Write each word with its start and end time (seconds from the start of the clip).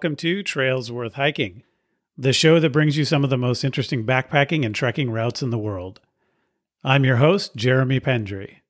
Welcome 0.00 0.16
to 0.16 0.42
Trails 0.42 0.90
Worth 0.90 1.12
Hiking, 1.12 1.62
the 2.16 2.32
show 2.32 2.58
that 2.58 2.72
brings 2.72 2.96
you 2.96 3.04
some 3.04 3.22
of 3.22 3.28
the 3.28 3.36
most 3.36 3.62
interesting 3.62 4.06
backpacking 4.06 4.64
and 4.64 4.74
trekking 4.74 5.10
routes 5.10 5.42
in 5.42 5.50
the 5.50 5.58
world. 5.58 6.00
I'm 6.82 7.04
your 7.04 7.16
host, 7.16 7.54
Jeremy 7.54 8.00
Pendry. 8.00 8.62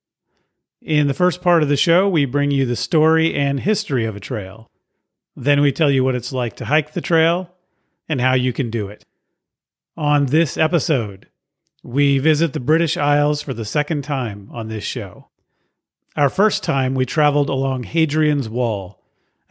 In 0.82 1.06
the 1.06 1.14
first 1.14 1.40
part 1.40 1.62
of 1.62 1.68
the 1.68 1.76
show, 1.76 2.08
we 2.08 2.24
bring 2.24 2.50
you 2.50 2.66
the 2.66 2.74
story 2.74 3.32
and 3.32 3.60
history 3.60 4.04
of 4.06 4.16
a 4.16 4.18
trail. 4.18 4.68
Then 5.36 5.60
we 5.60 5.70
tell 5.70 5.88
you 5.88 6.02
what 6.02 6.16
it's 6.16 6.32
like 6.32 6.56
to 6.56 6.64
hike 6.64 6.94
the 6.94 7.00
trail 7.00 7.54
and 8.08 8.20
how 8.20 8.34
you 8.34 8.52
can 8.52 8.68
do 8.68 8.88
it. 8.88 9.04
On 9.96 10.26
this 10.26 10.56
episode, 10.56 11.28
we 11.84 12.18
visit 12.18 12.54
the 12.54 12.58
British 12.58 12.96
Isles 12.96 13.40
for 13.40 13.54
the 13.54 13.64
second 13.64 14.02
time 14.02 14.48
on 14.50 14.66
this 14.66 14.82
show. 14.82 15.28
Our 16.16 16.28
first 16.28 16.64
time, 16.64 16.96
we 16.96 17.06
traveled 17.06 17.48
along 17.48 17.84
Hadrian's 17.84 18.48
Wall 18.48 18.99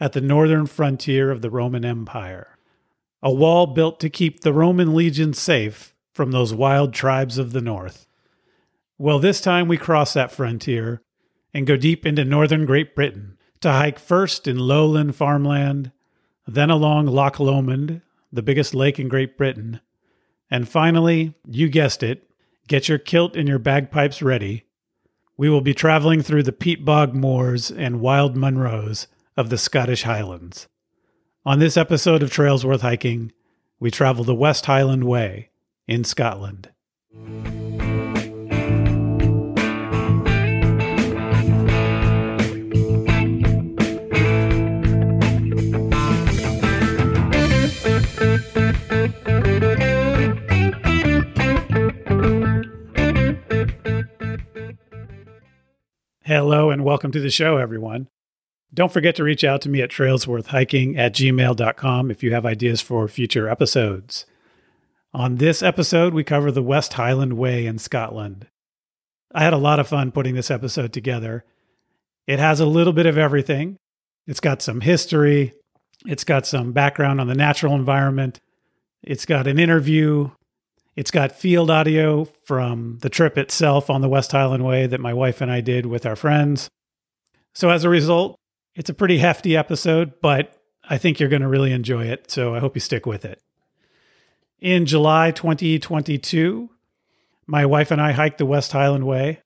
at 0.00 0.12
the 0.12 0.20
northern 0.20 0.66
frontier 0.66 1.30
of 1.30 1.42
the 1.42 1.50
Roman 1.50 1.84
Empire, 1.84 2.56
a 3.22 3.32
wall 3.32 3.66
built 3.66 4.00
to 4.00 4.08
keep 4.08 4.40
the 4.40 4.52
Roman 4.52 4.94
legions 4.94 5.38
safe 5.38 5.94
from 6.12 6.30
those 6.30 6.54
wild 6.54 6.94
tribes 6.94 7.36
of 7.36 7.52
the 7.52 7.60
north. 7.60 8.06
Well, 8.98 9.18
this 9.18 9.40
time 9.40 9.68
we 9.68 9.76
cross 9.76 10.14
that 10.14 10.32
frontier 10.32 11.02
and 11.52 11.66
go 11.66 11.76
deep 11.76 12.06
into 12.06 12.24
northern 12.24 12.64
Great 12.64 12.94
Britain 12.94 13.36
to 13.60 13.72
hike 13.72 13.98
first 13.98 14.48
in 14.48 14.58
lowland 14.58 15.14
farmland, 15.14 15.92
then 16.46 16.70
along 16.70 17.06
Loch 17.06 17.38
Lomond, 17.38 18.00
the 18.32 18.42
biggest 18.42 18.74
lake 18.74 18.98
in 18.98 19.08
Great 19.08 19.36
Britain, 19.36 19.80
and 20.50 20.68
finally, 20.68 21.34
you 21.46 21.68
guessed 21.68 22.02
it, 22.02 22.28
get 22.66 22.88
your 22.88 22.98
kilt 22.98 23.36
and 23.36 23.48
your 23.48 23.58
bagpipes 23.58 24.22
ready. 24.22 24.64
We 25.36 25.48
will 25.48 25.60
be 25.60 25.74
traveling 25.74 26.22
through 26.22 26.42
the 26.42 26.52
peat 26.52 26.84
bog 26.84 27.14
moors 27.14 27.70
and 27.70 28.00
wild 28.00 28.36
Munros 28.36 29.06
of 29.40 29.48
the 29.48 29.56
Scottish 29.56 30.02
Highlands. 30.02 30.68
On 31.46 31.60
this 31.60 31.78
episode 31.78 32.22
of 32.22 32.30
Trails 32.30 32.66
Worth 32.66 32.82
Hiking, 32.82 33.32
we 33.78 33.90
travel 33.90 34.22
the 34.22 34.34
West 34.34 34.66
Highland 34.66 35.04
Way 35.04 35.48
in 35.88 36.04
Scotland. 36.04 36.68
Hello 56.24 56.68
and 56.68 56.84
welcome 56.84 57.10
to 57.12 57.20
the 57.20 57.30
show, 57.30 57.56
everyone. 57.56 58.06
Don't 58.72 58.92
forget 58.92 59.16
to 59.16 59.24
reach 59.24 59.42
out 59.42 59.60
to 59.62 59.68
me 59.68 59.82
at 59.82 59.90
trailsworthhiking 59.90 60.96
at 60.96 61.14
gmail.com 61.14 62.10
if 62.10 62.22
you 62.22 62.32
have 62.32 62.46
ideas 62.46 62.80
for 62.80 63.08
future 63.08 63.48
episodes. 63.48 64.26
On 65.12 65.36
this 65.36 65.60
episode, 65.60 66.14
we 66.14 66.22
cover 66.22 66.52
the 66.52 66.62
West 66.62 66.92
Highland 66.92 67.32
Way 67.32 67.66
in 67.66 67.78
Scotland. 67.78 68.46
I 69.34 69.42
had 69.42 69.52
a 69.52 69.58
lot 69.58 69.80
of 69.80 69.88
fun 69.88 70.12
putting 70.12 70.36
this 70.36 70.50
episode 70.50 70.92
together. 70.92 71.44
It 72.28 72.38
has 72.38 72.60
a 72.60 72.66
little 72.66 72.92
bit 72.92 73.06
of 73.06 73.18
everything. 73.18 73.76
It's 74.26 74.40
got 74.40 74.62
some 74.62 74.82
history, 74.82 75.52
it's 76.06 76.22
got 76.22 76.46
some 76.46 76.72
background 76.72 77.20
on 77.20 77.26
the 77.26 77.34
natural 77.34 77.74
environment, 77.74 78.38
it's 79.02 79.26
got 79.26 79.48
an 79.48 79.58
interview, 79.58 80.30
it's 80.94 81.10
got 81.10 81.32
field 81.32 81.70
audio 81.70 82.28
from 82.44 82.98
the 83.00 83.08
trip 83.08 83.36
itself 83.36 83.90
on 83.90 84.00
the 84.00 84.08
West 84.08 84.30
Highland 84.30 84.64
Way 84.64 84.86
that 84.86 85.00
my 85.00 85.12
wife 85.12 85.40
and 85.40 85.50
I 85.50 85.60
did 85.60 85.86
with 85.86 86.06
our 86.06 86.14
friends. 86.14 86.68
So, 87.54 87.70
as 87.70 87.82
a 87.82 87.88
result, 87.88 88.36
it's 88.80 88.88
a 88.88 88.94
pretty 88.94 89.18
hefty 89.18 89.58
episode, 89.58 90.14
but 90.22 90.58
I 90.88 90.96
think 90.96 91.20
you're 91.20 91.28
going 91.28 91.42
to 91.42 91.48
really 91.48 91.70
enjoy 91.70 92.06
it. 92.06 92.30
So 92.30 92.54
I 92.54 92.60
hope 92.60 92.74
you 92.74 92.80
stick 92.80 93.04
with 93.04 93.26
it. 93.26 93.38
In 94.58 94.86
July 94.86 95.32
2022, 95.32 96.70
my 97.46 97.66
wife 97.66 97.90
and 97.90 98.00
I 98.00 98.12
hiked 98.12 98.38
the 98.38 98.46
West 98.46 98.72
Highland 98.72 99.06
Way. 99.06 99.42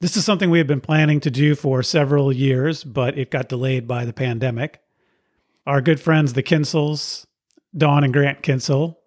This 0.00 0.16
is 0.16 0.24
something 0.24 0.48
we 0.48 0.56
had 0.56 0.66
been 0.66 0.80
planning 0.80 1.20
to 1.20 1.30
do 1.30 1.54
for 1.54 1.82
several 1.82 2.32
years, 2.32 2.82
but 2.82 3.18
it 3.18 3.30
got 3.30 3.50
delayed 3.50 3.86
by 3.86 4.06
the 4.06 4.14
pandemic. 4.14 4.80
Our 5.66 5.82
good 5.82 6.00
friends, 6.00 6.32
the 6.32 6.42
Kinsels, 6.42 7.26
Don 7.76 8.04
and 8.04 8.12
Grant 8.12 8.42
Kinsel, 8.42 8.98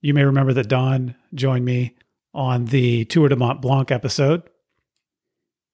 you 0.00 0.14
may 0.14 0.22
remember 0.22 0.52
that 0.52 0.68
Don 0.68 1.16
joined 1.34 1.64
me 1.64 1.96
on 2.32 2.66
the 2.66 3.04
Tour 3.06 3.28
de 3.28 3.34
Mont 3.34 3.60
Blanc 3.60 3.90
episode. 3.90 4.44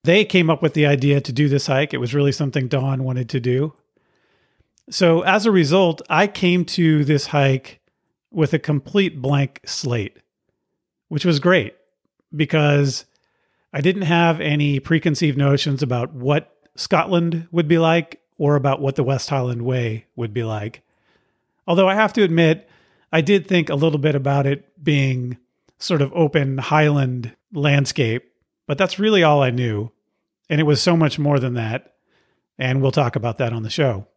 They 0.03 0.25
came 0.25 0.49
up 0.49 0.61
with 0.61 0.73
the 0.73 0.85
idea 0.85 1.21
to 1.21 1.33
do 1.33 1.49
this 1.49 1.67
hike. 1.67 1.93
It 1.93 1.99
was 1.99 2.13
really 2.13 2.31
something 2.31 2.67
Don 2.67 3.03
wanted 3.03 3.29
to 3.29 3.39
do. 3.39 3.73
So, 4.89 5.21
as 5.21 5.45
a 5.45 5.51
result, 5.51 6.01
I 6.09 6.25
came 6.25 6.65
to 6.65 7.03
this 7.03 7.27
hike 7.27 7.79
with 8.31 8.53
a 8.53 8.59
complete 8.59 9.21
blank 9.21 9.61
slate, 9.65 10.17
which 11.09 11.25
was 11.25 11.39
great 11.39 11.75
because 12.35 13.05
I 13.73 13.81
didn't 13.81 14.03
have 14.03 14.41
any 14.41 14.79
preconceived 14.79 15.37
notions 15.37 15.83
about 15.83 16.13
what 16.13 16.55
Scotland 16.75 17.47
would 17.51 17.67
be 17.67 17.77
like 17.77 18.21
or 18.37 18.55
about 18.55 18.81
what 18.81 18.95
the 18.95 19.03
West 19.03 19.29
Highland 19.29 19.63
Way 19.63 20.05
would 20.15 20.33
be 20.33 20.43
like. 20.43 20.81
Although 21.67 21.89
I 21.89 21.95
have 21.95 22.13
to 22.13 22.23
admit, 22.23 22.67
I 23.11 23.21
did 23.21 23.47
think 23.47 23.69
a 23.69 23.75
little 23.75 23.99
bit 23.99 24.15
about 24.15 24.47
it 24.47 24.65
being 24.83 25.37
sort 25.77 26.01
of 26.01 26.11
open 26.13 26.57
highland 26.57 27.35
landscape 27.53 28.31
but 28.69 28.77
that's 28.77 28.99
really 28.99 29.23
all 29.23 29.41
I 29.41 29.49
knew. 29.49 29.91
And 30.47 30.61
it 30.61 30.63
was 30.63 30.79
so 30.79 30.95
much 30.95 31.17
more 31.17 31.39
than 31.39 31.55
that. 31.55 31.95
And 32.59 32.83
we'll 32.83 32.91
talk 32.91 33.15
about 33.15 33.39
that 33.39 33.51
on 33.51 33.63
the 33.63 33.69
show. 33.71 34.07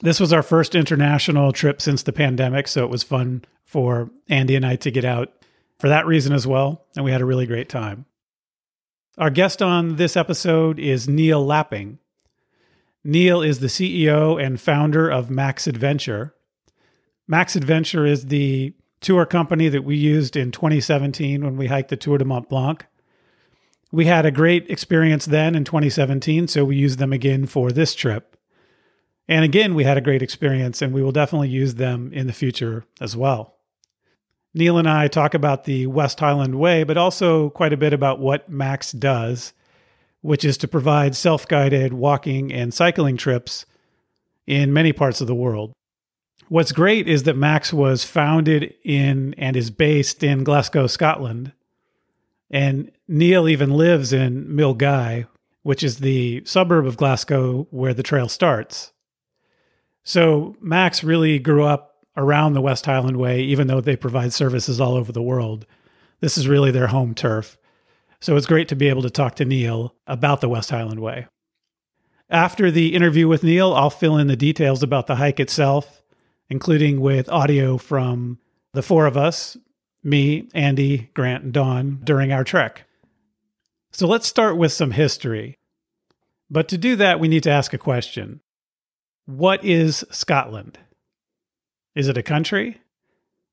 This 0.00 0.18
was 0.18 0.32
our 0.32 0.42
first 0.42 0.74
international 0.74 1.52
trip 1.52 1.82
since 1.82 2.02
the 2.02 2.12
pandemic. 2.14 2.66
So 2.68 2.84
it 2.84 2.90
was 2.90 3.02
fun 3.02 3.44
for 3.62 4.08
Andy 4.30 4.56
and 4.56 4.64
I 4.64 4.76
to 4.76 4.90
get 4.90 5.04
out 5.04 5.30
for 5.78 5.90
that 5.90 6.06
reason 6.06 6.32
as 6.32 6.46
well. 6.46 6.86
And 6.96 7.04
we 7.04 7.12
had 7.12 7.20
a 7.20 7.26
really 7.26 7.44
great 7.44 7.68
time. 7.68 8.06
Our 9.18 9.28
guest 9.28 9.60
on 9.60 9.96
this 9.96 10.16
episode 10.16 10.78
is 10.78 11.06
Neil 11.06 11.44
Lapping. 11.44 11.98
Neil 13.04 13.42
is 13.42 13.58
the 13.58 13.66
CEO 13.66 14.42
and 14.42 14.58
founder 14.58 15.10
of 15.10 15.28
Macs 15.28 15.66
Adventure. 15.66 16.34
Macs 17.28 17.56
Adventure 17.56 18.06
is 18.06 18.28
the 18.28 18.72
tour 19.02 19.26
company 19.26 19.68
that 19.68 19.84
we 19.84 19.96
used 19.96 20.34
in 20.34 20.50
2017 20.50 21.44
when 21.44 21.58
we 21.58 21.66
hiked 21.66 21.90
the 21.90 21.96
Tour 21.98 22.16
de 22.16 22.24
Mont 22.24 22.48
Blanc. 22.48 22.86
We 23.94 24.06
had 24.06 24.26
a 24.26 24.32
great 24.32 24.68
experience 24.68 25.24
then 25.24 25.54
in 25.54 25.62
2017, 25.62 26.48
so 26.48 26.64
we 26.64 26.74
used 26.74 26.98
them 26.98 27.12
again 27.12 27.46
for 27.46 27.70
this 27.70 27.94
trip. 27.94 28.36
And 29.28 29.44
again, 29.44 29.76
we 29.76 29.84
had 29.84 29.96
a 29.96 30.00
great 30.00 30.20
experience, 30.20 30.82
and 30.82 30.92
we 30.92 31.00
will 31.00 31.12
definitely 31.12 31.50
use 31.50 31.76
them 31.76 32.12
in 32.12 32.26
the 32.26 32.32
future 32.32 32.86
as 33.00 33.16
well. 33.16 33.54
Neil 34.52 34.78
and 34.78 34.88
I 34.88 35.06
talk 35.06 35.32
about 35.32 35.62
the 35.62 35.86
West 35.86 36.18
Highland 36.18 36.58
Way, 36.58 36.82
but 36.82 36.96
also 36.96 37.50
quite 37.50 37.72
a 37.72 37.76
bit 37.76 37.92
about 37.92 38.18
what 38.18 38.48
Macs 38.50 38.90
does, 38.90 39.52
which 40.22 40.44
is 40.44 40.58
to 40.58 40.66
provide 40.66 41.14
self 41.14 41.46
guided 41.46 41.92
walking 41.92 42.52
and 42.52 42.74
cycling 42.74 43.16
trips 43.16 43.64
in 44.44 44.72
many 44.72 44.92
parts 44.92 45.20
of 45.20 45.28
the 45.28 45.36
world. 45.36 45.72
What's 46.48 46.72
great 46.72 47.06
is 47.06 47.22
that 47.22 47.36
Macs 47.36 47.72
was 47.72 48.02
founded 48.02 48.74
in 48.82 49.36
and 49.38 49.56
is 49.56 49.70
based 49.70 50.24
in 50.24 50.42
Glasgow, 50.42 50.88
Scotland. 50.88 51.52
And 52.50 52.90
Neil 53.08 53.48
even 53.48 53.70
lives 53.70 54.12
in 54.12 54.46
Milngavie, 54.46 55.26
which 55.62 55.82
is 55.82 55.98
the 55.98 56.42
suburb 56.44 56.86
of 56.86 56.96
Glasgow 56.96 57.66
where 57.70 57.94
the 57.94 58.02
trail 58.02 58.28
starts. 58.28 58.92
So 60.04 60.54
Macs 60.60 61.02
really 61.02 61.38
grew 61.38 61.64
up 61.64 61.94
around 62.16 62.52
the 62.52 62.60
West 62.60 62.86
Highland 62.86 63.16
Way, 63.16 63.40
even 63.40 63.66
though 63.66 63.80
they 63.80 63.96
provide 63.96 64.32
services 64.32 64.80
all 64.80 64.94
over 64.94 65.10
the 65.10 65.22
world. 65.22 65.66
This 66.20 66.38
is 66.38 66.46
really 66.46 66.70
their 66.70 66.88
home 66.88 67.14
turf. 67.14 67.58
So 68.20 68.36
it's 68.36 68.46
great 68.46 68.68
to 68.68 68.76
be 68.76 68.88
able 68.88 69.02
to 69.02 69.10
talk 69.10 69.36
to 69.36 69.44
Neil 69.44 69.94
about 70.06 70.40
the 70.40 70.48
West 70.48 70.70
Highland 70.70 71.00
Way. 71.00 71.26
After 72.30 72.70
the 72.70 72.94
interview 72.94 73.28
with 73.28 73.42
Neil, 73.42 73.74
I'll 73.74 73.90
fill 73.90 74.16
in 74.16 74.28
the 74.28 74.36
details 74.36 74.82
about 74.82 75.06
the 75.06 75.16
hike 75.16 75.40
itself, 75.40 76.02
including 76.48 77.00
with 77.00 77.28
audio 77.28 77.76
from 77.78 78.38
the 78.72 78.82
four 78.82 79.06
of 79.06 79.16
us 79.16 79.56
me, 80.04 80.48
Andy, 80.54 81.10
Grant, 81.14 81.44
and 81.44 81.52
Don 81.52 82.00
during 82.04 82.32
our 82.32 82.44
trek. 82.44 82.84
So 83.92 84.06
let's 84.06 84.26
start 84.26 84.56
with 84.56 84.72
some 84.72 84.90
history. 84.90 85.56
But 86.50 86.68
to 86.68 86.78
do 86.78 86.94
that, 86.96 87.18
we 87.18 87.28
need 87.28 87.42
to 87.44 87.50
ask 87.50 87.72
a 87.72 87.78
question 87.78 88.40
What 89.24 89.64
is 89.64 90.04
Scotland? 90.10 90.78
Is 91.94 92.08
it 92.08 92.18
a 92.18 92.22
country? 92.22 92.80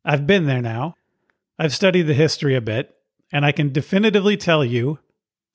I've 0.03 0.27
been 0.27 0.48
there 0.48 0.62
now. 0.62 0.95
I've 1.59 1.75
studied 1.75 2.03
the 2.03 2.13
history 2.13 2.56
a 2.56 2.62
bit, 2.62 2.95
and 3.31 3.45
I 3.45 3.51
can 3.51 3.71
definitively 3.71 4.36
tell 4.36 4.65
you 4.65 5.00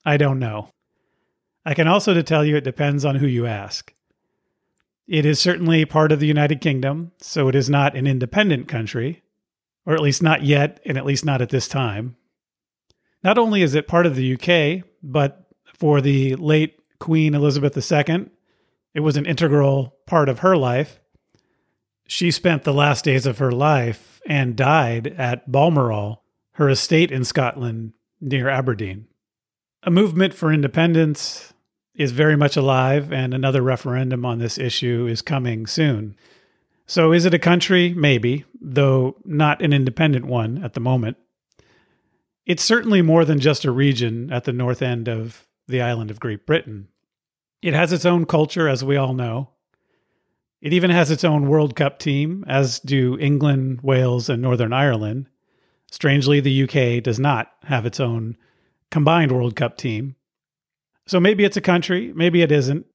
I 0.05 0.17
don't 0.17 0.39
know. 0.39 0.69
I 1.65 1.75
can 1.75 1.89
also 1.89 2.23
tell 2.23 2.45
you 2.45 2.57
it 2.57 2.63
depends 2.65 3.05
on 3.05 3.17
who 3.17 3.27
you 3.27 3.45
ask. 3.45 3.93
It 5.09 5.27
is 5.27 5.41
certainly 5.41 5.85
part 5.85 6.13
of 6.13 6.21
the 6.21 6.29
United 6.29 6.61
Kingdom, 6.61 7.11
so 7.19 7.49
it 7.49 7.57
is 7.57 7.69
not 7.69 7.97
an 7.97 8.07
independent 8.07 8.69
country, 8.69 9.23
or 9.87 9.95
at 9.95 10.03
least 10.03 10.23
not 10.23 10.43
yet, 10.43 10.81
and 10.85 10.99
at 10.99 11.07
least 11.07 11.25
not 11.25 11.41
at 11.41 11.51
this 11.51 11.69
time. 11.69 12.17
Not 13.23 13.39
only 13.39 13.63
is 13.63 13.75
it 13.75 13.89
part 13.89 14.05
of 14.05 14.17
the 14.17 14.35
UK, 14.35 14.85
but 15.03 15.47
for 15.75 16.01
the 16.01 16.35
late 16.37 16.79
Queen 16.99 17.35
Elizabeth 17.35 17.77
II, 17.77 18.27
it 18.95 19.01
was 19.01 19.17
an 19.17 19.27
integral 19.27 19.97
part 20.07 20.29
of 20.29 20.41
her 20.41 20.57
life. 20.57 21.01
She 22.07 22.31
spent 22.31 22.65
the 22.65 22.75
last 22.75 23.05
days 23.05 23.27
of 23.27 23.39
her 23.39 23.53
life 23.53 24.21
and 24.27 24.57
died 24.57 25.09
at 25.19 25.51
Balmoral, 25.51 26.23
her 26.53 26.69
estate 26.69 27.11
in 27.11 27.25
Scotland 27.25 27.93
near 28.21 28.49
Aberdeen. 28.49 29.07
A 29.83 29.91
movement 29.91 30.35
for 30.35 30.53
independence 30.53 31.53
is 31.95 32.13
very 32.13 32.37
much 32.37 32.57
alive, 32.57 33.13
and 33.13 33.33
another 33.33 33.63
referendum 33.63 34.25
on 34.25 34.39
this 34.39 34.59
issue 34.59 35.07
is 35.07 35.23
coming 35.23 35.67
soon. 35.67 36.17
So, 36.87 37.13
is 37.13 37.25
it 37.25 37.35
a 37.35 37.39
country? 37.39 37.93
Maybe, 37.93 38.45
though 38.61 39.17
not 39.25 39.61
an 39.61 39.73
independent 39.73 40.25
one 40.25 40.63
at 40.63 40.75
the 40.75 40.81
moment. 40.81 41.17
It's 42.47 42.63
certainly 42.63 43.03
more 43.03 43.25
than 43.25 43.41
just 43.41 43.65
a 43.65 43.73
region 43.73 44.33
at 44.33 44.45
the 44.45 44.53
north 44.53 44.83
end 44.83 45.09
of 45.09 45.49
the 45.67 45.83
island 45.83 46.13
of 46.13 46.21
Great 46.21 46.47
Britain. 46.47 46.87
It 47.61 47.75
has 47.75 47.93
its 47.93 48.07
own 48.07 48.25
culture, 48.25 48.69
as 48.69 48.85
we 48.85 48.97
all 48.97 49.15
know. 49.15 49.51
It 50.61 50.73
even 50.73 50.91
has 50.91 51.11
its 51.11 51.25
own 51.25 51.49
World 51.49 51.75
Cup 51.75 51.99
team, 51.99 52.45
as 52.47 52.79
do 52.79 53.19
England, 53.19 53.81
Wales, 53.83 54.29
and 54.29 54.41
Northern 54.41 54.73
Ireland. 54.73 55.27
Strangely, 55.91 56.39
the 56.39 56.63
UK 56.63 57.03
does 57.03 57.19
not 57.19 57.51
have 57.65 57.85
its 57.85 57.99
own 57.99 58.37
combined 58.93 59.33
World 59.33 59.57
Cup 59.57 59.77
team. 59.77 60.15
So 61.09 61.19
maybe 61.19 61.45
it's 61.45 61.57
a 61.57 61.61
country, 61.61 62.13
maybe 62.15 62.43
it 62.43 62.53
isn't. 62.53 62.87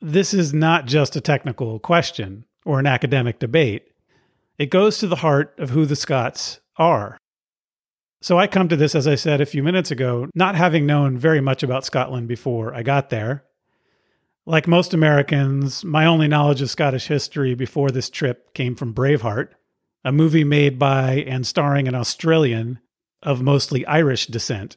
This 0.00 0.34
is 0.34 0.52
not 0.52 0.86
just 0.86 1.14
a 1.14 1.20
technical 1.20 1.78
question 1.78 2.46
or 2.64 2.78
an 2.78 2.86
academic 2.86 3.38
debate. 3.38 3.88
It 4.58 4.70
goes 4.70 4.98
to 4.98 5.06
the 5.06 5.16
heart 5.16 5.54
of 5.58 5.70
who 5.70 5.86
the 5.86 5.96
Scots 5.96 6.60
are. 6.76 7.18
So 8.20 8.38
I 8.38 8.46
come 8.46 8.68
to 8.68 8.76
this, 8.76 8.94
as 8.94 9.08
I 9.08 9.16
said 9.16 9.40
a 9.40 9.46
few 9.46 9.62
minutes 9.62 9.90
ago, 9.90 10.28
not 10.34 10.54
having 10.54 10.86
known 10.86 11.18
very 11.18 11.40
much 11.40 11.62
about 11.62 11.84
Scotland 11.84 12.28
before 12.28 12.72
I 12.72 12.82
got 12.82 13.10
there. 13.10 13.44
Like 14.46 14.68
most 14.68 14.94
Americans, 14.94 15.84
my 15.84 16.06
only 16.06 16.28
knowledge 16.28 16.62
of 16.62 16.70
Scottish 16.70 17.06
history 17.06 17.54
before 17.54 17.90
this 17.90 18.10
trip 18.10 18.54
came 18.54 18.76
from 18.76 18.94
Braveheart, 18.94 19.48
a 20.04 20.12
movie 20.12 20.44
made 20.44 20.78
by 20.78 21.24
and 21.26 21.46
starring 21.46 21.88
an 21.88 21.94
Australian 21.94 22.78
of 23.22 23.42
mostly 23.42 23.86
Irish 23.86 24.26
descent. 24.26 24.76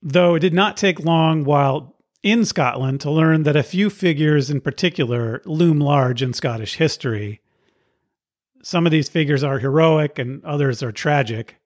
Though 0.00 0.36
it 0.36 0.40
did 0.40 0.54
not 0.54 0.76
take 0.76 1.00
long 1.00 1.44
while 1.44 1.96
in 2.22 2.44
Scotland 2.44 3.00
to 3.00 3.10
learn 3.10 3.44
that 3.44 3.56
a 3.56 3.62
few 3.62 3.90
figures 3.90 4.50
in 4.50 4.60
particular 4.60 5.40
loom 5.44 5.78
large 5.78 6.22
in 6.22 6.32
Scottish 6.32 6.76
history. 6.76 7.40
Some 8.62 8.86
of 8.86 8.92
these 8.92 9.08
figures 9.08 9.44
are 9.44 9.58
heroic 9.58 10.18
and 10.18 10.44
others 10.44 10.82
are 10.82 10.92
tragic. 10.92 11.56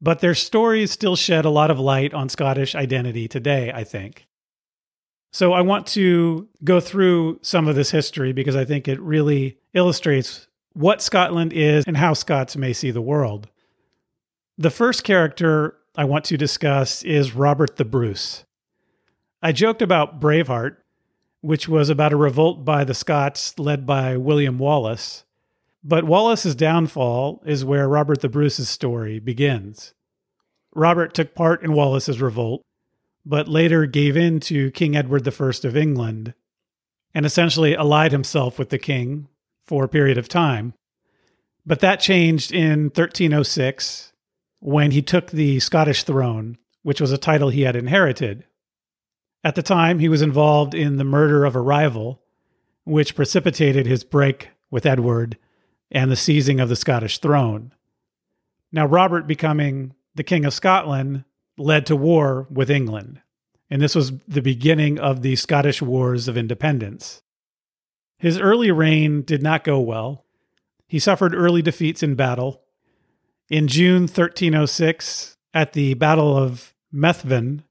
But 0.00 0.20
their 0.20 0.34
stories 0.34 0.90
still 0.90 1.16
shed 1.16 1.44
a 1.44 1.50
lot 1.50 1.70
of 1.70 1.78
light 1.78 2.14
on 2.14 2.28
Scottish 2.28 2.74
identity 2.74 3.28
today, 3.28 3.72
I 3.74 3.84
think. 3.84 4.26
So 5.32 5.52
I 5.52 5.60
want 5.60 5.86
to 5.88 6.48
go 6.64 6.80
through 6.80 7.40
some 7.42 7.68
of 7.68 7.76
this 7.76 7.90
history 7.90 8.32
because 8.32 8.56
I 8.56 8.64
think 8.64 8.88
it 8.88 8.98
really 9.00 9.58
illustrates 9.74 10.48
what 10.72 11.02
Scotland 11.02 11.52
is 11.52 11.84
and 11.86 11.96
how 11.96 12.14
Scots 12.14 12.56
may 12.56 12.72
see 12.72 12.90
the 12.90 13.02
world. 13.02 13.48
The 14.56 14.70
first 14.70 15.04
character 15.04 15.76
I 15.94 16.04
want 16.04 16.24
to 16.26 16.38
discuss 16.38 17.02
is 17.02 17.34
Robert 17.34 17.76
the 17.76 17.84
Bruce. 17.84 18.45
I 19.42 19.52
joked 19.52 19.82
about 19.82 20.20
Braveheart, 20.20 20.76
which 21.40 21.68
was 21.68 21.90
about 21.90 22.12
a 22.12 22.16
revolt 22.16 22.64
by 22.64 22.84
the 22.84 22.94
Scots 22.94 23.58
led 23.58 23.86
by 23.86 24.16
William 24.16 24.58
Wallace. 24.58 25.24
But 25.84 26.04
Wallace's 26.04 26.54
downfall 26.54 27.42
is 27.46 27.64
where 27.64 27.88
Robert 27.88 28.20
the 28.20 28.28
Bruce's 28.28 28.68
story 28.68 29.20
begins. 29.20 29.94
Robert 30.74 31.14
took 31.14 31.34
part 31.34 31.62
in 31.62 31.72
Wallace's 31.72 32.20
revolt, 32.20 32.62
but 33.24 33.48
later 33.48 33.86
gave 33.86 34.16
in 34.16 34.40
to 34.40 34.70
King 34.72 34.96
Edward 34.96 35.26
I 35.26 35.46
of 35.64 35.76
England 35.76 36.34
and 37.14 37.24
essentially 37.24 37.74
allied 37.74 38.12
himself 38.12 38.58
with 38.58 38.70
the 38.70 38.78
king 38.78 39.28
for 39.64 39.84
a 39.84 39.88
period 39.88 40.18
of 40.18 40.28
time. 40.28 40.74
But 41.64 41.80
that 41.80 42.00
changed 42.00 42.52
in 42.52 42.84
1306 42.84 44.12
when 44.60 44.90
he 44.90 45.02
took 45.02 45.30
the 45.30 45.60
Scottish 45.60 46.04
throne, 46.04 46.58
which 46.82 47.00
was 47.00 47.12
a 47.12 47.18
title 47.18 47.48
he 47.50 47.62
had 47.62 47.76
inherited. 47.76 48.44
At 49.46 49.54
the 49.54 49.62
time, 49.62 50.00
he 50.00 50.08
was 50.08 50.22
involved 50.22 50.74
in 50.74 50.96
the 50.96 51.04
murder 51.04 51.44
of 51.44 51.54
a 51.54 51.60
rival, 51.60 52.20
which 52.82 53.14
precipitated 53.14 53.86
his 53.86 54.02
break 54.02 54.48
with 54.72 54.84
Edward 54.84 55.38
and 55.88 56.10
the 56.10 56.16
seizing 56.16 56.58
of 56.58 56.68
the 56.68 56.74
Scottish 56.74 57.18
throne. 57.18 57.72
Now, 58.72 58.86
Robert 58.86 59.28
becoming 59.28 59.94
the 60.16 60.24
King 60.24 60.44
of 60.46 60.52
Scotland 60.52 61.22
led 61.56 61.86
to 61.86 61.94
war 61.94 62.48
with 62.50 62.72
England, 62.72 63.20
and 63.70 63.80
this 63.80 63.94
was 63.94 64.18
the 64.26 64.42
beginning 64.42 64.98
of 64.98 65.22
the 65.22 65.36
Scottish 65.36 65.80
Wars 65.80 66.26
of 66.26 66.36
Independence. 66.36 67.22
His 68.18 68.40
early 68.40 68.72
reign 68.72 69.22
did 69.22 69.44
not 69.44 69.62
go 69.62 69.78
well. 69.78 70.24
He 70.88 70.98
suffered 70.98 71.36
early 71.36 71.62
defeats 71.62 72.02
in 72.02 72.16
battle. 72.16 72.62
In 73.48 73.68
June 73.68 74.08
1306, 74.08 75.36
at 75.54 75.72
the 75.72 75.94
Battle 75.94 76.36
of 76.36 76.74
Methven, 76.92 77.62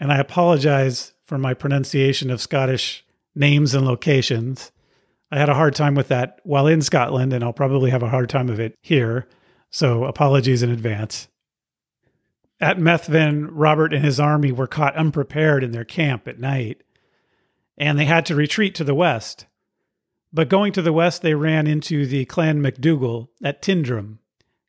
and 0.00 0.12
I 0.12 0.18
apologize 0.18 1.12
for 1.24 1.38
my 1.38 1.54
pronunciation 1.54 2.30
of 2.30 2.40
Scottish 2.40 3.04
names 3.34 3.74
and 3.74 3.86
locations. 3.86 4.70
I 5.30 5.38
had 5.38 5.48
a 5.48 5.54
hard 5.54 5.74
time 5.74 5.94
with 5.94 6.08
that 6.08 6.40
while 6.44 6.66
in 6.66 6.82
Scotland, 6.82 7.32
and 7.32 7.42
I'll 7.42 7.52
probably 7.52 7.90
have 7.90 8.02
a 8.02 8.08
hard 8.08 8.28
time 8.28 8.48
of 8.48 8.60
it 8.60 8.74
here. 8.82 9.26
So 9.70 10.04
apologies 10.04 10.62
in 10.62 10.70
advance. 10.70 11.28
At 12.60 12.78
Methven, 12.78 13.48
Robert 13.50 13.92
and 13.92 14.04
his 14.04 14.20
army 14.20 14.52
were 14.52 14.68
caught 14.68 14.96
unprepared 14.96 15.64
in 15.64 15.72
their 15.72 15.84
camp 15.84 16.28
at 16.28 16.38
night, 16.38 16.82
and 17.76 17.98
they 17.98 18.04
had 18.04 18.26
to 18.26 18.36
retreat 18.36 18.74
to 18.76 18.84
the 18.84 18.94
west. 18.94 19.46
But 20.32 20.48
going 20.48 20.72
to 20.72 20.82
the 20.82 20.92
west, 20.92 21.22
they 21.22 21.34
ran 21.34 21.66
into 21.66 22.06
the 22.06 22.24
Clan 22.26 22.62
MacDougall 22.62 23.30
at 23.42 23.62
Tyndrum. 23.62 24.18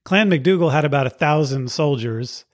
Clan 0.03 0.29
MacDougall 0.29 0.71
had 0.71 0.85
about 0.85 1.07
a 1.07 1.11
thousand 1.11 1.71
soldiers, 1.71 2.45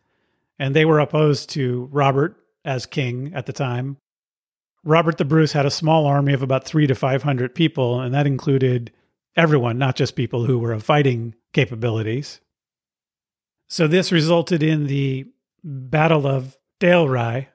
and 0.59 0.75
they 0.75 0.85
were 0.85 0.99
opposed 0.99 1.49
to 1.51 1.89
Robert 1.91 2.40
as 2.65 2.85
king 2.85 3.31
at 3.33 3.45
the 3.45 3.53
time. 3.53 3.97
Robert 4.83 5.17
the 5.17 5.25
Bruce 5.25 5.53
had 5.53 5.65
a 5.65 5.71
small 5.71 6.05
army 6.05 6.33
of 6.33 6.41
about 6.41 6.65
three 6.65 6.87
to 6.87 6.95
500 6.95 7.53
people, 7.53 8.01
and 8.01 8.13
that 8.13 8.25
included 8.25 8.91
everyone, 9.35 9.77
not 9.77 9.95
just 9.95 10.15
people 10.15 10.45
who 10.45 10.57
were 10.57 10.71
of 10.71 10.83
fighting 10.83 11.35
capabilities. 11.53 12.41
So 13.67 13.87
this 13.87 14.11
resulted 14.11 14.63
in 14.63 14.87
the 14.87 15.31
Battle 15.63 16.25
of 16.25 16.57
Dalry, 16.79 17.47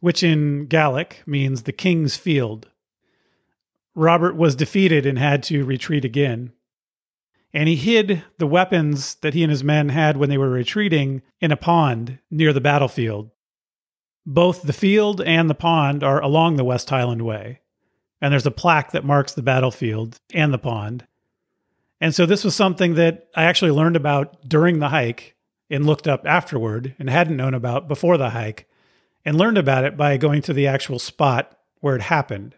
which 0.00 0.22
in 0.22 0.66
Gaelic 0.66 1.22
means 1.26 1.62
the 1.62 1.72
king's 1.72 2.16
field. 2.16 2.68
Robert 3.94 4.36
was 4.36 4.56
defeated 4.56 5.06
and 5.06 5.18
had 5.18 5.42
to 5.44 5.64
retreat 5.64 6.04
again. 6.04 6.52
And 7.52 7.68
he 7.68 7.76
hid 7.76 8.24
the 8.38 8.46
weapons 8.46 9.14
that 9.16 9.34
he 9.34 9.42
and 9.42 9.50
his 9.50 9.64
men 9.64 9.88
had 9.90 10.16
when 10.16 10.28
they 10.28 10.36
were 10.36 10.50
retreating 10.50 11.22
in 11.40 11.52
a 11.52 11.56
pond 11.56 12.18
near 12.30 12.52
the 12.52 12.60
battlefield. 12.60 13.30
Both 14.26 14.62
the 14.62 14.72
field 14.72 15.20
and 15.22 15.48
the 15.48 15.54
pond 15.54 16.02
are 16.02 16.20
along 16.20 16.56
the 16.56 16.64
West 16.64 16.90
Highland 16.90 17.22
Way, 17.22 17.60
and 18.20 18.32
there's 18.32 18.46
a 18.46 18.50
plaque 18.50 18.90
that 18.90 19.04
marks 19.04 19.32
the 19.32 19.42
battlefield 19.42 20.18
and 20.34 20.52
the 20.52 20.58
pond. 20.58 21.06
And 22.00 22.14
so 22.14 22.26
this 22.26 22.44
was 22.44 22.54
something 22.54 22.94
that 22.94 23.28
I 23.36 23.44
actually 23.44 23.70
learned 23.70 23.96
about 23.96 24.48
during 24.48 24.80
the 24.80 24.88
hike 24.88 25.36
and 25.70 25.86
looked 25.86 26.08
up 26.08 26.26
afterward 26.26 26.94
and 26.98 27.08
hadn't 27.08 27.36
known 27.36 27.54
about 27.54 27.88
before 27.88 28.16
the 28.16 28.30
hike 28.30 28.68
and 29.24 29.38
learned 29.38 29.58
about 29.58 29.84
it 29.84 29.96
by 29.96 30.16
going 30.16 30.42
to 30.42 30.52
the 30.52 30.66
actual 30.66 30.98
spot 30.98 31.56
where 31.80 31.96
it 31.96 32.02
happened. 32.02 32.54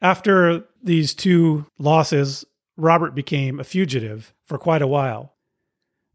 After 0.00 0.64
these 0.82 1.14
two 1.14 1.66
losses, 1.78 2.44
Robert 2.76 3.14
became 3.14 3.58
a 3.58 3.64
fugitive 3.64 4.32
for 4.44 4.58
quite 4.58 4.82
a 4.82 4.86
while. 4.86 5.34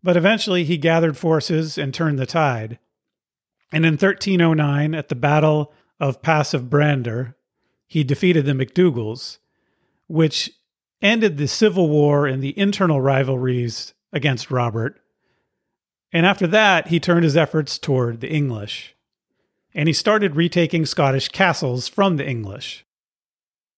But 0.01 0.17
eventually 0.17 0.63
he 0.63 0.77
gathered 0.77 1.17
forces 1.17 1.77
and 1.77 1.93
turned 1.93 2.19
the 2.19 2.25
tide. 2.25 2.79
And 3.73 3.87
in 3.87 3.93
1309, 3.93 4.93
at 4.93 5.09
the 5.09 5.15
Battle 5.15 5.73
of 5.99 6.21
Pass 6.21 6.53
of 6.53 6.69
Brander, 6.69 7.35
he 7.87 8.03
defeated 8.03 8.45
the 8.45 8.53
MacDougalls, 8.53 9.39
which 10.05 10.51
ended 11.01 11.37
the 11.37 11.47
civil 11.47 11.89
war 11.89 12.27
and 12.27 12.43
the 12.43 12.57
internal 12.57 13.01
rivalries 13.01 13.95
against 14.13 14.51
Robert. 14.51 15.01
And 16.11 16.23
after 16.23 16.45
that, 16.45 16.89
he 16.89 16.99
turned 16.99 17.23
his 17.23 17.35
efforts 17.35 17.79
toward 17.79 18.21
the 18.21 18.31
English. 18.31 18.95
And 19.73 19.89
he 19.89 19.93
started 19.93 20.35
retaking 20.35 20.85
Scottish 20.85 21.29
castles 21.29 21.87
from 21.87 22.17
the 22.17 22.29
English. 22.29 22.85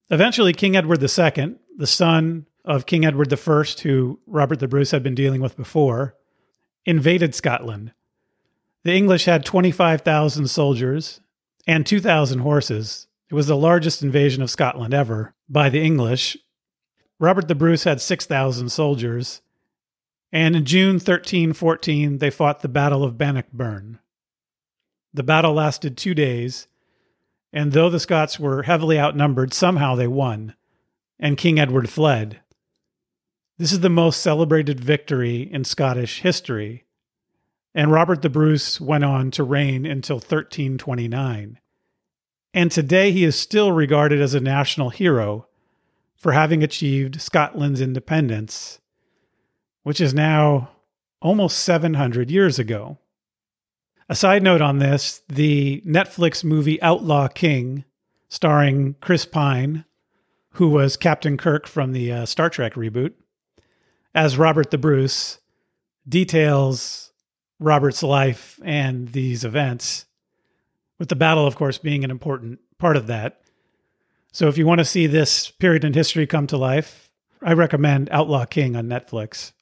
Eventually, 0.09 0.51
King 0.51 0.75
Edward 0.75 1.01
II, 1.01 1.55
the 1.77 1.87
son 1.87 2.47
of 2.65 2.85
King 2.85 3.05
Edward 3.05 3.33
I, 3.33 3.63
who 3.83 4.19
Robert 4.27 4.59
the 4.59 4.67
Bruce 4.67 4.91
had 4.91 5.03
been 5.03 5.15
dealing 5.15 5.39
with 5.39 5.55
before, 5.55 6.15
invaded 6.85 7.33
Scotland 7.33 7.93
the 8.85 8.93
English 8.93 9.25
had 9.25 9.43
25,000 9.43 10.47
soldiers 10.47 11.19
and 11.65 11.87
2,000 11.87 12.39
horses. 12.39 13.07
It 13.31 13.33
was 13.33 13.47
the 13.47 13.57
largest 13.57 14.03
invasion 14.03 14.43
of 14.43 14.51
Scotland 14.51 14.93
ever 14.93 15.33
by 15.49 15.69
the 15.69 15.81
English. 15.81 16.37
Robert 17.19 17.47
the 17.47 17.55
Bruce 17.55 17.85
had 17.85 17.99
6,000 17.99 18.69
soldiers. 18.69 19.41
And 20.31 20.55
in 20.55 20.65
June 20.65 20.95
1314, 20.95 22.19
they 22.19 22.29
fought 22.29 22.61
the 22.61 22.67
Battle 22.67 23.03
of 23.03 23.17
Bannockburn. 23.17 23.97
The 25.13 25.23
battle 25.23 25.53
lasted 25.53 25.97
two 25.97 26.13
days, 26.13 26.67
and 27.51 27.71
though 27.71 27.89
the 27.89 27.99
Scots 27.99 28.39
were 28.39 28.63
heavily 28.63 28.99
outnumbered, 28.99 29.53
somehow 29.53 29.95
they 29.95 30.07
won. 30.07 30.53
and 31.17 31.37
King 31.37 31.59
Edward 31.59 31.89
fled. 31.89 32.41
This 33.57 33.71
is 33.71 33.79
the 33.79 33.89
most 33.89 34.21
celebrated 34.21 34.79
victory 34.79 35.41
in 35.41 35.63
Scottish 35.63 36.19
history, 36.19 36.84
and 37.75 37.91
Robert 37.91 38.21
the 38.21 38.29
Bruce 38.29 38.79
went 38.79 39.03
on 39.03 39.29
to 39.31 39.43
reign 39.43 39.85
until 39.85 40.15
1329. 40.15 41.59
And 42.53 42.71
today 42.71 43.11
he 43.11 43.25
is 43.25 43.37
still 43.37 43.73
regarded 43.73 44.21
as 44.21 44.33
a 44.33 44.39
national 44.39 44.91
hero 44.91 45.47
for 46.15 46.31
having 46.31 46.63
achieved 46.63 47.21
Scotland's 47.21 47.81
independence, 47.81 48.79
which 49.83 49.99
is 49.99 50.13
now 50.13 50.69
almost 51.21 51.59
700 51.59 52.31
years 52.31 52.57
ago. 52.57 52.97
A 54.07 54.15
side 54.15 54.41
note 54.41 54.61
on 54.61 54.79
this 54.79 55.21
the 55.27 55.83
Netflix 55.85 56.45
movie 56.45 56.81
Outlaw 56.81 57.27
King, 57.27 57.83
starring 58.29 58.95
Chris 59.01 59.25
Pine, 59.25 59.83
who 60.51 60.69
was 60.69 60.95
Captain 60.95 61.35
Kirk 61.35 61.67
from 61.67 61.91
the 61.91 62.09
uh, 62.09 62.25
Star 62.25 62.49
Trek 62.49 62.75
reboot, 62.75 63.13
as 64.13 64.37
Robert 64.37 64.71
the 64.71 64.77
Bruce, 64.77 65.39
details 66.07 67.04
Robert's 67.59 68.03
life 68.03 68.59
and 68.63 69.07
these 69.09 69.43
events, 69.43 70.05
with 70.99 71.09
the 71.09 71.15
battle, 71.15 71.47
of 71.47 71.55
course, 71.55 71.77
being 71.77 72.03
an 72.03 72.11
important 72.11 72.59
part 72.77 72.97
of 72.97 73.07
that. 73.07 73.41
So 74.31 74.47
if 74.47 74.57
you 74.57 74.65
want 74.65 74.79
to 74.79 74.85
see 74.85 75.07
this 75.07 75.49
period 75.49 75.83
in 75.83 75.93
history 75.93 76.27
come 76.27 76.47
to 76.47 76.57
life, 76.57 77.09
I 77.41 77.53
recommend 77.53 78.09
Outlaw 78.11 78.45
King 78.45 78.75
on 78.75 78.87
Netflix. 78.87 79.53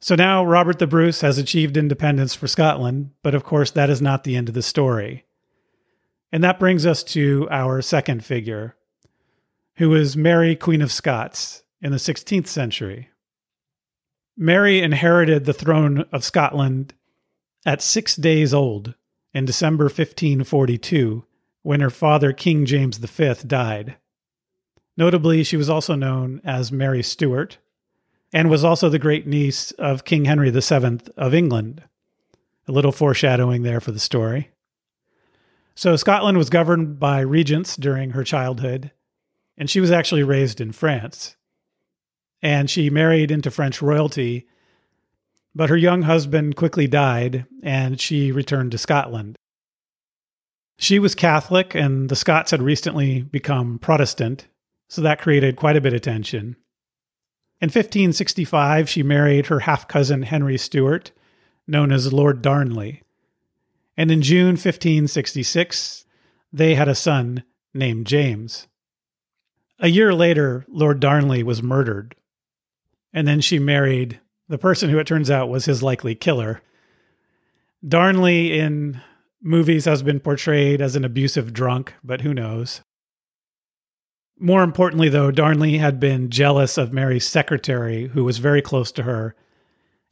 So 0.00 0.14
now 0.14 0.44
Robert 0.44 0.78
the 0.78 0.86
Bruce 0.86 1.22
has 1.22 1.38
achieved 1.38 1.76
independence 1.76 2.34
for 2.34 2.46
Scotland, 2.46 3.12
but 3.22 3.34
of 3.34 3.44
course, 3.44 3.70
that 3.70 3.88
is 3.88 4.02
not 4.02 4.24
the 4.24 4.36
end 4.36 4.48
of 4.48 4.54
the 4.54 4.62
story. 4.62 5.24
And 6.30 6.42
that 6.42 6.58
brings 6.58 6.84
us 6.84 7.04
to 7.04 7.48
our 7.50 7.80
second 7.80 8.24
figure, 8.24 8.76
who 9.76 9.94
is 9.94 10.16
Mary, 10.16 10.56
Queen 10.56 10.82
of 10.82 10.92
Scots, 10.92 11.62
in 11.80 11.92
the 11.92 11.98
16th 11.98 12.48
century. 12.48 13.10
Mary 14.36 14.80
inherited 14.80 15.44
the 15.44 15.52
throne 15.52 16.04
of 16.12 16.24
Scotland 16.24 16.92
at 17.64 17.80
six 17.80 18.16
days 18.16 18.52
old 18.52 18.94
in 19.32 19.44
December 19.44 19.84
1542, 19.84 21.24
when 21.62 21.80
her 21.80 21.90
father, 21.90 22.32
King 22.32 22.66
James 22.66 22.98
V, 22.98 23.34
died. 23.46 23.96
Notably, 24.96 25.44
she 25.44 25.56
was 25.56 25.70
also 25.70 25.94
known 25.94 26.40
as 26.44 26.72
Mary 26.72 27.02
Stuart 27.02 27.58
and 28.32 28.50
was 28.50 28.64
also 28.64 28.88
the 28.88 28.98
great 28.98 29.26
niece 29.26 29.70
of 29.72 30.04
King 30.04 30.24
Henry 30.24 30.50
VII 30.50 31.00
of 31.16 31.32
England. 31.32 31.84
A 32.66 32.72
little 32.72 32.92
foreshadowing 32.92 33.62
there 33.62 33.80
for 33.80 33.92
the 33.92 34.00
story. 34.00 34.50
So, 35.76 35.94
Scotland 35.96 36.38
was 36.38 36.50
governed 36.50 36.98
by 36.98 37.20
regents 37.20 37.76
during 37.76 38.10
her 38.10 38.24
childhood, 38.24 38.90
and 39.56 39.70
she 39.70 39.80
was 39.80 39.90
actually 39.92 40.22
raised 40.22 40.60
in 40.60 40.72
France. 40.72 41.36
And 42.44 42.68
she 42.68 42.90
married 42.90 43.30
into 43.30 43.50
French 43.50 43.80
royalty, 43.80 44.46
but 45.54 45.70
her 45.70 45.78
young 45.78 46.02
husband 46.02 46.56
quickly 46.56 46.86
died, 46.86 47.46
and 47.62 47.98
she 47.98 48.32
returned 48.32 48.70
to 48.72 48.78
Scotland. 48.78 49.38
She 50.76 50.98
was 50.98 51.14
Catholic, 51.14 51.74
and 51.74 52.10
the 52.10 52.16
Scots 52.16 52.50
had 52.50 52.60
recently 52.60 53.22
become 53.22 53.78
Protestant, 53.78 54.46
so 54.88 55.00
that 55.00 55.22
created 55.22 55.56
quite 55.56 55.76
a 55.76 55.80
bit 55.80 55.94
of 55.94 56.02
tension. 56.02 56.56
In 57.62 57.68
1565, 57.68 58.90
she 58.90 59.02
married 59.02 59.46
her 59.46 59.60
half 59.60 59.88
cousin 59.88 60.24
Henry 60.24 60.58
Stuart, 60.58 61.12
known 61.66 61.90
as 61.90 62.12
Lord 62.12 62.42
Darnley. 62.42 63.02
And 63.96 64.10
in 64.10 64.20
June 64.20 64.48
1566, 64.48 66.04
they 66.52 66.74
had 66.74 66.88
a 66.88 66.94
son 66.94 67.42
named 67.72 68.06
James. 68.06 68.66
A 69.78 69.88
year 69.88 70.12
later, 70.12 70.66
Lord 70.68 71.00
Darnley 71.00 71.42
was 71.42 71.62
murdered. 71.62 72.14
And 73.14 73.26
then 73.26 73.40
she 73.40 73.58
married 73.58 74.20
the 74.48 74.58
person 74.58 74.90
who 74.90 74.98
it 74.98 75.06
turns 75.06 75.30
out 75.30 75.48
was 75.48 75.64
his 75.64 75.82
likely 75.82 76.14
killer. 76.14 76.60
Darnley 77.86 78.58
in 78.58 79.00
movies 79.40 79.84
has 79.86 80.02
been 80.02 80.20
portrayed 80.20 80.82
as 80.82 80.96
an 80.96 81.04
abusive 81.04 81.52
drunk, 81.52 81.94
but 82.02 82.20
who 82.20 82.34
knows? 82.34 82.82
More 84.38 84.62
importantly, 84.62 85.08
though, 85.08 85.30
Darnley 85.30 85.78
had 85.78 86.00
been 86.00 86.28
jealous 86.28 86.76
of 86.76 86.92
Mary's 86.92 87.26
secretary, 87.26 88.08
who 88.08 88.24
was 88.24 88.38
very 88.38 88.60
close 88.60 88.90
to 88.92 89.04
her, 89.04 89.36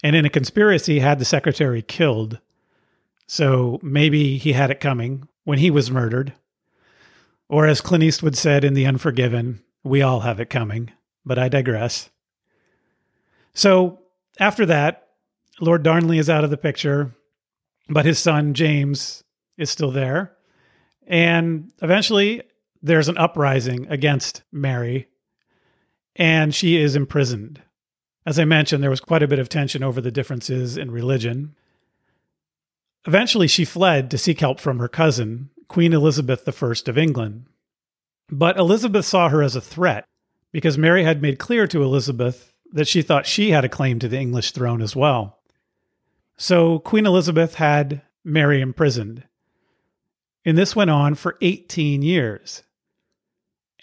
and 0.02 0.14
in 0.14 0.24
a 0.24 0.30
conspiracy 0.30 1.00
had 1.00 1.18
the 1.18 1.24
secretary 1.24 1.82
killed. 1.82 2.38
So 3.26 3.80
maybe 3.82 4.38
he 4.38 4.52
had 4.52 4.70
it 4.70 4.80
coming 4.80 5.28
when 5.44 5.58
he 5.58 5.70
was 5.70 5.90
murdered. 5.90 6.34
Or 7.48 7.66
as 7.66 7.80
Clint 7.80 8.04
Eastwood 8.04 8.36
said 8.36 8.64
in 8.64 8.74
The 8.74 8.86
Unforgiven, 8.86 9.62
we 9.82 10.02
all 10.02 10.20
have 10.20 10.38
it 10.38 10.50
coming, 10.50 10.92
but 11.24 11.38
I 11.38 11.48
digress. 11.48 12.08
So 13.54 14.00
after 14.38 14.66
that, 14.66 15.08
Lord 15.60 15.82
Darnley 15.82 16.18
is 16.18 16.30
out 16.30 16.44
of 16.44 16.50
the 16.50 16.56
picture, 16.56 17.14
but 17.88 18.04
his 18.04 18.18
son 18.18 18.54
James 18.54 19.22
is 19.58 19.70
still 19.70 19.90
there. 19.90 20.32
And 21.06 21.72
eventually, 21.82 22.42
there's 22.82 23.08
an 23.08 23.18
uprising 23.18 23.86
against 23.88 24.42
Mary, 24.50 25.08
and 26.16 26.54
she 26.54 26.76
is 26.76 26.96
imprisoned. 26.96 27.60
As 28.24 28.38
I 28.38 28.44
mentioned, 28.44 28.82
there 28.82 28.90
was 28.90 29.00
quite 29.00 29.22
a 29.22 29.28
bit 29.28 29.38
of 29.38 29.48
tension 29.48 29.82
over 29.82 30.00
the 30.00 30.10
differences 30.10 30.76
in 30.76 30.90
religion. 30.90 31.54
Eventually, 33.06 33.48
she 33.48 33.64
fled 33.64 34.10
to 34.10 34.18
seek 34.18 34.40
help 34.40 34.60
from 34.60 34.78
her 34.78 34.88
cousin, 34.88 35.50
Queen 35.68 35.92
Elizabeth 35.92 36.48
I 36.48 36.72
of 36.86 36.98
England. 36.98 37.46
But 38.30 38.56
Elizabeth 38.56 39.04
saw 39.04 39.28
her 39.28 39.42
as 39.42 39.56
a 39.56 39.60
threat 39.60 40.04
because 40.52 40.78
Mary 40.78 41.04
had 41.04 41.20
made 41.20 41.38
clear 41.38 41.66
to 41.66 41.82
Elizabeth 41.82 42.51
that 42.72 42.88
she 42.88 43.02
thought 43.02 43.26
she 43.26 43.50
had 43.50 43.64
a 43.64 43.68
claim 43.68 43.98
to 43.98 44.08
the 44.08 44.18
English 44.18 44.52
throne 44.52 44.82
as 44.82 44.96
well. 44.96 45.38
So 46.36 46.78
Queen 46.78 47.06
Elizabeth 47.06 47.54
had 47.54 48.02
Mary 48.24 48.60
imprisoned. 48.60 49.24
And 50.44 50.58
this 50.58 50.74
went 50.74 50.90
on 50.90 51.14
for 51.14 51.38
18 51.40 52.02
years. 52.02 52.62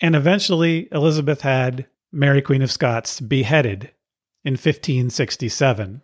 And 0.01 0.15
eventually, 0.15 0.87
Elizabeth 0.91 1.41
had 1.41 1.87
Mary, 2.11 2.41
Queen 2.41 2.61
of 2.61 2.71
Scots, 2.71 3.19
beheaded 3.19 3.91
in 4.43 4.53
1567. 4.53 6.01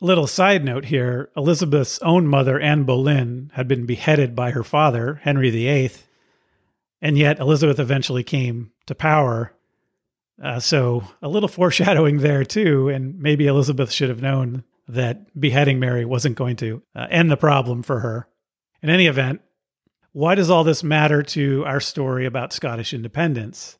Little 0.00 0.26
side 0.26 0.64
note 0.64 0.86
here 0.86 1.30
Elizabeth's 1.36 1.98
own 2.02 2.26
mother, 2.26 2.60
Anne 2.60 2.84
Boleyn, 2.84 3.50
had 3.54 3.68
been 3.68 3.84
beheaded 3.84 4.34
by 4.34 4.52
her 4.52 4.62
father, 4.62 5.20
Henry 5.22 5.50
VIII, 5.50 5.90
and 7.02 7.18
yet 7.18 7.40
Elizabeth 7.40 7.78
eventually 7.78 8.22
came 8.22 8.70
to 8.86 8.94
power. 8.94 9.52
Uh, 10.42 10.60
so, 10.60 11.04
a 11.22 11.28
little 11.28 11.48
foreshadowing 11.48 12.18
there, 12.18 12.44
too, 12.44 12.88
and 12.88 13.18
maybe 13.18 13.46
Elizabeth 13.46 13.90
should 13.90 14.08
have 14.08 14.22
known 14.22 14.64
that 14.88 15.38
beheading 15.38 15.78
Mary 15.78 16.04
wasn't 16.04 16.36
going 16.36 16.56
to 16.56 16.82
uh, 16.94 17.06
end 17.10 17.30
the 17.30 17.36
problem 17.36 17.82
for 17.82 18.00
her. 18.00 18.26
In 18.82 18.90
any 18.90 19.06
event, 19.06 19.40
why 20.12 20.34
does 20.34 20.50
all 20.50 20.64
this 20.64 20.82
matter 20.82 21.22
to 21.22 21.64
our 21.66 21.80
story 21.80 22.24
about 22.24 22.52
Scottish 22.52 22.94
independence? 22.94 23.78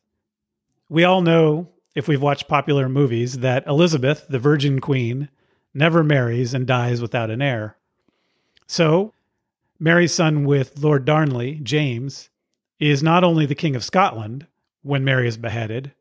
We 0.87 1.03
all 1.03 1.21
know, 1.21 1.69
if 1.95 2.07
we've 2.07 2.21
watched 2.21 2.47
popular 2.47 2.87
movies, 2.87 3.39
that 3.39 3.65
Elizabeth, 3.65 4.25
the 4.29 4.39
Virgin 4.39 4.79
Queen, 4.79 5.29
never 5.73 6.03
marries 6.03 6.53
and 6.53 6.67
dies 6.67 7.01
without 7.01 7.29
an 7.29 7.41
heir. 7.41 7.77
So, 8.67 9.13
Mary's 9.79 10.13
son 10.13 10.45
with 10.45 10.79
Lord 10.79 11.05
Darnley, 11.05 11.59
James, 11.63 12.29
is 12.79 13.01
not 13.01 13.23
only 13.23 13.45
the 13.45 13.55
King 13.55 13.75
of 13.75 13.83
Scotland 13.83 14.45
when 14.81 15.03
Mary 15.03 15.27
is 15.27 15.37
beheaded, 15.37 15.93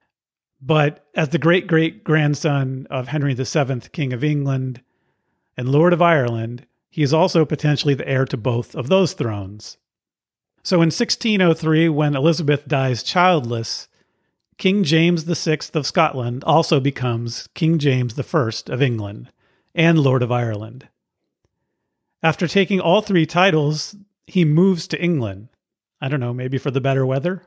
but 0.60 1.06
as 1.14 1.30
the 1.30 1.38
great 1.38 1.66
great 1.66 2.04
grandson 2.04 2.86
of 2.90 3.08
Henry 3.08 3.34
VII, 3.34 3.80
King 3.92 4.12
of 4.12 4.24
England 4.24 4.82
and 5.56 5.68
Lord 5.68 5.92
of 5.92 6.02
Ireland, 6.02 6.66
he 6.90 7.02
is 7.02 7.12
also 7.12 7.44
potentially 7.44 7.94
the 7.94 8.08
heir 8.08 8.24
to 8.26 8.36
both 8.36 8.74
of 8.74 8.88
those 8.88 9.12
thrones. 9.12 9.78
So 10.62 10.76
in 10.76 10.90
1603, 10.90 11.88
when 11.88 12.16
Elizabeth 12.16 12.66
dies 12.66 13.02
childless, 13.02 13.88
King 14.58 14.82
James 14.82 15.22
VI 15.22 15.58
of 15.74 15.86
Scotland 15.86 16.42
also 16.44 16.80
becomes 16.80 17.48
King 17.54 17.78
James 17.78 18.18
I 18.18 18.50
of 18.66 18.82
England 18.82 19.30
and 19.74 19.98
Lord 19.98 20.22
of 20.22 20.32
Ireland. 20.32 20.88
After 22.22 22.48
taking 22.48 22.80
all 22.80 23.00
three 23.00 23.26
titles, 23.26 23.94
he 24.26 24.44
moves 24.44 24.88
to 24.88 25.00
England. 25.00 25.48
I 26.00 26.08
don't 26.08 26.20
know, 26.20 26.34
maybe 26.34 26.58
for 26.58 26.72
the 26.72 26.80
better 26.80 27.06
weather? 27.06 27.44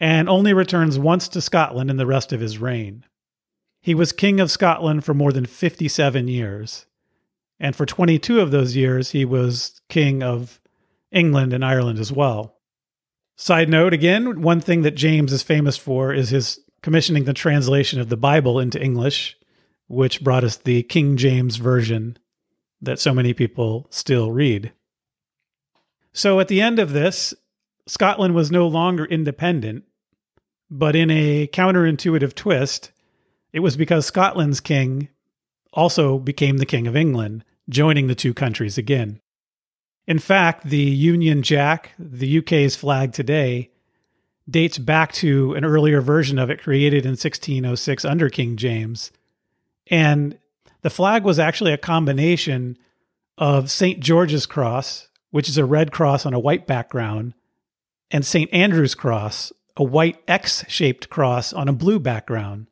And 0.00 0.28
only 0.28 0.52
returns 0.52 0.98
once 0.98 1.28
to 1.28 1.40
Scotland 1.40 1.90
in 1.90 1.96
the 1.96 2.06
rest 2.06 2.32
of 2.32 2.40
his 2.40 2.58
reign. 2.58 3.04
He 3.80 3.94
was 3.94 4.12
King 4.12 4.38
of 4.38 4.50
Scotland 4.50 5.04
for 5.04 5.14
more 5.14 5.32
than 5.32 5.46
57 5.46 6.28
years. 6.28 6.86
And 7.58 7.74
for 7.74 7.86
22 7.86 8.40
of 8.40 8.50
those 8.50 8.76
years, 8.76 9.10
he 9.10 9.24
was 9.24 9.80
King 9.88 10.22
of 10.22 10.60
England 11.10 11.52
and 11.52 11.64
Ireland 11.64 11.98
as 11.98 12.12
well. 12.12 12.56
Side 13.36 13.68
note 13.68 13.92
again, 13.92 14.42
one 14.42 14.60
thing 14.60 14.82
that 14.82 14.96
James 14.96 15.32
is 15.32 15.42
famous 15.42 15.76
for 15.76 16.12
is 16.12 16.30
his 16.30 16.60
commissioning 16.82 17.24
the 17.24 17.32
translation 17.32 18.00
of 18.00 18.08
the 18.08 18.16
Bible 18.16 18.58
into 18.58 18.82
English, 18.82 19.36
which 19.88 20.22
brought 20.22 20.44
us 20.44 20.56
the 20.56 20.82
King 20.84 21.16
James 21.16 21.56
Version 21.56 22.18
that 22.80 23.00
so 23.00 23.12
many 23.12 23.32
people 23.32 23.86
still 23.90 24.30
read. 24.30 24.72
So 26.12 26.40
at 26.40 26.48
the 26.48 26.60
end 26.60 26.78
of 26.78 26.92
this, 26.92 27.34
Scotland 27.86 28.34
was 28.34 28.50
no 28.50 28.66
longer 28.66 29.04
independent, 29.04 29.84
But 30.70 30.94
in 30.94 31.10
a 31.10 31.46
counterintuitive 31.48 32.34
twist, 32.34 32.92
it 33.52 33.60
was 33.60 33.76
because 33.76 34.06
Scotland's 34.06 34.60
king 34.60 35.08
also 35.72 36.18
became 36.18 36.58
the 36.58 36.66
King 36.66 36.86
of 36.86 36.96
England, 36.96 37.44
joining 37.68 38.06
the 38.06 38.14
two 38.14 38.34
countries 38.34 38.78
again. 38.78 39.20
In 40.06 40.18
fact, 40.18 40.64
the 40.64 40.78
Union 40.78 41.42
Jack, 41.42 41.92
the 41.98 42.38
UK's 42.38 42.76
flag 42.76 43.12
today, 43.12 43.70
dates 44.48 44.78
back 44.78 45.12
to 45.12 45.52
an 45.54 45.64
earlier 45.64 46.00
version 46.00 46.38
of 46.38 46.48
it 46.50 46.62
created 46.62 47.04
in 47.04 47.10
1606 47.10 48.04
under 48.04 48.30
King 48.30 48.56
James. 48.56 49.12
And 49.88 50.38
the 50.80 50.90
flag 50.90 51.24
was 51.24 51.38
actually 51.38 51.72
a 51.72 51.78
combination 51.78 52.78
of 53.36 53.70
St. 53.70 54.00
George's 54.00 54.46
Cross, 54.46 55.08
which 55.30 55.48
is 55.48 55.58
a 55.58 55.64
red 55.64 55.92
cross 55.92 56.24
on 56.24 56.32
a 56.32 56.40
white 56.40 56.66
background, 56.66 57.34
and 58.10 58.24
St. 58.24 58.52
Andrew's 58.52 58.94
Cross, 58.94 59.52
a 59.78 59.84
white 59.84 60.20
X 60.26 60.64
shaped 60.68 61.08
cross 61.08 61.52
on 61.52 61.68
a 61.68 61.72
blue 61.72 62.00
background. 62.00 62.66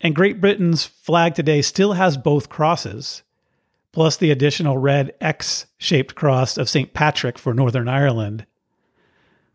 And 0.00 0.14
Great 0.14 0.40
Britain's 0.40 0.84
flag 0.84 1.34
today 1.34 1.62
still 1.62 1.94
has 1.94 2.16
both 2.16 2.48
crosses, 2.48 3.24
plus 3.92 4.16
the 4.16 4.30
additional 4.30 4.78
red 4.78 5.14
X 5.20 5.66
shaped 5.78 6.14
cross 6.14 6.56
of 6.56 6.68
St. 6.68 6.94
Patrick 6.94 7.38
for 7.38 7.52
Northern 7.52 7.88
Ireland. 7.88 8.46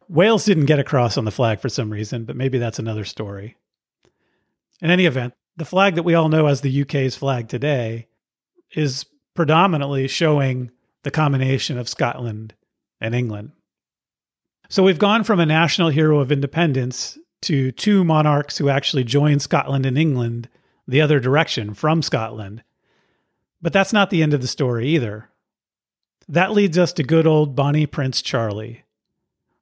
Wales 0.10 0.44
didn't 0.44 0.66
get 0.66 0.80
a 0.80 0.84
cross 0.84 1.18
on 1.18 1.24
the 1.24 1.32
flag 1.32 1.62
for 1.62 1.70
some 1.70 1.90
reason, 1.90 2.26
but 2.26 2.36
maybe 2.36 2.58
that's 2.58 2.80
another 2.80 3.06
story. 3.06 3.56
In 4.82 4.92
any 4.92 5.06
event, 5.06 5.34
the 5.56 5.64
flag 5.64 5.96
that 5.96 6.04
we 6.04 6.16
all 6.16 6.28
know 6.28 6.48
as 6.48 6.62
the 6.62 6.82
UK's 6.82 7.16
flag 7.16 7.48
today 7.48 8.08
is 8.76 9.06
predominantly 9.36 10.08
showing 10.10 10.72
the 11.04 11.12
combination 11.12 11.78
of 11.78 11.88
Scotland 11.88 12.56
and 13.00 13.16
England. 13.16 13.54
So 14.72 14.84
we've 14.84 14.98
gone 14.98 15.26
from 15.26 15.42
a 15.42 15.46
national 15.46 15.90
hero 15.90 16.20
of 16.20 16.32
independence 16.32 17.18
to 17.42 17.74
two 17.74 18.06
monarchs 18.06 18.58
who 18.58 18.70
actually 18.70 19.04
joined 19.04 19.42
Scotland 19.42 19.86
and 19.86 19.98
England 19.98 20.48
the 20.88 21.02
other 21.02 21.20
direction 21.20 21.74
from 21.74 22.02
Scotland. 22.02 22.64
But 23.62 23.74
that's 23.74 23.92
not 23.92 24.12
the 24.12 24.24
end 24.24 24.34
of 24.34 24.40
the 24.40 24.48
story 24.48 24.88
either. 24.88 25.28
That 26.30 26.54
leads 26.54 26.78
us 26.78 26.94
to 26.94 27.04
good 27.04 27.28
old 27.28 27.54
Bonnie 27.54 27.86
Prince 27.86 28.22
Charlie, 28.22 28.86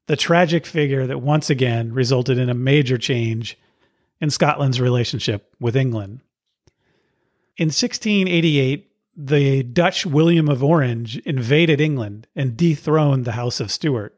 the 0.06 0.16
tragic 0.16 0.68
figure 0.68 1.08
that 1.08 1.24
once 1.24 1.50
again 1.50 1.92
resulted 1.92 2.38
in 2.38 2.48
a 2.48 2.54
major 2.54 3.00
change 3.00 3.58
in 4.22 4.30
Scotland's 4.30 4.80
relationship 4.80 5.56
with 5.60 5.76
England. 5.76 6.20
In 7.58 7.70
1688, 7.70 8.92
the 9.18 9.64
Dutch 9.64 10.06
William 10.06 10.48
of 10.48 10.64
Orange 10.64 11.18
invaded 11.26 11.82
England 11.82 12.28
and 12.36 12.56
dethroned 12.56 13.26
the 13.26 13.32
House 13.32 13.60
of 13.60 13.72
Stuart. 13.72 14.16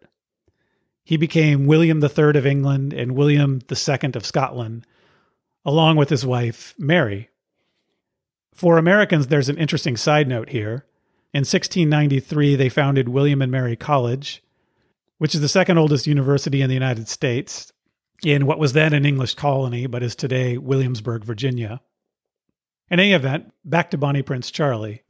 He 1.03 1.17
became 1.17 1.65
William 1.65 2.03
III 2.03 2.38
of 2.38 2.46
England 2.46 2.93
and 2.93 3.13
William 3.13 3.62
II 3.70 4.12
of 4.13 4.25
Scotland, 4.25 4.86
along 5.65 5.98
with 5.98 6.10
his 6.10 6.25
wife, 6.25 6.74
Mary. 6.77 7.29
For 8.53 8.77
Americans, 8.77 9.27
there's 9.27 9.50
an 9.50 9.58
interesting 9.58 9.98
side 9.98 10.27
note 10.27 10.50
here. 10.50 10.86
In 11.34 11.39
1693, 11.39 12.55
they 12.55 12.70
founded 12.70 13.10
William 13.10 13.41
and 13.41 13.51
Mary 13.51 13.75
College, 13.75 14.43
which 15.17 15.34
is 15.34 15.41
the 15.41 15.48
second 15.48 15.77
oldest 15.77 16.08
university 16.08 16.62
in 16.62 16.67
the 16.67 16.74
United 16.74 17.08
States, 17.08 17.71
in 18.23 18.45
what 18.45 18.60
was 18.60 18.73
then 18.73 18.93
an 18.93 19.06
English 19.06 19.36
colony, 19.36 19.88
but 19.88 20.04
is 20.04 20.15
today 20.15 20.58
Williamsburg, 20.58 21.23
Virginia. 21.23 21.82
In 22.89 22.99
any 22.99 23.13
event, 23.13 23.52
back 23.63 23.89
to 23.91 23.97
Bonnie 23.97 24.21
Prince 24.21 24.52
Charlie. 24.52 25.04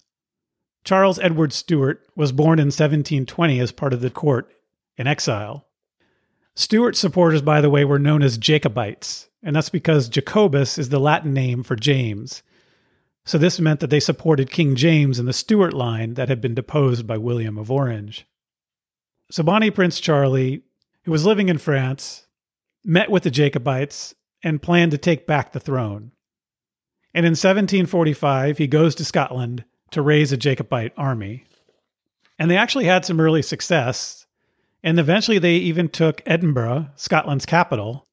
Charles 0.83 1.19
Edward 1.19 1.51
Stuart 1.53 2.07
was 2.15 2.31
born 2.31 2.59
in 2.59 2.67
1720 2.67 3.59
as 3.59 3.71
part 3.71 3.93
of 3.93 4.01
the 4.01 4.09
court 4.09 4.51
in 4.97 5.07
exile. 5.07 5.67
Stuart 6.55 6.95
supporters, 6.95 7.41
by 7.41 7.61
the 7.61 7.69
way, 7.69 7.85
were 7.85 7.99
known 7.99 8.21
as 8.21 8.37
Jacobites, 8.37 9.29
and 9.41 9.55
that's 9.55 9.69
because 9.69 10.09
Jacobus 10.09 10.77
is 10.77 10.89
the 10.89 10.99
Latin 10.99 11.33
name 11.33 11.63
for 11.63 11.75
James. 11.75 12.43
So 13.25 13.37
this 13.37 13.59
meant 13.59 13.79
that 13.79 13.89
they 13.89 13.99
supported 13.99 14.49
King 14.49 14.75
James 14.75 15.19
and 15.19 15.27
the 15.27 15.33
Stuart 15.33 15.73
line 15.73 16.15
that 16.15 16.27
had 16.27 16.41
been 16.41 16.55
deposed 16.55 17.07
by 17.07 17.17
William 17.17 17.57
of 17.57 17.71
Orange. 17.71 18.25
So 19.29 19.43
Bonnie 19.43 19.71
Prince 19.71 19.99
Charlie, 19.99 20.63
who 21.03 21.11
was 21.11 21.25
living 21.25 21.47
in 21.47 21.57
France, 21.57 22.25
met 22.83 23.09
with 23.09 23.23
the 23.23 23.31
Jacobites 23.31 24.13
and 24.43 24.61
planned 24.61 24.91
to 24.91 24.97
take 24.97 25.27
back 25.27 25.51
the 25.51 25.59
throne. 25.59 26.11
And 27.13 27.25
in 27.25 27.31
1745, 27.31 28.57
he 28.57 28.67
goes 28.67 28.95
to 28.95 29.05
Scotland 29.05 29.63
to 29.91 30.01
raise 30.01 30.31
a 30.31 30.37
Jacobite 30.37 30.93
army. 30.97 31.45
And 32.39 32.49
they 32.49 32.57
actually 32.57 32.85
had 32.85 33.05
some 33.05 33.19
early 33.19 33.41
success. 33.41 34.20
And 34.83 34.99
eventually 34.99 35.39
they 35.39 35.55
even 35.55 35.89
took 35.89 36.21
Edinburgh, 36.25 36.89
Scotland's 36.95 37.45
capital. 37.45 38.07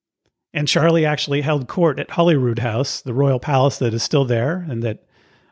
And 0.53 0.69
Charlie 0.69 1.07
actually 1.07 1.43
held 1.43 1.69
court 1.69 1.99
at 1.99 2.11
Holyrood 2.11 2.59
House, 2.59 3.01
the 3.01 3.15
royal 3.15 3.39
palace 3.39 3.79
that 3.79 3.95
is 3.95 4.03
still 4.03 4.25
there 4.25 4.67
and 4.69 4.83
that 4.83 5.05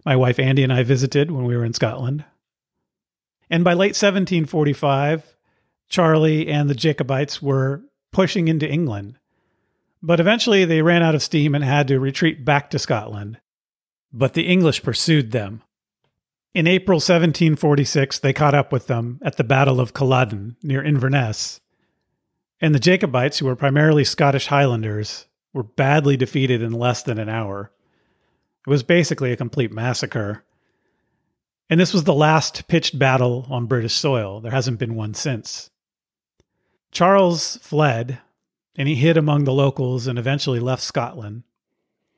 my 0.04 0.16
wife 0.16 0.38
Andy 0.38 0.62
and 0.62 0.72
I 0.72 0.82
visited 0.82 1.30
when 1.30 1.44
we 1.44 1.56
were 1.56 1.64
in 1.64 1.74
Scotland. 1.74 2.24
And 3.50 3.64
by 3.64 3.74
late 3.74 3.96
1745, 3.96 5.36
Charlie 5.88 6.48
and 6.48 6.68
the 6.68 6.74
Jacobites 6.74 7.40
were 7.40 7.82
pushing 8.12 8.48
into 8.48 8.68
England. 8.68 9.18
But 10.02 10.20
eventually 10.20 10.64
they 10.64 10.82
ran 10.82 11.02
out 11.02 11.14
of 11.14 11.22
steam 11.22 11.54
and 11.54 11.64
had 11.64 11.88
to 11.88 12.00
retreat 12.00 12.44
back 12.44 12.70
to 12.70 12.78
Scotland. 12.78 13.38
But 14.12 14.34
the 14.34 14.46
English 14.46 14.82
pursued 14.82 15.32
them. 15.32 15.62
In 16.56 16.66
April 16.66 16.96
1746, 16.96 18.20
they 18.20 18.32
caught 18.32 18.54
up 18.54 18.72
with 18.72 18.86
them 18.86 19.20
at 19.22 19.36
the 19.36 19.44
Battle 19.44 19.78
of 19.78 19.92
Culloden 19.92 20.56
near 20.62 20.82
Inverness. 20.82 21.60
And 22.62 22.74
the 22.74 22.78
Jacobites, 22.78 23.38
who 23.38 23.44
were 23.44 23.54
primarily 23.54 24.04
Scottish 24.04 24.46
Highlanders, 24.46 25.26
were 25.52 25.62
badly 25.62 26.16
defeated 26.16 26.62
in 26.62 26.72
less 26.72 27.02
than 27.02 27.18
an 27.18 27.28
hour. 27.28 27.72
It 28.66 28.70
was 28.70 28.82
basically 28.82 29.32
a 29.32 29.36
complete 29.36 29.70
massacre. 29.70 30.46
And 31.68 31.78
this 31.78 31.92
was 31.92 32.04
the 32.04 32.14
last 32.14 32.66
pitched 32.68 32.98
battle 32.98 33.46
on 33.50 33.66
British 33.66 33.92
soil. 33.92 34.40
There 34.40 34.50
hasn't 34.50 34.78
been 34.78 34.94
one 34.94 35.12
since. 35.12 35.68
Charles 36.90 37.58
fled, 37.58 38.20
and 38.74 38.88
he 38.88 38.94
hid 38.94 39.18
among 39.18 39.44
the 39.44 39.52
locals 39.52 40.06
and 40.06 40.18
eventually 40.18 40.60
left 40.60 40.82
Scotland. 40.82 41.42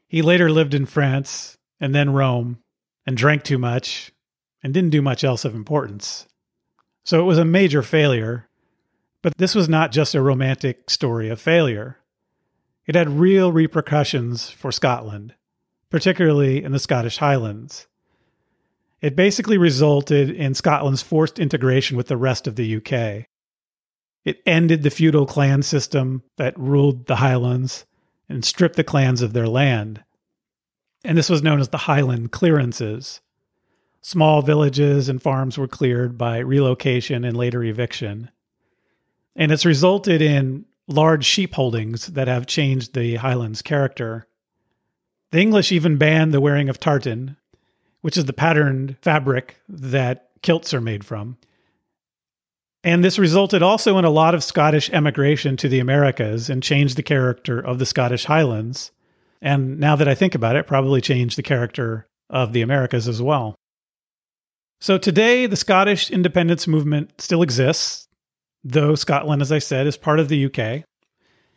He 0.06 0.22
later 0.22 0.48
lived 0.48 0.74
in 0.74 0.86
France 0.86 1.58
and 1.80 1.92
then 1.92 2.12
Rome 2.12 2.60
and 3.04 3.16
drank 3.16 3.42
too 3.42 3.58
much 3.58 4.12
and 4.62 4.74
didn't 4.74 4.90
do 4.90 5.02
much 5.02 5.24
else 5.24 5.44
of 5.44 5.54
importance. 5.54 6.26
So 7.04 7.20
it 7.20 7.24
was 7.24 7.38
a 7.38 7.44
major 7.44 7.82
failure. 7.82 8.48
But 9.22 9.36
this 9.36 9.54
was 9.54 9.68
not 9.68 9.92
just 9.92 10.14
a 10.14 10.22
romantic 10.22 10.90
story 10.90 11.28
of 11.28 11.40
failure. 11.40 11.98
It 12.86 12.94
had 12.94 13.08
real 13.08 13.52
repercussions 13.52 14.48
for 14.48 14.72
Scotland, 14.72 15.34
particularly 15.90 16.62
in 16.62 16.72
the 16.72 16.78
Scottish 16.78 17.18
Highlands. 17.18 17.86
It 19.00 19.16
basically 19.16 19.58
resulted 19.58 20.30
in 20.30 20.54
Scotland's 20.54 21.02
forced 21.02 21.38
integration 21.38 21.96
with 21.96 22.08
the 22.08 22.16
rest 22.16 22.46
of 22.46 22.56
the 22.56 22.76
UK. 22.76 23.26
It 24.24 24.42
ended 24.44 24.82
the 24.82 24.90
feudal 24.90 25.26
clan 25.26 25.62
system 25.62 26.22
that 26.36 26.58
ruled 26.58 27.06
the 27.06 27.16
Highlands 27.16 27.86
and 28.28 28.44
stripped 28.44 28.76
the 28.76 28.84
clans 28.84 29.22
of 29.22 29.32
their 29.32 29.48
land. 29.48 30.04
And 31.04 31.16
this 31.16 31.30
was 31.30 31.42
known 31.42 31.60
as 31.60 31.68
the 31.68 31.78
Highland 31.78 32.32
clearances. 32.32 33.20
Small 34.08 34.40
villages 34.40 35.10
and 35.10 35.20
farms 35.20 35.58
were 35.58 35.68
cleared 35.68 36.16
by 36.16 36.38
relocation 36.38 37.26
and 37.26 37.36
later 37.36 37.62
eviction. 37.62 38.30
And 39.36 39.52
it's 39.52 39.66
resulted 39.66 40.22
in 40.22 40.64
large 40.86 41.26
sheep 41.26 41.52
holdings 41.52 42.06
that 42.06 42.26
have 42.26 42.46
changed 42.46 42.94
the 42.94 43.16
Highlands' 43.16 43.60
character. 43.60 44.26
The 45.30 45.42
English 45.42 45.72
even 45.72 45.98
banned 45.98 46.32
the 46.32 46.40
wearing 46.40 46.70
of 46.70 46.80
tartan, 46.80 47.36
which 48.00 48.16
is 48.16 48.24
the 48.24 48.32
patterned 48.32 48.96
fabric 49.02 49.60
that 49.68 50.30
kilts 50.40 50.72
are 50.72 50.80
made 50.80 51.04
from. 51.04 51.36
And 52.82 53.04
this 53.04 53.18
resulted 53.18 53.62
also 53.62 53.98
in 53.98 54.06
a 54.06 54.10
lot 54.10 54.34
of 54.34 54.42
Scottish 54.42 54.88
emigration 54.88 55.58
to 55.58 55.68
the 55.68 55.80
Americas 55.80 56.48
and 56.48 56.62
changed 56.62 56.96
the 56.96 57.02
character 57.02 57.60
of 57.60 57.78
the 57.78 57.84
Scottish 57.84 58.24
Highlands. 58.24 58.90
And 59.42 59.78
now 59.78 59.96
that 59.96 60.08
I 60.08 60.14
think 60.14 60.34
about 60.34 60.56
it, 60.56 60.66
probably 60.66 61.02
changed 61.02 61.36
the 61.36 61.42
character 61.42 62.06
of 62.30 62.54
the 62.54 62.62
Americas 62.62 63.06
as 63.06 63.20
well. 63.20 63.54
So 64.80 64.96
today, 64.96 65.46
the 65.46 65.56
Scottish 65.56 66.10
independence 66.10 66.68
movement 66.68 67.20
still 67.20 67.42
exists, 67.42 68.08
though 68.62 68.94
Scotland, 68.94 69.42
as 69.42 69.50
I 69.50 69.58
said, 69.58 69.86
is 69.86 69.96
part 69.96 70.20
of 70.20 70.28
the 70.28 70.46
UK. 70.46 70.84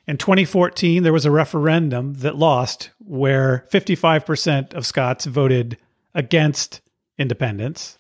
In 0.08 0.18
2014, 0.18 1.04
there 1.04 1.14
was 1.14 1.26
a 1.26 1.32
referendum 1.32 2.16
that 2.16 2.36
lost 2.36 2.90
where 2.98 3.66
55% 3.72 4.74
of 4.74 4.88
Scots 4.88 5.26
voted 5.26 5.78
against 6.16 6.82
independence. 7.20 8.00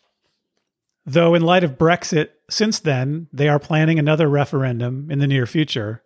Though, 1.05 1.35
in 1.35 1.43
light 1.43 1.63
of 1.63 1.77
Brexit, 1.77 2.29
since 2.49 2.79
then, 2.79 3.27
they 3.31 3.47
are 3.47 3.59
planning 3.59 3.99
another 3.99 4.27
referendum 4.27 5.09
in 5.11 5.19
the 5.19 5.27
near 5.27 5.45
future. 5.45 6.03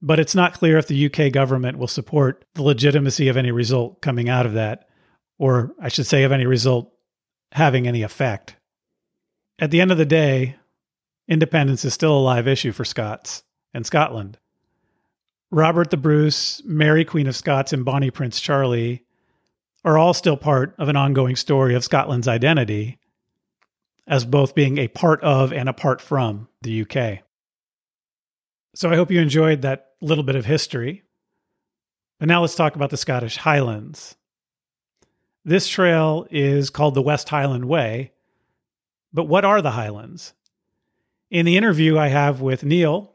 But 0.00 0.20
it's 0.20 0.34
not 0.34 0.54
clear 0.54 0.78
if 0.78 0.86
the 0.86 1.06
UK 1.06 1.32
government 1.32 1.76
will 1.76 1.88
support 1.88 2.44
the 2.54 2.62
legitimacy 2.62 3.26
of 3.26 3.36
any 3.36 3.50
result 3.50 4.00
coming 4.00 4.28
out 4.28 4.46
of 4.46 4.54
that, 4.54 4.88
or 5.38 5.72
I 5.82 5.88
should 5.88 6.06
say, 6.06 6.22
of 6.22 6.30
any 6.30 6.46
result 6.46 6.92
having 7.52 7.86
any 7.86 8.02
effect. 8.02 8.56
At 9.58 9.70
the 9.70 9.80
end 9.80 9.90
of 9.90 9.98
the 9.98 10.06
day, 10.06 10.56
independence 11.26 11.84
is 11.84 11.94
still 11.94 12.16
a 12.16 12.20
live 12.20 12.46
issue 12.46 12.72
for 12.72 12.84
Scots 12.84 13.42
and 13.74 13.84
Scotland. 13.84 14.38
Robert 15.50 15.90
the 15.90 15.96
Bruce, 15.96 16.62
Mary 16.64 17.04
Queen 17.04 17.26
of 17.26 17.36
Scots, 17.36 17.72
and 17.72 17.84
Bonnie 17.84 18.10
Prince 18.10 18.40
Charlie 18.40 19.04
are 19.84 19.96
all 19.96 20.12
still 20.12 20.36
part 20.36 20.74
of 20.78 20.88
an 20.88 20.96
ongoing 20.96 21.36
story 21.36 21.74
of 21.74 21.84
Scotland's 21.84 22.28
identity 22.28 22.98
as 24.06 24.24
both 24.24 24.54
being 24.54 24.78
a 24.78 24.88
part 24.88 25.22
of 25.22 25.52
and 25.52 25.68
apart 25.68 26.00
from 26.00 26.48
the 26.62 26.82
UK. 26.82 27.20
So 28.74 28.90
I 28.90 28.96
hope 28.96 29.10
you 29.10 29.20
enjoyed 29.20 29.62
that 29.62 29.92
little 30.00 30.24
bit 30.24 30.36
of 30.36 30.44
history. 30.44 31.02
But 32.18 32.28
now 32.28 32.40
let's 32.40 32.54
talk 32.54 32.76
about 32.76 32.90
the 32.90 32.96
Scottish 32.96 33.36
Highlands. 33.36 34.16
This 35.48 35.66
trail 35.66 36.26
is 36.30 36.68
called 36.68 36.94
the 36.94 37.00
West 37.00 37.30
Highland 37.30 37.64
Way. 37.64 38.12
But 39.14 39.24
what 39.24 39.46
are 39.46 39.62
the 39.62 39.70
Highlands? 39.70 40.34
In 41.30 41.46
the 41.46 41.56
interview 41.56 41.96
I 41.96 42.08
have 42.08 42.42
with 42.42 42.64
Neil, 42.64 43.14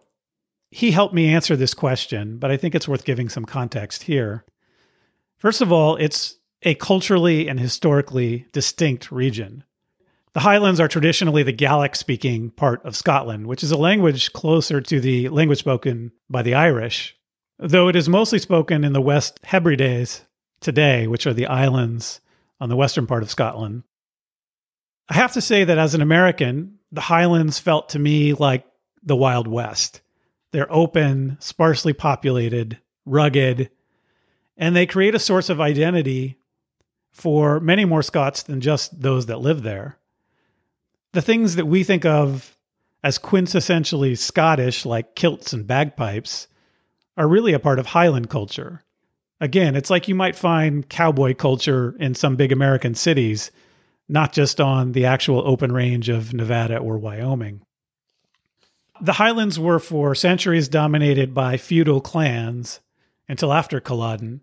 he 0.71 0.89
helped 0.89 1.13
me 1.13 1.31
answer 1.31 1.55
this 1.55 1.75
question, 1.75 2.39
but 2.39 2.49
I 2.49 2.57
think 2.57 2.73
it's 2.73 2.87
worth 2.87 3.05
giving 3.05 3.29
some 3.29 3.45
context 3.45 4.01
here. 4.01 4.45
First 5.37 5.61
of 5.61 5.71
all, 5.71 5.95
it's 5.97 6.37
a 6.63 6.73
culturally 6.73 7.47
and 7.47 7.59
historically 7.59 8.47
distinct 8.51 9.11
region. 9.11 9.63
The 10.33 10.39
Highlands 10.39 10.79
are 10.79 10.87
traditionally 10.87 11.43
the 11.43 11.51
Gaelic 11.51 11.95
speaking 11.95 12.49
part 12.49 12.83
of 12.83 12.95
Scotland, 12.95 13.45
which 13.45 13.61
is 13.61 13.69
a 13.69 13.77
language 13.77 14.33
closer 14.33 14.81
to 14.81 14.99
the 14.99 15.29
language 15.29 15.59
spoken 15.59 16.11
by 16.31 16.41
the 16.41 16.55
Irish, 16.55 17.15
though 17.59 17.89
it 17.89 17.95
is 17.95 18.09
mostly 18.09 18.39
spoken 18.39 18.83
in 18.83 18.93
the 18.93 19.01
West 19.01 19.39
Hebrides 19.43 20.25
today, 20.61 21.05
which 21.05 21.27
are 21.27 21.33
the 21.35 21.45
islands 21.45 22.21
on 22.63 22.69
the 22.69 22.77
western 22.77 23.05
part 23.05 23.23
of 23.23 23.29
Scotland. 23.29 23.83
I 25.09 25.15
have 25.15 25.33
to 25.33 25.41
say 25.41 25.65
that 25.65 25.77
as 25.77 25.95
an 25.95 26.01
American, 26.01 26.79
the 26.93 27.01
Highlands 27.01 27.59
felt 27.59 27.89
to 27.89 27.99
me 27.99 28.33
like 28.33 28.65
the 29.03 29.17
Wild 29.17 29.49
West. 29.49 29.99
They're 30.53 30.71
open, 30.71 31.35
sparsely 31.41 31.91
populated, 31.91 32.79
rugged, 33.05 33.69
and 34.55 34.73
they 34.73 34.85
create 34.85 35.13
a 35.13 35.19
source 35.19 35.49
of 35.49 35.59
identity 35.59 36.37
for 37.11 37.59
many 37.59 37.83
more 37.83 38.01
Scots 38.01 38.43
than 38.43 38.61
just 38.61 38.97
those 38.97 39.25
that 39.25 39.41
live 39.41 39.61
there. 39.61 39.97
The 41.11 41.21
things 41.21 41.57
that 41.57 41.67
we 41.67 41.83
think 41.83 42.05
of 42.05 42.57
as 43.03 43.19
quintessentially 43.19 44.17
Scottish, 44.17 44.85
like 44.85 45.15
kilts 45.15 45.51
and 45.51 45.67
bagpipes, 45.67 46.47
are 47.17 47.27
really 47.27 47.51
a 47.51 47.59
part 47.59 47.79
of 47.79 47.87
Highland 47.87 48.29
culture. 48.29 48.85
Again, 49.43 49.75
it's 49.75 49.89
like 49.89 50.07
you 50.07 50.15
might 50.15 50.37
find 50.37 50.87
cowboy 50.87 51.33
culture 51.33 51.97
in 51.99 52.15
some 52.15 52.37
big 52.37 52.53
American 52.53 52.95
cities, 52.95 53.51
not 54.07 54.31
just 54.31 54.61
on 54.61 54.93
the 54.93 55.05
actual 55.05 55.45
open 55.45 55.73
range 55.73 56.07
of 56.07 56.33
Nevada 56.33 56.77
or 56.77 56.97
Wyoming. 56.97 57.61
The 59.01 59.11
Highlands 59.11 59.59
were 59.59 59.79
for 59.79 60.15
centuries 60.15 60.69
dominated 60.69 61.33
by 61.33 61.57
feudal 61.57 61.99
clans 61.99 62.79
until 63.27 63.51
after 63.51 63.81
Culloden. 63.81 64.39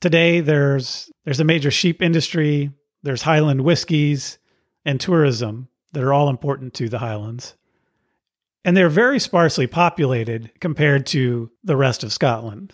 Today, 0.00 0.40
there's 0.40 1.10
there's 1.26 1.40
a 1.40 1.44
major 1.44 1.70
sheep 1.70 2.00
industry, 2.00 2.70
there's 3.02 3.20
Highland 3.20 3.60
whiskies, 3.60 4.38
and 4.86 4.98
tourism 4.98 5.68
that 5.92 6.02
are 6.02 6.14
all 6.14 6.30
important 6.30 6.72
to 6.74 6.88
the 6.88 7.00
Highlands. 7.00 7.56
And 8.64 8.74
they're 8.74 8.88
very 8.88 9.20
sparsely 9.20 9.66
populated 9.66 10.50
compared 10.60 11.04
to 11.08 11.50
the 11.62 11.76
rest 11.76 12.02
of 12.02 12.10
Scotland. 12.10 12.72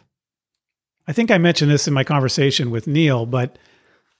I 1.07 1.13
think 1.13 1.31
I 1.31 1.39
mentioned 1.39 1.71
this 1.71 1.87
in 1.87 1.95
my 1.95 2.05
conversation 2.05 2.71
with 2.71 2.87
Neil, 2.87 3.27
but 3.27 3.59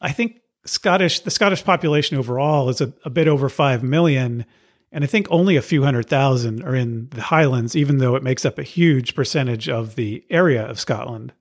I 0.01 0.13
think 0.13 0.41
Scottish 0.67 1.21
the 1.21 1.31
Scottish 1.31 1.65
population 1.65 2.17
overall 2.17 2.69
is 2.69 2.81
a, 2.81 2.93
a 3.05 3.11
bit 3.11 3.29
over 3.29 3.49
five 3.49 3.83
million, 3.83 4.45
and 4.93 5.05
I 5.05 5.07
think 5.07 5.27
only 5.31 5.57
a 5.57 5.63
few 5.63 5.83
hundred 5.83 6.09
thousand 6.09 6.63
are 6.63 6.75
in 6.75 7.09
the 7.11 7.23
Highlands, 7.23 7.77
even 7.77 7.99
though 7.99 8.17
it 8.17 8.23
makes 8.23 8.45
up 8.45 8.59
a 8.59 8.63
huge 8.63 9.15
percentage 9.15 9.69
of 9.69 9.95
the 9.97 10.25
area 10.31 10.65
of 10.65 10.81
Scotland. 10.81 11.33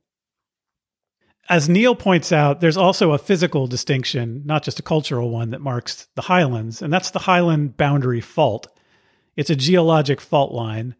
As 1.49 1.67
Neil 1.67 1.93
points 1.93 2.32
out, 2.32 2.62
there's 2.62 2.77
also 2.77 3.12
a 3.12 3.17
physical 3.17 3.67
distinction, 3.67 4.43
not 4.45 4.63
just 4.63 4.79
a 4.79 4.84
cultural 4.84 5.29
one, 5.29 5.49
that 5.49 5.60
marks 5.60 6.08
the 6.15 6.21
Highlands, 6.21 6.82
and 6.82 6.91
that's 6.91 7.12
the 7.12 7.19
Highland 7.19 7.75
Boundary 7.75 8.21
Fault. 8.21 8.67
It's 9.36 9.49
a 9.49 9.56
geologic 9.56 10.21
fault 10.21 10.53
line 10.53 10.95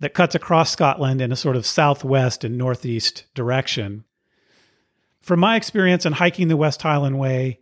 that 0.00 0.14
cuts 0.14 0.34
across 0.34 0.70
Scotland 0.70 1.20
in 1.20 1.30
a 1.30 1.36
sort 1.36 1.56
of 1.56 1.66
southwest 1.66 2.42
and 2.42 2.58
northeast 2.58 3.24
direction. 3.34 4.04
From 5.20 5.40
my 5.40 5.56
experience 5.56 6.06
in 6.06 6.14
hiking 6.14 6.48
the 6.48 6.56
West 6.56 6.82
Highland 6.82 7.18
Way, 7.18 7.60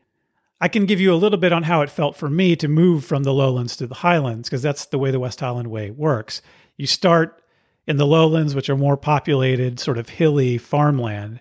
I 0.61 0.68
can 0.68 0.87
give 0.87 1.01
you 1.01 1.12
a 1.12 1.16
little 1.16 1.38
bit 1.38 1.53
on 1.53 1.64
how 1.64 1.83
it 1.83 1.90
felt 1.90 2.16
for 2.16 2.29
me 2.29 2.57
to 2.57 2.68
move 2.68 3.05
from 3.05 3.22
the 3.24 3.33
lowlands 3.33 3.77
to 3.77 3.87
the 3.87 3.94
highlands, 3.94 4.48
because 4.48 4.62
that's 4.62 4.87
the 4.87 4.98
way 4.98 5.11
the 5.11 5.20
West 5.20 5.40
Highland 5.40 5.70
Way 5.70 5.90
works. 5.90 6.42
You 6.77 6.87
start 6.87 7.42
in 7.87 7.96
the 7.96 8.07
lowlands, 8.07 8.55
which 8.55 8.68
are 8.68 8.77
more 8.77 8.96
populated, 8.96 9.81
sort 9.81 9.98
of 9.98 10.09
hilly 10.09 10.59
farmland. 10.59 11.40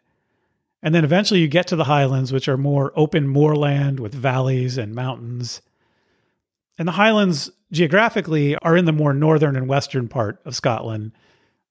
And 0.84 0.94
then 0.94 1.04
eventually 1.04 1.40
you 1.40 1.48
get 1.48 1.68
to 1.68 1.76
the 1.76 1.84
highlands, 1.84 2.32
which 2.32 2.48
are 2.48 2.58
more 2.58 2.94
open 2.96 3.28
moorland 3.28 4.00
with 4.00 4.14
valleys 4.14 4.78
and 4.78 4.96
mountains. 4.96 5.62
And 6.78 6.88
the 6.88 6.94
highlands 6.94 7.50
geographically 7.72 8.56
are 8.58 8.78
in 8.78 8.86
the 8.86 8.92
more 8.92 9.14
northern 9.14 9.56
and 9.56 9.68
western 9.68 10.08
part 10.08 10.40
of 10.46 10.56
Scotland. 10.56 11.12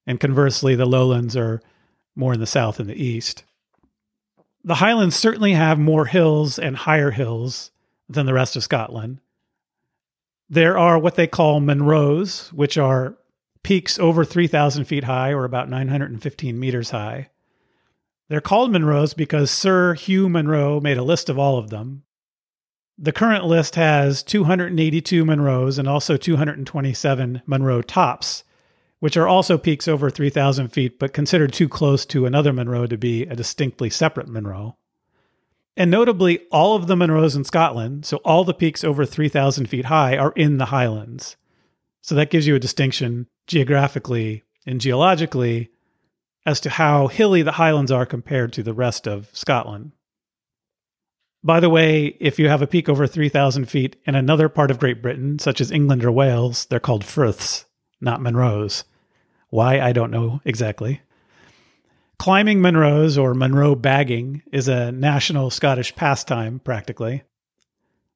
And 0.07 0.21
conversely, 0.21 0.75
the 0.75 0.87
lowlands 0.87 1.37
are 1.37 1.61
more 2.15 2.33
in 2.33 2.41
the 2.41 2.47
south 2.47 2.81
and 2.81 2.89
the 2.89 3.03
east. 3.03 3.45
The 4.65 4.77
highlands 4.77 5.15
certainly 5.15 5.53
have 5.53 5.79
more 5.79 6.07
hills 6.07 6.59
and 6.59 6.77
higher 6.77 7.13
hills 7.13 7.71
than 8.09 8.27
the 8.27 8.35
rest 8.35 8.57
of 8.57 8.65
Scotland. 8.65 9.21
There 10.49 10.79
are 10.79 10.99
what 10.99 11.17
they 11.17 11.27
call 11.27 11.61
Munros, 11.61 12.53
which 12.53 12.79
are 12.79 13.17
peaks 13.63 13.99
over 13.99 14.25
3,000 14.25 14.85
feet 14.85 15.05
high 15.05 15.33
or 15.33 15.45
about 15.45 15.69
915 15.69 16.59
meters 16.59 16.91
high. 16.91 17.31
They're 18.29 18.41
called 18.41 18.71
Munros 18.71 19.15
because 19.17 19.51
Sir 19.51 19.95
Hugh 19.95 20.29
Munro 20.29 20.81
made 20.81 20.99
a 20.99 21.03
list 21.03 21.29
of 21.29 21.39
all 21.39 21.59
of 21.59 21.71
them. 21.71 22.03
The 22.99 23.13
current 23.13 23.45
list 23.45 23.75
has 23.75 24.23
282 24.23 25.25
Munros 25.25 25.79
and 25.79 25.87
also 25.87 26.17
227 26.17 27.43
Munro 27.45 27.83
tops, 27.83 28.43
which 29.01 29.19
are 29.19 29.29
also 29.29 29.59
peaks 29.59 29.87
over 29.87 30.09
3,000 30.09 30.69
feet, 30.69 30.99
but 30.99 31.13
considered 31.13 31.53
too 31.53 31.69
close 31.69 32.07
to 32.07 32.25
another 32.25 32.55
Munro 32.55 32.87
to 32.87 32.97
be 32.97 33.25
a 33.25 33.37
distinctly 33.37 33.91
separate 33.91 34.29
Munro. 34.29 34.79
And 35.77 35.91
notably, 35.91 36.41
all 36.51 36.75
of 36.75 36.87
the 36.87 36.95
Munros 36.95 37.37
in 37.37 37.45
Scotland, 37.45 38.07
so 38.07 38.17
all 38.19 38.45
the 38.45 38.55
peaks 38.55 38.83
over 38.83 39.05
3,000 39.05 39.67
feet 39.67 39.85
high, 39.85 40.17
are 40.17 40.33
in 40.33 40.57
the 40.57 40.67
Highlands. 40.67 41.37
So 42.01 42.15
that 42.15 42.31
gives 42.31 42.47
you 42.47 42.55
a 42.55 42.61
distinction 42.61 43.27
geographically 43.47 44.43
and 44.65 44.81
geologically 44.81 45.71
as 46.47 46.61
to 46.61 46.71
how 46.71 47.09
hilly 47.09 47.43
the 47.43 47.53
Highlands 47.53 47.93
are 47.93 48.07
compared 48.07 48.55
to 48.55 48.63
the 48.63 48.73
rest 48.73 49.07
of 49.07 49.29
Scotland. 49.35 49.93
By 51.47 51.61
the 51.61 51.71
way, 51.71 52.17
if 52.19 52.41
you 52.41 52.49
have 52.49 52.61
a 52.61 52.67
peak 52.67 52.89
over 52.89 53.07
3,000 53.07 53.67
feet 53.67 53.95
in 54.05 54.17
another 54.17 54.49
part 54.49 54.73
of 54.73 54.81
Great 54.81 55.01
Britain, 55.01 55.39
such 55.39 55.61
as 55.61 55.71
England 55.71 56.05
or 56.05 56.11
Wales, 56.11 56.65
they're 56.65 56.81
called 56.81 57.05
furths, 57.05 57.67
not 58.01 58.19
Munros. 58.19 58.83
Why, 59.51 59.79
I 59.79 59.93
don't 59.93 60.11
know 60.11 60.41
exactly. 60.45 61.03
Climbing 62.19 62.59
Munros 62.59 63.17
or 63.17 63.33
Munro 63.33 63.77
bagging 63.77 64.43
is 64.51 64.67
a 64.67 64.91
national 64.91 65.51
Scottish 65.51 65.95
pastime, 65.95 66.59
practically. 66.59 67.23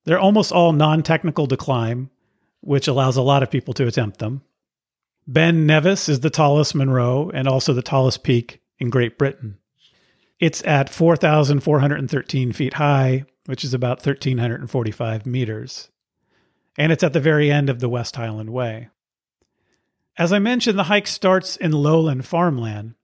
They're 0.03 0.19
almost 0.19 0.51
all 0.51 0.73
non 0.73 1.05
technical 1.05 1.47
to 1.47 1.57
climb, 1.57 2.11
which 2.63 2.89
allows 2.89 3.17
a 3.17 3.23
lot 3.23 3.45
of 3.45 3.51
people 3.51 3.75
to 3.75 3.87
attempt 3.87 4.19
them. 4.19 4.43
Ben 5.29 5.67
Nevis 5.67 6.09
is 6.09 6.19
the 6.19 6.31
tallest 6.31 6.75
Munro 6.75 7.31
and 7.31 7.47
also 7.47 7.75
the 7.75 7.81
tallest 7.81 8.25
peak 8.25 8.61
in 8.81 8.91
Great 8.91 9.19
Britain. 9.19 9.60
It's 10.41 10.65
at 10.65 10.89
4,413 10.89 12.53
feet 12.53 12.75
high, 12.75 13.25
which 13.45 13.63
is 13.63 13.75
about 13.75 13.99
1,345 13.99 15.27
meters. 15.27 15.91
And 16.79 16.91
it's 16.91 17.05
at 17.05 17.13
the 17.13 17.21
very 17.21 17.51
end 17.51 17.69
of 17.69 17.81
the 17.81 17.91
West 17.91 18.17
Highland 18.17 18.51
Way. 18.51 18.89
As 20.17 20.33
I 20.33 20.39
mentioned, 20.39 20.79
the 20.79 20.85
hike 20.85 21.07
starts 21.07 21.57
in 21.57 21.73
lowland 21.73 22.27
farmland. 22.27 22.95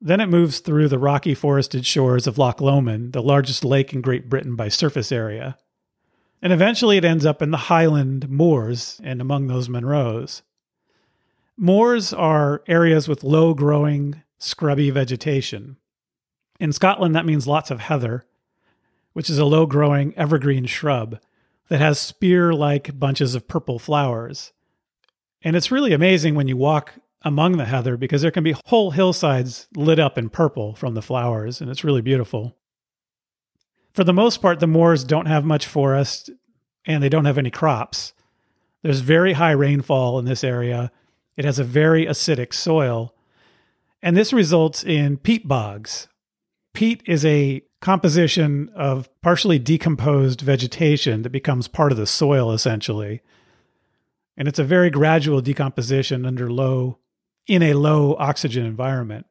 Then 0.00 0.20
it 0.20 0.28
moves 0.28 0.60
through 0.60 0.88
the 0.88 0.98
rocky 0.98 1.34
forested 1.34 1.84
shores 1.84 2.28
of 2.28 2.38
Loch 2.38 2.60
Lomond, 2.60 3.12
the 3.12 3.22
largest 3.22 3.64
lake 3.64 3.92
in 3.92 4.00
Great 4.00 4.28
Britain 4.28 4.54
by 4.54 4.68
surface 4.68 5.10
area. 5.10 5.58
And 6.40 6.52
eventually 6.52 6.96
it 6.96 7.04
ends 7.04 7.26
up 7.26 7.42
in 7.42 7.50
the 7.50 7.56
highland 7.56 8.28
moors 8.28 9.00
and 9.02 9.20
among 9.20 9.46
those 9.48 9.68
Munros. 9.68 10.42
Moors 11.56 12.12
are 12.12 12.62
areas 12.68 13.08
with 13.08 13.24
low 13.24 13.52
growing, 13.52 14.22
scrubby 14.38 14.90
vegetation. 14.90 15.76
In 16.62 16.72
Scotland, 16.72 17.16
that 17.16 17.26
means 17.26 17.48
lots 17.48 17.72
of 17.72 17.80
heather, 17.80 18.24
which 19.14 19.28
is 19.28 19.36
a 19.36 19.44
low 19.44 19.66
growing 19.66 20.16
evergreen 20.16 20.66
shrub 20.66 21.18
that 21.66 21.80
has 21.80 21.98
spear 21.98 22.54
like 22.54 22.96
bunches 23.00 23.34
of 23.34 23.48
purple 23.48 23.80
flowers. 23.80 24.52
And 25.42 25.56
it's 25.56 25.72
really 25.72 25.92
amazing 25.92 26.36
when 26.36 26.46
you 26.46 26.56
walk 26.56 26.92
among 27.22 27.56
the 27.56 27.64
heather 27.64 27.96
because 27.96 28.22
there 28.22 28.30
can 28.30 28.44
be 28.44 28.54
whole 28.66 28.92
hillsides 28.92 29.66
lit 29.74 29.98
up 29.98 30.16
in 30.16 30.30
purple 30.30 30.76
from 30.76 30.94
the 30.94 31.02
flowers, 31.02 31.60
and 31.60 31.68
it's 31.68 31.82
really 31.82 32.00
beautiful. 32.00 32.56
For 33.92 34.04
the 34.04 34.12
most 34.12 34.40
part, 34.40 34.60
the 34.60 34.68
moors 34.68 35.02
don't 35.02 35.26
have 35.26 35.44
much 35.44 35.66
forest 35.66 36.30
and 36.86 37.02
they 37.02 37.08
don't 37.08 37.24
have 37.24 37.38
any 37.38 37.50
crops. 37.50 38.12
There's 38.82 39.00
very 39.00 39.32
high 39.32 39.50
rainfall 39.50 40.16
in 40.20 40.26
this 40.26 40.44
area, 40.44 40.92
it 41.36 41.44
has 41.44 41.58
a 41.58 41.64
very 41.64 42.06
acidic 42.06 42.54
soil. 42.54 43.16
And 44.00 44.16
this 44.16 44.32
results 44.32 44.84
in 44.84 45.16
peat 45.16 45.48
bogs. 45.48 46.06
Peat 46.74 47.02
is 47.06 47.24
a 47.24 47.62
composition 47.80 48.70
of 48.74 49.08
partially 49.20 49.58
decomposed 49.58 50.40
vegetation 50.40 51.22
that 51.22 51.30
becomes 51.30 51.68
part 51.68 51.92
of 51.92 51.98
the 51.98 52.06
soil 52.06 52.52
essentially. 52.52 53.20
And 54.36 54.48
it's 54.48 54.58
a 54.58 54.64
very 54.64 54.88
gradual 54.88 55.40
decomposition 55.40 56.24
under 56.24 56.50
low 56.50 56.98
in 57.46 57.62
a 57.62 57.74
low 57.74 58.16
oxygen 58.18 58.64
environment. 58.64 59.26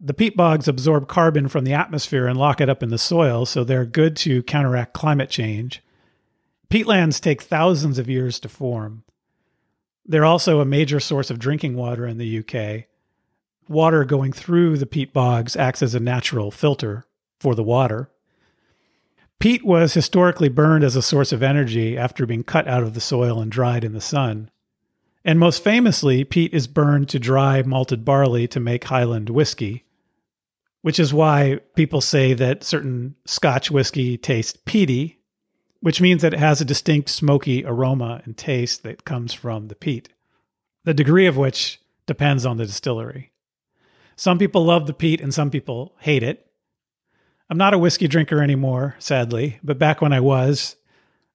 The 0.00 0.14
peat 0.14 0.36
bogs 0.36 0.66
absorb 0.66 1.06
carbon 1.06 1.46
from 1.46 1.64
the 1.64 1.74
atmosphere 1.74 2.26
and 2.26 2.36
lock 2.36 2.60
it 2.60 2.68
up 2.68 2.82
in 2.82 2.88
the 2.88 2.98
soil, 2.98 3.46
so 3.46 3.62
they're 3.62 3.84
good 3.84 4.16
to 4.16 4.42
counteract 4.42 4.94
climate 4.94 5.30
change. 5.30 5.80
Peatlands 6.68 7.20
take 7.20 7.42
thousands 7.42 7.98
of 7.98 8.08
years 8.08 8.40
to 8.40 8.48
form. 8.48 9.04
They're 10.04 10.24
also 10.24 10.60
a 10.60 10.64
major 10.64 10.98
source 10.98 11.30
of 11.30 11.38
drinking 11.38 11.76
water 11.76 12.06
in 12.06 12.18
the 12.18 12.38
UK. 12.38 12.86
Water 13.68 14.04
going 14.04 14.32
through 14.32 14.78
the 14.78 14.86
peat 14.86 15.12
bogs 15.12 15.56
acts 15.56 15.82
as 15.82 15.94
a 15.94 16.00
natural 16.00 16.50
filter 16.50 17.04
for 17.40 17.54
the 17.54 17.62
water. 17.62 18.10
Peat 19.38 19.64
was 19.64 19.94
historically 19.94 20.48
burned 20.48 20.84
as 20.84 20.94
a 20.94 21.02
source 21.02 21.32
of 21.32 21.42
energy 21.42 21.98
after 21.98 22.26
being 22.26 22.44
cut 22.44 22.68
out 22.68 22.84
of 22.84 22.94
the 22.94 23.00
soil 23.00 23.40
and 23.40 23.50
dried 23.50 23.82
in 23.82 23.92
the 23.92 24.00
sun. 24.00 24.50
And 25.24 25.38
most 25.38 25.64
famously, 25.64 26.22
peat 26.22 26.54
is 26.54 26.68
burned 26.68 27.08
to 27.08 27.18
dry 27.18 27.62
malted 27.62 28.04
barley 28.04 28.46
to 28.46 28.60
make 28.60 28.84
Highland 28.84 29.30
whiskey, 29.30 29.84
which 30.82 31.00
is 31.00 31.12
why 31.12 31.58
people 31.74 32.00
say 32.00 32.34
that 32.34 32.62
certain 32.62 33.16
Scotch 33.24 33.68
whiskey 33.68 34.16
tastes 34.16 34.58
peaty, 34.64 35.18
which 35.80 36.00
means 36.00 36.22
that 36.22 36.34
it 36.34 36.38
has 36.38 36.60
a 36.60 36.64
distinct 36.64 37.08
smoky 37.08 37.64
aroma 37.64 38.22
and 38.24 38.36
taste 38.36 38.84
that 38.84 39.04
comes 39.04 39.32
from 39.32 39.66
the 39.66 39.74
peat, 39.74 40.08
the 40.84 40.94
degree 40.94 41.26
of 41.26 41.36
which 41.36 41.80
depends 42.06 42.46
on 42.46 42.58
the 42.58 42.66
distillery. 42.66 43.31
Some 44.22 44.38
people 44.38 44.64
love 44.64 44.86
the 44.86 44.92
peat 44.92 45.20
and 45.20 45.34
some 45.34 45.50
people 45.50 45.96
hate 45.98 46.22
it. 46.22 46.46
I'm 47.50 47.58
not 47.58 47.74
a 47.74 47.78
whiskey 47.78 48.06
drinker 48.06 48.40
anymore, 48.40 48.94
sadly, 49.00 49.58
but 49.64 49.80
back 49.80 50.00
when 50.00 50.12
I 50.12 50.20
was, 50.20 50.76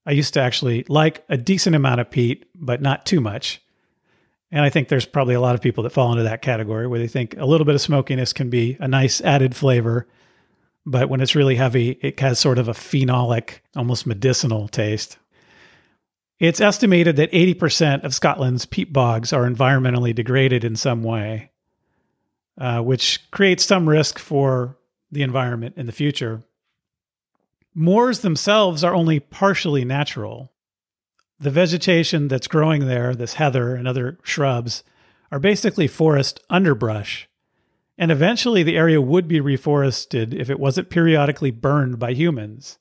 I 0.06 0.12
used 0.12 0.34
to 0.36 0.39
actually 0.39 0.86
like 0.88 1.26
a 1.28 1.36
decent 1.36 1.76
amount 1.76 2.00
of 2.00 2.10
peat, 2.10 2.45
but 2.56 2.82
not 2.82 3.06
too 3.06 3.19
much. 3.19 3.62
And 4.52 4.63
I 4.63 4.69
think 4.69 4.88
there's 4.88 5.06
probably 5.06 5.36
a 5.36 5.41
lot 5.41 5.54
of 5.54 5.60
people 5.60 5.84
that 5.84 5.89
fall 5.89 6.13
into 6.13 6.23
that 6.23 6.41
category 6.41 6.88
where 6.88 6.97
they 6.97 7.10
think 7.10 7.36
a 7.38 7.45
little 7.45 7.65
bit 7.65 7.76
of 7.76 7.82
smokiness 7.82 8.32
can 8.32 8.50
be 8.50 8.78
a 8.80 8.88
nice 8.88 9.19
added 9.19 9.54
flavor. 9.54 10.08
But 10.86 11.10
when 11.10 11.19
it's 11.19 11.36
really 11.36 11.58
heavy, 11.58 12.00
it 12.02 12.17
has 12.21 12.39
sort 12.39 12.58
of 12.58 12.69
a 12.69 12.73
phenolic, 12.73 13.60
almost 13.76 14.08
medicinal 14.08 14.69
taste. 14.69 15.17
It's 16.39 16.62
estimated 16.62 17.17
that 17.17 17.34
80% 17.34 18.06
of 18.06 18.15
Scotland's 18.15 18.65
peat 18.65 18.93
bogs 18.93 19.34
are 19.34 19.43
environmentally 19.43 20.15
degraded 20.15 20.63
in 20.63 20.78
some 20.78 21.04
way, 21.04 21.52
uh, 22.58 22.82
which 22.82 23.30
creates 23.32 23.65
some 23.65 23.88
risk 23.88 24.20
for 24.20 24.78
the 25.12 25.22
environment 25.22 25.76
in 25.78 25.86
the 25.86 25.91
future. 25.91 26.43
Moors 27.74 28.20
themselves 28.20 28.84
are 28.84 28.96
only 28.96 29.20
partially 29.20 29.86
natural. 29.86 30.52
The 31.39 31.52
vegetation 31.52 32.28
that's 32.28 32.48
growing 32.48 32.88
there, 32.88 33.13
this 33.13 33.36
heather 33.36 33.76
and 33.76 33.88
other 33.88 34.17
shrubs, 34.24 34.84
are 35.32 35.39
basically 35.39 35.88
forest 35.88 36.39
underbrush. 36.50 37.30
And 37.98 38.12
eventually 38.12 38.63
the 38.63 38.78
area 38.78 39.02
would 39.02 39.28
be 39.28 39.39
reforested 39.39 40.34
if 40.34 40.50
it 40.50 40.60
wasn't 40.60 40.89
periodically 40.89 41.52
burned 41.52 42.00
by 42.00 42.13
humans. 42.13 42.80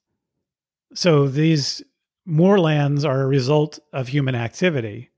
So 0.95 1.29
these 1.29 1.83
moorlands 2.25 3.05
are 3.05 3.23
a 3.23 3.27
result 3.27 3.79
of 3.93 4.09
human 4.09 4.35
activity. 4.35 5.11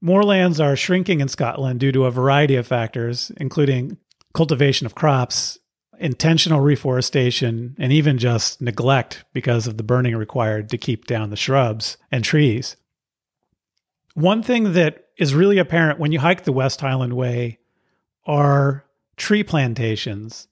Moorlands 0.00 0.60
are 0.60 0.76
shrinking 0.76 1.20
in 1.20 1.28
Scotland 1.28 1.80
due 1.80 1.92
to 1.92 2.04
a 2.04 2.10
variety 2.10 2.54
of 2.56 2.66
factors, 2.66 3.32
including 3.38 3.96
cultivation 4.32 4.86
of 4.86 4.94
crops, 4.94 5.58
intentional 5.98 6.60
reforestation, 6.60 7.74
and 7.78 7.92
even 7.92 8.18
just 8.18 8.60
neglect 8.60 9.24
because 9.32 9.66
of 9.66 9.76
the 9.76 9.82
burning 9.82 10.16
required 10.16 10.68
to 10.70 10.78
keep 10.78 11.06
down 11.06 11.30
the 11.30 11.36
shrubs 11.36 11.96
and 12.12 12.24
trees. 12.24 12.76
One 14.14 14.42
thing 14.42 14.72
that 14.74 15.06
is 15.16 15.34
really 15.34 15.58
apparent 15.58 15.98
when 15.98 16.12
you 16.12 16.20
hike 16.20 16.44
the 16.44 16.52
West 16.52 16.80
Highland 16.80 17.14
Way 17.14 17.58
are 18.24 18.84
tree 19.16 19.42
plantations. 19.42 20.46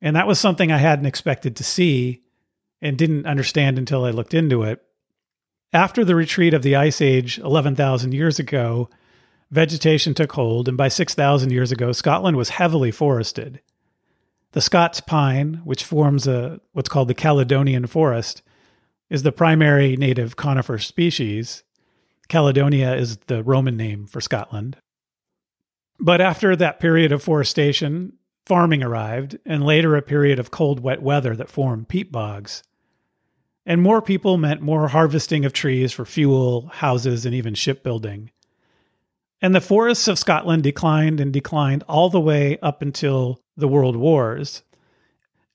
And 0.00 0.16
that 0.16 0.26
was 0.26 0.40
something 0.40 0.72
I 0.72 0.78
hadn't 0.78 1.06
expected 1.06 1.56
to 1.56 1.64
see 1.64 2.22
and 2.82 2.98
didn't 2.98 3.26
understand 3.26 3.78
until 3.78 4.04
I 4.04 4.10
looked 4.10 4.34
into 4.34 4.64
it. 4.64 4.82
After 5.76 6.06
the 6.06 6.14
retreat 6.14 6.54
of 6.54 6.62
the 6.62 6.74
Ice 6.74 7.02
Age 7.02 7.38
11,000 7.38 8.14
years 8.14 8.38
ago, 8.38 8.88
vegetation 9.50 10.14
took 10.14 10.32
hold, 10.32 10.68
and 10.68 10.76
by 10.78 10.88
6,000 10.88 11.52
years 11.52 11.70
ago, 11.70 11.92
Scotland 11.92 12.38
was 12.38 12.48
heavily 12.48 12.90
forested. 12.90 13.60
The 14.52 14.62
Scots 14.62 15.02
pine, 15.02 15.60
which 15.64 15.84
forms 15.84 16.26
a 16.26 16.62
what's 16.72 16.88
called 16.88 17.08
the 17.08 17.14
Caledonian 17.14 17.86
forest, 17.86 18.40
is 19.10 19.22
the 19.22 19.32
primary 19.32 19.98
native 19.98 20.34
conifer 20.34 20.78
species. 20.78 21.62
Caledonia 22.26 22.94
is 22.94 23.18
the 23.26 23.42
Roman 23.42 23.76
name 23.76 24.06
for 24.06 24.22
Scotland. 24.22 24.78
But 26.00 26.22
after 26.22 26.56
that 26.56 26.80
period 26.80 27.12
of 27.12 27.22
forestation, 27.22 28.14
farming 28.46 28.82
arrived, 28.82 29.36
and 29.44 29.62
later 29.62 29.94
a 29.94 30.00
period 30.00 30.38
of 30.38 30.50
cold, 30.50 30.80
wet 30.80 31.02
weather 31.02 31.36
that 31.36 31.50
formed 31.50 31.90
peat 31.90 32.10
bogs. 32.10 32.62
And 33.66 33.82
more 33.82 34.00
people 34.00 34.38
meant 34.38 34.62
more 34.62 34.86
harvesting 34.88 35.44
of 35.44 35.52
trees 35.52 35.92
for 35.92 36.04
fuel, 36.04 36.68
houses, 36.72 37.26
and 37.26 37.34
even 37.34 37.54
shipbuilding. 37.54 38.30
And 39.42 39.54
the 39.54 39.60
forests 39.60 40.08
of 40.08 40.18
Scotland 40.18 40.62
declined 40.62 41.20
and 41.20 41.32
declined 41.32 41.82
all 41.88 42.08
the 42.08 42.20
way 42.20 42.58
up 42.62 42.80
until 42.80 43.40
the 43.56 43.68
World 43.68 43.96
Wars. 43.96 44.62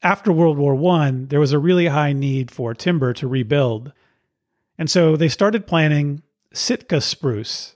After 0.03 0.31
World 0.31 0.57
War 0.57 0.75
I, 0.93 1.11
there 1.11 1.39
was 1.39 1.53
a 1.53 1.59
really 1.59 1.87
high 1.87 2.11
need 2.11 2.51
for 2.51 2.73
timber 2.73 3.13
to 3.13 3.27
rebuild. 3.27 3.93
And 4.77 4.89
so 4.89 5.15
they 5.15 5.29
started 5.29 5.65
planting 5.65 6.21
Sitka 6.53 7.01
spruce, 7.01 7.75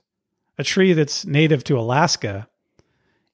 a 0.57 0.63
tree 0.63 0.93
that's 0.93 1.25
native 1.25 1.63
to 1.65 1.79
Alaska, 1.79 2.47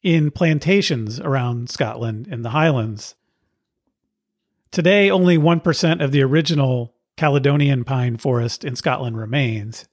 in 0.03 0.31
plantations 0.31 1.19
around 1.19 1.69
Scotland 1.69 2.27
in 2.27 2.41
the 2.41 2.49
Highlands. 2.51 3.15
Today, 4.71 5.11
only 5.11 5.37
1% 5.37 6.03
of 6.03 6.11
the 6.11 6.21
original 6.21 6.95
Caledonian 7.17 7.83
pine 7.83 8.17
forest 8.17 8.63
in 8.63 8.75
Scotland 8.75 9.17
remains. 9.17 9.85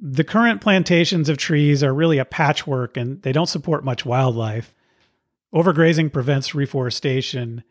The 0.00 0.24
current 0.24 0.60
plantations 0.60 1.28
of 1.28 1.38
trees 1.38 1.82
are 1.82 1.92
really 1.92 2.18
a 2.18 2.24
patchwork 2.24 2.96
and 2.96 3.20
they 3.22 3.32
don't 3.32 3.48
support 3.48 3.84
much 3.84 4.06
wildlife. 4.06 4.72
Overgrazing 5.52 6.12
prevents 6.12 6.54
reforestation, 6.54 7.64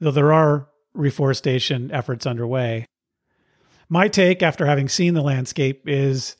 though 0.00 0.10
there 0.10 0.32
are 0.32 0.68
reforestation 0.94 1.92
efforts 1.92 2.26
underway. 2.26 2.86
My 3.88 4.08
take 4.08 4.42
after 4.42 4.66
having 4.66 4.88
seen 4.88 5.14
the 5.14 5.22
landscape 5.22 5.82
is 5.86 6.36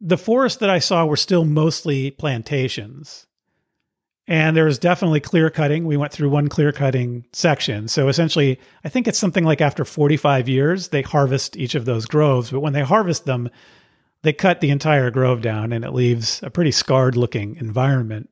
the 0.00 0.18
forests 0.18 0.58
that 0.60 0.70
I 0.70 0.78
saw 0.78 1.06
were 1.06 1.16
still 1.16 1.44
mostly 1.44 2.10
plantations. 2.12 3.27
And 4.28 4.54
there 4.54 4.66
was 4.66 4.78
definitely 4.78 5.20
clear 5.20 5.48
cutting. 5.48 5.86
We 5.86 5.96
went 5.96 6.12
through 6.12 6.28
one 6.28 6.48
clear 6.48 6.70
cutting 6.70 7.24
section. 7.32 7.88
So 7.88 8.08
essentially, 8.08 8.60
I 8.84 8.90
think 8.90 9.08
it's 9.08 9.18
something 9.18 9.42
like 9.42 9.62
after 9.62 9.86
45 9.86 10.50
years, 10.50 10.88
they 10.88 11.00
harvest 11.00 11.56
each 11.56 11.74
of 11.74 11.86
those 11.86 12.04
groves. 12.04 12.50
But 12.50 12.60
when 12.60 12.74
they 12.74 12.82
harvest 12.82 13.24
them, 13.24 13.48
they 14.22 14.34
cut 14.34 14.60
the 14.60 14.68
entire 14.68 15.10
grove 15.10 15.40
down 15.40 15.72
and 15.72 15.82
it 15.82 15.94
leaves 15.94 16.42
a 16.42 16.50
pretty 16.50 16.72
scarred 16.72 17.16
looking 17.16 17.56
environment. 17.56 18.28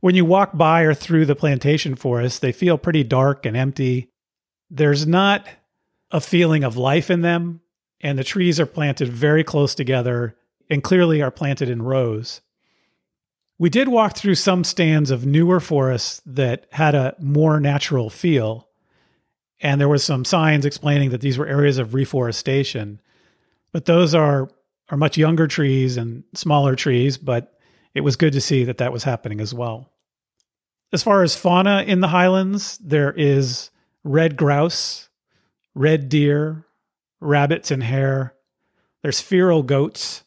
When 0.00 0.16
you 0.16 0.24
walk 0.24 0.50
by 0.52 0.82
or 0.82 0.94
through 0.94 1.26
the 1.26 1.36
plantation 1.36 1.94
forest, 1.94 2.42
they 2.42 2.50
feel 2.50 2.76
pretty 2.76 3.04
dark 3.04 3.46
and 3.46 3.56
empty. 3.56 4.10
There's 4.68 5.06
not 5.06 5.46
a 6.10 6.20
feeling 6.20 6.64
of 6.64 6.76
life 6.76 7.08
in 7.08 7.20
them, 7.20 7.60
and 8.00 8.18
the 8.18 8.24
trees 8.24 8.58
are 8.58 8.66
planted 8.66 9.08
very 9.08 9.44
close 9.44 9.76
together 9.76 10.36
and 10.68 10.82
clearly 10.82 11.22
are 11.22 11.30
planted 11.30 11.70
in 11.70 11.82
rows. 11.82 12.40
We 13.62 13.70
did 13.70 13.86
walk 13.86 14.16
through 14.16 14.34
some 14.34 14.64
stands 14.64 15.12
of 15.12 15.24
newer 15.24 15.60
forests 15.60 16.20
that 16.26 16.66
had 16.72 16.96
a 16.96 17.14
more 17.20 17.60
natural 17.60 18.10
feel, 18.10 18.66
and 19.60 19.80
there 19.80 19.88
were 19.88 19.98
some 19.98 20.24
signs 20.24 20.66
explaining 20.66 21.10
that 21.10 21.20
these 21.20 21.38
were 21.38 21.46
areas 21.46 21.78
of 21.78 21.94
reforestation. 21.94 23.00
But 23.70 23.84
those 23.84 24.16
are 24.16 24.48
are 24.90 24.96
much 24.96 25.16
younger 25.16 25.46
trees 25.46 25.96
and 25.96 26.24
smaller 26.34 26.74
trees, 26.74 27.18
but 27.18 27.56
it 27.94 28.00
was 28.00 28.16
good 28.16 28.32
to 28.32 28.40
see 28.40 28.64
that 28.64 28.78
that 28.78 28.92
was 28.92 29.04
happening 29.04 29.40
as 29.40 29.54
well. 29.54 29.92
As 30.92 31.04
far 31.04 31.22
as 31.22 31.36
fauna 31.36 31.84
in 31.86 32.00
the 32.00 32.08
highlands, 32.08 32.78
there 32.78 33.12
is 33.12 33.70
red 34.02 34.36
grouse, 34.36 35.08
red 35.72 36.08
deer, 36.08 36.66
rabbits 37.20 37.70
and 37.70 37.84
hare. 37.84 38.34
There's 39.02 39.20
feral 39.20 39.62
goats. 39.62 40.24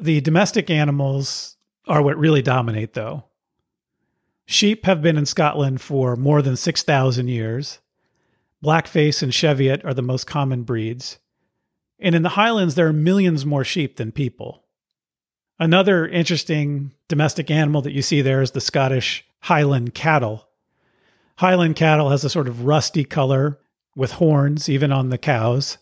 The 0.00 0.20
domestic 0.20 0.68
animals 0.68 1.54
are 1.88 2.02
what 2.02 2.18
really 2.18 2.42
dominate, 2.42 2.94
though. 2.94 3.24
Sheep 4.46 4.86
have 4.86 5.02
been 5.02 5.18
in 5.18 5.26
Scotland 5.26 5.80
for 5.80 6.16
more 6.16 6.40
than 6.42 6.56
6,000 6.56 7.28
years. 7.28 7.80
Blackface 8.64 9.22
and 9.22 9.32
Cheviot 9.32 9.84
are 9.84 9.94
the 9.94 10.02
most 10.02 10.26
common 10.26 10.62
breeds. 10.62 11.18
And 11.98 12.14
in 12.14 12.22
the 12.22 12.30
highlands, 12.30 12.74
there 12.74 12.86
are 12.86 12.92
millions 12.92 13.44
more 13.44 13.64
sheep 13.64 13.96
than 13.96 14.12
people. 14.12 14.64
Another 15.58 16.06
interesting 16.06 16.92
domestic 17.08 17.50
animal 17.50 17.82
that 17.82 17.92
you 17.92 18.02
see 18.02 18.22
there 18.22 18.40
is 18.40 18.52
the 18.52 18.60
Scottish 18.60 19.24
Highland 19.40 19.94
cattle. 19.94 20.48
Highland 21.36 21.76
cattle 21.76 22.10
has 22.10 22.24
a 22.24 22.30
sort 22.30 22.48
of 22.48 22.64
rusty 22.64 23.04
color 23.04 23.58
with 23.96 24.12
horns, 24.12 24.68
even 24.68 24.92
on 24.92 25.10
the 25.10 25.18
cows, 25.18 25.78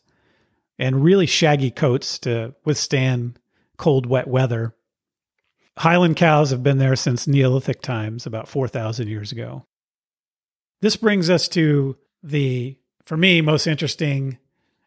and 0.78 1.04
really 1.04 1.26
shaggy 1.26 1.70
coats 1.70 2.18
to 2.20 2.54
withstand 2.64 3.38
cold, 3.76 4.06
wet 4.06 4.26
weather. 4.26 4.74
Highland 5.78 6.16
cows 6.16 6.50
have 6.50 6.62
been 6.62 6.78
there 6.78 6.96
since 6.96 7.26
Neolithic 7.26 7.82
times, 7.82 8.26
about 8.26 8.48
4,000 8.48 9.08
years 9.08 9.30
ago. 9.30 9.64
This 10.80 10.96
brings 10.96 11.28
us 11.28 11.48
to 11.48 11.96
the, 12.22 12.78
for 13.02 13.16
me, 13.16 13.40
most 13.40 13.66
interesting 13.66 14.38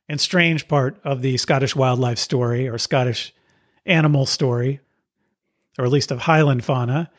and 0.08 0.20
strange 0.20 0.68
part 0.68 1.00
of 1.04 1.22
the 1.22 1.38
Scottish 1.38 1.76
wildlife 1.76 2.18
story 2.18 2.68
or 2.68 2.78
Scottish 2.78 3.34
animal 3.86 4.26
story, 4.26 4.80
or 5.78 5.86
at 5.86 5.92
least 5.92 6.12
of 6.12 6.20
Highland 6.20 6.66
fauna, 6.66 7.12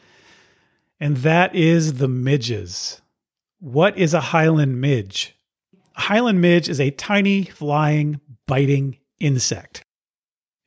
and 0.99 1.19
that 1.19 1.55
is 1.55 1.95
the 1.95 2.09
midges. 2.09 3.01
What 3.61 3.97
is 3.97 4.15
a 4.15 4.21
Highland 4.21 4.81
midge? 4.81 5.37
A 5.97 6.01
Highland 6.01 6.41
midge 6.41 6.69
is 6.69 6.81
a 6.81 6.91
tiny, 6.91 7.45
flying, 7.45 8.21
biting 8.47 8.99
insect. 9.21 9.85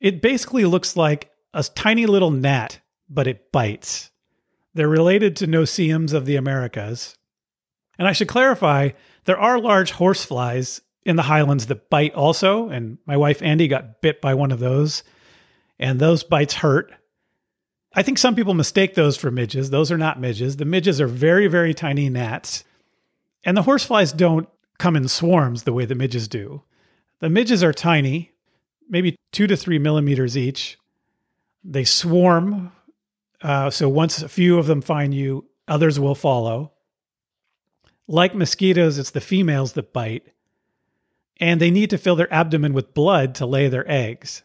It 0.00 0.22
basically 0.22 0.64
looks 0.64 0.96
like 0.96 1.30
a 1.52 1.62
tiny 1.62 2.06
little 2.06 2.30
gnat, 2.30 2.80
but 3.08 3.26
it 3.26 3.52
bites. 3.52 4.10
They're 4.74 4.88
related 4.88 5.36
to 5.36 5.46
no-see-ums 5.46 6.12
of 6.12 6.26
the 6.26 6.36
Americas. 6.36 7.16
And 7.98 8.08
I 8.08 8.12
should 8.12 8.28
clarify 8.28 8.90
there 9.24 9.38
are 9.38 9.60
large 9.60 9.92
horseflies 9.92 10.80
in 11.04 11.16
the 11.16 11.22
highlands 11.22 11.66
that 11.66 11.90
bite 11.90 12.14
also. 12.14 12.68
And 12.68 12.98
my 13.06 13.16
wife 13.16 13.42
Andy 13.42 13.68
got 13.68 14.00
bit 14.00 14.20
by 14.20 14.34
one 14.34 14.50
of 14.50 14.58
those, 14.58 15.04
and 15.78 16.00
those 16.00 16.24
bites 16.24 16.54
hurt. 16.54 16.92
I 17.94 18.02
think 18.02 18.18
some 18.18 18.34
people 18.34 18.54
mistake 18.54 18.94
those 18.94 19.16
for 19.16 19.30
midges. 19.30 19.70
Those 19.70 19.92
are 19.92 19.98
not 19.98 20.20
midges. 20.20 20.56
The 20.56 20.64
midges 20.64 21.00
are 21.00 21.06
very, 21.06 21.46
very 21.46 21.74
tiny 21.74 22.08
gnats. 22.08 22.64
And 23.44 23.56
the 23.56 23.62
horseflies 23.62 24.12
don't 24.12 24.48
come 24.78 24.96
in 24.96 25.06
swarms 25.06 25.62
the 25.62 25.72
way 25.72 25.84
the 25.84 25.94
midges 25.94 26.26
do. 26.26 26.62
The 27.20 27.30
midges 27.30 27.62
are 27.62 27.72
tiny, 27.72 28.32
maybe 28.88 29.14
two 29.30 29.46
to 29.46 29.56
three 29.56 29.78
millimeters 29.78 30.36
each. 30.36 30.78
They 31.62 31.84
swarm. 31.84 32.72
Uh, 33.44 33.68
so 33.68 33.90
once 33.90 34.22
a 34.22 34.28
few 34.28 34.58
of 34.58 34.66
them 34.66 34.80
find 34.80 35.12
you, 35.12 35.44
others 35.68 36.00
will 36.00 36.14
follow. 36.14 36.72
Like 38.08 38.34
mosquitoes, 38.34 38.98
it's 38.98 39.10
the 39.10 39.20
females 39.20 39.74
that 39.74 39.92
bite, 39.92 40.26
and 41.38 41.60
they 41.60 41.70
need 41.70 41.90
to 41.90 41.98
fill 41.98 42.16
their 42.16 42.32
abdomen 42.32 42.72
with 42.72 42.94
blood 42.94 43.34
to 43.36 43.46
lay 43.46 43.68
their 43.68 43.88
eggs. 43.90 44.42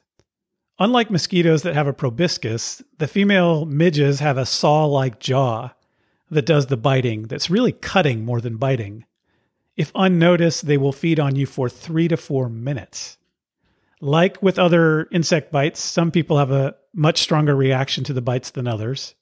Unlike 0.80 1.12
mosquitoes 1.12 1.64
that 1.64 1.76
have 1.76 1.88
a 1.88 1.94
proboscis, 1.94 2.82
the 2.98 3.08
female 3.08 3.66
midges 3.66 4.20
have 4.20 4.38
a 4.38 4.46
saw 4.46 4.86
like 4.86 5.20
jaw 5.20 5.72
that 6.30 6.46
does 6.46 6.68
the 6.68 6.78
biting, 6.78 7.24
that's 7.24 7.50
really 7.50 7.72
cutting 7.72 8.26
more 8.26 8.42
than 8.42 8.58
biting. 8.58 9.06
If 9.78 9.94
unnoticed, 9.96 10.66
they 10.66 10.78
will 10.78 10.92
feed 10.92 11.22
on 11.22 11.38
you 11.38 11.46
for 11.46 11.70
three 11.70 12.10
to 12.10 12.18
four 12.18 12.50
minutes. 12.50 13.18
Like 14.02 14.44
with 14.44 14.60
other 14.60 15.08
insect 15.12 15.54
bites, 15.54 15.80
some 15.82 16.12
people 16.12 16.38
have 16.38 16.52
a 16.52 16.76
much 16.94 17.20
stronger 17.20 17.56
reaction 17.56 18.04
to 18.06 18.14
the 18.14 18.22
bites 18.22 18.52
than 18.52 18.68
others. 18.68 19.16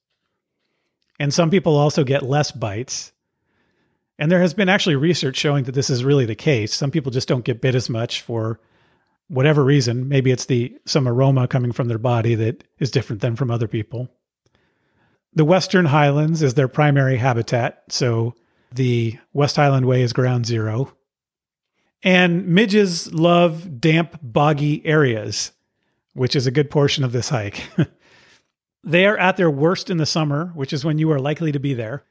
And 1.20 1.34
some 1.34 1.50
people 1.50 1.76
also 1.76 2.04
get 2.04 2.24
less 2.24 2.52
bites. 2.52 3.12
And 4.20 4.32
there 4.32 4.42
has 4.42 4.54
been 4.54 4.70
actually 4.70 4.96
research 4.96 5.36
showing 5.36 5.66
that 5.66 5.74
this 5.74 5.90
is 5.90 6.04
really 6.04 6.26
the 6.26 6.36
case. 6.36 6.74
Some 6.74 6.92
people 6.92 7.12
just 7.12 7.28
don't 7.28 7.46
get 7.46 7.62
bit 7.62 7.76
as 7.76 7.90
much 7.90 8.22
for 8.22 8.60
whatever 9.28 9.64
reason. 9.64 10.08
Maybe 10.08 10.32
it's 10.32 10.46
the 10.46 10.78
some 10.86 11.08
aroma 11.08 11.48
coming 11.48 11.72
from 11.72 11.88
their 11.88 11.98
body 11.98 12.36
that 12.36 12.64
is 12.80 12.92
different 12.92 13.22
than 13.22 13.36
from 13.36 13.52
other 13.52 13.68
people. 13.68 14.10
The 15.34 15.46
Western 15.46 15.86
Highlands 15.86 16.42
is 16.42 16.56
their 16.56 16.68
primary 16.68 17.18
habitat, 17.18 17.84
so 17.90 18.34
the 18.72 19.20
West 19.34 19.56
Highland 19.56 19.86
Way 19.86 20.02
is 20.02 20.14
ground 20.14 20.46
zero. 20.46 20.94
And 22.04 22.48
midges 22.48 23.14
love 23.14 23.80
damp, 23.80 24.20
boggy 24.22 24.86
areas, 24.86 25.52
which 26.18 26.36
is 26.36 26.48
a 26.48 26.52
good 26.52 26.72
portion 26.72 27.04
of 27.04 27.12
this 27.12 27.30
hike. 27.30 27.64
they 28.84 29.06
are 29.06 29.18
at 29.18 29.38
their 29.38 29.52
worst 29.52 29.90
in 29.90 29.98
the 29.98 30.06
summer, 30.06 30.48
which 30.56 30.74
is 30.74 30.84
when 30.84 30.98
you 30.98 31.12
are 31.12 31.20
likely 31.20 31.52
to 31.52 31.60
be 31.60 31.76
there. 31.76 32.04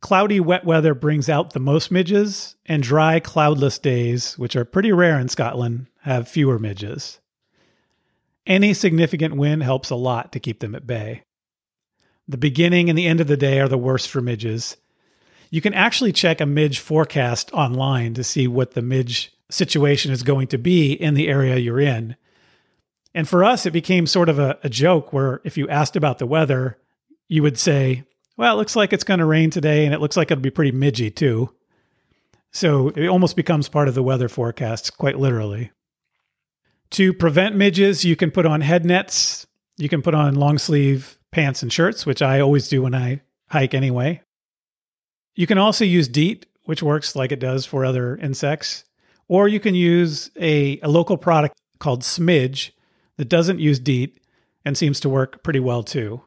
Cloudy, 0.00 0.38
wet 0.38 0.66
weather 0.66 0.94
brings 0.94 1.30
out 1.30 1.54
the 1.54 1.60
most 1.60 1.90
midges, 1.90 2.56
and 2.66 2.82
dry, 2.82 3.20
cloudless 3.20 3.78
days, 3.78 4.38
which 4.38 4.54
are 4.54 4.66
pretty 4.66 4.92
rare 4.92 5.18
in 5.18 5.30
Scotland, 5.30 5.86
have 6.02 6.28
fewer 6.28 6.58
midges. 6.58 7.18
Any 8.46 8.74
significant 8.74 9.36
wind 9.36 9.62
helps 9.62 9.88
a 9.88 9.96
lot 9.96 10.32
to 10.32 10.40
keep 10.40 10.60
them 10.60 10.74
at 10.74 10.86
bay. 10.86 11.22
The 12.28 12.36
beginning 12.36 12.90
and 12.90 12.98
the 12.98 13.06
end 13.06 13.22
of 13.22 13.26
the 13.26 13.38
day 13.38 13.58
are 13.60 13.68
the 13.68 13.78
worst 13.78 14.10
for 14.10 14.20
midges. 14.20 14.76
You 15.48 15.62
can 15.62 15.72
actually 15.72 16.12
check 16.12 16.42
a 16.42 16.46
midge 16.46 16.78
forecast 16.78 17.50
online 17.54 18.12
to 18.14 18.24
see 18.24 18.46
what 18.46 18.72
the 18.72 18.82
midge 18.82 19.32
situation 19.50 20.12
is 20.12 20.22
going 20.22 20.48
to 20.48 20.58
be 20.58 20.92
in 20.92 21.14
the 21.14 21.28
area 21.28 21.56
you're 21.56 21.80
in. 21.80 22.16
And 23.14 23.28
for 23.28 23.44
us, 23.44 23.64
it 23.64 23.70
became 23.70 24.06
sort 24.06 24.28
of 24.28 24.38
a, 24.38 24.58
a 24.64 24.68
joke 24.68 25.12
where 25.12 25.40
if 25.44 25.56
you 25.56 25.68
asked 25.68 25.94
about 25.96 26.18
the 26.18 26.26
weather, 26.26 26.78
you 27.28 27.42
would 27.42 27.58
say, 27.58 28.04
well, 28.36 28.54
it 28.54 28.58
looks 28.58 28.74
like 28.74 28.92
it's 28.92 29.04
going 29.04 29.20
to 29.20 29.24
rain 29.24 29.50
today, 29.50 29.84
and 29.84 29.94
it 29.94 30.00
looks 30.00 30.16
like 30.16 30.30
it'll 30.30 30.42
be 30.42 30.50
pretty 30.50 30.72
midgy 30.72 31.14
too. 31.14 31.50
So 32.52 32.88
it 32.88 33.06
almost 33.06 33.36
becomes 33.36 33.68
part 33.68 33.88
of 33.88 33.94
the 33.94 34.02
weather 34.02 34.28
forecasts, 34.28 34.90
quite 34.90 35.18
literally. 35.18 35.70
To 36.92 37.12
prevent 37.12 37.56
midges, 37.56 38.04
you 38.04 38.16
can 38.16 38.30
put 38.30 38.46
on 38.46 38.60
head 38.60 38.84
nets. 38.84 39.46
You 39.76 39.88
can 39.88 40.02
put 40.02 40.14
on 40.14 40.34
long 40.34 40.58
sleeve 40.58 41.18
pants 41.32 41.62
and 41.62 41.72
shirts, 41.72 42.06
which 42.06 42.22
I 42.22 42.40
always 42.40 42.68
do 42.68 42.82
when 42.82 42.94
I 42.94 43.22
hike 43.48 43.74
anyway. 43.74 44.22
You 45.34 45.46
can 45.48 45.58
also 45.58 45.84
use 45.84 46.06
DEET, 46.06 46.46
which 46.64 46.82
works 46.82 47.16
like 47.16 47.32
it 47.32 47.40
does 47.40 47.66
for 47.66 47.84
other 47.84 48.16
insects. 48.16 48.84
Or 49.26 49.48
you 49.48 49.58
can 49.58 49.74
use 49.74 50.30
a, 50.36 50.78
a 50.80 50.88
local 50.88 51.16
product 51.16 51.56
called 51.80 52.02
Smidge 52.02 52.70
that 53.16 53.28
doesn't 53.28 53.60
use 53.60 53.78
DEET 53.78 54.20
and 54.64 54.76
seems 54.76 55.00
to 55.00 55.08
work 55.08 55.42
pretty 55.42 55.60
well 55.60 55.82
too. 55.82 56.22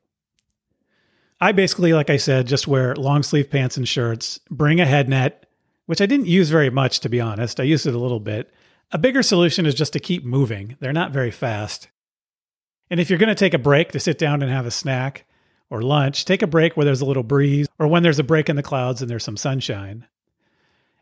I 1.39 1.51
basically, 1.51 1.93
like 1.93 2.09
I 2.09 2.17
said, 2.17 2.47
just 2.47 2.67
wear 2.67 2.95
long 2.95 3.21
sleeve 3.23 3.49
pants 3.49 3.77
and 3.77 3.87
shirts, 3.87 4.39
bring 4.49 4.79
a 4.79 4.85
head 4.85 5.07
net, 5.07 5.45
which 5.85 6.01
I 6.01 6.05
didn't 6.05 6.25
use 6.25 6.49
very 6.49 6.69
much, 6.69 6.99
to 7.01 7.09
be 7.09 7.21
honest. 7.21 7.59
I 7.59 7.63
used 7.63 7.85
it 7.85 7.93
a 7.93 7.99
little 7.99 8.19
bit. 8.19 8.51
A 8.91 8.97
bigger 8.97 9.21
solution 9.21 9.65
is 9.65 9.75
just 9.75 9.93
to 9.93 9.99
keep 9.99 10.23
moving. 10.25 10.77
They're 10.79 10.93
not 10.93 11.11
very 11.11 11.31
fast. 11.31 11.89
And 12.89 12.99
if 12.99 13.09
you're 13.09 13.19
going 13.19 13.27
to 13.29 13.35
take 13.35 13.53
a 13.53 13.59
break 13.59 13.91
to 13.91 13.99
sit 13.99 14.17
down 14.17 14.41
and 14.41 14.51
have 14.51 14.65
a 14.65 14.71
snack 14.71 15.25
or 15.69 15.81
lunch, 15.81 16.25
take 16.25 16.41
a 16.41 16.47
break 16.47 16.75
where 16.75 16.85
there's 16.85 17.01
a 17.01 17.05
little 17.05 17.23
breeze 17.23 17.67
or 17.77 17.87
when 17.87 18.01
there's 18.01 18.19
a 18.19 18.23
break 18.23 18.49
in 18.49 18.55
the 18.55 18.63
clouds 18.63 19.01
and 19.01 19.11
there's 19.11 19.25
some 19.25 19.37
sunshine. 19.37 20.07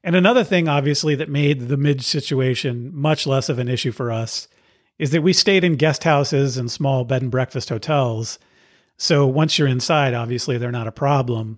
And 0.03 0.15
another 0.15 0.43
thing, 0.43 0.67
obviously, 0.67 1.15
that 1.15 1.29
made 1.29 1.61
the 1.61 1.77
midge 1.77 2.03
situation 2.03 2.91
much 2.93 3.25
less 3.25 3.49
of 3.49 3.59
an 3.59 3.69
issue 3.69 3.91
for 3.91 4.11
us 4.11 4.47
is 4.97 5.11
that 5.11 5.23
we 5.23 5.33
stayed 5.33 5.63
in 5.63 5.75
guest 5.75 6.03
houses 6.03 6.57
and 6.57 6.71
small 6.71 7.03
bed 7.03 7.21
and 7.21 7.31
breakfast 7.31 7.69
hotels 7.69 8.39
so 8.97 9.27
once 9.27 9.59
you're 9.59 9.67
inside, 9.67 10.13
obviously 10.13 10.57
they're 10.57 10.71
not 10.71 10.87
a 10.87 10.91
problem. 10.91 11.57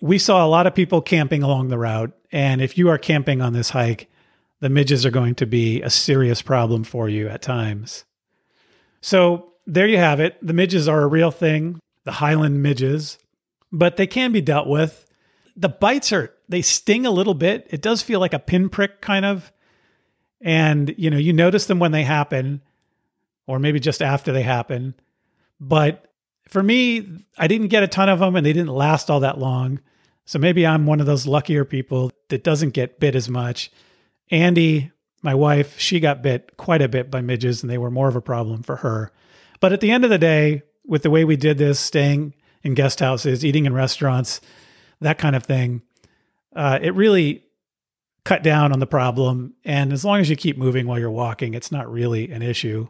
We 0.00 0.18
saw 0.18 0.44
a 0.44 0.48
lot 0.48 0.66
of 0.66 0.74
people 0.74 1.00
camping 1.00 1.42
along 1.42 1.68
the 1.68 1.78
route. 1.78 2.12
And 2.32 2.60
if 2.60 2.78
you 2.78 2.88
are 2.88 2.98
camping 2.98 3.40
on 3.40 3.52
this 3.52 3.70
hike, 3.70 4.10
the 4.60 4.68
midges 4.68 5.04
are 5.04 5.10
going 5.10 5.34
to 5.36 5.46
be 5.46 5.82
a 5.82 5.90
serious 5.90 6.42
problem 6.42 6.84
for 6.84 7.08
you 7.08 7.28
at 7.28 7.42
times. 7.42 8.04
So 9.00 9.52
there 9.66 9.86
you 9.86 9.98
have 9.98 10.20
it. 10.20 10.36
The 10.44 10.52
midges 10.52 10.88
are 10.88 11.02
a 11.02 11.06
real 11.06 11.30
thing, 11.30 11.80
the 12.04 12.12
Highland 12.12 12.62
midges, 12.62 13.18
but 13.70 13.96
they 13.96 14.06
can 14.06 14.32
be 14.32 14.40
dealt 14.40 14.66
with. 14.66 15.06
The 15.56 15.68
bites 15.68 16.12
are, 16.12 16.32
they 16.48 16.62
sting 16.62 17.06
a 17.06 17.10
little 17.10 17.34
bit. 17.34 17.66
It 17.70 17.82
does 17.82 18.02
feel 18.02 18.20
like 18.20 18.34
a 18.34 18.38
pinprick 18.38 19.00
kind 19.00 19.24
of. 19.24 19.52
And, 20.44 20.94
you 20.98 21.10
know, 21.10 21.16
you 21.16 21.32
notice 21.32 21.66
them 21.66 21.78
when 21.78 21.92
they 21.92 22.04
happen, 22.04 22.60
or 23.46 23.58
maybe 23.58 23.80
just 23.80 24.02
after 24.02 24.30
they 24.30 24.42
happen. 24.42 24.94
But 25.58 26.12
for 26.46 26.62
me, 26.62 27.24
I 27.38 27.48
didn't 27.48 27.68
get 27.68 27.82
a 27.82 27.88
ton 27.88 28.10
of 28.10 28.18
them 28.18 28.36
and 28.36 28.44
they 28.44 28.52
didn't 28.52 28.74
last 28.74 29.10
all 29.10 29.20
that 29.20 29.38
long. 29.38 29.80
So 30.26 30.38
maybe 30.38 30.66
I'm 30.66 30.86
one 30.86 31.00
of 31.00 31.06
those 31.06 31.26
luckier 31.26 31.64
people 31.64 32.12
that 32.28 32.44
doesn't 32.44 32.70
get 32.70 33.00
bit 33.00 33.14
as 33.14 33.28
much. 33.28 33.70
Andy, 34.30 34.92
my 35.22 35.34
wife, 35.34 35.78
she 35.78 36.00
got 36.00 36.22
bit 36.22 36.56
quite 36.58 36.82
a 36.82 36.88
bit 36.88 37.10
by 37.10 37.22
midges 37.22 37.62
and 37.62 37.70
they 37.70 37.78
were 37.78 37.90
more 37.90 38.08
of 38.08 38.16
a 38.16 38.20
problem 38.20 38.62
for 38.62 38.76
her. 38.76 39.10
But 39.60 39.72
at 39.72 39.80
the 39.80 39.90
end 39.90 40.04
of 40.04 40.10
the 40.10 40.18
day, 40.18 40.62
with 40.86 41.02
the 41.02 41.10
way 41.10 41.24
we 41.24 41.36
did 41.36 41.56
this, 41.56 41.80
staying 41.80 42.34
in 42.62 42.74
guest 42.74 43.00
houses, 43.00 43.44
eating 43.44 43.64
in 43.64 43.72
restaurants, 43.72 44.42
that 45.00 45.18
kind 45.18 45.34
of 45.34 45.44
thing, 45.44 45.82
uh, 46.54 46.78
it 46.82 46.94
really 46.94 47.44
cut 48.24 48.42
down 48.42 48.72
on 48.72 48.80
the 48.80 48.86
problem. 48.86 49.54
And 49.64 49.92
as 49.92 50.04
long 50.04 50.20
as 50.20 50.30
you 50.30 50.36
keep 50.36 50.56
moving 50.56 50.86
while 50.86 50.98
you're 50.98 51.10
walking, 51.10 51.54
it's 51.54 51.72
not 51.72 51.90
really 51.90 52.30
an 52.30 52.42
issue. 52.42 52.88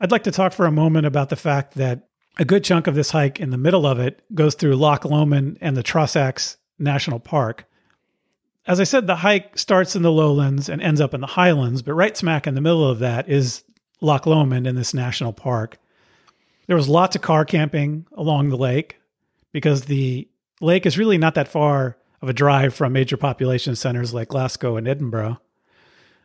I'd 0.00 0.10
like 0.10 0.24
to 0.24 0.32
talk 0.32 0.52
for 0.52 0.66
a 0.66 0.72
moment 0.72 1.06
about 1.06 1.28
the 1.28 1.36
fact 1.36 1.74
that 1.74 2.08
a 2.38 2.44
good 2.44 2.64
chunk 2.64 2.86
of 2.86 2.94
this 2.94 3.10
hike 3.10 3.40
in 3.40 3.50
the 3.50 3.58
middle 3.58 3.86
of 3.86 3.98
it 3.98 4.22
goes 4.34 4.54
through 4.54 4.76
Loch 4.76 5.04
Lomond 5.04 5.58
and 5.60 5.76
the 5.76 5.82
Trossachs 5.82 6.56
National 6.78 7.20
Park. 7.20 7.66
As 8.66 8.80
I 8.80 8.84
said, 8.84 9.06
the 9.06 9.16
hike 9.16 9.58
starts 9.58 9.96
in 9.96 10.02
the 10.02 10.12
lowlands 10.12 10.68
and 10.68 10.80
ends 10.80 11.00
up 11.00 11.14
in 11.14 11.20
the 11.20 11.26
highlands, 11.26 11.82
but 11.82 11.94
right 11.94 12.16
smack 12.16 12.46
in 12.46 12.54
the 12.54 12.60
middle 12.60 12.88
of 12.88 13.00
that 13.00 13.28
is 13.28 13.64
Loch 14.00 14.26
Lomond 14.26 14.66
in 14.66 14.76
this 14.76 14.94
national 14.94 15.32
park. 15.32 15.78
There 16.66 16.76
was 16.76 16.88
lots 16.88 17.16
of 17.16 17.22
car 17.22 17.44
camping 17.44 18.06
along 18.12 18.48
the 18.48 18.56
lake 18.56 18.98
because 19.52 19.84
the 19.84 20.28
lake 20.60 20.86
is 20.86 20.96
really 20.96 21.18
not 21.18 21.34
that 21.34 21.48
far 21.48 21.96
of 22.22 22.28
a 22.28 22.32
drive 22.32 22.72
from 22.72 22.92
major 22.92 23.16
population 23.16 23.74
centers 23.76 24.14
like 24.14 24.28
Glasgow 24.28 24.76
and 24.76 24.86
Edinburgh. 24.86 25.38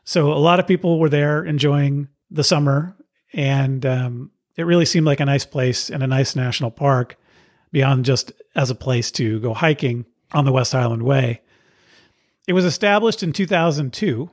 So 0.04 0.32
a 0.32 0.36
lot 0.36 0.60
of 0.60 0.68
people 0.68 1.00
were 1.00 1.10
there 1.10 1.44
enjoying 1.44 2.08
the 2.32 2.44
summer, 2.44 2.96
and 3.34 3.86
um, 3.86 4.32
it 4.56 4.64
really 4.64 4.86
seemed 4.86 5.08
like 5.08 5.20
a 5.20 5.26
nice 5.26 5.46
place 5.46 5.90
and 5.90 6.04
a 6.04 6.08
nice 6.08 6.36
national 6.36 6.72
park 6.72 7.18
beyond 7.72 8.06
just 8.06 8.32
as 8.56 8.70
a 8.70 8.76
place 8.76 9.12
to 9.12 9.40
go 9.40 9.54
hiking 9.54 10.06
on 10.32 10.46
the 10.46 10.52
West 10.52 10.72
Highland 10.72 11.04
Way. 11.04 11.42
It 12.48 12.54
was 12.54 12.64
established 12.64 13.24
in 13.24 13.34
2002, 13.34 14.30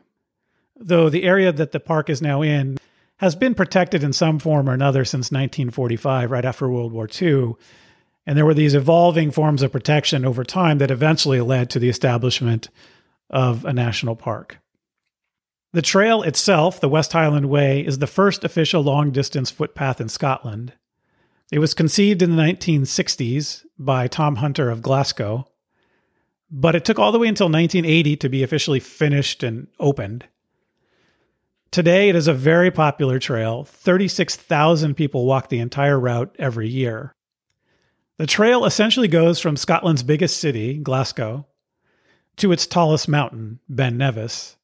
though 0.76 1.08
the 1.08 1.24
area 1.24 1.50
that 1.50 1.72
the 1.72 1.80
park 1.80 2.08
is 2.08 2.22
now 2.22 2.42
in 2.42 2.78
has 3.16 3.34
been 3.34 3.54
protected 3.54 4.04
in 4.04 4.12
some 4.12 4.38
form 4.38 4.68
or 4.68 4.74
another 4.74 5.04
since 5.04 5.32
1945, 5.32 6.30
right 6.30 6.44
after 6.44 6.68
World 6.68 6.92
War 6.92 7.08
II. 7.20 7.54
And 8.26 8.36
there 8.38 8.46
were 8.46 8.54
these 8.54 8.74
evolving 8.74 9.30
forms 9.30 9.62
of 9.62 9.72
protection 9.72 10.24
over 10.24 10.44
time 10.44 10.78
that 10.78 10.90
eventually 10.90 11.40
led 11.40 11.70
to 11.70 11.78
the 11.78 11.88
establishment 11.88 12.70
of 13.30 13.64
a 13.64 13.72
national 13.72 14.16
park. 14.16 14.58
The 15.72 15.82
trail 15.82 16.22
itself, 16.22 16.80
the 16.80 16.88
West 16.88 17.12
Highland 17.12 17.50
Way, 17.50 17.84
is 17.84 17.98
the 17.98 18.06
first 18.06 18.44
official 18.44 18.82
long 18.82 19.10
distance 19.10 19.50
footpath 19.50 20.00
in 20.00 20.08
Scotland. 20.08 20.72
It 21.50 21.58
was 21.58 21.74
conceived 21.74 22.22
in 22.22 22.36
the 22.36 22.42
1960s 22.42 23.64
by 23.78 24.06
Tom 24.06 24.36
Hunter 24.36 24.70
of 24.70 24.82
Glasgow, 24.82 25.46
but 26.50 26.74
it 26.74 26.84
took 26.84 26.98
all 26.98 27.12
the 27.12 27.18
way 27.18 27.26
until 27.26 27.46
1980 27.48 28.16
to 28.18 28.28
be 28.28 28.42
officially 28.42 28.80
finished 28.80 29.42
and 29.42 29.66
opened. 29.80 30.26
Today, 31.72 32.08
it 32.08 32.14
is 32.14 32.28
a 32.28 32.34
very 32.34 32.70
popular 32.70 33.18
trail. 33.18 33.64
36,000 33.64 34.94
people 34.94 35.26
walk 35.26 35.48
the 35.48 35.58
entire 35.58 35.98
route 35.98 36.34
every 36.38 36.68
year. 36.68 37.13
The 38.16 38.26
trail 38.26 38.64
essentially 38.64 39.08
goes 39.08 39.40
from 39.40 39.56
Scotland's 39.56 40.04
biggest 40.04 40.38
city, 40.38 40.78
Glasgow, 40.78 41.46
to 42.36 42.52
its 42.52 42.66
tallest 42.66 43.08
mountain, 43.08 43.58
Ben 43.68 43.96
Nevis, 43.96 44.56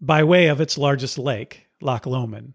by 0.00 0.24
way 0.24 0.46
of 0.46 0.60
its 0.60 0.78
largest 0.78 1.18
lake, 1.18 1.66
Loch 1.82 2.06
Lomond. 2.06 2.54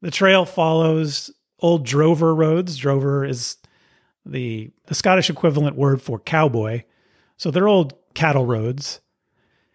The 0.00 0.10
trail 0.10 0.46
follows 0.46 1.30
old 1.60 1.84
drover 1.84 2.34
roads. 2.34 2.76
Drover 2.78 3.24
is 3.24 3.58
the, 4.24 4.70
the 4.86 4.94
Scottish 4.94 5.28
equivalent 5.28 5.76
word 5.76 6.00
for 6.00 6.18
cowboy. 6.18 6.84
So 7.36 7.50
they're 7.50 7.68
old 7.68 7.92
cattle 8.14 8.46
roads. 8.46 9.00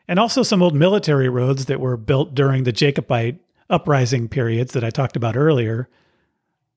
And 0.08 0.20
also 0.20 0.42
some 0.42 0.64
old 0.64 0.76
military 0.76 1.30
roads 1.30 1.66
that 1.66 1.80
were 1.80 1.96
built 1.96 2.34
during 2.34 2.64
the 2.64 2.72
Jacobite 2.72 3.40
uprising 3.70 4.28
periods 4.30 4.74
that 4.74 4.84
I 4.84 4.90
talked 4.90 5.16
about 5.16 5.38
earlier. 5.38 5.90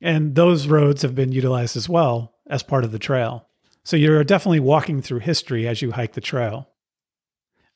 And 0.01 0.35
those 0.35 0.69
roads 0.69 1.01
have 1.03 1.15
been 1.15 1.33
utilized 1.33 1.77
as 1.77 1.89
well 1.89 2.34
as 2.49 2.63
part 2.63 2.85
of 2.85 2.93
the 2.93 2.99
trail. 2.99 3.49
So 3.83 3.97
you're 3.97 4.25
definitely 4.25 4.61
walking 4.61 5.03
through 5.03 5.21
history 5.21 5.69
as 5.69 5.83
you 5.83 5.93
hike 5.93 6.13
the 6.13 6.21
trail. 6.21 6.69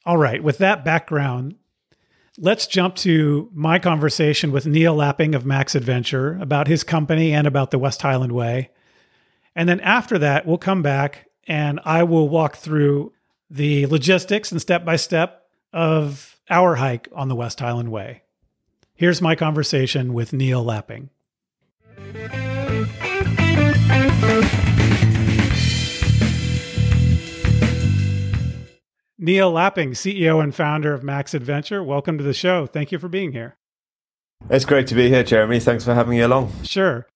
All 0.07 0.17
right, 0.17 0.43
with 0.43 0.59
that 0.59 0.85
background, 0.85 1.57
let's 2.39 2.67
jump 2.67 2.97
to 2.97 3.51
my 3.53 3.79
conversation 3.79 4.53
with 4.53 4.67
Neil 4.67 4.95
Lapping 4.95 5.35
of 5.35 5.45
Macs 5.45 5.75
Adventure 5.75 6.39
about 6.41 6.67
his 6.67 6.83
company 6.83 7.33
and 7.33 7.47
about 7.47 7.71
the 7.71 7.79
West 7.79 8.01
Highland 8.01 8.33
Way. 8.33 8.71
And 9.55 9.69
then 9.69 9.81
after 9.81 10.19
that, 10.19 10.47
we'll 10.47 10.59
come 10.59 10.83
back 10.83 11.27
and 11.47 11.81
I 11.85 12.05
will 12.05 12.29
walk 12.29 12.57
through 12.57 13.13
the 13.51 13.87
logistics 13.87 14.53
and 14.53 14.61
step 14.61 14.85
by 14.85 14.97
step 14.97 15.43
of 15.73 16.39
our 16.49 16.77
hike 16.77 17.09
on 17.15 17.29
the 17.29 17.37
West 17.37 17.61
Highland 17.61 17.91
Way. 17.91 18.23
Here's 18.95 19.21
my 19.21 19.35
conversation 19.35 20.15
with 20.15 20.33
Neil 20.33 20.63
Lapping. 20.63 21.11
Neil 29.19 29.51
Lapping, 29.51 29.91
CEO 29.91 30.43
and 30.43 30.55
founder 30.55 30.95
of 30.95 31.03
Macs 31.03 31.35
Adventure, 31.35 31.83
welcome 31.83 32.19
to 32.19 32.25
the 32.25 32.33
show. 32.33 32.67
Thank 32.67 32.93
you 32.93 32.99
for 32.99 33.09
being 33.09 33.33
here. 33.33 33.57
It's 34.49 34.65
great 34.65 34.87
to 34.87 34.95
be 34.95 35.09
here, 35.09 35.25
Jeremy. 35.25 35.61
Thanks 35.61 35.85
for 35.85 35.95
having 35.95 36.13
me 36.13 36.21
along. 36.21 36.53
Sure. 36.63 37.07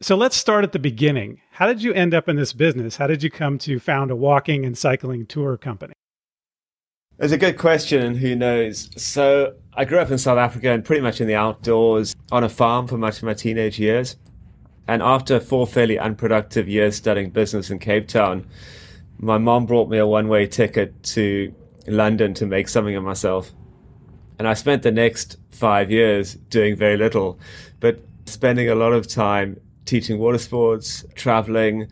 So 0.00 0.16
let's 0.16 0.36
start 0.36 0.64
at 0.64 0.72
the 0.72 0.78
beginning. 0.78 1.40
How 1.52 1.66
did 1.66 1.82
you 1.82 1.92
end 1.92 2.14
up 2.14 2.28
in 2.28 2.36
this 2.36 2.52
business? 2.52 2.96
How 2.96 3.06
did 3.06 3.22
you 3.22 3.30
come 3.30 3.58
to 3.58 3.78
found 3.78 4.10
a 4.10 4.16
walking 4.16 4.64
and 4.64 4.76
cycling 4.78 5.26
tour 5.26 5.56
company? 5.56 5.94
It's 7.18 7.32
a 7.32 7.38
good 7.38 7.58
question, 7.58 8.02
and 8.02 8.16
who 8.16 8.34
knows? 8.34 8.90
So, 8.96 9.54
I 9.74 9.84
grew 9.84 9.98
up 9.98 10.10
in 10.10 10.18
South 10.18 10.38
Africa 10.38 10.70
and 10.70 10.84
pretty 10.84 11.00
much 11.00 11.20
in 11.20 11.28
the 11.28 11.36
outdoors 11.36 12.16
on 12.32 12.42
a 12.42 12.48
farm 12.48 12.88
for 12.88 12.98
much 12.98 13.18
of 13.18 13.24
my 13.24 13.34
teenage 13.34 13.78
years. 13.78 14.16
And 14.86 15.02
after 15.02 15.40
four 15.40 15.66
fairly 15.66 15.98
unproductive 15.98 16.68
years 16.68 16.96
studying 16.96 17.30
business 17.30 17.70
in 17.70 17.78
Cape 17.78 18.08
Town, 18.08 18.46
my 19.18 19.38
mom 19.38 19.66
brought 19.66 19.88
me 19.88 19.98
a 19.98 20.06
one 20.06 20.28
way 20.28 20.46
ticket 20.46 21.02
to 21.04 21.54
London 21.86 22.34
to 22.34 22.46
make 22.46 22.68
something 22.68 22.94
of 22.94 23.02
myself. 23.02 23.52
And 24.38 24.48
I 24.48 24.54
spent 24.54 24.82
the 24.82 24.92
next 24.92 25.38
five 25.50 25.90
years 25.90 26.34
doing 26.34 26.76
very 26.76 26.96
little, 26.96 27.38
but 27.80 28.00
spending 28.26 28.68
a 28.68 28.74
lot 28.74 28.92
of 28.92 29.06
time 29.06 29.60
teaching 29.84 30.18
water 30.18 30.38
sports, 30.38 31.04
traveling, 31.14 31.88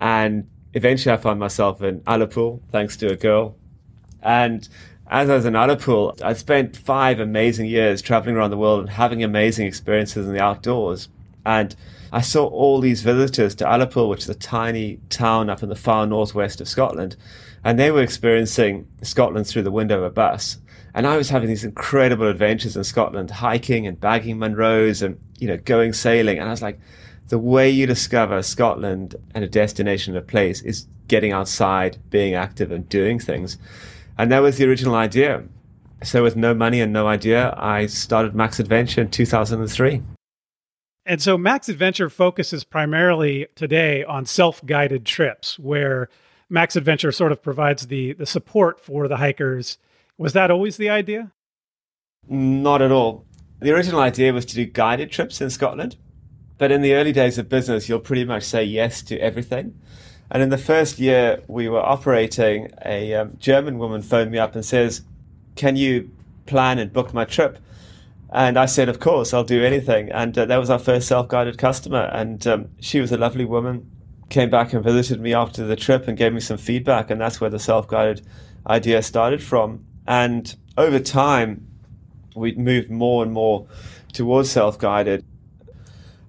and 0.00 0.48
eventually 0.74 1.12
I 1.12 1.16
found 1.16 1.40
myself 1.40 1.82
in 1.82 2.00
Ullapool 2.02 2.60
thanks 2.70 2.96
to 2.98 3.10
a 3.10 3.16
girl. 3.16 3.56
And 4.22 4.68
as 5.08 5.28
I 5.28 5.34
was 5.34 5.44
in 5.44 5.54
Ullapool, 5.54 6.20
I 6.22 6.34
spent 6.34 6.76
five 6.76 7.18
amazing 7.18 7.66
years 7.66 8.00
traveling 8.00 8.36
around 8.36 8.50
the 8.50 8.56
world 8.56 8.80
and 8.80 8.90
having 8.90 9.24
amazing 9.24 9.66
experiences 9.66 10.26
in 10.26 10.32
the 10.32 10.42
outdoors. 10.42 11.08
And 11.44 11.74
I 12.12 12.20
saw 12.20 12.46
all 12.46 12.80
these 12.80 13.02
visitors 13.02 13.54
to 13.56 13.64
Ullapool, 13.64 14.08
which 14.08 14.24
is 14.24 14.28
a 14.28 14.34
tiny 14.34 15.00
town 15.10 15.48
up 15.48 15.62
in 15.62 15.68
the 15.68 15.76
far 15.76 16.06
northwest 16.06 16.60
of 16.60 16.68
Scotland, 16.68 17.16
and 17.62 17.78
they 17.78 17.90
were 17.90 18.02
experiencing 18.02 18.88
Scotland 19.02 19.46
through 19.46 19.62
the 19.62 19.70
window 19.70 19.98
of 19.98 20.04
a 20.04 20.10
bus. 20.10 20.58
And 20.92 21.06
I 21.06 21.16
was 21.16 21.30
having 21.30 21.48
these 21.48 21.64
incredible 21.64 22.26
adventures 22.26 22.76
in 22.76 22.82
Scotland, 22.84 23.30
hiking 23.30 23.86
and 23.86 24.00
bagging 24.00 24.38
Munros 24.38 25.02
and, 25.02 25.20
you 25.38 25.46
know, 25.46 25.56
going 25.58 25.92
sailing. 25.92 26.38
And 26.38 26.48
I 26.48 26.50
was 26.50 26.62
like, 26.62 26.80
the 27.28 27.38
way 27.38 27.70
you 27.70 27.86
discover 27.86 28.42
Scotland 28.42 29.14
and 29.34 29.44
a 29.44 29.48
destination, 29.48 30.16
a 30.16 30.20
place 30.20 30.62
is 30.62 30.88
getting 31.06 31.30
outside, 31.30 31.98
being 32.10 32.34
active 32.34 32.72
and 32.72 32.88
doing 32.88 33.20
things. 33.20 33.56
And 34.18 34.32
that 34.32 34.40
was 34.40 34.58
the 34.58 34.68
original 34.68 34.96
idea. 34.96 35.44
So 36.02 36.24
with 36.24 36.34
no 36.34 36.54
money 36.54 36.80
and 36.80 36.92
no 36.92 37.06
idea, 37.06 37.54
I 37.56 37.86
started 37.86 38.34
Macs 38.34 38.58
Adventure 38.58 39.02
in 39.02 39.10
2003. 39.10 40.02
And 41.06 41.20
so 41.20 41.38
Macs 41.38 41.68
Adventure 41.68 42.08
focuses 42.08 42.62
primarily 42.62 43.46
today 43.54 44.04
on 44.04 44.26
self-guided 44.26 45.06
trips 45.06 45.58
where 45.58 46.08
Macs 46.48 46.76
Adventure 46.76 47.12
sort 47.12 47.32
of 47.32 47.42
provides 47.42 47.86
the 47.86 48.12
the 48.12 48.26
support 48.26 48.80
for 48.80 49.08
the 49.08 49.16
hikers. 49.16 49.78
Was 50.18 50.32
that 50.34 50.50
always 50.50 50.76
the 50.76 50.90
idea? 50.90 51.32
Not 52.28 52.82
at 52.82 52.92
all. 52.92 53.24
The 53.60 53.72
original 53.72 54.00
idea 54.00 54.32
was 54.32 54.44
to 54.46 54.54
do 54.54 54.66
guided 54.66 55.10
trips 55.10 55.40
in 55.40 55.50
Scotland. 55.50 55.96
But 56.58 56.70
in 56.70 56.82
the 56.82 56.94
early 56.94 57.12
days 57.12 57.38
of 57.38 57.48
business, 57.48 57.88
you'll 57.88 58.00
pretty 58.00 58.24
much 58.24 58.42
say 58.42 58.62
yes 58.62 59.00
to 59.04 59.18
everything. 59.18 59.80
And 60.30 60.42
in 60.42 60.50
the 60.50 60.58
first 60.58 60.98
year 60.98 61.42
we 61.48 61.68
were 61.68 61.80
operating, 61.80 62.70
a 62.84 63.14
um, 63.14 63.36
German 63.38 63.78
woman 63.78 64.02
phoned 64.02 64.30
me 64.30 64.38
up 64.38 64.54
and 64.54 64.64
says, 64.64 65.02
Can 65.56 65.76
you 65.76 66.10
plan 66.46 66.78
and 66.78 66.92
book 66.92 67.14
my 67.14 67.24
trip? 67.24 67.58
And 68.32 68.56
I 68.56 68.66
said, 68.66 68.88
of 68.88 69.00
course, 69.00 69.34
I'll 69.34 69.44
do 69.44 69.64
anything. 69.64 70.10
And 70.12 70.36
uh, 70.38 70.44
that 70.44 70.58
was 70.58 70.70
our 70.70 70.78
first 70.78 71.08
self-guided 71.08 71.58
customer. 71.58 72.08
And 72.12 72.46
um, 72.46 72.68
she 72.80 73.00
was 73.00 73.10
a 73.10 73.18
lovely 73.18 73.44
woman, 73.44 73.90
came 74.28 74.50
back 74.50 74.72
and 74.72 74.84
visited 74.84 75.20
me 75.20 75.34
after 75.34 75.66
the 75.66 75.74
trip 75.74 76.06
and 76.06 76.16
gave 76.16 76.32
me 76.32 76.40
some 76.40 76.56
feedback. 76.56 77.10
And 77.10 77.20
that's 77.20 77.40
where 77.40 77.50
the 77.50 77.58
self-guided 77.58 78.24
idea 78.68 79.02
started 79.02 79.42
from. 79.42 79.84
And 80.06 80.54
over 80.78 81.00
time, 81.00 81.66
we 82.36 82.54
moved 82.54 82.90
more 82.90 83.24
and 83.24 83.32
more 83.32 83.66
towards 84.12 84.50
self-guided. 84.50 85.24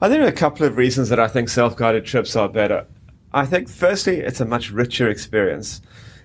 I 0.02 0.08
think 0.08 0.18
there 0.18 0.26
are 0.26 0.30
a 0.30 0.32
couple 0.32 0.66
of 0.66 0.78
reasons 0.78 1.10
that 1.10 1.20
I 1.20 1.28
think 1.28 1.50
self-guided 1.50 2.06
trips 2.06 2.36
are 2.36 2.50
better. 2.50 2.88
I 3.32 3.46
think 3.46 3.70
firstly, 3.70 4.18
it's 4.18 4.42
a 4.42 4.46
much 4.46 4.72
richer 4.72 5.08
experience. 5.08 5.82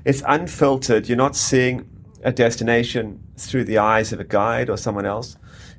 It's 0.06 0.22
unfiltered. 0.26 1.08
You're 1.08 1.18
not 1.18 1.36
seeing 1.36 1.86
a 2.22 2.32
destination 2.32 3.22
through 3.36 3.64
the 3.64 3.76
eyes 3.76 4.12
of 4.14 4.20
a 4.20 4.24
guide 4.24 4.70
or 4.70 4.78
someone 4.78 5.04
else 5.04 5.36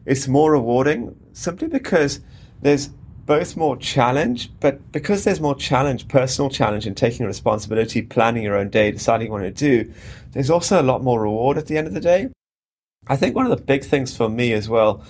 it's 0.07 0.27
more 0.27 0.53
rewarding 0.53 1.15
simply 1.33 1.67
because 1.67 2.21
there's 2.61 2.87
both 3.25 3.57
more 3.57 3.75
challenge, 3.75 4.49
but 4.61 4.91
because 4.93 5.25
there's 5.25 5.41
more 5.41 5.53
challenge, 5.53 6.07
personal 6.07 6.49
challenge 6.49 6.87
in 6.87 6.95
taking 6.95 7.25
responsibility, 7.25 8.01
planning 8.01 8.41
your 8.41 8.55
own 8.55 8.69
day, 8.69 8.89
deciding 8.89 9.29
what 9.29 9.41
to 9.41 9.51
do, 9.51 9.93
there's 10.31 10.49
also 10.49 10.81
a 10.81 10.89
lot 10.91 11.03
more 11.03 11.21
reward 11.21 11.57
at 11.57 11.67
the 11.67 11.77
end 11.77 11.87
of 11.87 11.93
the 11.93 11.99
day. 11.99 12.29
I 13.07 13.17
think 13.17 13.35
one 13.35 13.45
of 13.45 13.57
the 13.57 13.63
big 13.63 13.83
things 13.83 14.15
for 14.15 14.29
me 14.29 14.53
as 14.53 14.69
well 14.69 15.03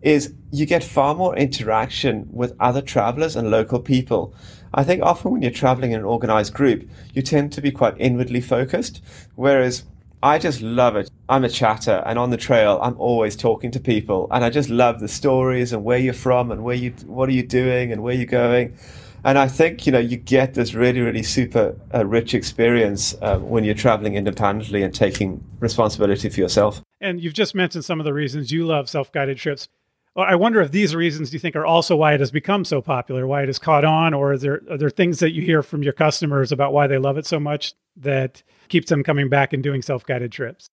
is 0.00 0.32
you 0.50 0.64
get 0.64 0.82
far 0.82 1.14
more 1.14 1.36
interaction 1.36 2.26
with 2.30 2.56
other 2.58 2.80
travelers 2.80 3.36
and 3.36 3.50
local 3.50 3.80
people. 3.80 4.34
I 4.72 4.82
think 4.82 5.02
often 5.02 5.32
when 5.32 5.42
you're 5.42 5.50
traveling 5.50 5.92
in 5.92 6.00
an 6.00 6.06
organized 6.06 6.54
group, 6.54 6.88
you 7.12 7.20
tend 7.20 7.52
to 7.52 7.60
be 7.60 7.70
quite 7.70 7.94
inwardly 7.98 8.40
focused, 8.40 9.02
whereas 9.34 9.84
I 10.22 10.38
just 10.38 10.60
love 10.60 10.96
it. 10.96 11.10
I'm 11.28 11.44
a 11.44 11.48
chatter, 11.48 12.02
and 12.04 12.18
on 12.18 12.30
the 12.30 12.36
trail, 12.36 12.80
I'm 12.82 12.98
always 12.98 13.36
talking 13.36 13.70
to 13.70 13.80
people, 13.80 14.26
and 14.32 14.44
I 14.44 14.50
just 14.50 14.68
love 14.68 14.98
the 14.98 15.06
stories 15.06 15.72
and 15.72 15.84
where 15.84 15.98
you're 15.98 16.12
from 16.12 16.50
and 16.50 16.64
where 16.64 16.74
you, 16.74 16.90
what 17.06 17.28
are 17.28 17.32
you 17.32 17.44
doing 17.44 17.92
and 17.92 18.02
where 18.02 18.14
you're 18.14 18.26
going. 18.26 18.76
And 19.24 19.38
I 19.38 19.46
think 19.48 19.86
you 19.86 19.92
know 19.92 19.98
you 19.98 20.16
get 20.16 20.54
this 20.54 20.74
really, 20.74 21.00
really 21.00 21.22
super 21.22 21.76
uh, 21.94 22.04
rich 22.06 22.34
experience 22.34 23.16
uh, 23.20 23.38
when 23.38 23.62
you're 23.64 23.74
traveling 23.74 24.14
independently 24.14 24.82
and 24.82 24.94
taking 24.94 25.44
responsibility 25.60 26.28
for 26.28 26.40
yourself. 26.40 26.82
And 27.00 27.20
you've 27.20 27.34
just 27.34 27.54
mentioned 27.54 27.84
some 27.84 28.00
of 28.00 28.04
the 28.04 28.14
reasons 28.14 28.50
you 28.50 28.66
love 28.66 28.88
self-guided 28.88 29.36
trips. 29.38 29.68
I 30.16 30.34
wonder 30.34 30.60
if 30.60 30.72
these 30.72 30.96
reasons 30.96 31.30
do 31.30 31.34
you 31.34 31.38
think 31.38 31.54
are 31.54 31.66
also 31.66 31.94
why 31.94 32.14
it 32.14 32.20
has 32.20 32.32
become 32.32 32.64
so 32.64 32.80
popular, 32.80 33.24
why 33.26 33.42
it 33.42 33.48
has 33.48 33.58
caught 33.60 33.84
on, 33.84 34.14
or 34.14 34.32
are 34.32 34.38
there 34.38 34.62
are 34.68 34.78
there 34.78 34.90
things 34.90 35.20
that 35.20 35.32
you 35.32 35.42
hear 35.42 35.62
from 35.62 35.84
your 35.84 35.92
customers 35.92 36.50
about 36.50 36.72
why 36.72 36.88
they 36.88 36.98
love 36.98 37.18
it 37.18 37.26
so 37.26 37.38
much 37.38 37.74
that 37.96 38.42
keeps 38.68 38.88
them 38.88 39.02
coming 39.02 39.28
back 39.28 39.52
and 39.52 39.62
doing 39.62 39.82
self-guided 39.82 40.32
trips? 40.32 40.68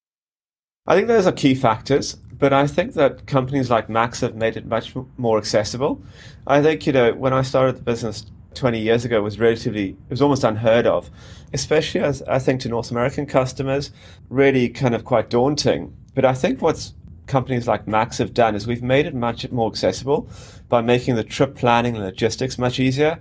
I 0.88 0.96
think 0.96 1.08
those 1.08 1.26
are 1.26 1.32
key 1.32 1.56
factors, 1.56 2.14
but 2.14 2.54
I 2.54 2.68
think 2.68 2.94
that 2.94 3.26
companies 3.26 3.72
like 3.72 3.90
Macs 3.90 4.22
have 4.22 4.36
made 4.36 4.56
it 4.56 4.68
much 4.68 4.94
more 5.18 5.38
accessible. 5.38 6.04
I 6.46 6.62
think 6.62 6.86
you 6.86 6.94
know 6.94 7.14
when 7.14 7.34
I 7.34 7.42
started 7.42 7.78
the 7.78 7.82
business 7.82 8.26
20 8.54 8.80
years 8.80 9.04
ago 9.04 9.18
it 9.18 9.24
was 9.24 9.40
relatively 9.40 9.90
it 9.90 10.10
was 10.10 10.22
almost 10.22 10.44
unheard 10.44 10.86
of, 10.86 11.10
especially 11.54 12.02
as 12.02 12.22
I 12.24 12.40
think 12.40 12.62
to 12.62 12.70
North 12.70 12.92
American 12.92 13.26
customers, 13.26 13.92
really 14.30 14.70
kind 14.70 14.94
of 14.94 15.06
quite 15.06 15.30
daunting. 15.30 15.96
But 16.14 16.24
I 16.24 16.34
think 16.34 16.62
what's 16.62 16.94
companies 17.26 17.68
like 17.68 17.88
Macs 17.88 18.20
have 18.20 18.34
done 18.34 18.56
is 18.56 18.68
we've 18.68 18.84
made 18.84 19.08
it 19.08 19.16
much 19.16 19.50
more 19.52 19.70
accessible 19.70 20.30
by 20.70 20.82
making 20.82 21.16
the 21.16 21.24
trip 21.24 21.56
planning 21.56 21.96
and 21.96 22.06
logistics 22.06 22.60
much 22.60 22.80
easier 22.80 23.20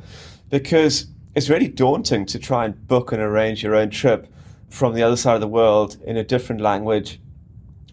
because 0.50 1.06
it's 1.34 1.48
really 1.48 1.68
daunting 1.68 2.26
to 2.26 2.38
try 2.38 2.64
and 2.64 2.86
book 2.86 3.10
and 3.12 3.22
arrange 3.22 3.62
your 3.62 3.74
own 3.74 3.90
trip 3.90 4.26
from 4.68 4.94
the 4.94 5.02
other 5.02 5.16
side 5.16 5.34
of 5.34 5.40
the 5.40 5.48
world 5.48 5.96
in 6.04 6.16
a 6.16 6.24
different 6.24 6.60
language 6.60 7.20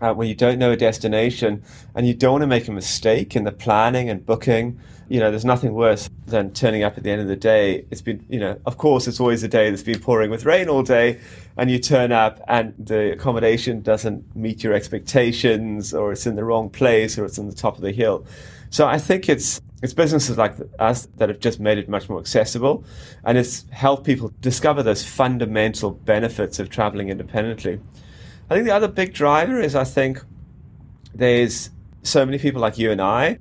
uh, 0.01 0.13
when 0.13 0.27
you 0.27 0.35
don't 0.35 0.57
know 0.57 0.71
a 0.71 0.77
destination 0.77 1.63
and 1.95 2.07
you 2.07 2.13
don't 2.13 2.33
want 2.33 2.41
to 2.41 2.47
make 2.47 2.67
a 2.67 2.71
mistake 2.71 3.35
in 3.35 3.43
the 3.43 3.51
planning 3.51 4.09
and 4.09 4.25
booking. 4.25 4.79
You 5.09 5.19
know, 5.19 5.29
there's 5.29 5.45
nothing 5.45 5.73
worse 5.73 6.09
than 6.25 6.53
turning 6.53 6.83
up 6.83 6.97
at 6.97 7.03
the 7.03 7.11
end 7.11 7.21
of 7.21 7.27
the 7.27 7.35
day. 7.35 7.85
It's 7.91 8.01
been, 8.01 8.25
you 8.29 8.39
know, 8.39 8.59
of 8.65 8.77
course, 8.77 9.07
it's 9.07 9.19
always 9.19 9.43
a 9.43 9.47
day 9.47 9.69
that's 9.69 9.83
been 9.83 9.99
pouring 9.99 10.31
with 10.31 10.45
rain 10.45 10.69
all 10.69 10.83
day, 10.83 11.19
and 11.57 11.69
you 11.69 11.79
turn 11.79 12.11
up 12.11 12.41
and 12.47 12.73
the 12.79 13.11
accommodation 13.11 13.81
doesn't 13.81 14.35
meet 14.35 14.63
your 14.63 14.73
expectations, 14.73 15.93
or 15.93 16.13
it's 16.13 16.25
in 16.25 16.35
the 16.35 16.45
wrong 16.45 16.69
place, 16.69 17.17
or 17.17 17.25
it's 17.25 17.37
on 17.37 17.47
the 17.47 17.55
top 17.55 17.75
of 17.75 17.81
the 17.81 17.91
hill. 17.91 18.25
So 18.69 18.87
I 18.87 18.97
think 18.97 19.27
it's 19.27 19.59
it's 19.81 19.93
businesses 19.93 20.37
like 20.37 20.55
us 20.79 21.07
that 21.17 21.29
have 21.29 21.39
just 21.39 21.59
made 21.59 21.77
it 21.77 21.89
much 21.89 22.07
more 22.09 22.19
accessible, 22.19 22.83
and 23.25 23.37
it's 23.37 23.65
helped 23.71 24.05
people 24.05 24.31
discover 24.41 24.83
those 24.83 25.03
fundamental 25.03 25.91
benefits 25.91 26.59
of 26.59 26.69
traveling 26.69 27.09
independently. 27.09 27.79
I 28.49 28.53
think 28.53 28.65
the 28.65 28.75
other 28.75 28.87
big 28.87 29.13
driver 29.13 29.59
is 29.59 29.75
I 29.75 29.85
think 29.85 30.21
there's 31.15 31.69
so 32.03 32.25
many 32.25 32.37
people 32.37 32.61
like 32.61 32.77
you 32.77 32.91
and 32.91 33.01
I 33.01 33.39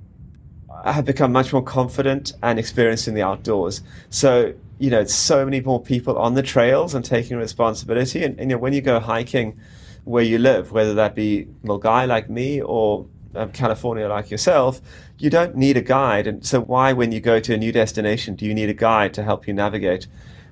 have 0.85 1.05
become 1.05 1.31
much 1.31 1.53
more 1.53 1.61
confident 1.61 2.33
and 2.41 2.57
experienced 2.57 3.07
in 3.07 3.13
the 3.13 3.21
outdoors. 3.21 3.81
So, 4.09 4.53
you 4.79 4.89
know, 4.89 4.99
it's 4.99 5.13
so 5.13 5.45
many 5.45 5.61
more 5.61 5.81
people 5.81 6.17
on 6.17 6.33
the 6.33 6.41
trails 6.41 6.95
and 6.95 7.03
taking 7.05 7.37
responsibility. 7.37 8.23
And, 8.23 8.39
and 8.39 8.49
you 8.49 8.55
know, 8.55 8.61
when 8.61 8.73
you 8.73 8.81
go 8.81 8.99
hiking 8.99 9.59
where 10.05 10.23
you 10.23 10.39
live, 10.39 10.71
whether 10.71 10.93
that 10.95 11.13
be 11.13 11.47
Milngavie 11.63 12.07
like 12.07 12.29
me 12.29 12.61
or 12.61 13.05
um, 13.35 13.51
California 13.51 14.07
like 14.07 14.29
yourself, 14.29 14.81
you 15.17 15.29
don't 15.29 15.55
need 15.55 15.77
a 15.77 15.81
guide. 15.81 16.27
And 16.27 16.45
so, 16.45 16.61
why, 16.61 16.93
when 16.93 17.11
you 17.11 17.19
go 17.19 17.39
to 17.39 17.53
a 17.53 17.57
new 17.57 17.71
destination, 17.71 18.35
do 18.35 18.45
you 18.45 18.53
need 18.53 18.69
a 18.69 18.73
guide 18.73 19.13
to 19.15 19.23
help 19.23 19.47
you 19.47 19.53
navigate? 19.53 20.07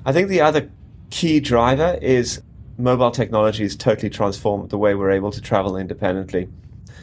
I 0.06 0.12
think 0.12 0.30
the 0.30 0.42
other 0.42 0.70
key 1.10 1.40
driver 1.40 1.98
is 2.02 2.42
mobile 2.78 3.12
technology 3.12 3.64
has 3.64 3.76
totally 3.76 4.10
transformed 4.10 4.70
the 4.70 4.78
way 4.78 4.96
we're 4.96 5.12
able 5.12 5.32
to 5.32 5.42
travel 5.42 5.76
independently. 5.76 6.48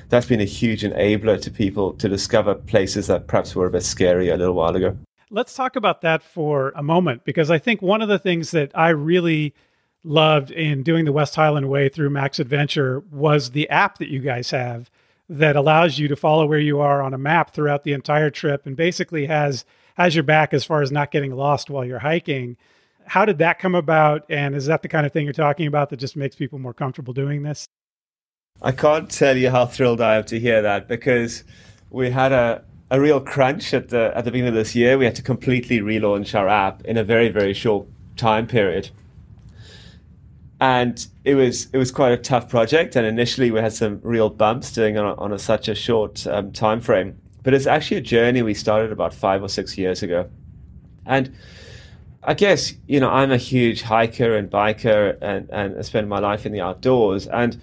That's 0.08 0.26
been 0.26 0.40
a 0.40 0.44
huge 0.44 0.82
enabler 0.82 1.40
to 1.42 1.50
people 1.50 1.92
to 1.94 2.08
discover 2.08 2.54
places 2.54 3.08
that 3.08 3.26
perhaps 3.26 3.54
were 3.54 3.66
a 3.66 3.70
bit 3.70 3.82
scary 3.82 4.28
a 4.28 4.36
little 4.36 4.54
while 4.54 4.74
ago. 4.74 4.96
Let's 5.30 5.54
talk 5.54 5.74
about 5.74 6.02
that 6.02 6.22
for 6.22 6.72
a 6.76 6.82
moment 6.82 7.24
because 7.24 7.50
I 7.50 7.58
think 7.58 7.82
one 7.82 8.00
of 8.00 8.08
the 8.08 8.18
things 8.18 8.52
that 8.52 8.70
I 8.74 8.90
really 8.90 9.54
loved 10.04 10.52
in 10.52 10.84
doing 10.84 11.04
the 11.04 11.12
West 11.12 11.34
Highland 11.34 11.68
Way 11.68 11.88
through 11.88 12.10
Macs 12.10 12.38
Adventure 12.38 13.02
was 13.10 13.50
the 13.50 13.68
app 13.68 13.98
that 13.98 14.08
you 14.08 14.20
guys 14.20 14.50
have 14.52 14.88
that 15.28 15.56
allows 15.56 15.98
you 15.98 16.08
to 16.08 16.16
follow 16.16 16.46
where 16.46 16.58
you 16.58 16.80
are 16.80 17.02
on 17.02 17.12
a 17.12 17.18
map 17.18 17.52
throughout 17.52 17.84
the 17.84 17.92
entire 17.92 18.30
trip 18.30 18.66
and 18.66 18.76
basically 18.76 19.26
has 19.26 19.64
has 19.96 20.14
your 20.14 20.24
back 20.24 20.52
as 20.52 20.64
far 20.64 20.82
as 20.82 20.92
not 20.92 21.10
getting 21.10 21.34
lost 21.34 21.70
while 21.70 21.84
you're 21.84 22.00
hiking 22.00 22.56
how 23.06 23.24
did 23.24 23.38
that 23.38 23.58
come 23.58 23.74
about? 23.74 24.24
And 24.28 24.54
is 24.54 24.66
that 24.66 24.82
the 24.82 24.88
kind 24.88 25.06
of 25.06 25.12
thing 25.12 25.24
you're 25.24 25.32
talking 25.32 25.66
about 25.66 25.90
that 25.90 25.98
just 25.98 26.16
makes 26.16 26.36
people 26.36 26.58
more 26.58 26.74
comfortable 26.74 27.14
doing 27.14 27.42
this? 27.42 27.66
I 28.60 28.72
can't 28.72 29.10
tell 29.10 29.36
you 29.36 29.50
how 29.50 29.66
thrilled 29.66 30.00
I 30.00 30.16
am 30.16 30.24
to 30.24 30.40
hear 30.40 30.62
that 30.62 30.88
because 30.88 31.44
we 31.90 32.10
had 32.10 32.32
a, 32.32 32.64
a 32.90 33.00
real 33.00 33.20
crunch 33.20 33.72
at 33.74 33.90
the 33.90 34.12
at 34.14 34.24
the 34.24 34.30
beginning 34.30 34.48
of 34.48 34.54
this 34.54 34.74
year. 34.74 34.98
We 34.98 35.04
had 35.04 35.14
to 35.16 35.22
completely 35.22 35.80
relaunch 35.80 36.34
our 36.34 36.48
app 36.48 36.84
in 36.84 36.96
a 36.96 37.04
very 37.04 37.28
very 37.28 37.52
short 37.52 37.86
time 38.16 38.46
period, 38.46 38.90
and 40.60 41.06
it 41.24 41.34
was 41.34 41.68
it 41.72 41.78
was 41.78 41.92
quite 41.92 42.12
a 42.12 42.16
tough 42.16 42.48
project. 42.48 42.96
And 42.96 43.06
initially 43.06 43.50
we 43.50 43.60
had 43.60 43.72
some 43.72 44.00
real 44.02 44.30
bumps 44.30 44.72
doing 44.72 44.96
on, 44.98 45.18
on 45.18 45.32
a, 45.32 45.38
such 45.38 45.68
a 45.68 45.74
short 45.74 46.26
um, 46.26 46.52
time 46.52 46.80
frame. 46.80 47.18
But 47.42 47.54
it's 47.54 47.66
actually 47.66 47.98
a 47.98 48.02
journey 48.02 48.42
we 48.42 48.54
started 48.54 48.90
about 48.90 49.14
five 49.14 49.42
or 49.42 49.48
six 49.48 49.78
years 49.78 50.02
ago, 50.02 50.28
and 51.04 51.32
I 52.28 52.34
guess, 52.34 52.74
you 52.88 52.98
know, 52.98 53.08
I'm 53.08 53.30
a 53.30 53.36
huge 53.36 53.82
hiker 53.82 54.36
and 54.36 54.50
biker 54.50 55.16
and, 55.22 55.48
and 55.50 55.78
I 55.78 55.82
spend 55.82 56.08
my 56.08 56.18
life 56.18 56.44
in 56.44 56.50
the 56.50 56.60
outdoors. 56.60 57.28
And 57.28 57.60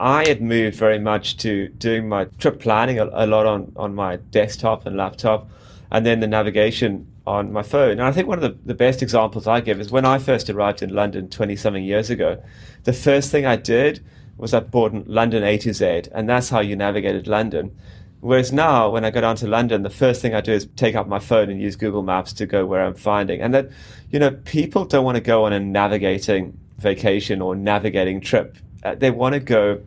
I 0.00 0.26
had 0.26 0.40
moved 0.40 0.76
very 0.76 0.98
much 0.98 1.36
to 1.38 1.68
doing 1.68 2.08
my 2.08 2.24
trip 2.38 2.58
planning 2.58 2.98
a, 2.98 3.04
a 3.12 3.26
lot 3.26 3.44
on, 3.44 3.70
on 3.76 3.94
my 3.94 4.16
desktop 4.16 4.86
and 4.86 4.96
laptop 4.96 5.50
and 5.90 6.06
then 6.06 6.20
the 6.20 6.26
navigation 6.26 7.07
on 7.28 7.52
my 7.52 7.62
phone. 7.62 7.92
And 7.92 8.02
I 8.02 8.12
think 8.12 8.26
one 8.26 8.42
of 8.42 8.42
the, 8.42 8.58
the 8.64 8.74
best 8.74 9.02
examples 9.02 9.46
I 9.46 9.60
give 9.60 9.80
is 9.80 9.90
when 9.90 10.04
I 10.04 10.18
first 10.18 10.48
arrived 10.48 10.82
in 10.82 10.94
London 10.94 11.28
20 11.28 11.56
something 11.56 11.84
years 11.84 12.10
ago, 12.10 12.42
the 12.84 12.92
first 12.92 13.30
thing 13.30 13.46
I 13.46 13.56
did 13.56 14.04
was 14.36 14.54
I 14.54 14.60
bought 14.60 15.06
London 15.06 15.42
A 15.42 15.58
to 15.58 15.72
Z, 15.72 16.04
and 16.12 16.28
that's 16.28 16.48
how 16.48 16.60
you 16.60 16.76
navigated 16.76 17.26
London. 17.26 17.76
Whereas 18.20 18.52
now, 18.52 18.90
when 18.90 19.04
I 19.04 19.10
go 19.10 19.20
down 19.20 19.36
to 19.36 19.46
London, 19.46 19.82
the 19.82 19.90
first 19.90 20.22
thing 20.22 20.34
I 20.34 20.40
do 20.40 20.52
is 20.52 20.66
take 20.74 20.94
out 20.94 21.08
my 21.08 21.18
phone 21.18 21.50
and 21.50 21.60
use 21.60 21.76
Google 21.76 22.02
Maps 22.02 22.32
to 22.34 22.46
go 22.46 22.66
where 22.66 22.84
I'm 22.84 22.94
finding. 22.94 23.40
And 23.40 23.54
that, 23.54 23.70
you 24.10 24.18
know, 24.18 24.32
people 24.44 24.84
don't 24.84 25.04
want 25.04 25.16
to 25.16 25.20
go 25.20 25.44
on 25.44 25.52
a 25.52 25.60
navigating 25.60 26.58
vacation 26.78 27.40
or 27.40 27.54
navigating 27.54 28.20
trip. 28.20 28.56
Uh, 28.82 28.94
they 28.94 29.10
want 29.10 29.34
to 29.34 29.40
go 29.40 29.80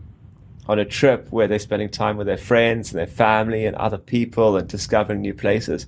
on 0.68 0.80
a 0.80 0.86
trip 0.86 1.28
where 1.32 1.48
they're 1.48 1.60
spending 1.60 1.89
time 1.89 2.16
with 2.16 2.28
their 2.28 2.38
friends 2.38 2.92
and 2.92 3.00
their 3.00 3.08
family 3.08 3.66
and 3.66 3.76
other 3.76 3.98
people 3.98 4.56
and 4.56 4.68
discovering 4.68 5.22
new 5.22 5.34
places. 5.34 5.86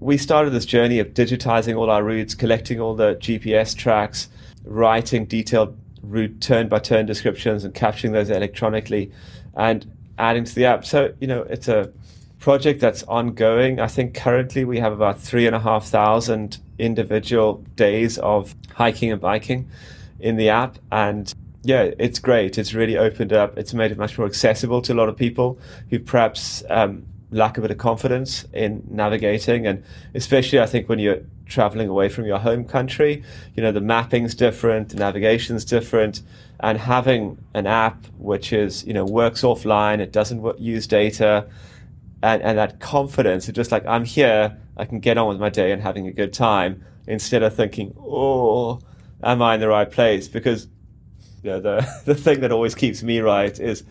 We 0.00 0.16
started 0.16 0.50
this 0.50 0.66
journey 0.66 0.98
of 0.98 1.08
digitizing 1.08 1.76
all 1.76 1.90
our 1.90 2.02
routes, 2.02 2.34
collecting 2.34 2.80
all 2.80 2.94
the 2.94 3.16
GPS 3.16 3.76
tracks, 3.76 4.28
writing 4.64 5.26
detailed 5.26 5.76
route 6.02 6.40
turn 6.40 6.68
by 6.68 6.78
turn 6.78 7.06
descriptions 7.06 7.64
and 7.64 7.74
capturing 7.74 8.12
those 8.12 8.30
electronically. 8.30 9.12
And 9.54 9.86
adding 10.20 10.44
to 10.44 10.54
the 10.54 10.66
app. 10.66 10.84
So, 10.84 11.12
you 11.18 11.26
know, 11.26 11.42
it's 11.42 11.66
a 11.66 11.90
project 12.38 12.80
that's 12.80 13.02
ongoing. 13.04 13.80
I 13.80 13.86
think 13.86 14.14
currently 14.14 14.64
we 14.64 14.78
have 14.78 14.92
about 14.92 15.20
three 15.20 15.46
and 15.46 15.56
a 15.56 15.60
half 15.60 15.86
thousand 15.86 16.58
individual 16.78 17.64
days 17.74 18.18
of 18.18 18.54
hiking 18.74 19.10
and 19.10 19.20
biking 19.20 19.68
in 20.20 20.36
the 20.36 20.50
app. 20.50 20.78
And 20.92 21.32
yeah, 21.62 21.90
it's 21.98 22.18
great. 22.18 22.58
It's 22.58 22.74
really 22.74 22.96
opened 22.96 23.32
up. 23.32 23.58
It's 23.58 23.74
made 23.74 23.90
it 23.90 23.98
much 23.98 24.16
more 24.16 24.26
accessible 24.26 24.80
to 24.82 24.92
a 24.92 24.96
lot 24.96 25.08
of 25.08 25.16
people 25.16 25.58
who 25.88 25.98
perhaps 25.98 26.62
um, 26.70 27.04
lack 27.32 27.58
a 27.58 27.60
bit 27.60 27.70
of 27.70 27.78
confidence 27.78 28.44
in 28.52 28.82
navigating. 28.90 29.66
And 29.66 29.84
especially, 30.14 30.60
I 30.60 30.66
think, 30.66 30.88
when 30.88 30.98
you're 30.98 31.20
traveling 31.46 31.88
away 31.88 32.08
from 32.08 32.26
your 32.26 32.38
home 32.38 32.64
country, 32.64 33.22
you 33.54 33.62
know, 33.62 33.72
the 33.72 33.80
mapping's 33.80 34.34
different, 34.34 34.90
the 34.90 34.96
navigation's 34.96 35.64
different 35.64 36.22
and 36.60 36.78
having 36.78 37.38
an 37.54 37.66
app 37.66 38.06
which 38.18 38.52
is 38.52 38.84
you 38.86 38.92
know 38.92 39.04
works 39.04 39.42
offline 39.42 39.98
it 39.98 40.12
doesn't 40.12 40.60
use 40.60 40.86
data 40.86 41.46
and, 42.22 42.42
and 42.42 42.58
that 42.58 42.78
confidence 42.80 43.48
of 43.48 43.54
just 43.54 43.72
like 43.72 43.84
i'm 43.86 44.04
here 44.04 44.56
i 44.76 44.84
can 44.84 45.00
get 45.00 45.18
on 45.18 45.28
with 45.28 45.40
my 45.40 45.48
day 45.48 45.72
and 45.72 45.82
having 45.82 46.06
a 46.06 46.12
good 46.12 46.32
time 46.32 46.84
instead 47.06 47.42
of 47.42 47.54
thinking 47.54 47.94
oh 47.98 48.78
am 49.22 49.42
i 49.42 49.54
in 49.54 49.60
the 49.60 49.68
right 49.68 49.90
place 49.90 50.28
because 50.28 50.68
you 51.42 51.50
know 51.50 51.60
the, 51.60 52.02
the 52.04 52.14
thing 52.14 52.40
that 52.40 52.52
always 52.52 52.74
keeps 52.74 53.02
me 53.02 53.20
right 53.20 53.58
is 53.58 53.82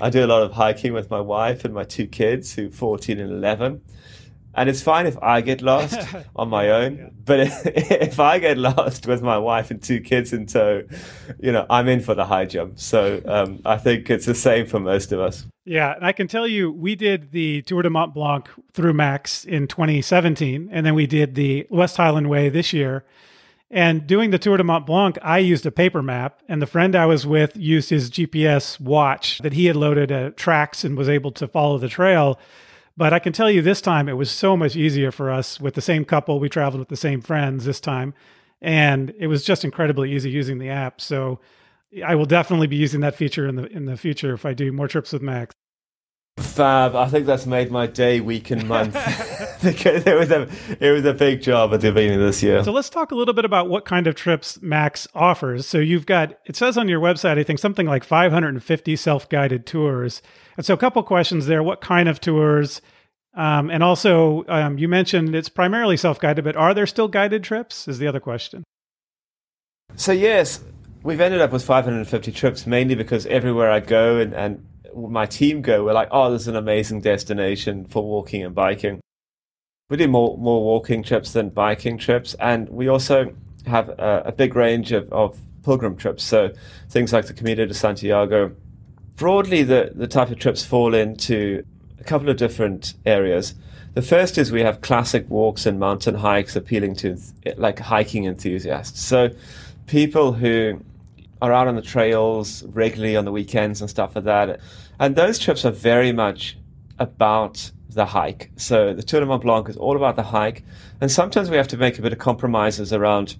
i 0.00 0.10
do 0.10 0.24
a 0.24 0.26
lot 0.26 0.42
of 0.42 0.52
hiking 0.52 0.92
with 0.92 1.10
my 1.10 1.20
wife 1.20 1.64
and 1.64 1.74
my 1.74 1.84
two 1.84 2.06
kids 2.06 2.54
who 2.54 2.70
14 2.70 3.18
and 3.18 3.30
11 3.30 3.80
and 4.58 4.68
it's 4.68 4.82
fine 4.82 5.06
if 5.06 5.16
I 5.22 5.40
get 5.40 5.62
lost 5.62 5.96
on 6.36 6.48
my 6.48 6.70
own, 6.70 6.96
yeah. 6.96 7.08
but 7.24 7.40
if, 7.40 7.66
if, 7.66 8.18
I 8.18 8.40
get 8.40 8.58
lost 8.58 9.06
with 9.06 9.22
my 9.22 9.38
wife 9.38 9.70
and 9.70 9.80
two 9.80 10.00
kids 10.00 10.32
in 10.32 10.46
tow, 10.46 10.82
you 11.38 11.52
know, 11.52 11.64
I'm 11.70 11.86
in 11.86 12.00
for 12.00 12.14
the 12.14 12.24
high 12.24 12.44
jump. 12.44 12.80
So 12.80 13.22
um, 13.24 13.60
I 13.64 13.76
think 13.76 14.10
it's 14.10 14.26
the 14.26 14.34
same 14.34 14.66
for 14.66 14.80
most 14.80 15.12
of 15.12 15.20
us. 15.20 15.46
Yeah, 15.64 15.94
and 15.94 16.04
I 16.04 16.10
can 16.10 16.26
tell 16.26 16.48
you, 16.48 16.72
we 16.72 16.96
did 16.96 17.30
the 17.30 17.62
Tour 17.62 17.82
de 17.82 17.90
Mont 17.90 18.12
Blanc 18.12 18.48
through 18.72 18.94
Macs 18.94 19.44
in 19.44 19.68
2017, 19.68 20.70
and 20.72 20.84
then 20.84 20.94
we 20.94 21.06
did 21.06 21.36
the 21.36 21.66
West 21.70 21.96
Highland 21.96 22.28
Way 22.28 22.48
this 22.48 22.72
year. 22.72 23.04
And 23.70 24.06
doing 24.06 24.30
the 24.30 24.38
Tour 24.38 24.56
de 24.56 24.64
Mont 24.64 24.86
Blanc, 24.86 25.18
I 25.20 25.38
used 25.38 25.66
a 25.66 25.70
paper 25.70 26.02
map, 26.02 26.40
and 26.48 26.62
the 26.62 26.66
friend 26.66 26.96
I 26.96 27.04
was 27.04 27.26
with 27.26 27.54
used 27.54 27.90
his 27.90 28.10
GPS 28.10 28.80
watch 28.80 29.38
that 29.40 29.52
he 29.52 29.66
had 29.66 29.76
loaded 29.76 30.10
at 30.10 30.38
tracks 30.38 30.84
and 30.84 30.96
was 30.96 31.08
able 31.08 31.32
to 31.32 31.46
follow 31.46 31.76
the 31.76 31.88
trail. 31.88 32.38
But 32.96 33.12
I 33.12 33.18
can 33.18 33.34
tell 33.34 33.50
you 33.50 33.60
this 33.60 33.82
time 33.82 34.08
it 34.08 34.14
was 34.14 34.30
so 34.30 34.56
much 34.56 34.74
easier 34.74 35.12
for 35.12 35.30
us 35.30 35.60
with 35.60 35.74
the 35.74 35.82
same 35.82 36.06
couple. 36.06 36.40
We 36.40 36.48
traveled 36.48 36.80
with 36.80 36.88
the 36.88 36.96
same 36.96 37.20
friends 37.20 37.66
this 37.66 37.78
time, 37.78 38.14
and 38.62 39.14
it 39.18 39.26
was 39.26 39.44
just 39.44 39.64
incredibly 39.64 40.12
easy 40.14 40.30
using 40.30 40.58
the 40.58 40.70
app. 40.70 41.00
So 41.00 41.38
I 42.04 42.14
will 42.14 42.26
definitely 42.26 42.66
be 42.68 42.76
using 42.76 43.00
that 43.02 43.14
feature 43.14 43.46
in 43.46 43.56
the 43.56 43.66
in 43.66 43.84
the 43.84 43.96
future 43.96 44.32
if 44.32 44.46
I 44.46 44.54
do 44.54 44.72
more 44.72 44.88
trips 44.88 45.12
with 45.12 45.22
Macs. 45.22 45.54
Fab. 46.38 46.94
I 46.94 47.08
think 47.08 47.26
that's 47.26 47.46
made 47.46 47.70
my 47.70 47.86
day, 47.86 48.20
week, 48.20 48.50
and 48.50 48.66
month 48.66 48.94
because 49.62 50.06
it 50.06 50.14
was 50.14 50.30
a 50.30 50.48
it 50.78 50.90
was 50.92 51.04
a 51.04 51.12
big 51.12 51.42
job 51.42 51.74
at 51.74 51.80
the 51.80 51.90
beginning 51.90 52.20
of 52.20 52.26
this 52.26 52.42
year. 52.42 52.62
So 52.62 52.72
let's 52.72 52.90
talk 52.90 53.10
a 53.10 53.14
little 53.14 53.34
bit 53.34 53.44
about 53.44 53.68
what 53.68 53.84
kind 53.84 54.06
of 54.06 54.14
trips 54.14 54.60
Macs 54.62 55.08
offers. 55.14 55.66
So 55.66 55.78
you've 55.78 56.06
got 56.06 56.38
it 56.46 56.54
says 56.54 56.78
on 56.78 56.88
your 56.88 57.00
website, 57.00 57.38
I 57.38 57.42
think 57.42 57.58
something 57.58 57.86
like 57.86 58.04
550 58.04 58.96
self-guided 58.96 59.66
tours. 59.66 60.22
And 60.56 60.64
so 60.64 60.74
a 60.74 60.76
couple 60.76 61.02
questions 61.02 61.46
there: 61.46 61.62
what 61.62 61.80
kind 61.80 62.08
of 62.08 62.20
tours? 62.20 62.80
Um, 63.34 63.70
and 63.70 63.82
also, 63.82 64.44
um, 64.48 64.78
you 64.78 64.88
mentioned 64.88 65.34
it's 65.34 65.48
primarily 65.48 65.96
self-guided, 65.96 66.44
but 66.44 66.56
are 66.56 66.74
there 66.74 66.86
still 66.86 67.08
guided 67.08 67.44
trips? 67.44 67.86
Is 67.88 67.98
the 67.98 68.06
other 68.06 68.20
question. 68.20 68.64
So 69.96 70.12
yes, 70.12 70.62
we've 71.02 71.20
ended 71.20 71.40
up 71.40 71.52
with 71.52 71.64
550 71.64 72.32
trips 72.32 72.66
mainly 72.66 72.94
because 72.94 73.26
everywhere 73.26 73.70
I 73.70 73.80
go 73.80 74.18
and, 74.18 74.34
and 74.34 74.66
my 74.94 75.26
team 75.26 75.62
go, 75.62 75.84
we're 75.84 75.92
like, 75.92 76.08
oh, 76.10 76.30
this 76.30 76.42
is 76.42 76.48
an 76.48 76.56
amazing 76.56 77.00
destination 77.00 77.86
for 77.86 78.02
walking 78.02 78.44
and 78.44 78.54
biking. 78.54 79.00
We 79.90 79.96
do 79.96 80.06
more, 80.06 80.36
more 80.36 80.62
walking 80.62 81.02
trips 81.02 81.32
than 81.32 81.48
biking 81.48 81.96
trips. 81.96 82.34
And 82.34 82.68
we 82.68 82.88
also 82.88 83.34
have 83.66 83.88
a, 83.88 84.24
a 84.26 84.32
big 84.32 84.54
range 84.54 84.92
of, 84.92 85.10
of 85.10 85.38
pilgrim 85.64 85.96
trips. 85.96 86.24
So 86.24 86.52
things 86.90 87.10
like 87.14 87.26
the 87.26 87.32
Camino 87.32 87.64
de 87.64 87.72
Santiago. 87.72 88.54
Broadly, 89.16 89.62
the, 89.62 89.92
the 89.94 90.06
type 90.06 90.30
of 90.30 90.38
trips 90.38 90.62
fall 90.62 90.94
into 90.94 91.64
a 91.98 92.04
couple 92.04 92.28
of 92.28 92.36
different 92.36 92.92
areas. 93.06 93.54
The 93.94 94.02
first 94.02 94.36
is 94.36 94.52
we 94.52 94.60
have 94.60 94.82
classic 94.82 95.24
walks 95.30 95.64
and 95.64 95.80
mountain 95.80 96.16
hikes 96.16 96.54
appealing 96.54 96.96
to 96.96 97.18
like 97.56 97.78
hiking 97.78 98.26
enthusiasts. 98.26 99.00
So 99.00 99.30
people 99.86 100.34
who 100.34 100.84
are 101.40 101.50
out 101.54 101.66
on 101.66 101.76
the 101.76 101.82
trails 101.82 102.62
regularly 102.64 103.16
on 103.16 103.24
the 103.24 103.32
weekends 103.32 103.80
and 103.80 103.88
stuff 103.88 104.16
like 104.16 104.24
that. 104.24 104.60
And 105.00 105.16
those 105.16 105.38
trips 105.38 105.64
are 105.64 105.70
very 105.70 106.12
much 106.12 106.58
about 106.98 107.70
the 107.88 108.06
hike. 108.06 108.50
So 108.56 108.92
the 108.92 109.02
Tour 109.02 109.20
de 109.20 109.26
Mont 109.26 109.42
Blanc 109.42 109.68
is 109.68 109.76
all 109.76 109.96
about 109.96 110.16
the 110.16 110.22
hike. 110.22 110.64
And 111.00 111.10
sometimes 111.10 111.50
we 111.50 111.56
have 111.56 111.68
to 111.68 111.76
make 111.76 111.98
a 111.98 112.02
bit 112.02 112.12
of 112.12 112.18
compromises 112.18 112.92
around 112.92 113.36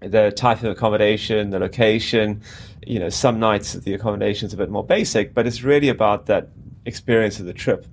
the 0.00 0.30
type 0.30 0.62
of 0.62 0.70
accommodation, 0.70 1.50
the 1.50 1.58
location. 1.58 2.42
You 2.86 2.98
know, 2.98 3.08
some 3.08 3.40
nights 3.40 3.72
the 3.72 3.94
accommodation 3.94 4.46
is 4.46 4.52
a 4.52 4.56
bit 4.56 4.70
more 4.70 4.84
basic, 4.84 5.34
but 5.34 5.46
it's 5.46 5.62
really 5.62 5.88
about 5.88 6.26
that 6.26 6.48
experience 6.84 7.40
of 7.40 7.46
the 7.46 7.52
trip. 7.52 7.86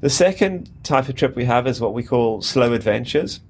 The 0.00 0.10
second 0.10 0.70
type 0.82 1.08
of 1.08 1.14
trip 1.14 1.36
we 1.36 1.44
have 1.44 1.66
is 1.66 1.80
what 1.80 1.94
we 1.94 2.02
call 2.02 2.42
slow 2.42 2.72
adventures. 2.72 3.40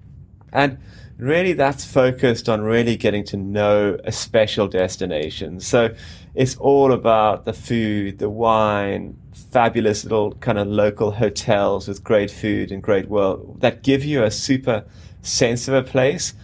And 0.53 0.79
really 1.16 1.53
that's 1.53 1.85
focused 1.85 2.49
on 2.49 2.61
really 2.62 2.97
getting 2.97 3.25
to 3.25 3.37
know 3.37 3.97
a 4.05 4.12
special 4.12 4.68
destination. 4.68 5.61
So 5.61 5.95
it's 6.35 6.57
all 6.57 6.93
about 6.93 7.45
the 7.45 7.53
food, 7.53 8.18
the 8.18 8.30
wine, 8.30 9.18
fabulous 9.51 10.05
little 10.05 10.33
kind 10.35 10.59
of 10.59 10.66
local 10.66 11.12
hotels 11.12 11.89
with 11.89 12.03
great 12.03 12.30
food 12.30 12.72
and 12.72 12.83
great 12.83 13.09
world 13.09 13.61
that 13.61 13.83
give 13.83 14.05
you 14.05 14.24
a 14.24 14.30
super 14.30 14.85
sense 15.20 15.68
of 15.68 15.74
a 15.74 15.83
place. 15.83 16.35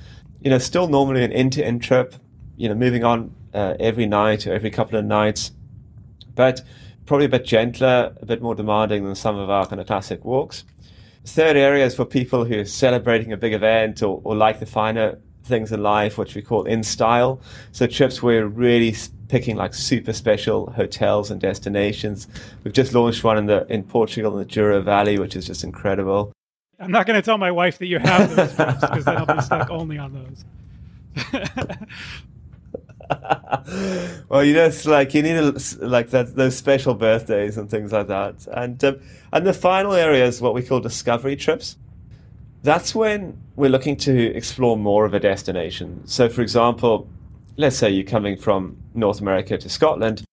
You 0.41 0.51
know, 0.51 0.59
still 0.59 0.89
normally 0.89 1.25
an 1.25 1.33
end 1.33 1.53
to 1.55 1.65
end 1.65 1.83
trip, 1.83 2.15
you 2.57 2.69
know, 2.69 2.75
moving 2.75 3.03
on 3.05 3.35
uh, 3.55 3.75
every 3.81 4.07
night 4.07 4.47
or 4.47 4.53
every 4.53 4.71
couple 4.71 4.99
of 4.99 5.05
nights, 5.05 5.53
but 6.35 6.63
probably 7.07 7.27
a 7.27 7.31
bit 7.31 7.47
gentler, 7.47 8.15
a 8.21 8.27
bit 8.27 8.43
more 8.43 8.55
demanding 8.55 9.05
than 9.05 9.15
some 9.15 9.37
of 9.37 9.49
our 9.49 9.67
kind 9.67 9.81
of 9.81 9.87
classic 9.87 10.25
walks. 10.25 10.65
Third 11.25 11.57
area 11.57 11.85
is 11.85 11.95
for 11.95 12.05
people 12.05 12.45
who 12.45 12.61
are 12.61 12.65
celebrating 12.65 13.33
a 13.33 13.37
big 13.37 13.55
event 13.55 14.03
or, 14.03 14.21
or 14.23 14.37
like 14.37 14.61
the 14.61 14.67
finer 14.67 15.19
things 15.45 15.73
in 15.73 15.83
life, 15.83 16.19
which 16.19 16.35
we 16.35 16.43
call 16.43 16.65
in 16.65 16.83
style. 16.83 17.41
So 17.73 17.87
trips 17.87 18.23
where 18.23 18.47
really 18.47 18.95
picking 19.29 19.57
like 19.57 19.75
super 19.75 20.13
special 20.13 20.71
hotels 20.73 21.31
and 21.31 21.41
destinations. 21.41 22.27
We've 22.65 22.73
just 22.75 22.95
launched 22.95 23.23
one 23.23 23.39
in 23.39 23.47
the 23.47 23.67
in 23.73 23.85
Portugal 23.85 24.33
in 24.33 24.39
the 24.39 24.45
Douro 24.45 24.81
Valley, 24.81 25.19
which 25.19 25.37
is 25.37 25.47
just 25.47 25.65
incredible. 25.65 26.33
I'm 26.81 26.91
not 26.93 27.07
going 27.07 27.17
to 27.17 27.23
tell 27.23 27.39
my 27.39 27.51
wife 27.51 27.79
that 27.79 27.87
you 27.87 27.99
have 27.99 28.35
those 28.35 28.55
trips 28.55 28.81
because 28.81 29.05
then 29.05 29.17
I'll 29.17 29.27
be 29.27 29.43
stuck 29.43 29.71
only 29.79 29.99
on 29.99 30.13
those. 30.13 30.45
well, 34.29 34.45
you 34.45 34.55
know, 34.55 34.67
it's 34.67 34.87
like 34.87 35.13
you 35.15 35.23
need 35.23 35.37
a, 35.37 35.55
like 35.81 36.11
that 36.11 36.37
those 36.37 36.57
special 36.57 36.95
birthdays 36.95 37.57
and 37.57 37.71
things 37.71 37.93
like 37.93 38.07
that. 38.09 38.47
And 38.53 38.83
um, 38.85 39.01
and 39.33 39.47
the 39.47 39.53
final 39.53 39.93
area 39.93 40.25
is 40.25 40.41
what 40.41 40.55
we 40.55 40.63
call 40.63 40.81
discovery 40.81 41.37
trips. 41.37 41.77
That's 42.63 42.95
when 42.95 43.41
we're 43.57 43.71
looking 43.71 43.97
to 43.99 44.35
explore 44.35 44.77
more 44.77 45.05
of 45.05 45.15
a 45.15 45.21
destination. 45.21 46.07
So, 46.07 46.29
for 46.29 46.43
example, 46.43 47.09
let's 47.57 47.77
say 47.77 47.91
you're 47.91 48.05
coming 48.05 48.37
from 48.37 48.77
North 48.99 49.21
America 49.21 49.57
to 49.59 49.69
Scotland. 49.69 50.25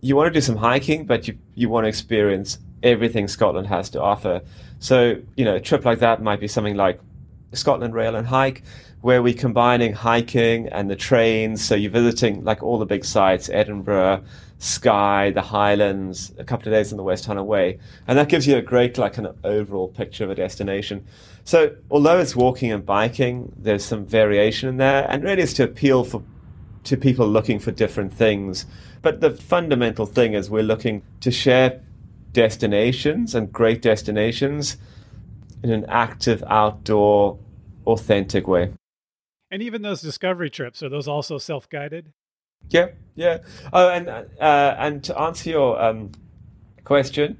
You 0.00 0.16
want 0.16 0.28
to 0.32 0.34
do 0.36 0.40
some 0.40 0.56
hiking, 0.56 1.06
but 1.06 1.28
you 1.28 1.38
you 1.54 1.68
want 1.68 1.84
to 1.84 1.88
experience 1.88 2.58
everything 2.82 3.26
Scotland 3.28 3.66
has 3.68 3.90
to 3.90 4.02
offer. 4.02 4.42
So, 4.78 5.16
you 5.36 5.44
know, 5.44 5.56
a 5.56 5.60
trip 5.60 5.84
like 5.84 6.00
that 6.00 6.22
might 6.22 6.40
be 6.40 6.48
something 6.48 6.76
like 6.76 7.00
Scotland 7.52 7.94
Rail 7.94 8.14
and 8.14 8.26
Hike, 8.26 8.62
where 9.00 9.22
we're 9.22 9.34
combining 9.34 9.92
hiking 9.92 10.68
and 10.68 10.90
the 10.90 10.96
trains. 10.96 11.64
So 11.64 11.74
you're 11.74 11.90
visiting 11.90 12.44
like 12.44 12.62
all 12.62 12.78
the 12.78 12.86
big 12.86 13.04
sites, 13.04 13.48
Edinburgh, 13.48 14.24
Skye, 14.58 15.30
the 15.30 15.42
Highlands, 15.42 16.32
a 16.38 16.44
couple 16.44 16.68
of 16.68 16.72
days 16.72 16.92
on 16.92 16.96
the 16.96 17.02
West 17.02 17.26
Highland 17.26 17.46
Way. 17.46 17.78
And 18.06 18.18
that 18.18 18.28
gives 18.28 18.46
you 18.46 18.56
a 18.56 18.62
great 18.62 18.98
like 18.98 19.18
of 19.18 19.36
overall 19.44 19.88
picture 19.88 20.24
of 20.24 20.30
a 20.30 20.34
destination. 20.34 21.06
So 21.44 21.76
although 21.90 22.18
it's 22.18 22.34
walking 22.34 22.72
and 22.72 22.84
biking, 22.84 23.52
there's 23.56 23.84
some 23.84 24.06
variation 24.06 24.68
in 24.68 24.76
there. 24.78 25.06
And 25.10 25.22
really 25.22 25.42
it's 25.42 25.54
to 25.54 25.64
appeal 25.64 26.04
for 26.04 26.22
to 26.84 26.96
people 26.96 27.26
looking 27.26 27.58
for 27.58 27.70
different 27.70 28.12
things. 28.12 28.66
But 29.02 29.20
the 29.20 29.30
fundamental 29.30 30.06
thing 30.06 30.34
is 30.34 30.48
we're 30.48 30.62
looking 30.62 31.02
to 31.20 31.30
share 31.30 31.80
destinations 32.32 33.34
and 33.34 33.52
great 33.52 33.82
destinations 33.82 34.76
in 35.62 35.70
an 35.70 35.86
active, 35.88 36.44
outdoor, 36.46 37.38
authentic 37.86 38.46
way. 38.46 38.72
And 39.50 39.62
even 39.62 39.82
those 39.82 40.02
discovery 40.02 40.50
trips 40.50 40.82
are 40.82 40.88
those 40.88 41.08
also 41.08 41.38
self 41.38 41.68
guided? 41.68 42.12
Yeah, 42.70 42.88
yeah. 43.14 43.38
Oh, 43.72 43.88
and 43.88 44.08
uh, 44.08 44.24
and 44.78 45.04
to 45.04 45.18
answer 45.18 45.50
your 45.50 45.80
um, 45.80 46.12
question, 46.84 47.38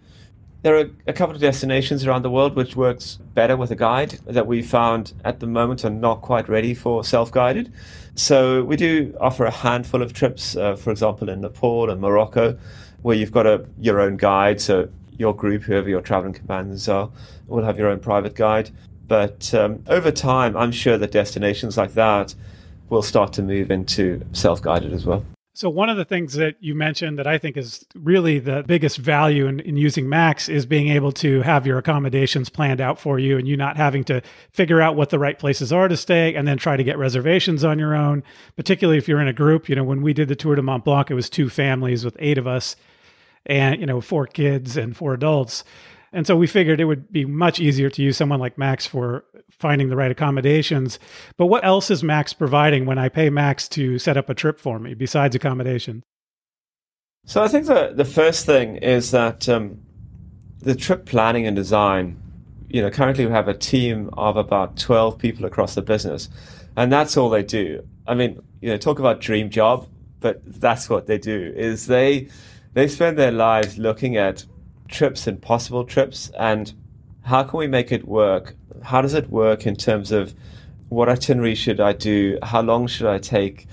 there 0.62 0.76
are 0.76 0.90
a 1.07 1.12
couple 1.12 1.34
of 1.34 1.40
destinations 1.40 2.07
around 2.07 2.22
the 2.22 2.30
world 2.30 2.57
which 2.57 2.76
works 2.76 3.18
better 3.34 3.57
with 3.57 3.70
a 3.70 3.76
guide 3.76 4.18
that 4.26 4.47
we 4.47 4.62
found 4.62 5.12
at 5.24 5.40
the 5.40 5.47
moment 5.47 5.84
are 5.84 5.90
not 5.90 6.22
quite 6.22 6.49
ready 6.49 6.72
for 6.72 7.05
self-guided. 7.05 7.72
So 8.15 8.62
we 8.62 8.77
do 8.77 9.17
offer 9.21 9.45
a 9.45 9.51
handful 9.51 10.01
of 10.03 10.12
trips, 10.12 10.57
uh, 10.57 10.77
for 10.77 10.91
example, 10.91 11.29
in 11.29 11.41
Nepal 11.41 11.91
and 11.91 12.01
Morocco, 12.01 12.57
where 13.03 13.17
you've 13.17 13.33
got 13.33 13.47
a 13.47 13.67
your 13.81 14.01
own 14.01 14.17
guide. 14.17 14.61
So 14.61 14.89
your 15.19 15.35
group, 15.35 15.62
whoever 15.62 15.89
your 15.89 16.01
traveling 16.01 16.33
companions 16.33 16.89
are, 16.89 17.11
will 17.47 17.65
have 17.65 17.79
your 17.79 17.89
own 17.89 18.01
private 18.01 18.35
guide. 18.35 18.71
But 19.07 19.53
um, 19.55 19.83
over 19.89 20.11
time, 20.11 20.57
I'm 20.57 20.73
sure 20.73 20.97
that 20.97 21.11
destinations 21.11 21.77
like 21.77 21.95
that 21.95 22.35
will 22.89 23.03
start 23.03 23.33
to 23.35 23.43
move 23.43 23.71
into 23.71 24.25
self 24.33 24.62
guided 24.62 24.93
as 24.93 25.05
well. 25.05 25.25
So, 25.57 25.70
one 25.70 25.88
of 25.88 25.96
the 25.96 26.05
things 26.05 26.34
that 26.34 26.57
you 26.59 26.74
mentioned 26.74 27.16
that 27.16 27.28
I 27.28 27.38
think 27.38 27.57
is 27.57 27.86
really 27.94 28.40
the 28.40 28.64
biggest 28.66 28.98
value 28.98 29.46
in, 29.46 29.61
in, 29.61 29.76
using 29.76 30.09
Macs 30.09 30.48
is 30.48 30.66
being 30.66 30.88
able 30.88 31.12
to 31.12 31.42
have 31.42 31.64
your 31.64 31.78
accommodations 31.78 32.48
planned 32.48 32.80
out 32.80 32.98
for 32.98 33.20
you 33.20 33.38
and 33.38 33.46
you 33.46 33.57
not 33.57 33.76
having 33.76 34.02
to 34.05 34.20
figure 34.50 34.80
out 34.80 34.96
what 34.96 35.11
the 35.11 35.18
right 35.20 35.38
places 35.38 35.72
are 35.72 35.86
to 35.86 35.96
stay 35.96 36.34
and 36.34 36.48
then 36.48 36.59
try 36.59 36.76
to 36.76 36.82
get 36.82 36.98
reservations 36.98 37.62
on 37.62 37.78
your 37.78 37.94
own, 37.94 38.24
particularly 38.57 38.98
if 38.98 39.07
you're 39.07 39.20
in 39.20 39.28
a 39.28 39.32
group. 39.32 39.68
You 39.68 39.76
know, 39.76 39.84
when 39.84 40.02
we 40.02 40.12
did 40.12 40.26
the 40.26 40.34
Tour 40.34 40.57
de 40.57 40.62
Mont 40.62 40.84
Blanc, 40.84 41.09
it 41.09 41.14
was 41.14 41.30
two 41.30 41.48
families 41.48 42.05
with 42.05 42.16
eight 42.18 42.36
of 42.36 42.48
us 42.48 42.74
and, 43.46 43.78
you 43.78 43.86
know, 43.86 44.00
four 44.00 44.26
kids 44.26 44.76
and 44.76 44.96
four 44.96 45.14
adults. 45.14 45.62
And 46.15 46.27
so 46.29 46.37
we 46.37 46.47
figured 46.47 46.81
it 46.81 46.85
would 46.85 47.11
be 47.11 47.25
much 47.25 47.59
easier 47.59 47.91
to 47.91 48.03
use 48.03 48.17
someone 48.17 48.39
like 48.39 48.57
Macs 48.57 48.87
for 48.87 49.25
finding 49.51 49.89
the 49.89 49.97
right 49.97 50.12
accommodations. 50.12 51.01
But 51.37 51.47
what 51.47 51.65
else 51.65 51.91
is 51.91 52.05
Macs 52.05 52.33
providing 52.33 52.87
when 52.87 52.99
I 52.99 53.09
pay 53.09 53.31
Macs 53.31 53.69
to 53.71 53.99
set 53.99 54.17
up 54.17 54.31
a 54.31 54.35
trip 54.35 54.61
for 54.61 54.79
me 54.79 54.95
besides 54.95 55.35
accommodation? 55.35 56.05
So 57.27 57.43
I 57.43 57.49
think 57.49 57.67
the 57.67 57.93
the 57.95 58.05
first 58.05 58.47
thing 58.47 58.77
is 58.77 59.11
that 59.11 59.49
um, 59.49 59.81
the 60.61 60.75
trip 60.75 61.05
planning 61.05 61.47
and 61.47 61.57
design. 61.57 62.21
You 62.69 62.83
know, 62.83 62.91
currently 62.91 63.27
we 63.27 63.33
have 63.33 63.49
a 63.49 63.55
team 63.55 64.11
of 64.15 64.37
about 64.37 64.77
twelve 64.77 65.19
people 65.19 65.45
across 65.47 65.75
the 65.75 65.83
business, 65.83 66.29
and 66.77 66.93
that's 66.93 67.17
all 67.17 67.31
they 67.31 67.43
do. 67.43 67.87
I 68.07 68.15
mean, 68.15 68.41
you 68.61 68.69
know, 68.69 68.77
talk 68.77 68.99
about 68.99 69.21
dream 69.21 69.49
job, 69.49 69.89
but 70.21 70.43
that's 70.61 70.89
what 70.89 71.07
they 71.07 71.19
do. 71.19 71.53
Is 71.57 71.87
they 71.87 72.29
they 72.75 72.89
spend 72.89 73.17
their 73.17 73.33
lives 73.33 73.79
looking 73.79 74.17
at 74.17 74.45
trips 74.89 75.26
and 75.26 75.41
possible 75.41 75.85
trips 75.85 76.30
and 76.39 76.72
how 77.24 77.43
can 77.43 77.59
we 77.59 77.66
make 77.66 77.91
it 77.91 78.07
work? 78.07 78.55
How 78.82 79.01
does 79.01 79.14
it 79.14 79.30
work 79.30 79.66
in 79.66 79.76
terms 79.76 80.12
of 80.12 80.35
what 80.91 81.09
itinerary 81.09 81.55
should 81.55 81.80
I 81.80 81.93
do? 81.93 82.39
How 82.43 82.61
long 82.61 82.87
should 82.87 83.07
I 83.07 83.18
take? 83.18 83.66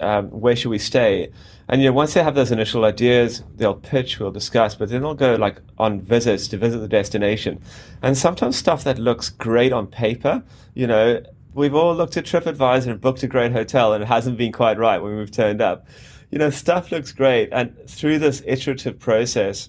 Um, 0.00 0.28
where 0.28 0.56
should 0.56 0.70
we 0.70 0.78
stay? 0.78 1.30
And 1.68 1.80
you 1.82 1.88
know, 1.88 1.94
once 1.94 2.14
they 2.14 2.22
have 2.22 2.34
those 2.34 2.52
initial 2.52 2.84
ideas, 2.84 3.42
they'll 3.56 3.74
pitch, 3.74 4.18
we'll 4.18 4.30
discuss, 4.30 4.74
but 4.74 4.88
then 4.88 5.02
they'll 5.02 5.14
go 5.14 5.34
like 5.34 5.60
on 5.78 6.00
visits 6.00 6.48
to 6.48 6.56
visit 6.56 6.78
the 6.78 6.88
destination. 6.88 7.60
And 8.02 8.16
sometimes 8.16 8.56
stuff 8.56 8.84
that 8.84 8.98
looks 8.98 9.28
great 9.28 9.72
on 9.72 9.86
paper, 9.86 10.42
you 10.74 10.86
know, 10.86 11.22
we've 11.54 11.74
all 11.74 11.94
looked 11.94 12.16
at 12.16 12.24
TripAdvisor 12.24 12.88
and 12.88 13.00
booked 13.00 13.22
a 13.22 13.26
great 13.26 13.52
hotel 13.52 13.92
and 13.92 14.02
it 14.02 14.06
hasn't 14.06 14.38
been 14.38 14.52
quite 14.52 14.78
right 14.78 14.98
when 14.98 15.16
we've 15.16 15.30
turned 15.30 15.60
up. 15.60 15.86
You 16.30 16.38
know, 16.38 16.50
stuff 16.50 16.90
looks 16.90 17.12
great. 17.12 17.50
And 17.52 17.76
through 17.88 18.18
this 18.18 18.42
iterative 18.46 18.98
process 18.98 19.68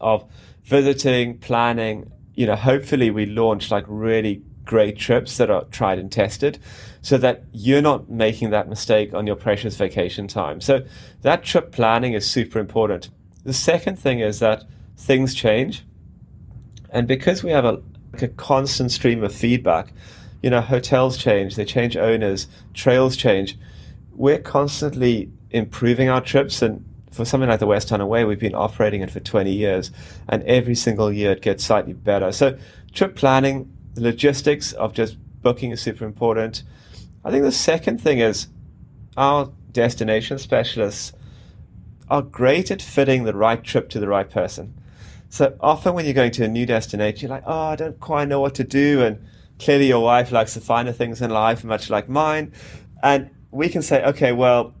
of 0.00 0.24
visiting, 0.64 1.38
planning, 1.38 2.12
you 2.34 2.46
know, 2.46 2.56
hopefully 2.56 3.10
we 3.10 3.26
launch 3.26 3.70
like 3.70 3.84
really 3.88 4.42
great 4.64 4.98
trips 4.98 5.38
that 5.38 5.50
are 5.50 5.64
tried 5.64 5.98
and 5.98 6.12
tested 6.12 6.58
so 7.00 7.16
that 7.16 7.42
you're 7.52 7.82
not 7.82 8.10
making 8.10 8.50
that 8.50 8.68
mistake 8.68 9.14
on 9.14 9.26
your 9.26 9.34
precious 9.34 9.76
vacation 9.76 10.28
time. 10.28 10.60
So 10.60 10.84
that 11.22 11.42
trip 11.42 11.72
planning 11.72 12.12
is 12.12 12.28
super 12.28 12.58
important. 12.58 13.08
The 13.44 13.52
second 13.54 13.98
thing 13.98 14.20
is 14.20 14.40
that 14.40 14.64
things 14.96 15.34
change. 15.34 15.84
And 16.90 17.08
because 17.08 17.42
we 17.42 17.50
have 17.50 17.64
a, 17.64 17.80
like 18.12 18.22
a 18.22 18.28
constant 18.28 18.92
stream 18.92 19.24
of 19.24 19.34
feedback, 19.34 19.92
you 20.42 20.50
know, 20.50 20.60
hotels 20.60 21.16
change, 21.16 21.56
they 21.56 21.64
change 21.64 21.96
owners, 21.96 22.46
trails 22.74 23.16
change. 23.16 23.58
We're 24.12 24.40
constantly 24.40 25.30
improving 25.50 26.08
our 26.08 26.20
trips 26.20 26.62
and 26.62 26.84
for 27.18 27.24
something 27.24 27.48
like 27.48 27.60
the 27.60 27.66
West 27.66 27.90
Highland 27.90 28.08
Way, 28.08 28.24
we've 28.24 28.38
been 28.38 28.54
operating 28.54 29.02
it 29.02 29.10
for 29.10 29.20
20 29.20 29.52
years, 29.52 29.90
and 30.28 30.42
every 30.44 30.74
single 30.74 31.12
year 31.12 31.32
it 31.32 31.42
gets 31.42 31.64
slightly 31.64 31.92
better. 31.92 32.30
So, 32.32 32.56
trip 32.92 33.16
planning, 33.16 33.70
the 33.94 34.02
logistics 34.02 34.72
of 34.72 34.92
just 34.92 35.18
booking 35.42 35.72
is 35.72 35.80
super 35.80 36.04
important. 36.04 36.62
I 37.24 37.30
think 37.30 37.42
the 37.42 37.52
second 37.52 38.00
thing 38.00 38.20
is 38.20 38.46
our 39.16 39.50
destination 39.72 40.38
specialists 40.38 41.12
are 42.08 42.22
great 42.22 42.70
at 42.70 42.80
fitting 42.80 43.24
the 43.24 43.34
right 43.34 43.62
trip 43.62 43.88
to 43.90 44.00
the 44.00 44.08
right 44.08 44.30
person. 44.30 44.74
So 45.28 45.56
often 45.60 45.94
when 45.94 46.04
you're 46.04 46.14
going 46.14 46.30
to 46.32 46.44
a 46.44 46.48
new 46.48 46.64
destination, 46.64 47.28
you're 47.28 47.36
like, 47.36 47.44
oh, 47.46 47.68
I 47.70 47.76
don't 47.76 48.00
quite 48.00 48.28
know 48.28 48.40
what 48.40 48.54
to 48.54 48.64
do. 48.64 49.02
And 49.02 49.26
clearly 49.58 49.88
your 49.88 50.02
wife 50.02 50.32
likes 50.32 50.54
the 50.54 50.60
finer 50.60 50.92
things 50.92 51.20
in 51.20 51.30
life, 51.30 51.64
much 51.64 51.90
like 51.90 52.08
mine. 52.08 52.52
And 53.02 53.30
we 53.50 53.68
can 53.68 53.82
say, 53.82 54.04
okay, 54.04 54.32
well, 54.32 54.74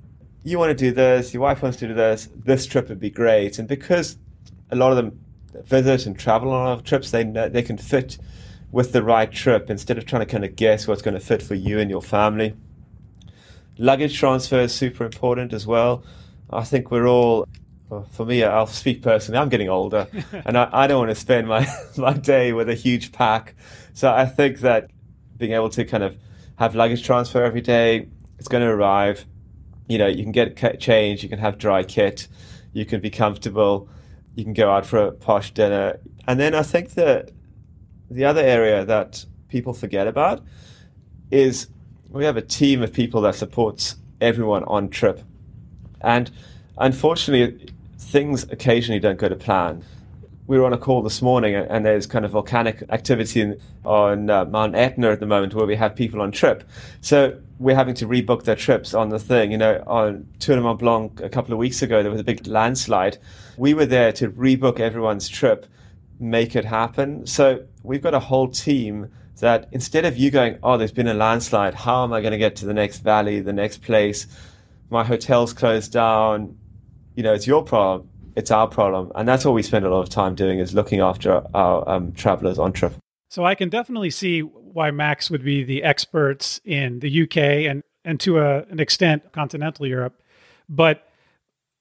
you 0.48 0.58
want 0.58 0.70
to 0.70 0.74
do 0.74 0.92
this, 0.92 1.34
your 1.34 1.42
wife 1.42 1.62
wants 1.62 1.78
to 1.78 1.88
do 1.88 1.94
this, 1.94 2.28
this 2.34 2.66
trip 2.66 2.88
would 2.88 3.00
be 3.00 3.10
great. 3.10 3.58
And 3.58 3.68
because 3.68 4.18
a 4.70 4.76
lot 4.76 4.90
of 4.90 4.96
them 4.96 5.20
visit 5.64 6.06
and 6.06 6.18
travel 6.18 6.50
on 6.50 6.66
a 6.66 6.68
lot 6.70 6.78
of 6.78 6.84
trips, 6.84 7.10
they 7.10 7.24
know, 7.24 7.48
they 7.48 7.62
can 7.62 7.78
fit 7.78 8.18
with 8.70 8.92
the 8.92 9.02
right 9.02 9.30
trip 9.30 9.70
instead 9.70 9.98
of 9.98 10.04
trying 10.04 10.20
to 10.20 10.26
kind 10.26 10.44
of 10.44 10.56
guess 10.56 10.86
what's 10.86 11.02
going 11.02 11.14
to 11.14 11.20
fit 11.20 11.42
for 11.42 11.54
you 11.54 11.78
and 11.78 11.90
your 11.90 12.02
family. 12.02 12.54
Luggage 13.78 14.18
transfer 14.18 14.60
is 14.60 14.74
super 14.74 15.04
important 15.04 15.52
as 15.52 15.66
well. 15.66 16.02
I 16.50 16.64
think 16.64 16.90
we're 16.90 17.06
all, 17.06 17.46
well, 17.88 18.06
for 18.12 18.26
me, 18.26 18.42
I'll 18.42 18.66
speak 18.66 19.02
personally, 19.02 19.38
I'm 19.38 19.48
getting 19.48 19.68
older 19.68 20.08
and 20.44 20.58
I, 20.58 20.68
I 20.72 20.86
don't 20.86 20.98
want 20.98 21.10
to 21.10 21.14
spend 21.14 21.48
my, 21.48 21.66
my 21.96 22.12
day 22.12 22.52
with 22.52 22.68
a 22.68 22.74
huge 22.74 23.12
pack. 23.12 23.54
So 23.94 24.12
I 24.12 24.26
think 24.26 24.60
that 24.60 24.90
being 25.36 25.52
able 25.52 25.70
to 25.70 25.84
kind 25.84 26.02
of 26.02 26.16
have 26.56 26.74
luggage 26.74 27.04
transfer 27.04 27.42
every 27.44 27.60
day, 27.60 28.08
it's 28.38 28.48
going 28.48 28.62
to 28.62 28.70
arrive. 28.70 29.24
You 29.88 29.98
know, 29.98 30.06
you 30.06 30.22
can 30.22 30.32
get 30.32 30.80
change, 30.80 31.22
you 31.22 31.28
can 31.28 31.38
have 31.38 31.58
dry 31.58 31.82
kit, 31.82 32.28
you 32.72 32.84
can 32.84 33.00
be 33.00 33.10
comfortable, 33.10 33.88
you 34.34 34.44
can 34.44 34.52
go 34.52 34.70
out 34.70 34.86
for 34.86 34.98
a 34.98 35.12
posh 35.12 35.50
dinner. 35.50 35.98
And 36.26 36.38
then 36.38 36.54
I 36.54 36.62
think 36.62 36.90
that 36.90 37.30
the 38.10 38.24
other 38.24 38.42
area 38.42 38.84
that 38.84 39.24
people 39.48 39.72
forget 39.72 40.06
about 40.06 40.44
is 41.30 41.68
we 42.10 42.24
have 42.24 42.36
a 42.36 42.42
team 42.42 42.82
of 42.82 42.92
people 42.92 43.20
that 43.22 43.34
supports 43.34 43.96
everyone 44.20 44.64
on 44.64 44.88
trip. 44.88 45.22
And 46.00 46.30
unfortunately, 46.76 47.72
things 47.98 48.44
occasionally 48.44 49.00
don't 49.00 49.18
go 49.18 49.28
to 49.28 49.36
plan. 49.36 49.84
We 50.46 50.58
were 50.58 50.64
on 50.64 50.72
a 50.72 50.78
call 50.78 51.02
this 51.02 51.20
morning, 51.20 51.54
and 51.54 51.84
there's 51.84 52.06
kind 52.06 52.24
of 52.24 52.30
volcanic 52.30 52.82
activity 52.88 53.54
on 53.84 54.30
uh, 54.30 54.46
Mount 54.46 54.74
Etna 54.74 55.10
at 55.10 55.20
the 55.20 55.26
moment 55.26 55.54
where 55.54 55.66
we 55.66 55.76
have 55.76 55.94
people 55.94 56.22
on 56.22 56.32
trip. 56.32 56.64
So 57.02 57.38
we're 57.58 57.74
having 57.74 57.94
to 57.96 58.06
rebook 58.06 58.44
their 58.44 58.56
trips 58.56 58.94
on 58.94 59.08
the 59.08 59.18
thing. 59.18 59.52
You 59.52 59.58
know, 59.58 59.82
on 59.86 60.28
Tour 60.38 60.56
de 60.56 60.62
Mont 60.62 60.78
Blanc 60.78 61.20
a 61.20 61.28
couple 61.28 61.52
of 61.52 61.58
weeks 61.58 61.82
ago, 61.82 62.02
there 62.02 62.12
was 62.12 62.20
a 62.20 62.24
big 62.24 62.46
landslide. 62.46 63.18
We 63.56 63.74
were 63.74 63.86
there 63.86 64.12
to 64.12 64.30
rebook 64.30 64.80
everyone's 64.80 65.28
trip 65.28 65.66
make 66.20 66.56
it 66.56 66.64
happen. 66.64 67.26
So 67.26 67.64
we've 67.82 68.02
got 68.02 68.14
a 68.14 68.20
whole 68.20 68.48
team 68.48 69.10
that 69.40 69.68
instead 69.70 70.04
of 70.04 70.16
you 70.16 70.30
going, 70.30 70.58
oh, 70.62 70.76
there's 70.76 70.92
been 70.92 71.08
a 71.08 71.14
landslide, 71.14 71.74
how 71.74 72.04
am 72.04 72.12
I 72.12 72.20
going 72.20 72.32
to 72.32 72.38
get 72.38 72.56
to 72.56 72.66
the 72.66 72.74
next 72.74 72.98
valley, 72.98 73.40
the 73.40 73.52
next 73.52 73.82
place? 73.82 74.26
My 74.90 75.04
hotel's 75.04 75.52
closed 75.52 75.92
down. 75.92 76.56
You 77.14 77.22
know, 77.22 77.34
it's 77.34 77.46
your 77.46 77.62
problem. 77.62 78.08
It's 78.34 78.50
our 78.50 78.68
problem. 78.68 79.12
And 79.14 79.28
that's 79.28 79.44
what 79.44 79.54
we 79.54 79.62
spend 79.62 79.84
a 79.84 79.90
lot 79.90 80.00
of 80.00 80.08
time 80.08 80.34
doing 80.34 80.58
is 80.58 80.74
looking 80.74 81.00
after 81.00 81.42
our 81.54 81.88
um, 81.88 82.12
travelers 82.12 82.58
on 82.58 82.72
trip. 82.72 82.94
So 83.30 83.44
I 83.44 83.54
can 83.54 83.68
definitely 83.68 84.10
see 84.10 84.42
why 84.72 84.90
Macs 84.90 85.30
would 85.30 85.44
be 85.44 85.64
the 85.64 85.82
experts 85.82 86.60
in 86.64 87.00
the 87.00 87.22
UK 87.22 87.36
and, 87.36 87.82
and 88.04 88.20
to 88.20 88.38
a, 88.38 88.62
an 88.64 88.80
extent, 88.80 89.32
continental 89.32 89.86
Europe. 89.86 90.20
But 90.68 91.08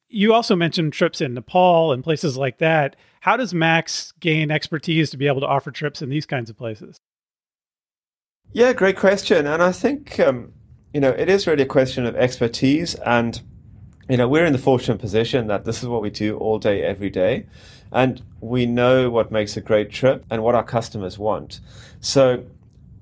you 0.09 0.33
also 0.33 0.55
mentioned 0.55 0.93
trips 0.93 1.21
in 1.21 1.33
Nepal 1.33 1.91
and 1.91 2.03
places 2.03 2.37
like 2.37 2.59
that. 2.59 2.95
How 3.21 3.35
does 3.35 3.53
Macs 3.53 4.13
gain 4.19 4.51
expertise 4.51 5.09
to 5.09 5.17
be 5.17 5.27
able 5.27 5.41
to 5.41 5.47
offer 5.47 5.71
trips 5.71 6.01
in 6.01 6.09
these 6.09 6.25
kinds 6.25 6.49
of 6.49 6.57
places? 6.57 6.97
Yeah, 8.53 8.73
great 8.73 8.97
question. 8.97 9.45
And 9.45 9.61
I 9.61 9.71
think, 9.71 10.19
um, 10.19 10.53
you 10.93 11.01
know, 11.01 11.09
it 11.09 11.29
is 11.29 11.45
really 11.45 11.63
a 11.63 11.67
question 11.67 12.05
of 12.05 12.15
expertise. 12.15 12.95
And, 12.95 13.41
you 14.09 14.17
know, 14.17 14.27
we're 14.27 14.45
in 14.45 14.53
the 14.53 14.59
fortunate 14.59 14.99
position 14.99 15.47
that 15.47 15.65
this 15.65 15.83
is 15.83 15.89
what 15.89 16.01
we 16.01 16.09
do 16.09 16.37
all 16.37 16.57
day, 16.57 16.81
every 16.81 17.09
day. 17.09 17.45
And 17.91 18.21
we 18.39 18.65
know 18.65 19.09
what 19.09 19.31
makes 19.31 19.57
a 19.57 19.61
great 19.61 19.91
trip 19.91 20.25
and 20.29 20.43
what 20.43 20.55
our 20.55 20.63
customers 20.63 21.17
want. 21.17 21.59
So 21.99 22.45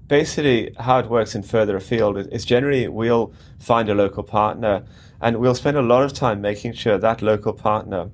basically, 0.08 0.74
how 0.80 0.99
it 0.99 1.10
works 1.10 1.36
in 1.36 1.43
further 1.43 1.76
afield 1.76 2.18
is 2.18 2.45
generally 2.45 2.88
we'll 2.88 3.34
find 3.60 3.89
a 3.89 3.95
local 3.95 4.24
partner 4.24 4.84
and 5.22 5.38
we'll 5.38 5.56
spend 5.56 5.78
a 5.78 5.82
lot 5.82 6.03
of 6.03 6.14
time 6.14 6.41
making 6.41 6.74
sure 6.74 6.97
that 6.97 7.22
local 7.22 7.53
partner 7.53 8.10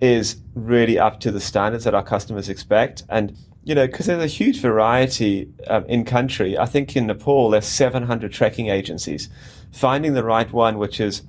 is 0.00 0.36
really 0.54 0.98
up 0.98 1.20
to 1.20 1.30
the 1.30 1.40
standards 1.40 1.84
that 1.84 1.94
our 1.94 2.02
customers 2.02 2.48
expect. 2.48 3.02
And, 3.08 3.36
you 3.64 3.74
know, 3.74 3.86
because 3.86 4.06
there's 4.06 4.22
a 4.22 4.26
huge 4.26 4.60
variety 4.60 5.52
um, 5.66 5.84
in 5.86 6.04
country. 6.04 6.56
I 6.56 6.66
think 6.66 6.96
in 6.96 7.06
Nepal, 7.06 7.50
there's 7.50 7.66
700 7.66 8.32
trekking 8.32 8.68
agencies. 8.68 9.28
Finding 9.72 10.14
the 10.14 10.24
right 10.24 10.50
one, 10.52 10.78
which 10.78 11.00
is 11.00 11.22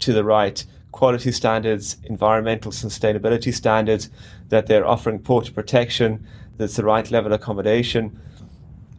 to 0.00 0.12
the 0.12 0.24
right 0.24 0.64
quality 0.90 1.30
standards, 1.30 1.96
environmental 2.04 2.72
sustainability 2.72 3.52
standards, 3.52 4.10
that 4.48 4.66
they're 4.66 4.86
offering 4.86 5.18
porter 5.18 5.52
protection, 5.52 6.26
that's 6.56 6.76
the 6.76 6.84
right 6.84 7.10
level 7.10 7.32
of 7.32 7.40
accommodation. 7.40 8.18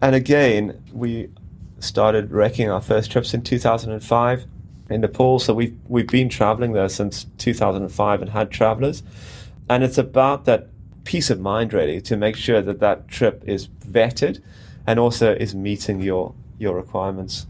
And 0.02 0.16
again, 0.16 0.82
we 0.94 1.30
started 1.80 2.32
wrecking 2.32 2.70
our 2.70 2.82
first 2.82 3.12
trips 3.12 3.34
in 3.34 3.42
2005 3.42 4.46
in 4.90 5.02
Nepal. 5.02 5.40
So 5.40 5.54
we've 5.54 5.78
we've 5.88 6.08
been 6.08 6.30
traveling 6.30 6.74
there 6.74 6.90
since 6.90 7.26
2005 7.38 8.22
and 8.22 8.32
had 8.32 8.52
travelers, 8.52 9.04
and 9.70 9.84
it's 9.84 9.98
about 9.98 10.46
that 10.46 10.68
peace 11.04 11.30
of 11.30 11.40
mind 11.40 11.74
really 11.74 12.02
to 12.02 12.16
make 12.18 12.36
sure 12.36 12.62
that 12.62 12.80
that 12.80 13.08
trip 13.08 13.44
is 13.46 13.68
vetted 13.68 14.42
and 14.86 15.00
also 15.00 15.34
is 15.36 15.56
meeting 15.56 16.02
your 16.02 16.34
your 16.58 16.76
requirements. 16.76 17.46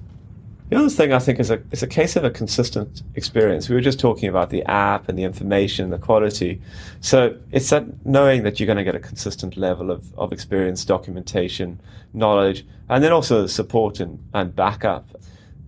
The 0.70 0.78
other 0.78 0.90
thing 0.90 1.12
I 1.14 1.18
think 1.18 1.40
is 1.40 1.50
a 1.50 1.64
it's 1.72 1.82
a 1.82 1.88
case 1.88 2.16
of 2.16 2.24
a 2.24 2.30
consistent 2.30 3.02
experience. 3.16 3.70
We 3.70 3.76
were 3.76 3.82
just 3.82 4.00
talking 4.00 4.30
about 4.30 4.52
the 4.52 4.64
app 4.66 5.10
and 5.10 5.18
the 5.18 5.24
information, 5.24 5.90
the 5.90 5.98
quality. 5.98 6.62
So 7.02 7.38
it's 7.52 7.72
that 7.72 8.06
knowing 8.06 8.44
that 8.44 8.60
you're 8.60 8.68
going 8.68 8.78
to 8.78 8.84
get 8.84 8.94
a 8.94 9.00
consistent 9.00 9.58
level 9.58 9.90
of, 9.90 10.14
of 10.16 10.32
experience, 10.32 10.86
documentation, 10.86 11.82
knowledge, 12.14 12.68
and 12.88 13.04
then 13.04 13.12
also 13.12 13.42
the 13.42 13.50
support 13.50 14.00
and, 14.00 14.20
and 14.36 14.56
backup. 14.56 15.10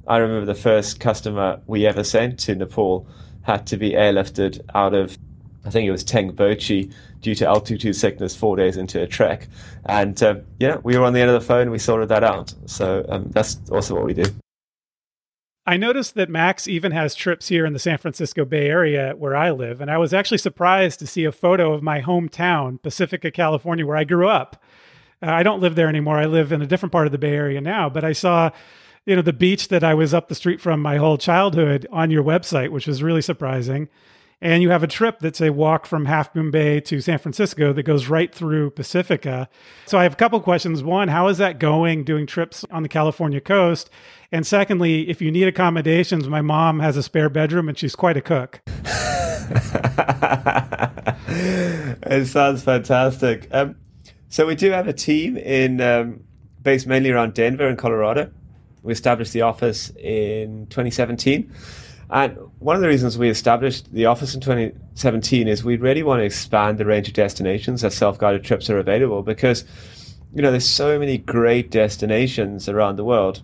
I 0.08 0.18
remember 0.18 0.46
the 0.46 0.54
first 0.54 1.00
customer 1.00 1.62
we 1.66 1.88
ever 1.88 2.04
sent 2.04 2.38
to 2.42 2.54
Nepal 2.54 3.08
had 3.42 3.66
to 3.68 3.78
be 3.78 3.92
airlifted 3.92 4.62
out 4.76 4.94
of, 4.94 5.18
I 5.66 5.72
think 5.72 5.88
it 5.88 5.92
was 5.92 6.04
Tengboche, 6.04 6.94
due 7.22 7.36
to 7.36 7.48
altitude 7.48 7.96
sickness 7.96 8.36
four 8.36 8.56
days 8.56 8.78
into 8.78 9.02
a 9.02 9.08
trek. 9.08 9.48
And 9.86 10.22
um, 10.22 10.42
yeah, 10.60 10.78
we 10.84 10.96
were 10.96 11.06
on 11.06 11.14
the 11.14 11.22
end 11.22 11.32
of 11.32 11.42
the 11.42 11.48
phone, 11.48 11.72
we 11.72 11.80
sorted 11.80 12.10
that 12.10 12.24
out. 12.24 12.54
So 12.68 13.04
um, 13.10 13.30
that's 13.32 13.60
also 13.72 13.96
what 13.96 14.06
we 14.06 14.14
do. 14.14 14.26
I 15.72 15.78
noticed 15.78 16.16
that 16.16 16.30
Macs 16.30 16.68
even 16.68 16.92
has 16.92 17.16
trips 17.16 17.48
here 17.48 17.66
in 17.66 17.72
the 17.72 17.80
San 17.80 17.98
Francisco 17.98 18.44
Bay 18.44 18.68
Area 18.68 19.14
where 19.18 19.38
I 19.38 19.52
live. 19.52 19.80
And 19.80 19.90
I 19.90 19.98
was 19.98 20.14
actually 20.14 20.40
surprised 20.40 21.00
to 21.00 21.08
see 21.08 21.24
a 21.24 21.32
photo 21.32 21.72
of 21.72 21.82
my 21.82 22.02
hometown, 22.02 22.82
Pacifica, 22.82 23.32
California, 23.32 23.88
where 23.88 23.96
I 23.96 24.04
grew 24.04 24.28
up. 24.28 24.62
Uh, 25.24 25.28
I 25.32 25.44
don't 25.44 25.62
live 25.62 25.76
there 25.76 25.88
anymore. 25.88 26.18
I 26.18 26.26
live 26.26 26.52
in 26.52 26.62
a 26.62 26.68
different 26.68 26.92
part 26.92 27.06
of 27.06 27.14
the 27.14 27.18
Bay 27.18 27.34
Area 27.34 27.62
now, 27.62 27.88
but 27.88 28.04
I 28.04 28.12
saw 28.12 28.52
you 29.06 29.16
know 29.16 29.22
the 29.22 29.32
beach 29.32 29.70
that 29.70 29.82
I 29.82 29.94
was 29.94 30.14
up 30.14 30.28
the 30.28 30.36
street 30.36 30.60
from 30.60 30.82
my 30.82 30.98
whole 30.98 31.18
childhood 31.18 31.88
on 31.90 32.12
your 32.12 32.22
website, 32.22 32.72
which 32.72 32.86
was 32.86 33.02
really 33.02 33.22
surprising. 33.22 33.88
And 34.42 34.64
you 34.64 34.72
have 34.72 34.82
a 34.82 34.88
trip 34.88 35.20
that's 35.20 35.40
a 35.40 35.52
walk 35.52 35.86
from 35.86 36.06
Half 36.06 36.34
Moon 36.36 36.50
Bay 36.50 36.80
to 36.82 37.00
San 37.00 37.20
Francisco 37.20 37.72
that 37.74 37.84
goes 37.84 38.08
right 38.08 38.34
through 38.34 38.72
Pacifica. 38.72 39.48
So 39.86 40.00
I 40.00 40.04
have 40.04 40.14
a 40.14 40.16
couple 40.16 40.40
questions. 40.42 40.84
One, 40.84 41.10
how 41.10 41.28
is 41.28 41.38
that 41.38 41.60
going 41.60 42.04
doing 42.04 42.26
trips 42.26 42.66
on 42.72 42.82
the 42.82 42.90
California 42.90 43.40
coast? 43.40 43.92
And 44.32 44.48
secondly, 44.48 45.10
if 45.10 45.22
you 45.22 45.30
need 45.30 45.48
accommodations, 45.48 46.28
my 46.30 46.42
mom 46.42 46.80
has 46.80 46.96
a 46.96 47.04
spare 47.04 47.30
bedroom 47.30 47.68
and 47.68 47.78
she's 47.78 47.96
quite 47.96 48.16
a 48.16 48.22
cook. 48.22 48.62
it 52.04 52.28
sounds 52.28 52.64
fantastic. 52.64 53.50
Um, 53.52 53.76
so 54.30 54.48
we 54.48 54.56
do 54.56 54.72
have 54.72 54.88
a 54.88 54.94
team 54.94 55.36
in 55.36 55.82
um, 55.82 56.24
based 56.62 56.88
mainly 56.88 57.12
around 57.12 57.34
Denver 57.34 57.68
and 57.68 57.78
Colorado. 57.78 58.32
We 58.84 58.94
established 58.94 59.34
the 59.34 59.42
office 59.42 59.90
in 59.98 60.68
2017. 60.68 61.52
And 62.10 62.38
one 62.60 62.76
of 62.78 62.82
the 62.82 62.88
reasons 62.88 63.18
we 63.18 63.30
established 63.30 63.92
the 63.94 64.06
office 64.06 64.34
in 64.34 64.42
2017 64.42 65.48
is 65.48 65.64
we 65.64 65.78
really 65.78 66.04
want 66.04 66.20
to 66.20 66.26
expand 66.26 66.78
the 66.78 66.86
range 66.86 67.08
of 67.08 67.14
destinations 67.14 67.82
that 67.82 67.94
self-guided 67.94 68.44
trips 68.44 68.70
are 68.70 68.78
available 68.78 69.24
because, 69.24 69.66
you 70.34 70.42
know, 70.42 70.52
there's 70.52 70.68
so 70.68 71.00
many 71.00 71.18
great 71.18 71.70
destinations 71.70 72.68
around 72.70 72.96
the 72.96 73.04
world. 73.04 73.42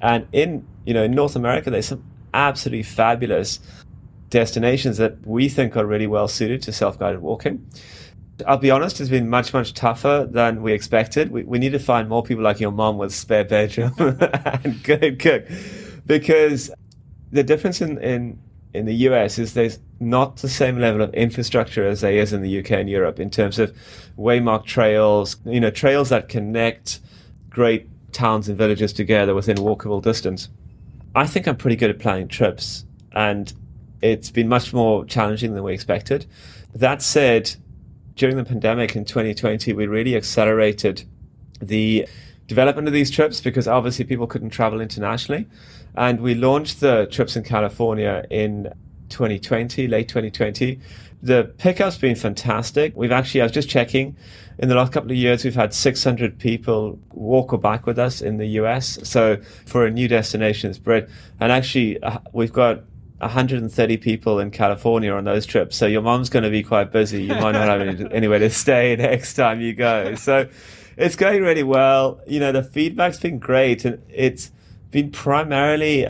And 0.00 0.26
in, 0.32 0.66
you 0.84 0.94
know, 0.94 1.04
in 1.04 1.12
North 1.12 1.36
America, 1.36 1.70
there's 1.70 1.88
some 1.88 2.04
absolutely 2.34 2.82
fabulous 2.82 3.60
destinations 4.30 4.98
that 4.98 5.26
we 5.26 5.48
think 5.48 5.76
are 5.76 5.86
really 5.86 6.06
well 6.06 6.28
suited 6.28 6.62
to 6.62 6.72
self-guided 6.72 7.20
walking. 7.20 7.66
I'll 8.46 8.58
be 8.58 8.70
honest, 8.70 9.00
it's 9.00 9.10
been 9.10 9.28
much, 9.28 9.52
much 9.52 9.74
tougher 9.74 10.28
than 10.30 10.62
we 10.62 10.72
expected. 10.72 11.30
We, 11.30 11.42
we 11.42 11.58
need 11.58 11.72
to 11.72 11.78
find 11.78 12.08
more 12.08 12.22
people 12.22 12.44
like 12.44 12.60
your 12.60 12.70
mom 12.70 12.98
with 12.98 13.12
spare 13.12 13.44
bedroom 13.44 13.94
and 13.98 14.82
good 14.84 15.18
cook 15.18 15.46
because 16.06 16.70
the 17.32 17.42
difference 17.42 17.80
in, 17.80 17.98
in, 17.98 18.38
in 18.74 18.86
the 18.86 18.94
US 18.94 19.38
is 19.38 19.54
there's 19.54 19.80
not 19.98 20.36
the 20.36 20.48
same 20.48 20.78
level 20.78 21.02
of 21.02 21.12
infrastructure 21.14 21.86
as 21.86 22.02
there 22.02 22.12
is 22.12 22.32
in 22.32 22.42
the 22.42 22.60
UK 22.60 22.72
and 22.72 22.88
Europe 22.88 23.18
in 23.18 23.30
terms 23.30 23.58
of 23.58 23.76
waymarked 24.16 24.66
trails, 24.66 25.36
you 25.44 25.58
know, 25.58 25.70
trails 25.70 26.10
that 26.10 26.28
connect 26.28 27.00
great 27.50 27.88
towns 28.12 28.48
and 28.48 28.56
villages 28.56 28.92
together 28.92 29.34
within 29.34 29.56
walkable 29.58 30.02
distance. 30.02 30.48
I 31.14 31.26
think 31.26 31.46
I'm 31.46 31.56
pretty 31.56 31.76
good 31.76 31.90
at 31.90 31.98
planning 31.98 32.28
trips 32.28 32.84
and 33.12 33.52
it's 34.00 34.30
been 34.30 34.48
much 34.48 34.72
more 34.72 35.04
challenging 35.04 35.54
than 35.54 35.64
we 35.64 35.74
expected. 35.74 36.26
That 36.74 37.02
said, 37.02 37.56
during 38.14 38.36
the 38.36 38.44
pandemic 38.44 38.94
in 38.94 39.04
2020, 39.04 39.72
we 39.72 39.86
really 39.86 40.16
accelerated 40.16 41.04
the 41.60 42.06
development 42.46 42.88
of 42.88 42.94
these 42.94 43.10
trips 43.10 43.40
because 43.40 43.66
obviously 43.66 44.04
people 44.04 44.26
couldn't 44.26 44.50
travel 44.50 44.80
internationally. 44.80 45.46
And 45.94 46.20
we 46.20 46.34
launched 46.34 46.80
the 46.80 47.06
trips 47.10 47.36
in 47.36 47.44
California 47.44 48.24
in 48.30 48.72
2020, 49.08 49.88
late 49.88 50.08
2020. 50.08 50.80
The 51.22 51.52
pickup's 51.58 51.98
been 51.98 52.14
fantastic. 52.14 52.92
We've 52.96 53.12
actually, 53.12 53.40
I 53.40 53.44
was 53.44 53.52
just 53.52 53.68
checking, 53.68 54.16
in 54.58 54.68
the 54.68 54.74
last 54.74 54.92
couple 54.92 55.10
of 55.10 55.16
years, 55.16 55.44
we've 55.44 55.54
had 55.54 55.74
600 55.74 56.38
people 56.38 56.98
walk 57.12 57.52
or 57.52 57.58
bike 57.58 57.86
with 57.86 57.98
us 57.98 58.20
in 58.20 58.36
the 58.36 58.46
US. 58.60 58.98
So 59.02 59.38
for 59.66 59.86
a 59.86 59.90
new 59.90 60.08
destination, 60.08 60.74
it's. 60.74 61.08
And 61.40 61.52
actually, 61.52 62.02
uh, 62.02 62.18
we've 62.32 62.52
got 62.52 62.84
130 63.18 63.96
people 63.96 64.38
in 64.38 64.50
California 64.50 65.12
on 65.12 65.24
those 65.24 65.44
trips. 65.44 65.76
So 65.76 65.86
your 65.86 66.02
mom's 66.02 66.28
going 66.28 66.44
to 66.44 66.50
be 66.50 66.62
quite 66.62 66.92
busy. 66.92 67.22
You 67.22 67.34
might 67.34 67.52
not 67.52 67.68
have 67.68 67.80
any, 67.80 68.06
anywhere 68.12 68.38
to 68.38 68.50
stay 68.50 68.94
next 68.96 69.34
time 69.34 69.60
you 69.60 69.74
go. 69.74 70.14
So 70.14 70.48
it's 70.96 71.16
going 71.16 71.42
really 71.42 71.64
well. 71.64 72.20
You 72.26 72.40
know, 72.40 72.52
the 72.52 72.62
feedback's 72.62 73.18
been 73.18 73.38
great 73.38 73.84
and 73.84 74.02
it's 74.08 74.50
been 74.90 75.10
primarily 75.10 76.08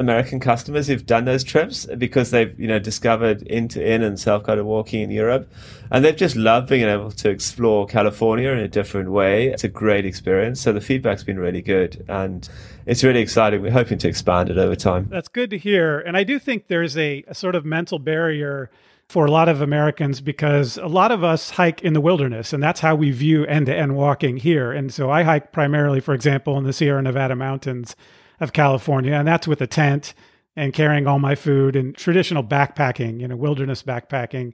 American 0.00 0.40
customers 0.40 0.88
who've 0.88 1.04
done 1.04 1.26
those 1.26 1.44
trips 1.44 1.86
because 1.98 2.30
they've, 2.30 2.58
you 2.58 2.66
know, 2.66 2.78
discovered 2.78 3.42
Into-In 3.42 4.02
and 4.02 4.18
self-guided 4.18 4.64
walking 4.64 5.02
in 5.02 5.10
Europe. 5.10 5.52
And 5.92 6.04
they've 6.04 6.16
just 6.16 6.34
loved 6.34 6.68
being 6.70 6.88
able 6.88 7.10
to 7.12 7.28
explore 7.28 7.86
California 7.86 8.50
in 8.50 8.58
a 8.58 8.68
different 8.68 9.10
way. 9.12 9.48
It's 9.48 9.62
a 9.62 9.68
great 9.68 10.06
experience. 10.06 10.60
So 10.60 10.72
the 10.72 10.80
feedback's 10.80 11.22
been 11.22 11.38
really 11.38 11.62
good. 11.62 12.04
And 12.08 12.48
it's 12.86 13.04
really 13.04 13.20
exciting. 13.20 13.60
We're 13.60 13.70
hoping 13.70 13.98
to 13.98 14.08
expand 14.08 14.48
it 14.48 14.58
over 14.58 14.74
time. 14.74 15.06
That's 15.10 15.28
good 15.28 15.50
to 15.50 15.58
hear. 15.58 16.00
And 16.00 16.16
I 16.16 16.24
do 16.24 16.38
think 16.38 16.68
there's 16.68 16.96
a, 16.96 17.22
a 17.28 17.34
sort 17.34 17.54
of 17.54 17.64
mental 17.64 17.98
barrier 17.98 18.70
for 19.06 19.26
a 19.26 19.30
lot 19.30 19.48
of 19.48 19.60
Americans 19.60 20.20
because 20.20 20.78
a 20.78 20.86
lot 20.86 21.10
of 21.12 21.22
us 21.22 21.50
hike 21.50 21.82
in 21.82 21.92
the 21.94 22.00
wilderness, 22.00 22.52
and 22.52 22.62
that's 22.62 22.78
how 22.78 22.94
we 22.94 23.10
view 23.10 23.44
end 23.46 23.66
to 23.66 23.76
end 23.76 23.96
walking 23.96 24.36
here. 24.36 24.70
And 24.70 24.94
so 24.94 25.10
I 25.10 25.24
hike 25.24 25.50
primarily, 25.50 25.98
for 25.98 26.14
example, 26.14 26.56
in 26.56 26.62
the 26.62 26.72
Sierra 26.72 27.02
Nevada 27.02 27.34
mountains 27.34 27.96
of 28.40 28.52
California, 28.52 29.12
and 29.12 29.28
that's 29.28 29.46
with 29.46 29.60
a 29.60 29.66
tent 29.66 30.14
and 30.56 30.72
carrying 30.72 31.06
all 31.06 31.18
my 31.18 31.34
food 31.34 31.76
and 31.76 31.94
traditional 31.94 32.42
backpacking, 32.42 33.20
you 33.20 33.28
know, 33.28 33.36
wilderness 33.36 33.82
backpacking. 33.82 34.52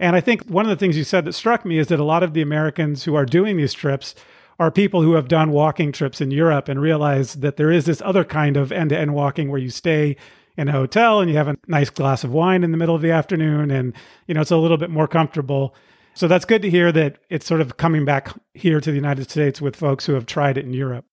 And 0.00 0.16
I 0.16 0.20
think 0.20 0.44
one 0.46 0.64
of 0.64 0.70
the 0.70 0.76
things 0.76 0.96
you 0.96 1.04
said 1.04 1.24
that 1.24 1.34
struck 1.34 1.64
me 1.64 1.78
is 1.78 1.88
that 1.88 2.00
a 2.00 2.04
lot 2.04 2.22
of 2.22 2.32
the 2.32 2.42
Americans 2.42 3.04
who 3.04 3.14
are 3.14 3.26
doing 3.26 3.56
these 3.56 3.72
trips 3.72 4.14
are 4.58 4.70
people 4.70 5.02
who 5.02 5.14
have 5.14 5.28
done 5.28 5.50
walking 5.50 5.92
trips 5.92 6.20
in 6.20 6.30
Europe 6.30 6.68
and 6.68 6.80
realize 6.80 7.34
that 7.34 7.56
there 7.56 7.70
is 7.70 7.86
this 7.86 8.02
other 8.04 8.24
kind 8.24 8.56
of 8.56 8.72
end 8.72 8.90
to 8.90 8.98
end 8.98 9.14
walking 9.14 9.50
where 9.50 9.60
you 9.60 9.70
stay 9.70 10.16
in 10.56 10.68
a 10.68 10.72
hotel 10.72 11.20
and 11.20 11.30
you 11.30 11.36
have 11.36 11.48
a 11.48 11.58
nice 11.66 11.90
glass 11.90 12.24
of 12.24 12.32
wine 12.32 12.62
in 12.62 12.70
the 12.70 12.76
middle 12.76 12.94
of 12.94 13.02
the 13.02 13.10
afternoon 13.10 13.70
and 13.70 13.92
you 14.26 14.34
know 14.34 14.40
it's 14.40 14.50
a 14.50 14.56
little 14.56 14.76
bit 14.76 14.90
more 14.90 15.08
comfortable 15.08 15.74
so 16.14 16.28
that's 16.28 16.44
good 16.44 16.62
to 16.62 16.70
hear 16.70 16.92
that 16.92 17.18
it's 17.28 17.46
sort 17.46 17.60
of 17.60 17.76
coming 17.76 18.04
back 18.04 18.32
here 18.54 18.80
to 18.80 18.90
the 18.90 18.96
united 18.96 19.28
states 19.28 19.60
with 19.60 19.74
folks 19.74 20.06
who 20.06 20.12
have 20.12 20.26
tried 20.26 20.56
it 20.56 20.64
in 20.64 20.72
europe 20.72 21.04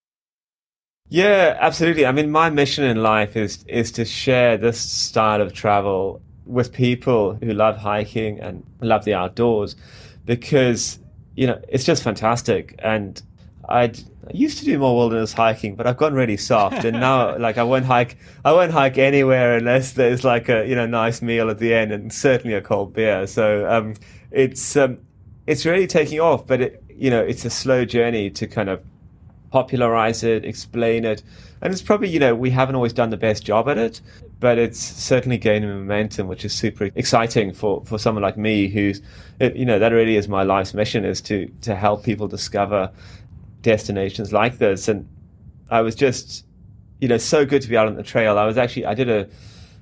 yeah 1.12 1.58
absolutely 1.60 2.06
i 2.06 2.12
mean 2.12 2.32
my 2.32 2.50
mission 2.50 2.86
in 2.86 3.04
life 3.04 3.36
is 3.36 3.66
is 3.68 3.92
to 3.92 4.06
share 4.06 4.58
this 4.58 4.80
style 4.80 5.42
of 5.42 5.52
travel 5.52 6.22
with 6.46 6.72
people 6.72 7.36
who 7.36 7.54
love 7.54 7.76
hiking 7.78 8.40
and 8.40 8.64
love 8.80 9.04
the 9.04 9.14
outdoors 9.14 9.76
because 10.26 11.00
you 11.36 11.46
know 11.46 11.62
it's 11.68 11.84
just 11.84 12.02
fantastic 12.02 12.74
and 12.80 13.22
I'd, 13.70 14.00
I 14.00 14.32
used 14.34 14.58
to 14.60 14.66
do 14.66 14.78
more 14.78 14.96
wilderness 14.96 15.34
hiking, 15.34 15.76
but 15.76 15.88
I've 15.88 15.98
gotten 15.98 16.18
really 16.18 16.38
soft, 16.38 16.84
and 16.84 17.00
now 17.00 17.38
like 17.46 17.58
I 17.58 17.64
won't 17.64 17.86
hike. 17.86 18.18
I 18.44 18.52
won't 18.52 18.72
hike 18.72 18.98
anywhere 18.98 19.56
unless 19.58 19.94
there's 19.94 20.24
like 20.24 20.50
a 20.50 20.68
you 20.68 20.76
know 20.76 20.86
nice 20.86 21.22
meal 21.22 21.50
at 21.50 21.60
the 21.60 21.74
end, 21.74 21.92
and 21.92 22.12
certainly 22.12 22.56
a 22.56 22.62
cold 22.62 22.94
beer. 22.94 23.28
So 23.28 23.70
um, 23.70 23.94
it's 24.32 24.76
um, 24.76 24.98
it's 25.48 25.66
really 25.66 25.88
taking 25.88 26.20
off, 26.20 26.46
but 26.46 26.62
it, 26.62 26.84
you 26.90 27.10
know 27.10 27.22
it's 27.22 27.46
a 27.46 27.50
slow 27.50 27.86
journey 27.86 28.30
to 28.32 28.48
kind 28.48 28.70
of 28.70 28.84
popularize 29.52 30.24
it, 30.24 30.46
explain 30.46 31.06
it, 31.06 31.22
and 31.62 31.72
it's 31.72 31.82
probably 31.82 32.10
you 32.10 32.20
know 32.20 32.34
we 32.34 32.50
haven't 32.50 32.76
always 32.76 32.94
done 32.94 33.10
the 33.10 33.18
best 33.18 33.44
job 33.44 33.70
at 33.70 33.78
it, 33.78 34.02
but 34.40 34.58
it's 34.58 34.80
certainly 34.80 35.38
gaining 35.38 35.70
momentum, 35.70 36.28
which 36.28 36.44
is 36.44 36.54
super 36.54 36.90
exciting 36.96 37.54
for 37.54 37.84
for 37.86 38.00
someone 38.00 38.24
like 38.24 38.38
me 38.38 38.68
who's 38.68 39.02
you 39.40 39.66
know 39.66 39.78
that 39.78 39.92
really 39.92 40.16
is 40.16 40.28
my 40.28 40.44
life's 40.44 40.74
mission 40.74 41.06
is 41.06 41.22
to 41.22 41.52
to 41.62 41.76
help 41.76 42.04
people 42.04 42.28
discover 42.28 42.92
destinations 43.62 44.34
like 44.34 44.58
this. 44.58 44.88
And 44.88 45.08
I 45.70 45.82
was 45.82 45.96
just, 45.96 46.46
you 47.00 47.08
know, 47.08 47.18
so 47.18 47.46
good 47.46 47.62
to 47.62 47.68
be 47.70 47.78
out 47.78 47.88
on 47.88 47.96
the 47.96 48.04
trail. 48.04 48.38
I 48.38 48.46
was 48.46 48.58
actually, 48.58 48.86
I 48.86 48.94
did 48.94 49.10
a, 49.10 49.28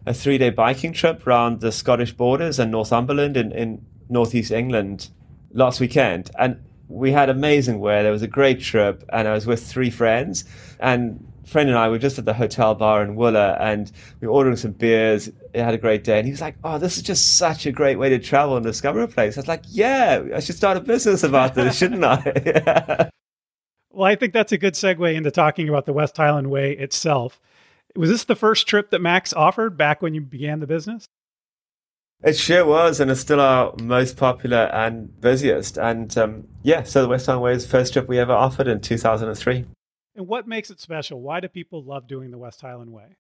a 0.05 0.13
three 0.13 0.37
day 0.37 0.49
biking 0.49 0.93
trip 0.93 1.25
around 1.25 1.61
the 1.61 1.71
Scottish 1.71 2.13
borders 2.13 2.59
and 2.59 2.71
Northumberland 2.71 3.37
in, 3.37 3.51
in 3.51 3.85
northeast 4.09 4.51
England 4.51 5.09
last 5.51 5.79
weekend. 5.79 6.31
And 6.37 6.63
we 6.89 7.11
had 7.11 7.29
amazing 7.29 7.79
weather. 7.79 8.03
There 8.03 8.11
was 8.11 8.23
a 8.23 8.27
great 8.27 8.59
trip. 8.59 9.03
And 9.09 9.27
I 9.27 9.33
was 9.33 9.45
with 9.45 9.65
three 9.65 9.89
friends. 9.89 10.43
And 10.79 11.25
friend 11.45 11.69
and 11.69 11.77
I 11.77 11.87
were 11.87 11.99
just 11.99 12.19
at 12.19 12.25
the 12.25 12.33
hotel 12.33 12.75
bar 12.75 13.01
in 13.03 13.15
Wooler 13.15 13.59
and 13.59 13.91
we 14.19 14.27
were 14.27 14.33
ordering 14.33 14.55
some 14.55 14.71
beers. 14.71 15.27
It 15.27 15.63
had 15.63 15.73
a 15.73 15.77
great 15.77 16.03
day. 16.03 16.17
And 16.17 16.25
he 16.25 16.31
was 16.31 16.41
like, 16.41 16.55
Oh, 16.63 16.77
this 16.77 16.97
is 16.97 17.03
just 17.03 17.37
such 17.37 17.65
a 17.65 17.71
great 17.71 17.97
way 17.97 18.09
to 18.09 18.19
travel 18.19 18.57
and 18.57 18.65
discover 18.65 19.01
a 19.01 19.07
place. 19.07 19.37
I 19.37 19.41
was 19.41 19.47
like, 19.47 19.63
Yeah, 19.67 20.23
I 20.35 20.39
should 20.39 20.55
start 20.55 20.77
a 20.77 20.81
business 20.81 21.23
about 21.23 21.55
this, 21.55 21.77
shouldn't 21.77 22.03
I? 22.03 23.09
Well, 23.91 24.05
I 24.05 24.15
think 24.15 24.33
that's 24.33 24.51
a 24.51 24.57
good 24.57 24.75
segue 24.75 25.13
into 25.15 25.31
talking 25.31 25.67
about 25.67 25.85
the 25.85 25.93
West 25.93 26.15
Highland 26.15 26.49
Way 26.51 26.73
itself. 26.73 27.41
Was 27.95 28.09
this 28.09 28.23
the 28.23 28.35
first 28.35 28.67
trip 28.67 28.91
that 28.91 29.01
Macs 29.01 29.33
offered 29.33 29.77
back 29.77 30.01
when 30.01 30.13
you 30.13 30.21
began 30.21 30.59
the 30.59 30.67
business? 30.67 31.05
It 32.21 32.37
sure 32.37 32.65
was, 32.65 32.99
and 32.99 33.09
it's 33.09 33.21
still 33.21 33.39
our 33.39 33.73
most 33.81 34.17
popular 34.17 34.69
and 34.73 35.19
busiest. 35.21 35.77
And 35.77 36.15
um, 36.17 36.47
yeah, 36.63 36.83
so 36.83 37.01
the 37.01 37.07
West 37.07 37.27
Highland 37.27 37.43
Way 37.43 37.53
is 37.53 37.63
the 37.63 37.69
first 37.69 37.93
trip 37.93 38.09
we 38.09 38.19
ever 38.19 38.33
offered 38.33 38.67
in 38.67 38.81
2003. 38.81 39.65
And 40.15 40.27
what 40.27 40.45
makes 40.45 40.69
it 40.69 40.81
special? 40.81 41.21
Why 41.21 41.39
do 41.39 41.47
people 41.47 41.81
love 41.81 42.07
doing 42.07 42.31
the 42.31 42.37
West 42.37 42.59
Highland 42.59 42.91
Way? 42.91 43.15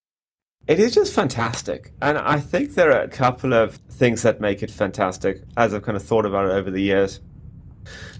It 0.67 0.79
is 0.79 0.93
just 0.93 1.13
fantastic. 1.13 1.93
And 2.01 2.17
I 2.17 2.41
think 2.41 2.75
there 2.75 2.91
are 2.91 3.01
a 3.01 3.07
couple 3.07 3.53
of 3.53 3.75
things 3.89 4.23
that 4.23 4.41
make 4.41 4.61
it 4.61 4.69
fantastic 4.69 5.43
as 5.55 5.73
I've 5.73 5.83
kind 5.83 5.95
of 5.95 6.03
thought 6.03 6.25
about 6.25 6.47
it 6.47 6.51
over 6.51 6.69
the 6.69 6.81
years. 6.81 7.21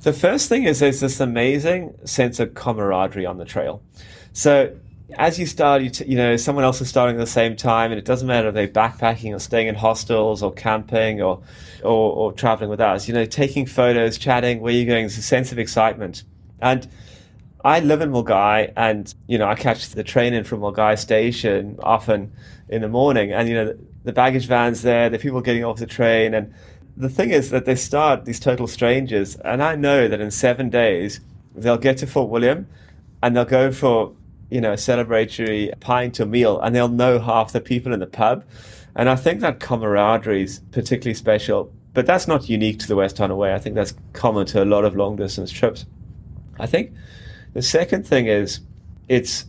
The 0.04 0.14
first 0.14 0.48
thing 0.48 0.64
is 0.64 0.80
there's 0.80 1.02
this 1.02 1.20
amazing 1.20 1.96
sense 2.06 2.40
of 2.40 2.54
camaraderie 2.54 3.26
on 3.26 3.38
the 3.38 3.44
trail. 3.44 3.84
So 4.32 4.74
as 5.18 5.40
you 5.40 5.46
start, 5.46 5.82
you, 5.82 5.90
t- 5.90 6.06
you 6.06 6.16
know, 6.16 6.38
someone 6.38 6.64
else 6.64 6.82
is 6.82 6.90
starting 6.90 7.16
at 7.16 7.20
the 7.20 7.28
same 7.28 7.56
time, 7.56 7.92
and 7.92 8.00
it 8.00 8.06
doesn't 8.06 8.28
matter 8.28 8.50
if 8.50 8.54
they're 8.54 8.68
backpacking 8.68 9.36
or 9.36 9.40
staying 9.40 9.68
in 9.68 9.76
hostels 9.76 10.44
or 10.44 10.52
camping 10.52 11.22
or, 11.22 11.42
or, 11.84 12.14
or 12.14 12.34
traveling 12.34 12.70
with 12.70 12.80
us. 12.80 13.08
You 13.08 13.14
know, 13.14 13.26
taking 13.26 13.66
photos, 13.66 14.18
chatting, 14.18 14.60
where 14.62 14.74
you're 14.74 14.86
going, 14.86 15.04
there's 15.04 15.18
a 15.18 15.22
sense 15.22 15.52
of 15.52 15.60
excitement. 15.60 16.24
And 16.62 16.88
I 17.64 17.80
live 17.82 18.02
in 18.02 18.12
Milngavie 18.12 18.72
and, 18.78 19.14
you 19.28 19.38
know, 19.38 19.48
I 19.48 19.56
catch 19.56 19.90
the 19.90 20.04
train 20.04 20.34
in 20.34 20.44
from 20.44 20.62
Milngavie 20.62 20.98
station 20.98 21.78
often 21.84 22.32
in 22.70 22.82
the 22.82 22.88
morning 22.88 23.34
and, 23.34 23.50
you 23.50 23.56
know, 23.56 23.78
the 24.04 24.14
baggage 24.14 24.46
van's 24.46 24.82
there, 24.82 25.10
the 25.10 25.20
people 25.20 25.42
getting 25.42 25.66
off 25.66 25.78
the 25.78 25.86
train. 25.86 26.34
And 26.34 26.54
the 26.96 27.10
thing 27.10 27.32
is 27.32 27.50
that 27.50 27.66
they 27.66 27.76
start 27.76 28.26
these 28.26 28.40
total 28.40 28.68
strangers. 28.68 29.36
And 29.38 29.62
I 29.62 29.76
know 29.76 30.08
that 30.08 30.22
in 30.22 30.32
seven 30.32 30.70
days, 30.70 31.20
they'll 31.54 31.78
get 31.78 31.98
to 31.98 32.08
Fort 32.08 32.30
William 32.30 32.68
and 33.22 33.36
they'll 33.36 33.46
go 33.46 33.72
for, 33.72 34.14
you 34.50 34.62
know, 34.62 34.74
a 34.74 34.76
celebratory 34.76 35.78
pint 35.80 36.20
or 36.20 36.26
meal 36.26 36.60
and 36.60 36.76
they'll 36.76 36.88
know 36.88 37.20
half 37.20 37.52
the 37.52 37.62
people 37.62 37.94
in 37.94 38.00
the 38.00 38.08
pub. 38.08 38.44
And 38.96 39.10
I 39.10 39.16
think 39.16 39.42
that 39.42 39.60
camaraderie 39.60 40.44
is 40.44 40.60
particularly 40.72 41.14
special. 41.14 41.72
But 41.94 42.06
that's 42.06 42.28
not 42.28 42.50
unique 42.50 42.80
to 42.80 42.88
the 42.88 42.96
West 42.96 43.18
Highland 43.18 43.40
Way. 43.40 43.54
I 43.54 43.60
think 43.60 43.76
that's 43.76 43.94
common 44.14 44.46
to 44.48 44.64
a 44.64 44.66
lot 44.66 44.86
of 44.86 44.96
long 44.96 45.16
distance 45.16 45.52
trips. 45.52 45.86
I 46.60 46.66
think 46.66 46.94
the 47.54 47.62
second 47.62 48.06
thing 48.06 48.28
is 48.28 48.60
it's 49.08 49.46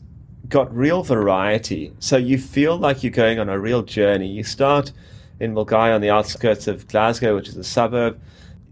got 0.48 0.74
real 0.74 1.02
variety. 1.02 1.92
So 1.98 2.16
you 2.16 2.38
feel 2.38 2.76
like 2.76 3.02
you're 3.02 3.12
going 3.12 3.38
on 3.38 3.48
a 3.48 3.58
real 3.58 3.82
journey. 3.82 4.26
You 4.26 4.42
start 4.42 4.92
in 5.38 5.54
Milngavie 5.54 5.94
on 5.94 6.00
the 6.00 6.10
outskirts 6.10 6.66
of 6.66 6.86
Glasgow, 6.88 7.34
which 7.34 7.48
is 7.48 7.56
a 7.56 7.64
suburb. 7.64 8.20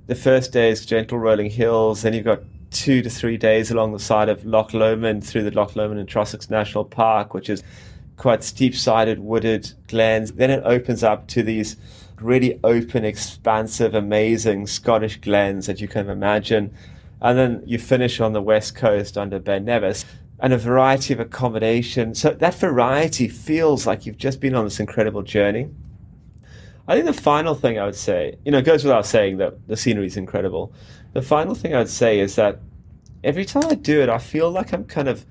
The 0.06 0.14
first 0.14 0.52
day 0.52 0.70
is 0.70 0.84
gentle 0.86 1.18
rolling 1.18 1.50
hills. 1.50 2.02
Then 2.02 2.14
you've 2.14 2.24
got 2.24 2.42
two 2.70 3.02
to 3.02 3.10
three 3.10 3.36
days 3.36 3.70
along 3.70 3.92
the 3.92 3.98
side 3.98 4.28
of 4.28 4.44
Loch 4.44 4.74
Lomond 4.74 5.26
through 5.26 5.44
the 5.44 5.50
Loch 5.50 5.76
Lomond 5.76 6.00
and 6.00 6.08
Trossachs 6.08 6.50
National 6.50 6.84
Park, 6.84 7.34
which 7.34 7.48
is 7.48 7.62
quite 8.16 8.42
steep 8.42 8.74
sided 8.74 9.18
wooded 9.18 9.72
glens. 9.86 10.32
Then 10.32 10.50
it 10.50 10.62
opens 10.64 11.02
up 11.02 11.28
to 11.28 11.42
these 11.42 11.76
really 12.20 12.58
open, 12.64 13.04
expansive, 13.04 13.94
amazing 13.94 14.66
Scottish 14.66 15.20
glens 15.20 15.66
that 15.66 15.80
you 15.80 15.88
can 15.88 16.10
imagine 16.10 16.74
and 17.20 17.38
then 17.38 17.62
you 17.66 17.78
finish 17.78 18.20
on 18.20 18.32
the 18.32 18.42
west 18.42 18.74
coast 18.74 19.18
under 19.18 19.38
Ben 19.38 19.64
Nevis 19.64 20.04
and 20.40 20.52
a 20.52 20.58
variety 20.58 21.12
of 21.12 21.20
accommodation. 21.20 22.14
So 22.14 22.30
that 22.30 22.54
variety 22.54 23.28
feels 23.28 23.86
like 23.86 24.06
you've 24.06 24.18
just 24.18 24.40
been 24.40 24.54
on 24.54 24.64
this 24.64 24.78
incredible 24.78 25.22
journey. 25.22 25.68
I 26.86 26.94
think 26.94 27.06
the 27.06 27.12
final 27.12 27.54
thing 27.54 27.78
I 27.78 27.84
would 27.84 27.96
say, 27.96 28.36
you 28.44 28.52
know, 28.52 28.58
it 28.58 28.64
goes 28.64 28.84
without 28.84 29.04
saying 29.04 29.38
that 29.38 29.66
the 29.66 29.76
scenery 29.76 30.06
is 30.06 30.16
incredible. 30.16 30.72
The 31.12 31.22
final 31.22 31.54
thing 31.54 31.74
I 31.74 31.78
would 31.78 31.88
say 31.88 32.20
is 32.20 32.36
that 32.36 32.60
every 33.24 33.44
time 33.44 33.64
I 33.68 33.74
do 33.74 34.00
it, 34.00 34.08
I 34.08 34.18
feel 34.18 34.50
like 34.50 34.72
I'm 34.72 34.84
kind 34.84 35.08
of 35.08 35.24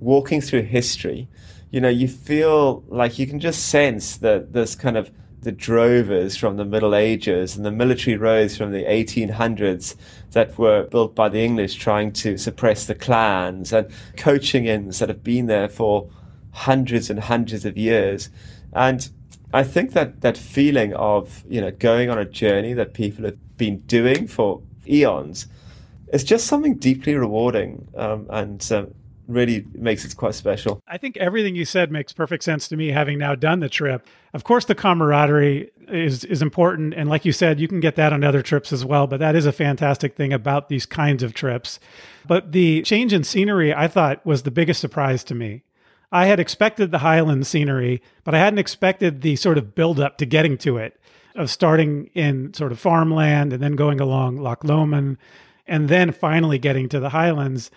walking 0.00 0.40
through 0.40 0.62
history. 0.62 1.28
You 1.70 1.80
know, 1.80 1.88
you 1.88 2.08
feel 2.08 2.84
like 2.88 3.18
you 3.18 3.26
can 3.26 3.40
just 3.40 3.66
sense 3.68 4.16
that 4.18 4.52
this 4.52 4.74
kind 4.74 4.96
of 4.96 5.10
the 5.42 5.52
drovers 5.52 6.36
from 6.36 6.56
the 6.56 6.64
Middle 6.64 6.94
Ages 6.94 7.56
and 7.56 7.64
the 7.64 7.70
military 7.70 8.16
roads 8.16 8.56
from 8.56 8.72
the 8.72 8.84
1800s 8.84 9.94
that 10.32 10.58
were 10.58 10.84
built 10.84 11.14
by 11.14 11.28
the 11.28 11.44
English 11.44 11.76
trying 11.76 12.12
to 12.12 12.36
suppress 12.36 12.86
the 12.86 12.94
clans 12.94 13.72
and 13.72 13.88
coaching 14.16 14.66
inns 14.66 14.98
that 14.98 15.08
have 15.08 15.22
been 15.22 15.46
there 15.46 15.68
for 15.68 16.10
hundreds 16.50 17.10
and 17.10 17.20
hundreds 17.20 17.64
of 17.64 17.76
years. 17.76 18.28
And 18.72 19.08
I 19.52 19.62
think 19.62 19.92
that 19.92 20.22
that 20.22 20.36
feeling 20.36 20.94
of, 20.94 21.44
you 21.48 21.60
know, 21.60 21.70
going 21.70 22.10
on 22.10 22.18
a 22.18 22.24
journey 22.24 22.72
that 22.72 22.92
people 22.92 23.24
have 23.24 23.56
been 23.56 23.78
doing 23.80 24.26
for 24.26 24.62
eons 24.88 25.46
it's 26.08 26.24
just 26.24 26.46
something 26.46 26.74
deeply 26.76 27.14
rewarding 27.14 27.88
um, 27.96 28.26
and 28.30 28.72
um, 28.72 28.94
really 29.26 29.66
makes 29.74 30.04
it 30.04 30.16
quite 30.16 30.34
special. 30.34 30.80
I 30.86 30.98
think 30.98 31.16
everything 31.16 31.56
you 31.56 31.64
said 31.64 31.90
makes 31.90 32.12
perfect 32.12 32.44
sense 32.44 32.68
to 32.68 32.76
me 32.76 32.90
having 32.90 33.18
now 33.18 33.34
done 33.34 33.60
the 33.60 33.68
trip. 33.68 34.06
Of 34.32 34.44
course 34.44 34.64
the 34.66 34.74
camaraderie 34.74 35.70
is 35.88 36.24
is 36.24 36.42
important 36.42 36.94
and 36.94 37.08
like 37.08 37.24
you 37.24 37.32
said 37.32 37.60
you 37.60 37.68
can 37.68 37.80
get 37.80 37.96
that 37.96 38.12
on 38.12 38.22
other 38.22 38.42
trips 38.42 38.72
as 38.72 38.84
well, 38.84 39.06
but 39.06 39.20
that 39.20 39.34
is 39.34 39.46
a 39.46 39.52
fantastic 39.52 40.14
thing 40.14 40.32
about 40.32 40.68
these 40.68 40.86
kinds 40.86 41.22
of 41.22 41.34
trips. 41.34 41.80
But 42.26 42.52
the 42.52 42.82
change 42.82 43.12
in 43.12 43.24
scenery 43.24 43.74
I 43.74 43.88
thought 43.88 44.24
was 44.24 44.42
the 44.42 44.50
biggest 44.50 44.80
surprise 44.80 45.24
to 45.24 45.34
me. 45.34 45.62
I 46.12 46.26
had 46.26 46.38
expected 46.38 46.92
the 46.92 46.98
highland 46.98 47.48
scenery, 47.48 48.00
but 48.22 48.32
I 48.32 48.38
hadn't 48.38 48.60
expected 48.60 49.22
the 49.22 49.34
sort 49.34 49.58
of 49.58 49.74
build 49.74 49.98
up 49.98 50.18
to 50.18 50.26
getting 50.26 50.56
to 50.58 50.78
it 50.78 51.00
of 51.36 51.50
starting 51.50 52.10
in 52.14 52.52
sort 52.54 52.72
of 52.72 52.78
farmland 52.78 53.52
and 53.52 53.62
then 53.62 53.76
going 53.76 54.00
along 54.00 54.36
Loch 54.36 54.64
Lomond 54.64 55.18
and 55.66 55.88
then 55.88 56.12
finally 56.12 56.58
getting 56.58 56.88
to 56.88 57.00
the 57.00 57.10
highlands 57.10 57.70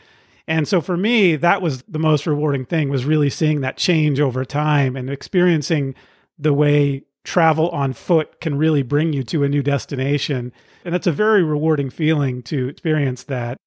and 0.49 0.67
so 0.67 0.81
for 0.81 0.97
me, 0.97 1.35
that 1.35 1.61
was 1.61 1.83
the 1.83 1.99
most 1.99 2.25
rewarding 2.25 2.65
thing 2.65 2.89
was 2.89 3.05
really 3.05 3.29
seeing 3.29 3.61
that 3.61 3.77
change 3.77 4.19
over 4.19 4.43
time 4.43 4.95
and 4.95 5.07
experiencing 5.07 5.93
the 6.39 6.53
way 6.53 7.03
travel 7.23 7.69
on 7.69 7.93
foot 7.93 8.41
can 8.41 8.57
really 8.57 8.81
bring 8.81 9.13
you 9.13 9.21
to 9.25 9.43
a 9.43 9.49
new 9.49 9.61
destination. 9.61 10.51
And 10.83 10.91
that's 10.91 11.05
a 11.05 11.11
very 11.11 11.43
rewarding 11.43 11.91
feeling 11.91 12.41
to 12.43 12.67
experience 12.67 13.23
that. 13.25 13.59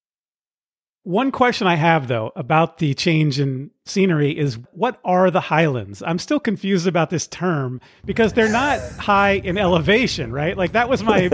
One 1.05 1.33
question 1.33 1.67
I 1.67 1.75
have 1.75 2.07
though 2.07 2.31
about 2.37 2.79
the 2.79 2.95
change 2.95 3.41
in 3.41 3.73
scenery 3.85 4.39
is 4.39 4.59
what 4.71 5.01
are 5.05 5.33
the 5.33 5.41
highlands? 5.41 6.01
I'm 6.01 6.21
still 6.21 6.39
confused 6.39 6.87
about 6.87 7.11
this 7.11 7.27
term 7.27 7.81
because 8.05 8.35
they're 8.35 8.49
not 8.49 8.81
high 9.01 9.33
in 9.33 9.59
elevation, 9.59 10.31
right? 10.31 10.57
Like 10.57 10.73
that 10.73 10.89
was 10.89 11.03
my 11.03 11.23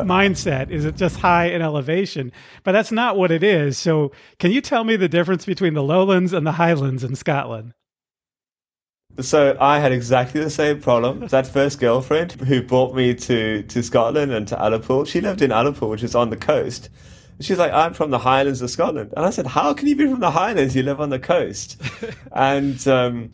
mindset. 0.00 0.68
Is 0.70 0.84
it 0.84 0.96
just 0.96 1.16
high 1.16 1.46
in 1.46 1.62
elevation? 1.62 2.32
But 2.64 2.72
that's 2.72 2.92
not 2.92 3.16
what 3.16 3.30
it 3.30 3.42
is. 3.42 3.78
So, 3.78 4.12
can 4.38 4.50
you 4.52 4.60
tell 4.60 4.84
me 4.84 4.94
the 4.96 5.08
difference 5.08 5.46
between 5.46 5.72
the 5.72 5.82
lowlands 5.82 6.34
and 6.34 6.46
the 6.46 6.52
highlands 6.52 7.02
in 7.02 7.14
Scotland? 7.14 7.72
So 9.20 9.56
I 9.58 9.78
had 9.78 9.92
exactly 9.92 10.42
the 10.42 10.50
same 10.50 10.82
problem. 10.82 11.28
That 11.28 11.46
first 11.46 11.80
girlfriend 11.80 12.32
who 12.32 12.62
brought 12.62 12.94
me 12.94 13.14
to, 13.14 13.62
to 13.62 13.82
Scotland 13.82 14.32
and 14.32 14.46
to 14.48 14.56
Ullapool, 14.56 15.06
she 15.06 15.22
lived 15.22 15.40
in 15.40 15.50
Ullapool, 15.50 15.88
which 15.88 16.02
is 16.02 16.14
on 16.14 16.28
the 16.28 16.36
coast. 16.36 16.90
She's 17.40 17.58
like, 17.58 17.72
I'm 17.72 17.94
from 17.94 18.10
the 18.10 18.18
Highlands 18.18 18.62
of 18.62 18.70
Scotland. 18.70 19.12
And 19.16 19.26
I 19.26 19.30
said, 19.30 19.46
How 19.46 19.74
can 19.74 19.88
you 19.88 19.96
be 19.96 20.06
from 20.06 20.20
the 20.20 20.30
Highlands? 20.30 20.76
You 20.76 20.82
live 20.82 21.00
on 21.00 21.10
the 21.10 21.18
coast. 21.18 21.80
and 22.32 22.86
um, 22.86 23.32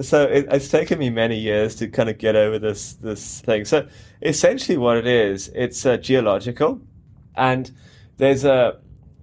so 0.00 0.24
it, 0.24 0.46
it's 0.50 0.68
taken 0.68 0.98
me 0.98 1.10
many 1.10 1.38
years 1.38 1.74
to 1.76 1.88
kind 1.88 2.08
of 2.08 2.18
get 2.18 2.36
over 2.36 2.58
this 2.58 2.94
this 2.94 3.40
thing. 3.40 3.64
So 3.64 3.86
essentially, 4.20 4.76
what 4.78 4.96
it 4.96 5.06
is, 5.06 5.50
it's 5.54 5.84
uh, 5.84 5.96
geological, 5.96 6.80
and 7.34 7.70
there's 8.16 8.44
a 8.44 8.80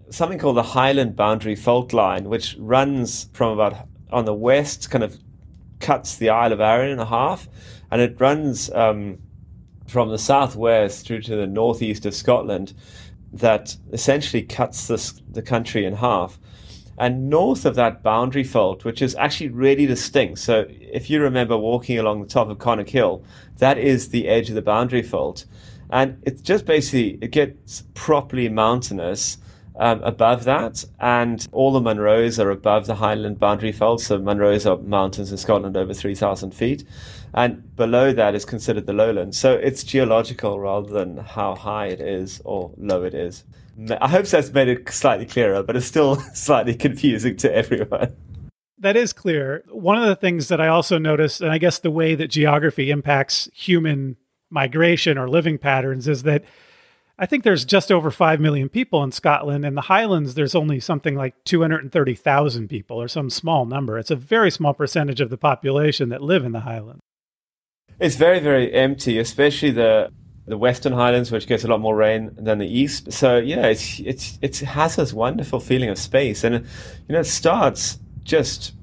something 0.10 0.40
called 0.40 0.58
the 0.58 0.64
Highland 0.64 1.16
Boundary 1.16 1.56
Fault 1.56 1.94
Line, 1.94 2.26
which 2.26 2.56
runs 2.60 3.30
from 3.34 3.52
about 3.52 3.88
on 4.12 4.26
the 4.26 4.34
west, 4.34 4.90
kind 4.90 5.04
of 5.04 5.18
cuts 5.80 6.18
the 6.18 6.30
Isle 6.30 6.54
of 6.54 6.60
Arran 6.60 6.90
in 6.90 7.06
half, 7.06 7.48
and 7.92 8.02
it 8.02 8.20
runs 8.20 8.72
um, 8.72 9.20
from 9.88 10.10
the 10.10 10.18
southwest 10.18 11.08
through 11.08 11.22
to 11.22 11.36
the 11.36 11.48
northeast 11.48 12.06
of 12.06 12.14
Scotland 12.14 12.74
that 13.34 13.76
essentially 13.92 14.44
cuts 14.44 14.88
this, 14.88 15.22
the 15.30 15.42
country 15.42 15.86
in 15.86 15.96
half. 15.96 16.40
And 16.98 17.30
north 17.30 17.66
of 17.66 17.76
that 17.76 18.04
boundary 18.04 18.44
fault, 18.44 18.84
which 18.84 19.02
is 19.02 19.16
actually 19.16 19.50
really 19.50 19.86
distinct. 19.86 20.40
So 20.40 20.66
if 20.70 21.10
you 21.10 21.22
remember 21.22 21.58
walking 21.58 21.98
along 21.98 22.22
the 22.22 22.28
top 22.28 22.50
of 22.50 22.60
Conic 22.60 22.90
Hill, 22.90 23.24
that 23.60 23.78
is 23.78 24.10
the 24.10 24.28
edge 24.28 24.50
of 24.50 24.56
the 24.56 24.62
boundary 24.62 25.02
fault. 25.02 25.46
And 25.90 26.22
it's 26.24 26.42
just 26.42 26.66
basically, 26.66 27.18
it 27.22 27.32
gets 27.32 27.84
properly 27.94 28.50
mountainous 28.50 29.38
um, 29.78 30.04
above 30.04 30.44
that. 30.44 30.84
And 31.00 31.48
all 31.54 31.72
the 31.72 31.80
Munros 31.80 32.38
are 32.44 32.52
above 32.52 32.86
the 32.86 32.96
Highland 32.96 33.40
boundary 33.40 33.72
fault. 33.72 34.02
So 34.02 34.20
Munros 34.20 34.70
are 34.70 34.82
mountains 34.84 35.32
in 35.32 35.38
Scotland 35.38 35.78
over 35.78 35.94
3,000 35.94 36.54
feet 36.54 36.84
and 37.34 37.76
below 37.76 38.12
that 38.14 38.36
is 38.36 38.46
considered 38.46 38.86
the 38.86 38.94
lowland. 38.94 39.36
So 39.36 39.54
it's 39.54 39.84
geological 39.84 40.60
rather 40.60 40.90
than 40.90 41.18
how 41.18 41.56
high 41.56 41.88
it 41.88 42.02
is 42.02 42.42
or 42.44 42.72
low 42.78 43.04
it 43.04 43.14
is. 43.14 43.44
I 44.02 44.10
hope 44.10 44.26
that's 44.26 44.52
made 44.52 44.68
it 44.68 44.90
slightly 44.90 45.26
clearer, 45.26 45.64
but 45.64 45.76
it's 45.76 45.86
still 45.86 46.16
slightly 46.34 46.76
confusing 46.76 47.38
to 47.38 47.56
everyone. 47.56 48.16
That 48.78 48.96
is 48.96 49.14
clear. 49.14 49.64
One 49.70 49.98
of 49.98 50.08
the 50.08 50.16
things 50.16 50.48
that 50.48 50.62
I 50.62 50.68
also 50.68 50.98
noticed, 50.98 51.42
and 51.42 51.52
I 51.52 51.58
guess 51.58 51.80
the 51.80 51.92
way 51.92 52.16
that 52.16 52.30
geography 52.30 52.92
impacts 52.92 53.50
human 53.54 54.18
migration 54.50 55.18
or 55.18 55.30
living 55.30 55.58
patterns, 55.58 56.08
is 56.08 56.24
that 56.24 56.44
I 57.18 57.26
think 57.26 57.44
there's 57.44 57.66
just 57.66 57.92
over 57.92 58.12
5 58.12 58.40
million 58.40 58.70
people 58.70 59.04
in 59.04 59.12
Scotland. 59.12 59.66
In 59.66 59.76
the 59.76 59.82
Highlands, 59.82 60.36
there's 60.36 60.56
only 60.56 60.80
something 60.80 61.16
like 61.16 61.36
230,000 61.44 62.70
people 62.70 63.02
or 63.02 63.10
some 63.10 63.30
small 63.30 63.66
number. 63.66 64.00
It's 64.00 64.12
a 64.12 64.16
very 64.16 64.50
small 64.50 64.74
percentage 64.74 65.20
of 65.20 65.30
the 65.30 65.38
population 65.38 66.08
that 66.10 66.22
live 66.22 66.46
in 66.46 66.54
the 66.54 66.62
Highlands. 66.62 67.02
It's 68.00 68.16
very, 68.16 68.40
very 68.40 68.74
empty, 68.74 69.20
especially 69.20 69.72
the 69.72 70.12
the 70.48 70.58
Western 70.58 70.94
Highlands, 70.94 71.32
which 71.32 71.46
gets 71.46 71.64
a 71.64 71.68
lot 71.68 71.80
more 71.80 71.96
rain 71.96 72.32
than 72.36 72.58
the 72.58 72.66
East. 72.66 73.12
So 73.12 73.38
yeah, 73.38 73.68
it's 73.68 74.00
it's 74.00 74.40
it 74.42 74.58
has 74.60 74.96
this 74.96 75.14
wonderful 75.14 75.60
feeling 75.60 75.90
of 75.90 75.98
space, 75.98 76.44
and 76.44 76.66
you 77.08 77.14
know 77.14 77.20
it 77.20 77.26
starts 77.26 78.00
just 78.24 78.74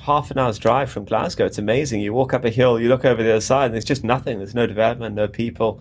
half 0.00 0.30
an 0.30 0.38
hour's 0.38 0.58
drive 0.58 0.90
from 0.90 1.04
Glasgow. 1.04 1.46
It's 1.46 1.56
amazing. 1.56 2.00
You 2.00 2.12
walk 2.12 2.34
up 2.34 2.44
a 2.44 2.50
hill, 2.50 2.78
you 2.78 2.88
look 2.88 3.04
over 3.04 3.22
the 3.22 3.30
other 3.30 3.40
side, 3.40 3.66
and 3.66 3.74
there's 3.74 3.84
just 3.84 4.04
nothing. 4.04 4.38
There's 4.38 4.54
no 4.54 4.66
development, 4.66 5.14
no 5.14 5.28
people, 5.28 5.80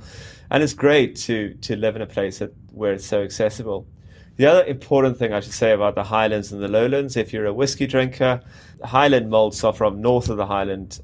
and 0.50 0.64
it's 0.64 0.74
great 0.74 1.16
to 1.28 1.56
to 1.56 1.76
live 1.76 1.96
in 1.96 2.02
a 2.02 2.08
place 2.08 2.40
that, 2.40 2.54
where 2.72 2.94
it's 2.94 3.06
so 3.06 3.24
accessible. 3.24 3.88
The 4.36 4.46
other 4.46 4.64
important 4.64 5.18
thing 5.18 5.34
I 5.34 5.42
should 5.42 5.54
say 5.54 5.74
about 5.74 5.96
the 5.96 6.06
Highlands 6.06 6.52
and 6.52 6.64
the 6.64 6.68
Lowlands, 6.68 7.18
if 7.18 7.34
you're 7.34 7.46
a 7.46 7.54
whiskey 7.54 7.86
drinker, 7.86 8.42
Highland 8.84 9.30
malts 9.30 9.64
are 9.64 9.74
from 9.74 10.02
north 10.02 10.30
of 10.30 10.38
the 10.38 10.48
Highland 10.48 11.00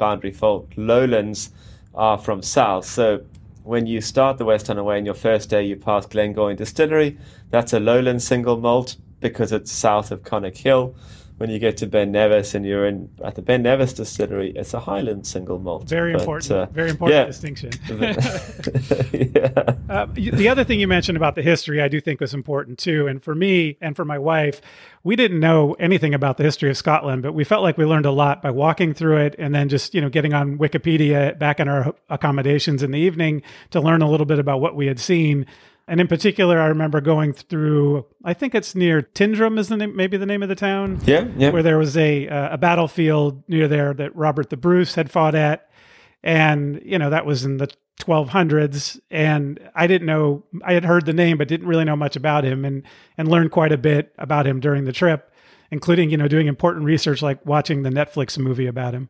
boundary 0.00 0.32
fault. 0.32 0.66
Lowlands 0.76 1.50
are 1.94 2.18
from 2.18 2.42
south. 2.42 2.86
So 2.86 3.20
when 3.62 3.86
you 3.86 4.00
start 4.00 4.38
the 4.38 4.44
West 4.44 4.66
Highland 4.66 4.86
Way 4.86 4.98
in 4.98 5.04
your 5.04 5.14
first 5.14 5.48
day, 5.50 5.62
you 5.62 5.76
pass 5.76 6.06
Glengoyne 6.06 6.56
Distillery. 6.56 7.18
That's 7.50 7.72
a 7.72 7.78
lowland 7.78 8.22
single 8.22 8.56
malt. 8.56 8.96
because 9.20 9.52
it's 9.52 9.70
south 9.70 10.10
of 10.10 10.24
Conic 10.24 10.56
Hill 10.56 10.94
when 11.40 11.48
you 11.48 11.58
get 11.58 11.78
to 11.78 11.86
Ben 11.86 12.12
Nevis 12.12 12.54
and 12.54 12.66
you're 12.66 12.84
in 12.84 13.08
at 13.24 13.34
the 13.34 13.40
Ben 13.40 13.62
Nevis 13.62 13.94
distillery, 13.94 14.52
it's 14.54 14.74
a 14.74 14.80
Highland 14.80 15.26
single 15.26 15.58
malt. 15.58 15.88
Very 15.88 16.12
but, 16.12 16.20
important. 16.20 16.50
Uh, 16.50 16.66
very 16.66 16.90
important 16.90 17.16
yeah. 17.18 17.24
distinction. 17.24 17.70
yeah. 19.34 19.74
Uh, 19.88 20.06
the 20.12 20.50
other 20.50 20.64
thing 20.64 20.80
you 20.80 20.86
mentioned 20.86 21.16
about 21.16 21.36
the 21.36 21.42
history, 21.42 21.80
I 21.80 21.88
do 21.88 21.98
think 21.98 22.20
was 22.20 22.34
important 22.34 22.78
too. 22.78 23.06
And 23.06 23.24
for 23.24 23.34
me 23.34 23.78
and 23.80 23.96
for 23.96 24.04
my 24.04 24.18
wife, 24.18 24.60
we 25.02 25.16
didn't 25.16 25.40
know 25.40 25.72
anything 25.78 26.12
about 26.12 26.36
the 26.36 26.42
history 26.42 26.68
of 26.68 26.76
Scotland, 26.76 27.22
but 27.22 27.32
we 27.32 27.42
felt 27.42 27.62
like 27.62 27.78
we 27.78 27.86
learned 27.86 28.04
a 28.04 28.10
lot 28.10 28.42
by 28.42 28.50
walking 28.50 28.92
through 28.92 29.16
it 29.16 29.34
and 29.38 29.54
then 29.54 29.70
just 29.70 29.94
you 29.94 30.02
know 30.02 30.10
getting 30.10 30.34
on 30.34 30.58
Wikipedia 30.58 31.38
back 31.38 31.58
in 31.58 31.68
our 31.68 31.94
accommodations 32.10 32.82
in 32.82 32.90
the 32.90 32.98
evening 32.98 33.40
to 33.70 33.80
learn 33.80 34.02
a 34.02 34.10
little 34.10 34.26
bit 34.26 34.38
about 34.38 34.60
what 34.60 34.76
we 34.76 34.88
had 34.88 35.00
seen. 35.00 35.46
And 35.90 36.00
in 36.00 36.06
particular, 36.06 36.60
I 36.60 36.68
remember 36.68 37.00
going 37.00 37.32
through. 37.32 38.06
I 38.24 38.32
think 38.32 38.54
it's 38.54 38.76
near 38.76 39.02
Tyndrum, 39.02 39.58
is 39.58 39.66
the 39.70 39.76
name, 39.76 39.96
maybe 39.96 40.16
the 40.16 40.24
name 40.24 40.40
of 40.40 40.48
the 40.48 40.54
town. 40.54 41.00
Yeah, 41.04 41.26
yeah. 41.36 41.50
Where 41.50 41.64
there 41.64 41.78
was 41.78 41.96
a 41.96 42.28
uh, 42.28 42.54
a 42.54 42.58
battlefield 42.58 43.42
near 43.48 43.66
there 43.66 43.92
that 43.94 44.14
Robert 44.14 44.50
the 44.50 44.56
Bruce 44.56 44.94
had 44.94 45.10
fought 45.10 45.34
at, 45.34 45.68
and 46.22 46.80
you 46.84 46.96
know 46.96 47.10
that 47.10 47.26
was 47.26 47.44
in 47.44 47.56
the 47.56 47.68
1200s. 47.98 49.00
And 49.10 49.58
I 49.74 49.88
didn't 49.88 50.06
know. 50.06 50.44
I 50.64 50.74
had 50.74 50.84
heard 50.84 51.06
the 51.06 51.12
name, 51.12 51.38
but 51.38 51.48
didn't 51.48 51.66
really 51.66 51.84
know 51.84 51.96
much 51.96 52.14
about 52.14 52.44
him, 52.44 52.64
and 52.64 52.84
and 53.18 53.26
learned 53.26 53.50
quite 53.50 53.72
a 53.72 53.76
bit 53.76 54.14
about 54.16 54.46
him 54.46 54.60
during 54.60 54.84
the 54.84 54.92
trip, 54.92 55.34
including 55.72 56.08
you 56.10 56.16
know 56.16 56.28
doing 56.28 56.46
important 56.46 56.84
research 56.84 57.20
like 57.20 57.44
watching 57.44 57.82
the 57.82 57.90
Netflix 57.90 58.38
movie 58.38 58.68
about 58.68 58.94
him. 58.94 59.08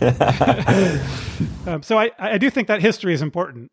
um, 1.68 1.84
so 1.84 2.00
I, 2.00 2.10
I 2.18 2.36
do 2.36 2.50
think 2.50 2.66
that 2.66 2.82
history 2.82 3.14
is 3.14 3.22
important 3.22 3.70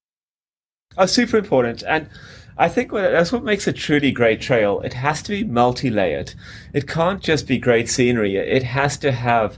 are 0.98 1.08
super 1.08 1.38
important. 1.38 1.84
And 1.84 2.10
I 2.58 2.70
think 2.70 2.92
that's 2.92 3.32
what 3.32 3.44
makes 3.44 3.68
a 3.68 3.74
truly 3.74 4.12
great 4.12 4.42
trail. 4.42 4.82
It 4.82 4.94
has 4.94 5.22
to 5.24 5.32
be 5.32 5.44
multi 5.44 5.90
layered. 5.90 6.34
It 6.74 6.88
can't 6.88 7.22
just 7.22 7.48
be 7.48 7.58
great 7.58 7.90
scenery, 7.90 8.38
it 8.38 8.64
has 8.64 8.98
to 9.00 9.12
have 9.12 9.58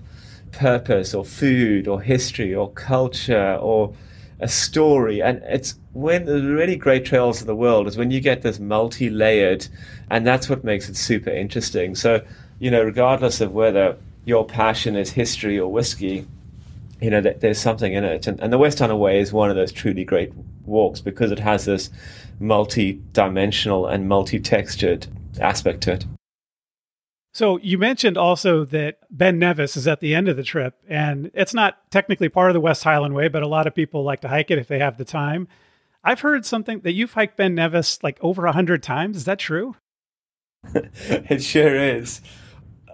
purpose 0.52 1.14
or 1.14 1.24
food 1.24 1.88
or 1.88 2.02
history 2.02 2.56
or 2.56 2.72
culture 2.72 3.56
or 3.62 3.94
a 4.40 4.48
story. 4.48 5.22
And 5.22 5.42
it's 5.44 5.76
when 5.94 6.26
the 6.26 6.42
really 6.42 6.76
great 6.76 7.06
trails 7.06 7.42
of 7.42 7.48
the 7.48 7.56
world 7.56 7.88
is 7.88 7.98
when 7.98 8.12
you 8.12 8.20
get 8.20 8.42
this 8.42 8.60
multi 8.60 9.10
layered, 9.10 9.68
and 10.10 10.26
that's 10.26 10.50
what 10.50 10.64
makes 10.64 10.90
it 10.90 10.96
super 10.96 11.30
interesting. 11.30 11.94
So, 11.96 12.22
you 12.60 12.72
know, 12.72 12.84
regardless 12.84 13.42
of 13.42 13.52
whether 13.52 13.98
your 14.26 14.46
passion 14.46 14.96
is 14.96 15.12
history 15.12 15.60
or 15.60 15.72
whiskey, 15.72 16.26
you 17.02 17.10
know, 17.10 17.22
there's 17.22 17.60
something 17.60 17.94
in 17.94 18.04
it. 18.04 18.28
And, 18.28 18.40
and 18.40 18.52
the 18.52 18.58
West 18.58 18.80
Highland 18.80 19.00
Way 19.00 19.20
is 19.20 19.32
one 19.32 19.50
of 19.50 19.56
those 19.56 19.72
truly 19.72 20.04
great 20.04 20.34
walks 20.66 21.00
because 21.00 21.32
it 21.32 21.40
has 21.40 21.66
this 21.66 21.90
multi-dimensional 22.40 23.88
and 23.88 24.08
multi-textured 24.08 25.08
aspect 25.40 25.82
to 25.82 25.94
it. 25.94 26.06
So 27.34 27.58
you 27.58 27.78
mentioned 27.78 28.18
also 28.18 28.66
that 28.66 28.98
Ben 29.12 29.38
Nevis 29.38 29.78
is 29.78 29.88
at 29.88 30.00
the 30.00 30.16
end 30.16 30.28
of 30.28 30.38
the 30.38 30.44
trip, 30.44 30.76
and 30.90 31.30
it's 31.36 31.54
not 31.54 31.78
technically 31.92 32.30
part 32.30 32.50
of 32.50 32.56
the 32.56 32.60
West 32.60 32.84
Highland 32.84 33.14
Way, 33.14 33.28
but 33.28 33.44
a 33.44 33.48
lot 33.48 33.68
of 33.68 33.76
people 33.76 34.04
like 34.04 34.22
to 34.22 34.28
hike 34.28 34.50
it 34.50 34.58
if 34.58 34.68
they 34.68 34.80
have 34.80 34.98
the 34.98 35.06
time. 35.06 35.48
I've 36.04 36.22
heard 36.22 36.48
something 36.48 36.80
that 36.80 36.94
you've 36.94 37.14
hiked 37.14 37.38
Ben 37.38 37.54
Nevis 37.54 38.02
like 38.02 38.18
over 38.22 38.48
a 38.48 38.54
hundred 38.54 38.82
times. 38.82 39.18
Is 39.18 39.26
that 39.26 39.38
true? 39.38 39.76
it 40.74 41.44
sure 41.44 41.76
is. 41.76 42.22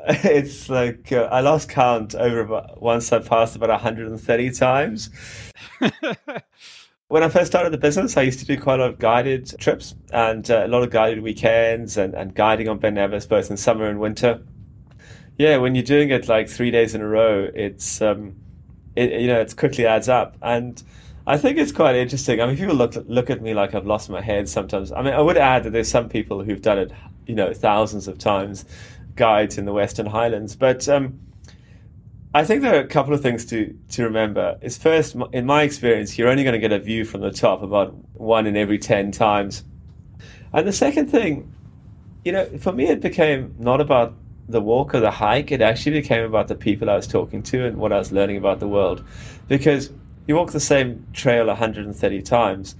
It's 0.24 0.70
like 0.70 1.12
uh, 1.12 1.30
I 1.32 1.40
lost 1.40 1.70
count 1.70 2.14
over 2.14 2.42
about, 2.42 2.82
once 2.82 3.14
I 3.14 3.20
passed 3.20 3.56
about 3.56 3.70
130 3.70 4.52
times. 4.52 5.10
When 7.10 7.22
I 7.22 7.30
first 7.30 7.46
started 7.52 7.72
the 7.72 7.78
business, 7.78 8.18
I 8.18 8.24
used 8.24 8.40
to 8.40 8.46
do 8.46 8.60
quite 8.60 8.80
a 8.80 8.84
lot 8.84 8.90
of 8.90 8.98
guided 8.98 9.60
trips 9.60 9.94
and 10.12 10.50
uh, 10.50 10.64
a 10.66 10.68
lot 10.68 10.82
of 10.82 10.90
guided 10.90 11.22
weekends 11.22 11.96
and, 11.96 12.16
and 12.16 12.34
guiding 12.34 12.68
on 12.68 12.80
Ben 12.80 12.96
Nevis, 12.96 13.28
both 13.28 13.52
in 13.52 13.58
summer 13.58 13.88
and 13.88 14.00
winter. 14.00 14.42
Yeah, 15.38 15.58
when 15.58 15.76
you're 15.76 15.84
doing 15.84 16.10
it 16.10 16.28
like 16.28 16.50
three 16.50 16.72
days 16.72 16.96
in 16.96 17.02
a 17.02 17.08
row, 17.08 17.52
it's 17.54 18.02
um, 18.02 18.36
it, 18.96 19.12
you 19.22 19.28
know, 19.28 19.40
it 19.40 19.56
quickly 19.56 19.86
adds 19.86 20.10
up. 20.10 20.38
And 20.42 20.82
I 21.28 21.38
think 21.38 21.60
it's 21.60 21.72
quite 21.72 21.96
interesting. 21.96 22.42
I 22.42 22.48
mean, 22.48 22.58
people 22.58 22.74
look 22.74 22.96
look 23.06 23.30
at 23.30 23.44
me 23.44 23.54
like 23.54 23.76
I've 23.76 23.86
lost 23.86 24.10
my 24.10 24.22
head 24.22 24.50
sometimes. 24.50 24.92
I 24.92 25.04
mean, 25.04 25.14
I 25.14 25.22
would 25.22 25.38
add 25.38 25.66
that 25.66 25.70
there's 25.72 25.92
some 25.92 26.10
people 26.10 26.44
who've 26.44 26.64
done 26.64 26.80
it, 26.80 26.92
you 27.28 27.36
know, 27.36 27.54
thousands 27.54 28.08
of 28.08 28.18
times, 28.18 28.66
guides 29.16 29.58
in 29.58 29.66
the 29.66 29.74
Western 29.74 30.06
Highlands. 30.06 30.56
But 30.56 30.88
um, 30.90 31.20
I 32.34 32.44
think 32.44 32.62
there 32.62 32.76
are 32.76 32.84
a 32.84 32.88
couple 32.88 33.14
of 33.14 33.22
things 33.22 33.46
to, 33.48 33.78
to 33.90 34.04
remember. 34.04 34.58
Is 34.62 34.78
first, 34.78 35.16
in 35.32 35.46
my 35.46 35.64
experience, 35.64 36.18
you're 36.18 36.30
only 36.30 36.44
going 36.44 36.54
to 36.54 36.60
get 36.60 36.72
a 36.72 36.80
view 36.80 37.06
from 37.06 37.22
the 37.22 37.32
top 37.32 37.62
about 37.62 37.94
one 38.14 38.48
in 38.48 38.58
every 38.58 38.80
10 38.80 39.12
times. 39.12 39.64
And 40.52 40.68
the 40.68 40.74
second 40.74 41.08
thing, 41.08 41.54
you 42.26 42.32
know, 42.32 42.46
for 42.58 42.72
me, 42.72 42.88
it 42.88 43.02
became 43.02 43.56
not 43.60 43.82
about 43.82 44.16
the 44.48 44.62
walk 44.62 44.94
or 44.94 45.00
the 45.00 45.12
hike, 45.12 45.52
it 45.52 45.62
actually 45.62 46.02
became 46.02 46.24
about 46.24 46.48
the 46.48 46.56
people 46.56 46.90
I 46.90 46.96
was 46.96 47.08
talking 47.08 47.42
to 47.44 47.66
and 47.66 47.78
what 47.78 47.94
I 47.94 47.98
was 47.98 48.12
learning 48.12 48.38
about 48.38 48.60
the 48.60 48.68
world. 48.68 49.04
Because 49.48 49.92
you 50.28 50.36
walk 50.36 50.52
the 50.52 50.60
same 50.60 51.06
trail 51.14 51.48
130 51.48 52.22
times, 52.22 52.76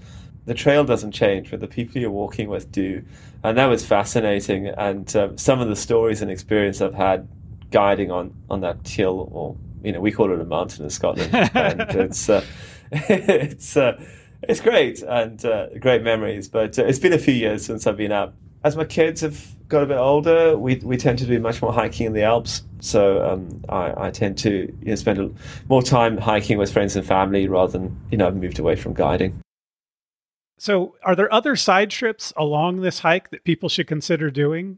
the 0.46 0.54
trail 0.54 0.84
doesn't 0.84 1.12
change, 1.12 1.52
but 1.52 1.60
the 1.60 1.68
people 1.68 2.02
you're 2.02 2.12
walking 2.12 2.50
with 2.50 2.72
do. 2.72 3.04
And 3.44 3.58
that 3.58 3.66
was 3.68 3.86
fascinating. 3.86 4.68
And 4.68 5.14
um, 5.16 5.38
some 5.38 5.60
of 5.60 5.68
the 5.68 5.76
stories 5.76 6.22
and 6.22 6.30
experience 6.30 6.82
I've 6.82 6.94
had 6.94 7.28
guiding 7.72 8.12
on 8.12 8.34
on 8.50 8.62
that 8.62 8.88
hill, 8.88 9.30
or 9.32 9.56
you 9.84 9.92
know, 9.92 10.00
we 10.00 10.12
call 10.12 10.32
it 10.32 10.40
a 10.40 10.46
mountain 10.46 10.84
in 10.84 10.90
Scotland, 10.90 11.34
and 11.54 11.82
it's 11.82 12.30
uh, 12.30 12.44
it's 12.92 13.76
uh, 13.76 14.02
it's 14.44 14.62
great 14.62 15.02
and 15.02 15.44
uh, 15.46 15.68
great 15.80 16.04
memories. 16.04 16.48
But 16.48 16.78
uh, 16.80 16.86
it's 16.86 17.00
been 17.00 17.14
a 17.14 17.20
few 17.20 17.34
years 17.34 17.66
since 17.66 17.88
I've 17.88 17.98
been 17.98 18.12
up. 18.12 18.36
As 18.64 18.78
my 18.78 18.86
kids 18.86 19.20
have 19.22 19.46
got 19.68 19.84
a 19.84 19.86
bit 19.86 19.98
older, 19.98 20.58
we 20.58 20.76
we 20.78 20.96
tend 20.96 21.20
to 21.20 21.26
do 21.26 21.40
much 21.40 21.62
more 21.62 21.74
hiking 21.74 22.06
in 22.06 22.14
the 22.14 22.24
Alps. 22.24 22.64
So 22.80 23.26
um, 23.26 23.62
I, 23.70 24.08
I, 24.08 24.12
tend 24.12 24.38
to 24.40 24.74
you 24.82 24.90
know, 24.90 24.96
spend 24.96 25.18
a, 25.18 25.32
more 25.70 25.82
time 25.82 26.18
hiking 26.18 26.58
with 26.58 26.72
friends 26.72 26.98
and 26.98 27.06
family 27.06 27.48
rather 27.48 27.72
than 27.72 27.98
you 28.12 28.18
know 28.18 28.30
moved 28.32 28.60
away 28.60 28.76
from 28.76 28.94
guiding. 28.94 29.43
So, 30.64 30.96
are 31.04 31.16
there 31.16 31.32
other 31.34 31.56
side 31.56 31.90
trips 31.90 32.32
along 32.38 32.82
this 32.82 33.00
hike 33.00 33.32
that 33.32 33.44
people 33.44 33.68
should 33.68 33.88
consider 33.88 34.32
doing? 34.32 34.78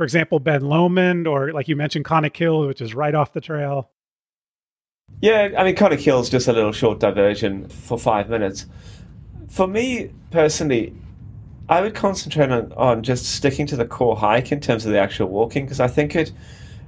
for 0.00 0.04
example, 0.04 0.38
Ben 0.40 0.62
Lomond, 0.62 1.26
or 1.26 1.52
like 1.52 1.68
you 1.68 1.76
mentioned, 1.76 2.06
Conic 2.06 2.34
Hill, 2.34 2.66
which 2.66 2.80
is 2.80 2.94
right 2.94 3.14
off 3.14 3.34
the 3.34 3.40
trail? 3.42 3.90
Yeah, 5.20 5.50
I 5.58 5.62
mean, 5.62 5.76
Hill 5.76 6.20
is 6.20 6.30
just 6.30 6.48
a 6.48 6.54
little 6.54 6.72
short 6.72 7.00
diversion 7.00 7.68
for 7.68 7.98
five 7.98 8.30
minutes. 8.30 8.64
For 9.50 9.66
me 9.66 10.10
personally, 10.30 10.94
I 11.68 11.82
would 11.82 11.94
concentrate 11.94 12.50
on, 12.50 12.72
on 12.78 13.02
just 13.02 13.26
sticking 13.26 13.66
to 13.66 13.76
the 13.76 13.84
core 13.84 14.16
hike 14.16 14.52
in 14.52 14.60
terms 14.60 14.86
of 14.86 14.92
the 14.92 14.98
actual 14.98 15.28
walking 15.28 15.66
because 15.66 15.80
I 15.80 15.88
think 15.88 16.16
it 16.16 16.32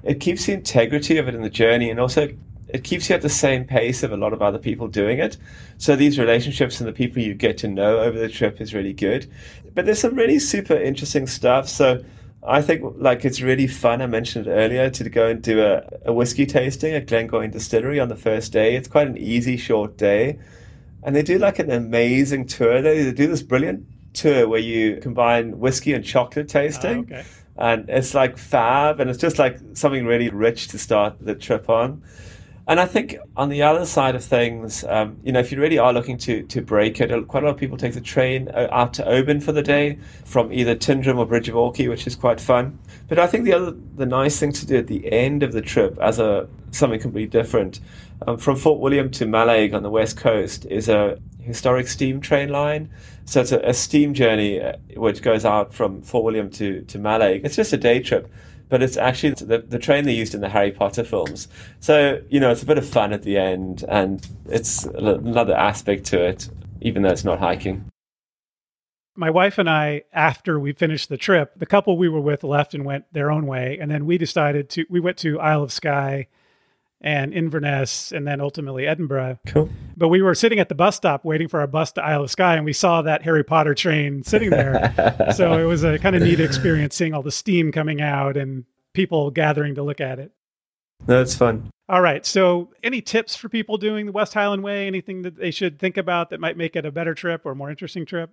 it 0.05 0.21
keeps 0.21 0.47
the 0.47 0.55
integrity 0.55 1.19
of 1.19 1.29
it 1.29 1.35
in 1.35 1.43
the 1.43 1.51
journey 1.51 1.91
and 1.91 2.01
also 2.01 2.31
it 2.69 2.85
keeps 2.85 3.09
you 3.09 3.15
at 3.15 3.23
the 3.23 3.29
same 3.29 3.65
pace 3.65 4.03
of 4.03 4.13
a 4.13 4.17
lot 4.17 4.33
of 4.33 4.43
other 4.43 4.59
people 4.59 4.89
doing 4.89 5.19
it. 5.19 5.37
So 5.79 5.97
these 5.97 6.19
relationships 6.19 6.81
and 6.81 6.89
the 6.89 6.93
people 6.93 7.23
you 7.23 7.35
get 7.35 7.59
to 7.59 7.69
know 7.69 7.99
over 7.99 8.19
the 8.19 8.29
trip 8.29 8.61
is 8.61 8.73
really 8.73 8.93
good. 8.93 9.31
But 9.75 9.87
there's 9.87 10.01
some 10.01 10.15
really 10.15 10.39
super 10.39 10.75
interesting 10.75 11.27
stuff. 11.27 11.69
So 11.69 12.03
I 12.45 12.61
think 12.61 12.83
like 12.97 13.25
it's 13.25 13.41
really 13.41 13.67
fun. 13.67 14.03
I 14.03 14.07
mentioned 14.07 14.49
earlier 14.49 14.91
to 14.91 15.09
go 15.09 15.29
and 15.29 15.41
do 15.41 15.63
a, 15.63 15.83
a 16.07 16.13
whiskey 16.13 16.45
tasting 16.45 16.93
at 16.95 17.07
Glengoyne 17.07 17.53
Distillery 17.53 18.01
on 18.01 18.09
the 18.09 18.17
first 18.17 18.53
day. 18.53 18.75
It's 18.75 18.89
quite 18.89 19.07
an 19.07 19.17
easy, 19.17 19.57
short 19.57 19.97
day, 19.97 20.39
and 21.05 21.15
they 21.15 21.23
do 21.23 21.39
like 21.39 21.61
an 21.61 21.71
amazing 21.71 22.47
tour. 22.47 22.83
They, 22.83 23.05
they 23.05 23.13
do 23.13 23.29
this 23.29 23.43
brilliant 23.43 23.87
tour 24.13 24.49
where 24.49 24.61
you 24.61 24.97
combine 24.97 25.59
whiskey 25.61 25.93
and 25.93 26.05
chocolate 26.05 26.51
ah, 26.51 26.61
tasting, 26.61 26.99
oh, 26.99 27.17
okay. 27.17 27.25
and 27.59 27.89
it's 27.89 28.13
like 28.13 28.37
fab, 28.37 28.99
and 28.99 29.09
it's 29.09 29.21
just 29.21 29.39
like 29.39 29.59
something 29.75 30.05
really 30.05 30.29
rich 30.29 30.69
to 30.69 30.79
start 30.79 31.17
the 31.21 31.37
trip 31.37 31.71
on. 31.71 32.03
And 32.69 32.79
I 32.79 32.87
think 32.87 33.17
on 33.37 33.49
the 33.49 33.63
other 33.63 33.85
side 33.85 34.15
of 34.15 34.25
things, 34.25 34.85
um, 34.85 35.17
you 35.25 35.33
know, 35.33 35.41
if 35.41 35.51
you 35.51 35.61
really 35.61 35.79
are 35.79 35.93
looking 35.93 36.17
to 36.19 36.43
to 36.45 36.63
break 36.63 37.01
it, 37.01 37.11
quite 37.27 37.43
a 37.43 37.47
lot 37.47 37.55
of 37.55 37.59
people 37.59 37.77
take 37.77 37.95
the 37.95 38.01
train 38.01 38.49
uh, 38.49 38.69
out 38.71 38.95
to 38.95 39.05
Oban 39.07 39.41
for 39.41 39.51
the 39.51 39.63
day 39.63 39.99
from 40.25 40.53
either 40.53 40.77
Tyndrum 40.77 41.19
or 41.19 41.27
Bridge 41.27 41.49
of 41.49 41.57
Orchy, 41.57 41.89
which 41.89 42.07
is 42.07 42.15
quite 42.15 42.41
fun. 42.41 42.79
But 43.09 43.19
I 43.19 43.27
think 43.27 43.45
the 43.45 43.53
other 43.53 43.77
the 43.97 44.07
nice 44.07 44.39
thing 44.39 44.53
to 44.53 44.67
do 44.67 44.77
at 44.77 44.87
the 44.87 45.11
end 45.13 45.43
of 45.43 45.53
the 45.53 45.61
trip, 45.61 45.99
as 46.01 46.21
a 46.21 46.49
something 46.71 47.01
completely 47.01 47.29
different, 47.29 47.81
um, 48.29 48.39
from 48.39 48.57
Fort 48.57 48.79
William 48.79 49.11
to 49.11 49.27
Mallaig 49.27 49.75
on 49.75 49.83
the 49.83 49.91
west 49.91 50.17
coast 50.17 50.65
is 50.67 50.89
a 50.89 51.19
historic 51.41 51.89
steam 51.89 52.21
train 52.21 52.51
line. 52.51 52.89
So 53.25 53.41
it's 53.41 53.51
a, 53.51 53.59
a 53.61 53.75
steam 53.75 54.15
journey 54.15 54.61
uh, 54.61 54.77
which 54.97 55.21
goes 55.21 55.45
out 55.45 55.75
from 55.75 56.01
Fort 56.01 56.25
William 56.25 56.49
to 56.51 56.83
to 56.83 56.99
Mallaig. 56.99 57.45
It's 57.45 57.57
just 57.57 57.73
a 57.73 57.77
day 57.77 57.99
trip 57.99 58.33
but 58.73 58.83
it's 58.83 58.97
actually 58.97 59.35
the, 59.35 59.59
the 59.59 59.79
train 59.79 60.05
they 60.05 60.15
used 60.15 60.35
in 60.35 60.41
the 60.41 60.49
Harry 60.49 60.73
Potter 60.73 61.05
films. 61.05 61.47
So, 61.81 62.23
you 62.31 62.41
know, 62.41 62.51
it's 62.51 62.63
a 62.63 62.67
bit 62.67 62.79
of 62.79 62.89
fun 62.89 63.13
at 63.13 63.23
the 63.23 63.37
end, 63.37 63.85
and 63.87 64.27
it's 64.47 64.85
another 64.85 65.55
aspect 65.55 66.07
to 66.07 66.25
it, 66.25 66.49
even 66.81 67.03
though 67.03 67.11
it's 67.11 67.23
not 67.23 67.39
hiking. 67.39 67.85
My 69.15 69.29
wife 69.29 69.59
and 69.59 69.69
I, 69.69 70.05
after 70.15 70.59
we 70.59 70.73
finished 70.73 71.11
the 71.11 71.19
trip, 71.19 71.53
the 71.55 71.67
couple 71.67 71.99
we 71.99 72.09
were 72.09 72.23
with 72.23 72.45
left 72.45 72.73
and 72.73 72.83
went 72.83 73.05
their 73.13 73.31
own 73.31 73.47
way. 73.47 73.77
And 73.79 73.91
then 73.91 74.07
we 74.07 74.17
decided 74.17 74.71
to, 74.71 74.87
we 74.89 75.01
went 75.01 75.19
to 75.19 75.39
Isle 75.39 75.65
of 75.65 75.71
Skye 75.71 76.29
and 77.03 77.35
Inverness, 77.35 78.13
and 78.13 78.27
then 78.27 78.41
ultimately 78.41 78.87
Edinburgh. 78.87 79.39
Cool. 79.47 79.69
But 79.97 80.09
we 80.09 80.23
were 80.23 80.35
sitting 80.35 80.59
at 80.59 80.69
the 80.69 80.75
bus 80.75 80.97
stop 80.97 81.25
waiting 81.25 81.49
for 81.49 81.61
our 81.61 81.67
bus 81.67 81.93
to 81.93 82.03
Isle 82.03 82.25
of 82.25 82.31
Skye, 82.31 82.57
and 82.57 82.65
we 82.65 82.73
saw 82.73 83.03
that 83.03 83.23
Harry 83.23 83.45
Potter 83.45 83.75
train 83.75 84.23
sitting 84.23 84.51
there. 84.51 84.95
so 85.37 85.59
it 85.59 85.65
was 85.65 85.85
a 85.85 85.99
kind 85.99 86.17
of 86.17 86.23
neat 86.23 86.41
experience 86.41 86.95
seeing 86.95 87.13
all 87.13 87.23
the 87.23 87.33
steam 87.33 87.73
coming 87.73 88.01
out 88.01 88.37
and 88.37 88.65
people 88.93 89.31
gathering 89.31 89.75
to 89.75 89.83
look 89.83 90.01
at 90.01 90.19
it. 90.19 90.33
That's 91.05 91.35
fun. 91.35 91.71
All 91.89 92.01
right. 92.01 92.25
So, 92.25 92.71
any 92.83 93.03
tips 93.03 93.35
for 93.35 93.49
people 93.49 93.77
doing 93.77 94.07
the 94.07 94.13
West 94.13 94.35
Highland 94.35 94.63
Way? 94.63 94.87
Anything 94.87 95.23
that 95.23 95.37
they 95.37 95.51
should 95.51 95.79
think 95.79 95.97
about 95.97 96.31
that 96.31 96.41
might 96.41 96.57
make 96.57 96.77
it 96.77 96.87
a 96.87 96.93
better 96.93 97.13
trip 97.13 97.43
or 97.45 97.55
more 97.55 97.71
interesting 97.71 98.07
trip? 98.07 98.31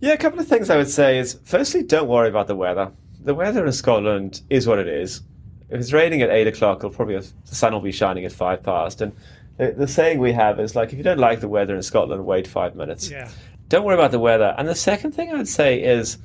Yeah, 0.00 0.12
a 0.12 0.18
couple 0.18 0.38
of 0.38 0.46
things 0.46 0.68
I 0.68 0.76
would 0.76 0.90
say 0.90 1.18
is 1.18 1.38
firstly, 1.44 1.82
don't 1.82 2.08
worry 2.08 2.28
about 2.28 2.46
the 2.46 2.54
weather. 2.54 2.92
The 3.20 3.34
weather 3.34 3.64
in 3.64 3.72
Scotland 3.72 4.42
is 4.50 4.66
what 4.66 4.78
it 4.78 4.86
is. 4.86 5.22
If 5.68 5.80
it's 5.80 5.92
raining 5.92 6.22
at 6.22 6.30
eight 6.30 6.46
o'clock, 6.46 6.78
it'll 6.78 6.90
probably 6.90 7.14
have, 7.14 7.26
the 7.48 7.54
sun 7.54 7.72
will 7.72 7.80
be 7.80 7.92
shining 7.92 8.24
at 8.24 8.32
five 8.32 8.62
past. 8.62 9.00
And 9.00 9.12
the, 9.56 9.72
the 9.72 9.88
saying 9.88 10.18
we 10.18 10.32
have 10.32 10.60
is 10.60 10.76
like, 10.76 10.92
if 10.92 10.98
you 10.98 11.02
don't 11.02 11.18
like 11.18 11.40
the 11.40 11.48
weather 11.48 11.74
in 11.74 11.82
Scotland, 11.82 12.24
wait 12.24 12.46
five 12.46 12.74
minutes. 12.76 13.10
Yeah. 13.10 13.28
Don't 13.68 13.84
worry 13.84 13.96
about 13.96 14.12
the 14.12 14.20
weather. 14.20 14.54
And 14.58 14.68
the 14.68 14.74
second 14.76 15.12
thing 15.12 15.30
I 15.30 15.36
would 15.36 15.48
say 15.48 15.82
is 15.82 16.18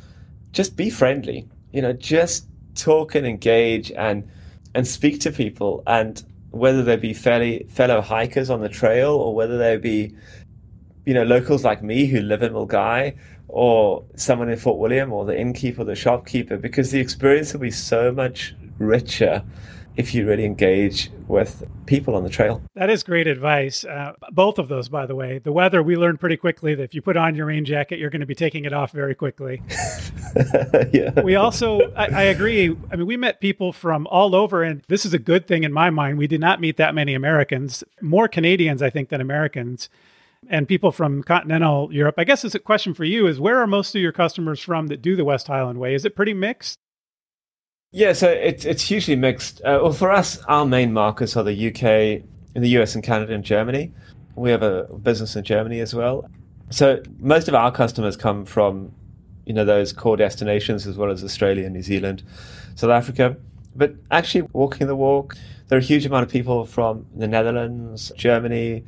just 0.51 0.75
be 0.75 0.89
friendly. 0.89 1.47
You 1.71 1.81
know, 1.81 1.93
just 1.93 2.45
talk 2.75 3.15
and 3.15 3.25
engage 3.25 3.91
and 3.91 4.29
and 4.75 4.87
speak 4.87 5.19
to 5.21 5.31
people. 5.31 5.83
And 5.87 6.23
whether 6.51 6.83
they 6.83 6.97
be 6.97 7.13
fairly, 7.13 7.65
fellow 7.69 8.01
hikers 8.01 8.49
on 8.49 8.61
the 8.61 8.69
trail 8.69 9.13
or 9.13 9.33
whether 9.33 9.57
they 9.57 9.77
be, 9.77 10.15
you 11.05 11.13
know, 11.13 11.23
locals 11.23 11.63
like 11.63 11.81
me 11.81 12.05
who 12.05 12.19
live 12.21 12.43
in 12.43 12.53
Milngavie 12.53 13.17
or 13.47 14.03
someone 14.15 14.49
in 14.49 14.57
Fort 14.57 14.77
William 14.77 15.11
or 15.11 15.25
the 15.25 15.37
innkeeper, 15.37 15.83
the 15.83 15.95
shopkeeper, 15.95 16.57
because 16.57 16.91
the 16.91 16.99
experience 16.99 17.53
will 17.53 17.61
be 17.61 17.71
so 17.71 18.11
much 18.11 18.55
richer 18.85 19.43
if 19.97 20.13
you 20.13 20.25
really 20.25 20.45
engage 20.45 21.11
with 21.27 21.63
people 21.85 22.15
on 22.15 22.23
the 22.23 22.29
trail. 22.29 22.61
That 22.75 22.89
is 22.89 23.03
great 23.03 23.27
advice. 23.27 23.83
Uh, 23.83 24.13
both 24.31 24.57
of 24.57 24.69
those, 24.69 24.87
by 24.87 25.05
the 25.05 25.15
way. 25.15 25.39
The 25.39 25.51
weather, 25.51 25.83
we 25.83 25.97
learned 25.97 26.19
pretty 26.19 26.37
quickly 26.37 26.75
that 26.75 26.83
if 26.83 26.93
you 26.93 27.01
put 27.01 27.17
on 27.17 27.35
your 27.35 27.47
rain 27.47 27.65
jacket, 27.65 27.99
you're 27.99 28.09
going 28.09 28.21
to 28.21 28.25
be 28.25 28.35
taking 28.35 28.65
it 28.65 28.73
off 28.73 28.91
very 28.91 29.15
quickly. 29.15 29.61
yeah. 30.93 31.19
We 31.21 31.35
also, 31.35 31.91
I, 31.93 32.07
I, 32.07 32.23
agree. 32.23 32.75
I 32.91 32.95
mean, 32.95 33.05
we 33.05 33.17
met 33.17 33.41
people 33.41 33.73
from 33.73 34.07
all 34.07 34.33
over, 34.33 34.63
and 34.63 34.81
this 34.87 35.05
is 35.05 35.13
a 35.13 35.19
good 35.19 35.45
thing 35.47 35.63
in 35.63 35.73
my 35.73 35.89
mind. 35.89 36.17
We 36.17 36.27
did 36.27 36.41
not 36.41 36.61
meet 36.61 36.77
that 36.77 36.95
many 36.95 37.13
Americans, 37.13 37.83
more 38.01 38.27
Canadians, 38.27 38.81
I 38.81 38.89
think, 38.89 39.09
than 39.09 39.19
Americans. 39.19 39.89
And 40.49 40.67
people 40.67 40.91
from 40.91 41.21
continental 41.21 41.93
Europe. 41.93 42.15
I 42.17 42.23
guess 42.23 42.43
it's 42.43 42.55
a 42.55 42.59
question 42.59 42.95
for 42.95 43.03
you 43.03 43.27
is 43.27 43.39
where 43.39 43.59
are 43.59 43.67
most 43.67 43.93
of 43.93 44.01
your 44.01 44.11
customers 44.11 44.59
from 44.59 44.87
that 44.87 44.99
do 44.99 45.15
the 45.15 45.23
West 45.23 45.45
Highland 45.45 45.79
Way? 45.79 45.93
Is 45.93 46.03
it 46.03 46.15
pretty 46.15 46.33
mixed? 46.33 46.79
Yeah, 47.93 48.13
so 48.13 48.29
it's 48.29 48.63
it's 48.63 48.83
hugely 48.83 49.17
mixed. 49.17 49.59
Uh, 49.59 49.79
well, 49.83 49.91
for 49.91 50.11
us, 50.11 50.37
our 50.47 50.65
main 50.65 50.93
markets 50.93 51.35
are 51.35 51.43
the 51.43 51.67
UK, 51.67 52.23
in 52.55 52.61
the 52.61 52.69
US 52.79 52.95
and 52.95 53.03
Canada 53.03 53.33
and 53.33 53.43
Germany. 53.43 53.91
We 54.35 54.49
have 54.49 54.63
a 54.63 54.83
business 54.83 55.35
in 55.35 55.43
Germany 55.43 55.81
as 55.81 55.93
well. 55.93 56.25
So 56.69 57.03
most 57.19 57.49
of 57.49 57.53
our 57.53 57.69
customers 57.69 58.15
come 58.15 58.45
from, 58.45 58.93
you 59.45 59.53
know, 59.53 59.65
those 59.65 59.91
core 59.91 60.15
destinations 60.15 60.87
as 60.87 60.95
well 60.95 61.11
as 61.11 61.21
Australia, 61.21 61.69
New 61.69 61.81
Zealand, 61.81 62.23
South 62.75 62.91
Africa. 62.91 63.35
But 63.75 63.95
actually, 64.09 64.47
walking 64.53 64.87
the 64.87 64.95
walk, 64.95 65.35
there 65.67 65.77
are 65.77 65.81
a 65.81 65.83
huge 65.83 66.05
amount 66.05 66.23
of 66.23 66.29
people 66.29 66.65
from 66.65 67.05
the 67.13 67.27
Netherlands, 67.27 68.13
Germany, 68.15 68.85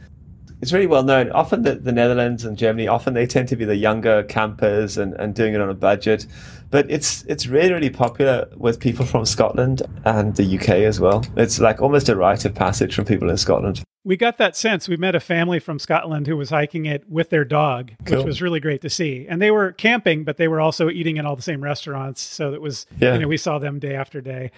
it's 0.64 0.72
really 0.72 0.88
well 0.88 1.04
known. 1.04 1.30
Often 1.34 1.64
the, 1.64 1.76
the 1.76 1.92
Netherlands 1.92 2.46
and 2.46 2.58
Germany, 2.58 2.88
often 2.88 3.14
they 3.14 3.28
tend 3.28 3.50
to 3.50 3.58
be 3.58 3.66
the 3.66 3.76
younger 3.76 4.24
campers 4.24 4.98
and, 4.98 5.14
and 5.16 5.36
doing 5.36 5.54
it 5.54 5.60
on 5.60 5.70
a 5.70 5.74
budget. 5.74 6.26
But 6.74 6.90
it's 6.90 7.24
it's 7.26 7.46
really, 7.46 7.72
really 7.72 7.92
popular 7.92 8.48
with 8.58 8.80
people 8.80 9.06
from 9.06 9.28
Scotland 9.28 9.84
and 10.06 10.36
the 10.36 10.58
UK 10.58 10.70
as 10.70 11.00
well. 11.00 11.24
It's 11.38 11.60
like 11.60 11.84
almost 11.84 12.10
a 12.10 12.16
rite 12.16 12.46
of 12.46 12.56
passage 12.56 12.96
from 12.96 13.06
people 13.06 13.30
in 13.30 13.38
Scotland. 13.38 13.84
We 14.04 14.18
got 14.18 14.40
that 14.40 14.56
sense. 14.56 14.90
We 14.90 14.98
met 14.98 15.14
a 15.14 15.20
family 15.20 15.60
from 15.60 15.78
Scotland 15.78 16.26
who 16.26 16.36
was 16.36 16.50
hiking 16.50 16.88
it 16.88 17.08
with 17.08 17.30
their 17.30 17.46
dog, 17.46 17.92
cool. 18.06 18.18
which 18.18 18.26
was 18.26 18.42
really 18.42 18.60
great 18.60 18.82
to 18.82 18.90
see. 18.90 19.28
And 19.30 19.40
they 19.40 19.52
were 19.52 19.72
camping, 19.74 20.24
but 20.24 20.38
they 20.38 20.48
were 20.48 20.60
also 20.60 20.90
eating 20.90 21.18
in 21.18 21.28
all 21.28 21.36
the 21.36 21.44
same 21.44 21.64
restaurants. 21.64 22.24
So 22.24 22.56
it 22.56 22.62
was, 22.62 22.88
yeah. 23.00 23.14
you 23.14 23.20
know, 23.20 23.28
we 23.28 23.38
saw 23.38 23.60
them 23.60 23.78
day 23.78 23.96
after 23.96 24.20
day. 24.20 24.50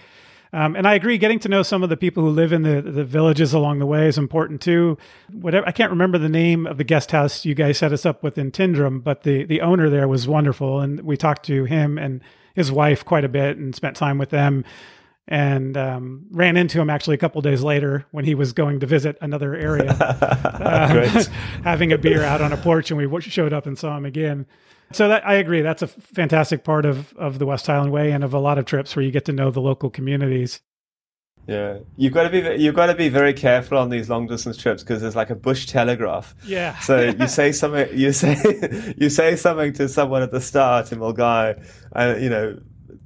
Um, 0.56 0.74
and 0.74 0.88
I 0.88 0.94
agree, 0.94 1.18
getting 1.18 1.38
to 1.40 1.50
know 1.50 1.62
some 1.62 1.82
of 1.82 1.90
the 1.90 1.98
people 1.98 2.22
who 2.22 2.30
live 2.30 2.50
in 2.50 2.62
the, 2.62 2.80
the 2.80 3.04
villages 3.04 3.52
along 3.52 3.78
the 3.78 3.84
way 3.84 4.08
is 4.08 4.16
important 4.16 4.62
too. 4.62 4.96
Whatever 5.30 5.68
I 5.68 5.70
can't 5.70 5.90
remember 5.90 6.16
the 6.16 6.30
name 6.30 6.66
of 6.66 6.78
the 6.78 6.84
guest 6.84 7.10
house 7.10 7.44
you 7.44 7.54
guys 7.54 7.76
set 7.76 7.92
us 7.92 8.06
up 8.06 8.22
with 8.22 8.38
in 8.38 8.50
Tyndrum, 8.50 9.04
but 9.04 9.22
the 9.22 9.44
the 9.44 9.60
owner 9.60 9.90
there 9.90 10.08
was 10.08 10.26
wonderful, 10.26 10.80
and 10.80 11.02
we 11.02 11.14
talked 11.14 11.44
to 11.44 11.66
him 11.66 11.98
and 11.98 12.22
his 12.54 12.72
wife 12.72 13.04
quite 13.04 13.22
a 13.22 13.28
bit 13.28 13.58
and 13.58 13.74
spent 13.74 13.96
time 13.96 14.16
with 14.16 14.30
them. 14.30 14.64
And 15.28 15.76
um, 15.76 16.26
ran 16.30 16.56
into 16.56 16.80
him 16.80 16.88
actually 16.88 17.16
a 17.16 17.18
couple 17.18 17.42
days 17.42 17.62
later 17.62 18.06
when 18.12 18.24
he 18.24 18.36
was 18.36 18.52
going 18.52 18.78
to 18.80 18.86
visit 18.86 19.18
another 19.20 19.56
area, 19.56 19.90
um, 20.60 21.24
having 21.64 21.92
a 21.92 21.98
beer 21.98 22.22
out 22.22 22.40
on 22.40 22.52
a 22.52 22.56
porch, 22.56 22.90
and 22.92 22.96
we 22.96 23.20
showed 23.20 23.52
up 23.52 23.66
and 23.66 23.76
saw 23.76 23.96
him 23.96 24.06
again. 24.06 24.46
So 24.92 25.08
that 25.08 25.26
I 25.26 25.34
agree. 25.34 25.62
That's 25.62 25.82
a 25.82 25.86
fantastic 25.86 26.64
part 26.64 26.84
of 26.84 27.12
of 27.14 27.38
the 27.38 27.46
West 27.46 27.66
Highland 27.66 27.92
Way 27.92 28.12
and 28.12 28.22
of 28.22 28.32
a 28.34 28.38
lot 28.38 28.58
of 28.58 28.64
trips 28.64 28.94
where 28.94 29.04
you 29.04 29.10
get 29.10 29.24
to 29.26 29.32
know 29.32 29.50
the 29.50 29.60
local 29.60 29.90
communities. 29.90 30.60
Yeah, 31.46 31.78
you've 31.96 32.12
got 32.12 32.24
to 32.24 32.30
be 32.30 32.62
you've 32.62 32.74
got 32.74 32.86
to 32.86 32.94
be 32.94 33.08
very 33.08 33.32
careful 33.32 33.78
on 33.78 33.88
these 33.88 34.10
long 34.10 34.26
distance 34.26 34.56
trips 34.56 34.82
because 34.82 35.00
there's 35.00 35.14
like 35.14 35.30
a 35.30 35.36
bush 35.36 35.66
telegraph. 35.66 36.34
Yeah. 36.44 36.76
so 36.80 37.00
you 37.18 37.28
say 37.28 37.52
something, 37.52 37.88
you 37.96 38.12
say 38.12 38.94
you 38.98 39.08
say 39.08 39.36
something 39.36 39.72
to 39.74 39.88
someone 39.88 40.22
at 40.22 40.32
the 40.32 40.40
start 40.40 40.90
in 40.90 40.98
Milngavie, 40.98 41.64
and 41.92 42.16
uh, 42.16 42.18
you 42.18 42.28
know 42.28 42.58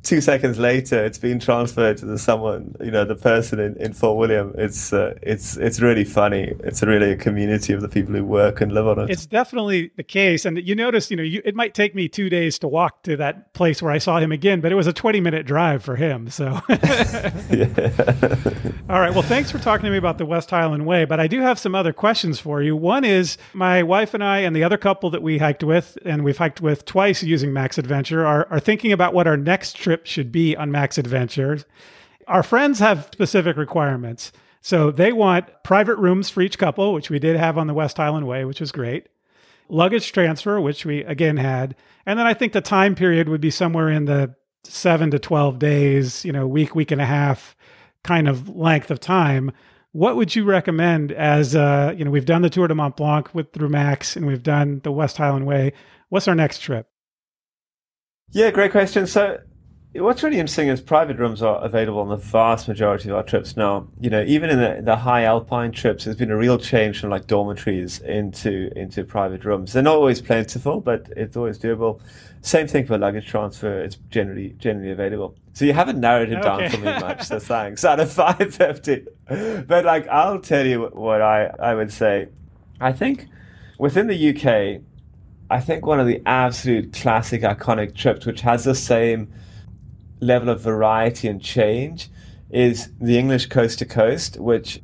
two 0.03 0.21
seconds 0.21 0.59
later, 0.59 1.05
it's 1.05 1.19
been 1.19 1.39
transferred 1.39 1.99
to 1.99 2.07
the 2.07 2.19
someone, 2.19 2.75
you 2.81 2.91
know, 2.91 3.05
the 3.05 3.15
person 3.15 3.61
in, 3.61 3.77
in 3.77 3.93
Fort 3.93 4.17
William. 4.17 4.55
It's 4.57 4.93
uh, 4.93 5.19
it's 5.23 5.57
it's 5.57 5.81
really 5.81 6.05
funny. 6.05 6.55
It's 6.61 6.83
really 6.83 7.13
a 7.13 7.17
community 7.17 7.73
of 7.73 7.81
the 7.83 7.89
people 7.89 8.15
who 8.15 8.25
work 8.25 8.61
and 8.61 8.73
live 8.73 8.89
on 8.89 8.99
it. 8.99 9.11
It's 9.11 9.27
definitely 9.27 9.91
the 9.97 10.03
case, 10.03 10.45
and 10.45 10.59
you 10.59 10.75
notice, 10.75 11.11
you 11.11 11.17
know, 11.17 11.23
you, 11.23 11.43
it 11.45 11.55
might 11.55 11.75
take 11.75 11.95
me 11.95 12.09
two 12.09 12.29
days 12.31 12.59
to 12.61 12.69
walk 12.69 13.03
to 13.05 13.17
that 13.17 13.53
place 13.53 13.83
where 13.83 13.93
I 13.93 13.99
saw 13.99 14.19
him 14.19 14.33
again, 14.33 14.61
but 14.61 14.73
it 14.73 14.75
was 14.75 14.87
a 14.87 14.93
twenty 14.93 15.21
minute 15.21 15.47
drive 15.47 15.83
for 15.83 15.97
him. 15.97 16.31
So, 16.31 16.47
all 16.49 16.61
right. 19.01 19.13
Well, 19.13 19.23
thanks 19.23 19.51
for 19.51 19.59
talking 19.59 19.85
to 19.85 19.91
me 19.91 19.99
about 19.99 20.19
the 20.19 20.27
West 20.27 20.51
Highland 20.51 20.87
Way, 20.87 21.05
but 21.05 21.21
I 21.21 21.27
do 21.27 21.41
have 21.41 21.59
some 21.59 21.75
other 21.75 21.93
questions 21.93 22.41
for 22.41 22.63
you. 22.63 22.77
One 22.77 23.05
is 23.05 23.37
my 23.53 23.83
wife 23.83 24.15
and 24.15 24.25
I 24.25 24.39
and 24.39 24.57
the 24.57 24.65
other 24.65 24.79
couple 24.79 25.11
that 25.11 25.23
we 25.23 25.39
hiked 25.39 25.65
with, 25.65 25.99
and 26.05 26.25
we've 26.25 26.39
hiked 26.39 26.61
with 26.61 26.85
twice 26.85 27.23
using 27.23 27.53
Macs 27.53 27.79
Adventure, 27.79 28.27
are 28.27 28.47
are 28.51 28.61
thinking 28.61 28.93
about 28.93 29.13
what 29.15 29.27
our 29.27 29.37
next 29.37 29.77
trip 29.77 29.90
trip 29.91 30.07
should 30.07 30.31
be 30.31 30.57
on 30.57 30.71
Macs 30.71 30.99
Adventures. 30.99 31.65
Our 32.29 32.45
friends 32.45 32.79
have 32.79 33.09
specific 33.13 33.57
requirements. 33.57 34.31
So 34.61 34.93
they 34.93 35.11
want 35.11 35.49
private 35.65 35.97
rooms 35.97 36.31
for 36.31 36.43
each 36.43 36.59
couple, 36.59 36.93
which 36.93 37.11
we 37.11 37.19
did 37.19 37.37
have 37.37 37.59
on 37.59 37.67
the 37.67 37.75
West 37.75 37.97
Highland 37.97 38.29
Way, 38.29 38.45
which 38.45 38.61
was 38.61 38.71
great. 38.71 39.09
Luggage 39.69 40.13
transfer, 40.13 40.61
which 40.61 40.87
we 40.87 41.03
again 41.03 41.39
had. 41.39 41.75
And 42.07 42.21
then 42.21 42.27
I 42.27 42.35
think 42.35 42.53
the 42.53 42.61
time 42.61 42.95
period 42.95 43.29
would 43.29 43.41
be 43.41 43.51
somewhere 43.51 43.89
in 43.89 44.05
the 44.05 44.37
seven 44.63 45.11
to 45.11 45.19
12 45.19 45.59
days, 45.59 46.25
you 46.25 46.31
know, 46.31 46.47
week, 46.47 46.77
week 46.77 46.93
and 46.93 47.01
a 47.01 47.07
half 47.07 47.57
kind 48.05 48.29
of 48.29 48.49
length 48.49 48.93
of 48.93 49.01
time. 49.01 49.51
What 49.91 50.15
would 50.15 50.37
you 50.37 50.45
recommend 50.45 51.11
as, 51.11 51.57
uh, 51.57 51.95
you 51.97 52.05
know, 52.05 52.13
we've 52.13 52.25
done 52.25 52.43
the 52.43 52.51
Tour 52.51 52.69
de 52.69 52.77
Mont 52.77 52.97
Blanc 52.97 53.35
with 53.35 53.53
through 53.53 53.71
Macs 53.71 54.15
and 54.15 54.25
we've 54.25 54.45
done 54.45 54.83
the 54.85 54.93
West 54.93 55.17
Highland 55.17 55.47
Way. 55.47 55.73
What's 56.11 56.29
our 56.29 56.37
next 56.37 56.61
trip? 56.61 56.87
Yeah, 58.31 58.53
great 58.53 58.71
question. 58.71 59.09
So 59.09 59.39
What's 59.93 60.23
really 60.23 60.39
interesting 60.39 60.69
is 60.69 60.81
private 60.81 61.19
rooms 61.19 61.43
are 61.43 61.65
available 61.65 61.99
on 61.99 62.09
the 62.09 62.17
vast 62.17 62.69
majority 62.69 63.09
of 63.09 63.17
our 63.17 63.25
trips 63.25 63.57
now. 63.57 63.89
You 63.99 64.09
know, 64.09 64.23
even 64.23 64.49
in 64.49 64.61
the, 64.61 64.83
the 64.83 64.95
high 64.95 65.25
alpine 65.25 65.73
trips, 65.73 66.05
there's 66.05 66.17
been 66.17 66.31
a 66.31 66.37
real 66.37 66.59
change 66.59 67.01
from 67.01 67.11
like 67.11 67.27
dormitories 67.27 67.99
into 67.99 68.71
into 68.77 69.03
private 69.03 69.45
rooms. 69.45 69.73
They're 69.73 69.83
not 69.83 69.97
always 69.97 70.21
plentiful, 70.21 70.81
but 70.81 71.09
it's 71.17 71.37
always 71.37 71.59
doable. 71.59 72.01
Same 72.41 72.69
thing 72.69 72.87
for 72.87 72.97
luggage 72.99 73.27
transfer; 73.27 73.81
it's 73.81 73.97
generally 74.11 74.51
generally 74.59 74.93
available. 74.93 75.35
So 75.55 75.65
you 75.65 75.73
haven't 75.73 75.99
narrowed 75.99 76.29
it 76.29 76.39
okay. 76.39 76.43
down 76.43 76.71
for 76.71 76.77
me 76.77 76.85
much. 76.85 77.25
So 77.25 77.39
thanks. 77.41 77.85
Out 77.85 77.99
of 77.99 78.13
five 78.13 78.55
fifty, 78.55 79.05
but 79.27 79.85
like 79.85 80.07
I'll 80.07 80.39
tell 80.39 80.65
you 80.65 80.83
what 80.93 81.21
I 81.21 81.47
I 81.59 81.75
would 81.75 81.93
say. 81.93 82.29
I 82.81 82.93
think 82.93 83.27
within 83.77 84.07
the 84.07 84.31
UK, 84.31 84.83
I 85.51 85.61
think 85.61 85.85
one 85.85 85.99
of 85.99 86.07
the 86.07 86.23
absolute 86.27 86.93
classic 86.93 87.43
iconic 87.43 87.97
trips, 87.97 88.25
which 88.25 88.43
has 88.43 88.63
the 88.63 88.77
same 88.77 89.33
level 90.21 90.49
of 90.51 90.61
variety 90.61 91.29
and 91.29 91.43
change 91.43 92.11
is 92.51 92.91
the 93.01 93.19
English 93.19 93.47
Coast 93.47 93.79
to 93.79 93.87
Coast, 93.87 94.39
which 94.39 94.83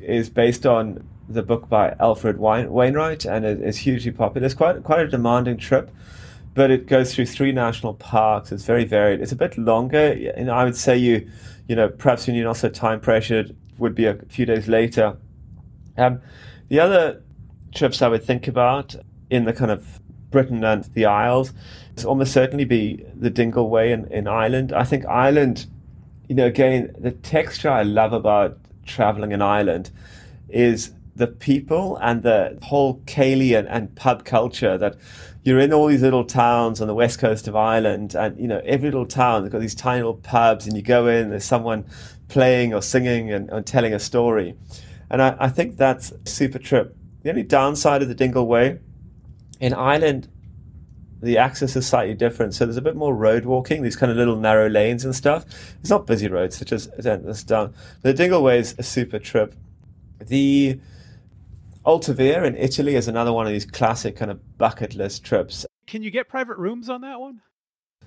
is 0.00 0.30
based 0.30 0.64
on 0.64 1.06
the 1.28 1.42
book 1.42 1.68
by 1.68 1.94
Alfred 2.00 2.38
Wainwright 2.38 3.24
and 3.24 3.44
is 3.44 3.78
hugely 3.78 4.10
popular. 4.10 4.44
It's 4.44 4.54
quite 4.54 4.82
quite 4.82 5.00
a 5.00 5.08
demanding 5.08 5.58
trip, 5.58 5.90
but 6.54 6.70
it 6.70 6.86
goes 6.86 7.14
through 7.14 7.26
three 7.26 7.52
national 7.52 7.94
parks. 7.94 8.50
It's 8.50 8.64
very 8.64 8.84
varied. 8.84 9.20
It's 9.20 9.32
a 9.32 9.36
bit 9.36 9.56
longer, 9.56 10.32
and 10.36 10.50
I 10.50 10.64
would 10.64 10.76
say 10.76 10.96
you, 10.96 11.30
you 11.68 11.76
know, 11.76 11.88
perhaps 11.88 12.26
when 12.26 12.34
you're 12.34 12.46
not 12.46 12.56
so 12.56 12.68
time 12.68 13.00
pressured, 13.00 13.54
would 13.78 13.94
be 13.94 14.06
a 14.06 14.14
few 14.28 14.46
days 14.46 14.68
later. 14.68 15.16
Um, 15.96 16.20
the 16.68 16.80
other 16.80 17.22
trips 17.74 18.02
I 18.02 18.08
would 18.08 18.24
think 18.24 18.48
about 18.48 18.96
in 19.30 19.44
the 19.44 19.52
kind 19.52 19.70
of 19.70 20.00
Britain 20.30 20.64
and 20.64 20.84
the 20.94 21.06
Isles 21.06 21.52
almost 22.04 22.32
certainly 22.32 22.64
be 22.64 23.04
the 23.14 23.30
Dingle 23.30 23.68
Way 23.70 23.92
in, 23.92 24.06
in 24.12 24.26
Ireland. 24.26 24.72
I 24.72 24.84
think 24.84 25.04
Ireland, 25.06 25.66
you 26.28 26.34
know, 26.34 26.46
again, 26.46 26.94
the 26.98 27.12
texture 27.12 27.70
I 27.70 27.82
love 27.82 28.12
about 28.12 28.58
traveling 28.86 29.32
in 29.32 29.42
Ireland 29.42 29.90
is 30.48 30.92
the 31.16 31.26
people 31.26 31.96
and 32.00 32.22
the 32.22 32.58
whole 32.62 33.00
ceilidh 33.06 33.58
and, 33.58 33.68
and 33.68 33.94
pub 33.94 34.24
culture 34.24 34.78
that 34.78 34.96
you're 35.42 35.58
in 35.58 35.72
all 35.72 35.86
these 35.86 36.02
little 36.02 36.24
towns 36.24 36.80
on 36.80 36.86
the 36.86 36.94
west 36.94 37.18
coast 37.18 37.48
of 37.48 37.56
Ireland, 37.56 38.14
and 38.14 38.38
you 38.38 38.46
know 38.46 38.60
every 38.64 38.88
little 38.88 39.06
town 39.06 39.42
they've 39.42 39.52
got 39.52 39.60
these 39.60 39.74
tiny 39.74 40.00
little 40.00 40.14
pubs, 40.14 40.66
and 40.66 40.76
you 40.76 40.82
go 40.82 41.06
in, 41.06 41.30
there's 41.30 41.44
someone 41.44 41.86
playing 42.28 42.74
or 42.74 42.82
singing 42.82 43.32
and, 43.32 43.48
and 43.50 43.66
telling 43.66 43.94
a 43.94 43.98
story, 43.98 44.54
and 45.10 45.22
I, 45.22 45.36
I, 45.40 45.48
think 45.48 45.76
that's 45.76 46.12
super 46.24 46.58
trip. 46.58 46.94
The 47.22 47.30
only 47.30 47.42
downside 47.42 48.02
of 48.02 48.08
the 48.08 48.14
Dingle 48.14 48.46
Way 48.46 48.80
in 49.60 49.72
Ireland, 49.72 50.28
the 51.22 51.38
access 51.38 51.76
is 51.76 51.86
slightly 51.86 52.14
different, 52.14 52.54
so 52.54 52.64
there's 52.64 52.76
a 52.76 52.82
bit 52.82 52.96
more 52.96 53.14
road 53.14 53.44
walking, 53.44 53.82
these 53.82 53.96
kind 53.96 54.10
of 54.10 54.16
little 54.16 54.36
narrow 54.36 54.68
lanes 54.68 55.04
and 55.04 55.14
stuff. 55.14 55.44
It's 55.80 55.90
not 55.90 56.06
busy 56.06 56.28
roads, 56.28 56.56
such 56.56 56.72
as 56.72 56.90
it's 56.96 57.44
down. 57.44 57.74
The 58.02 58.14
Dingle 58.14 58.42
Way 58.42 58.58
is 58.58 58.74
a 58.78 58.82
super 58.82 59.18
trip. 59.18 59.54
The 60.18 60.80
Alta 61.84 62.12
Via 62.14 62.44
in 62.44 62.56
Italy 62.56 62.94
is 62.94 63.08
another 63.08 63.32
one 63.32 63.46
of 63.46 63.52
these 63.52 63.66
classic 63.66 64.16
kind 64.16 64.30
of 64.30 64.58
bucket 64.58 64.94
list 64.94 65.24
trips. 65.24 65.66
Can 65.86 66.02
you 66.02 66.10
get 66.10 66.28
private 66.28 66.56
rooms 66.56 66.88
on 66.88 67.00
that 67.02 67.20
one? 67.20 67.40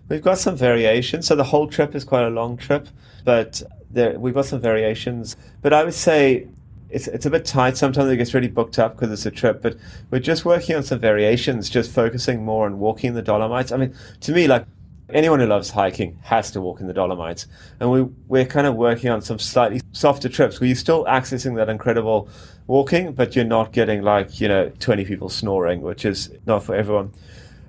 We've 0.09 0.21
got 0.21 0.37
some 0.37 0.55
variations. 0.55 1.27
So 1.27 1.35
the 1.35 1.43
whole 1.43 1.67
trip 1.67 1.95
is 1.95 2.03
quite 2.03 2.23
a 2.23 2.29
long 2.29 2.57
trip, 2.57 2.87
but 3.23 3.63
there, 3.89 4.19
we've 4.19 4.33
got 4.33 4.45
some 4.45 4.59
variations. 4.61 5.35
But 5.61 5.73
I 5.73 5.83
would 5.83 5.93
say 5.93 6.47
it's, 6.93 7.07
it's 7.07 7.25
a 7.25 7.29
bit 7.29 7.43
tight. 7.43 7.75
Sometimes 7.75 8.09
it 8.09 8.17
gets 8.17 8.33
really 8.33 8.47
booked 8.47 8.77
up 8.77 8.95
because 8.95 9.11
it's 9.11 9.25
a 9.25 9.31
trip, 9.31 9.61
but 9.61 9.75
we're 10.11 10.19
just 10.19 10.45
working 10.45 10.75
on 10.75 10.83
some 10.83 10.99
variations, 10.99 11.69
just 11.69 11.91
focusing 11.91 12.45
more 12.45 12.65
on 12.65 12.79
walking 12.79 13.13
the 13.13 13.21
Dolomites. 13.21 13.71
I 13.71 13.77
mean, 13.77 13.95
to 14.21 14.31
me, 14.31 14.47
like 14.47 14.65
anyone 15.09 15.39
who 15.39 15.47
loves 15.47 15.71
hiking 15.71 16.19
has 16.23 16.51
to 16.51 16.61
walk 16.61 16.79
in 16.79 16.87
the 16.87 16.93
Dolomites. 16.93 17.47
And 17.79 17.91
we, 17.91 18.03
we're 18.27 18.45
kind 18.45 18.67
of 18.67 18.75
working 18.75 19.09
on 19.09 19.21
some 19.21 19.39
slightly 19.39 19.81
softer 19.91 20.29
trips 20.29 20.59
where 20.59 20.67
you're 20.67 20.75
still 20.75 21.03
accessing 21.05 21.55
that 21.55 21.67
incredible 21.67 22.29
walking, 22.67 23.13
but 23.13 23.35
you're 23.35 23.45
not 23.45 23.71
getting 23.71 24.03
like, 24.03 24.39
you 24.39 24.47
know, 24.47 24.71
20 24.79 25.05
people 25.05 25.29
snoring, 25.29 25.81
which 25.81 26.05
is 26.05 26.31
not 26.45 26.63
for 26.63 26.75
everyone. 26.75 27.11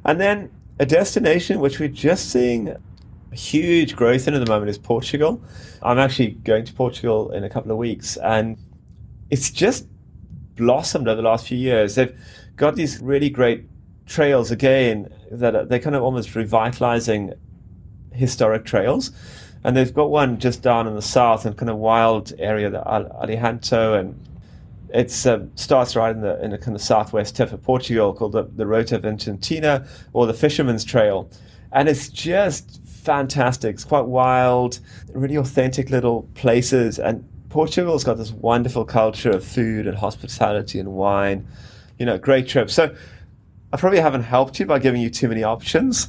And 0.04 0.20
then 0.20 0.50
a 0.78 0.86
destination 0.86 1.60
which 1.60 1.80
we're 1.80 1.88
just 1.88 2.30
seeing 2.30 2.76
huge 3.32 3.96
growth 3.96 4.28
in 4.28 4.34
at 4.34 4.44
the 4.44 4.50
moment 4.50 4.70
is 4.70 4.78
Portugal. 4.78 5.42
I'm 5.82 5.98
actually 5.98 6.32
going 6.32 6.64
to 6.66 6.72
Portugal 6.72 7.32
in 7.32 7.42
a 7.42 7.50
couple 7.50 7.72
of 7.72 7.78
weeks, 7.78 8.16
and 8.16 8.56
it's 9.34 9.50
just 9.50 9.88
blossomed 10.54 11.08
over 11.08 11.16
the 11.20 11.28
last 11.28 11.48
few 11.48 11.58
years. 11.58 11.96
They've 11.96 12.16
got 12.54 12.76
these 12.76 13.00
really 13.00 13.28
great 13.28 13.64
trails 14.06 14.52
again 14.52 15.12
that 15.28 15.68
they're 15.68 15.80
kind 15.80 15.96
of 15.96 16.04
almost 16.04 16.36
revitalizing 16.36 17.32
historic 18.12 18.64
trails. 18.64 19.10
And 19.64 19.76
they've 19.76 19.92
got 19.92 20.10
one 20.10 20.38
just 20.38 20.62
down 20.62 20.86
in 20.86 20.94
the 20.94 21.02
south 21.02 21.44
and 21.46 21.56
kind 21.56 21.68
of 21.68 21.78
wild 21.78 22.32
area, 22.38 22.70
the 22.70 22.82
Alentejo, 22.82 23.98
and 23.98 24.24
it 24.90 25.26
uh, 25.26 25.40
starts 25.56 25.96
right 25.96 26.14
in 26.14 26.20
the 26.20 26.40
in 26.44 26.52
the 26.52 26.58
kind 26.58 26.76
of 26.76 26.82
southwest 26.82 27.34
tip 27.34 27.52
of 27.52 27.60
Portugal, 27.60 28.12
called 28.12 28.32
the, 28.32 28.44
the 28.44 28.66
Rota 28.68 29.00
Vicentina 29.00 29.84
or 30.12 30.28
the 30.28 30.34
Fisherman's 30.34 30.84
Trail, 30.84 31.28
and 31.72 31.88
it's 31.88 32.08
just 32.08 32.80
fantastic. 32.84 33.74
It's 33.74 33.84
quite 33.84 34.04
wild, 34.04 34.78
really 35.12 35.34
authentic 35.34 35.90
little 35.90 36.28
places, 36.34 37.00
and 37.00 37.26
Portugal's 37.54 38.02
got 38.02 38.18
this 38.18 38.32
wonderful 38.32 38.84
culture 38.84 39.30
of 39.30 39.44
food 39.44 39.86
and 39.86 39.96
hospitality 39.96 40.80
and 40.80 40.88
wine. 40.88 41.46
You 42.00 42.04
know, 42.04 42.18
great 42.18 42.48
trip. 42.48 42.68
So 42.68 42.92
I 43.72 43.76
probably 43.76 44.00
haven't 44.00 44.24
helped 44.24 44.58
you 44.58 44.66
by 44.66 44.80
giving 44.80 45.00
you 45.00 45.08
too 45.08 45.28
many 45.28 45.44
options. 45.44 46.08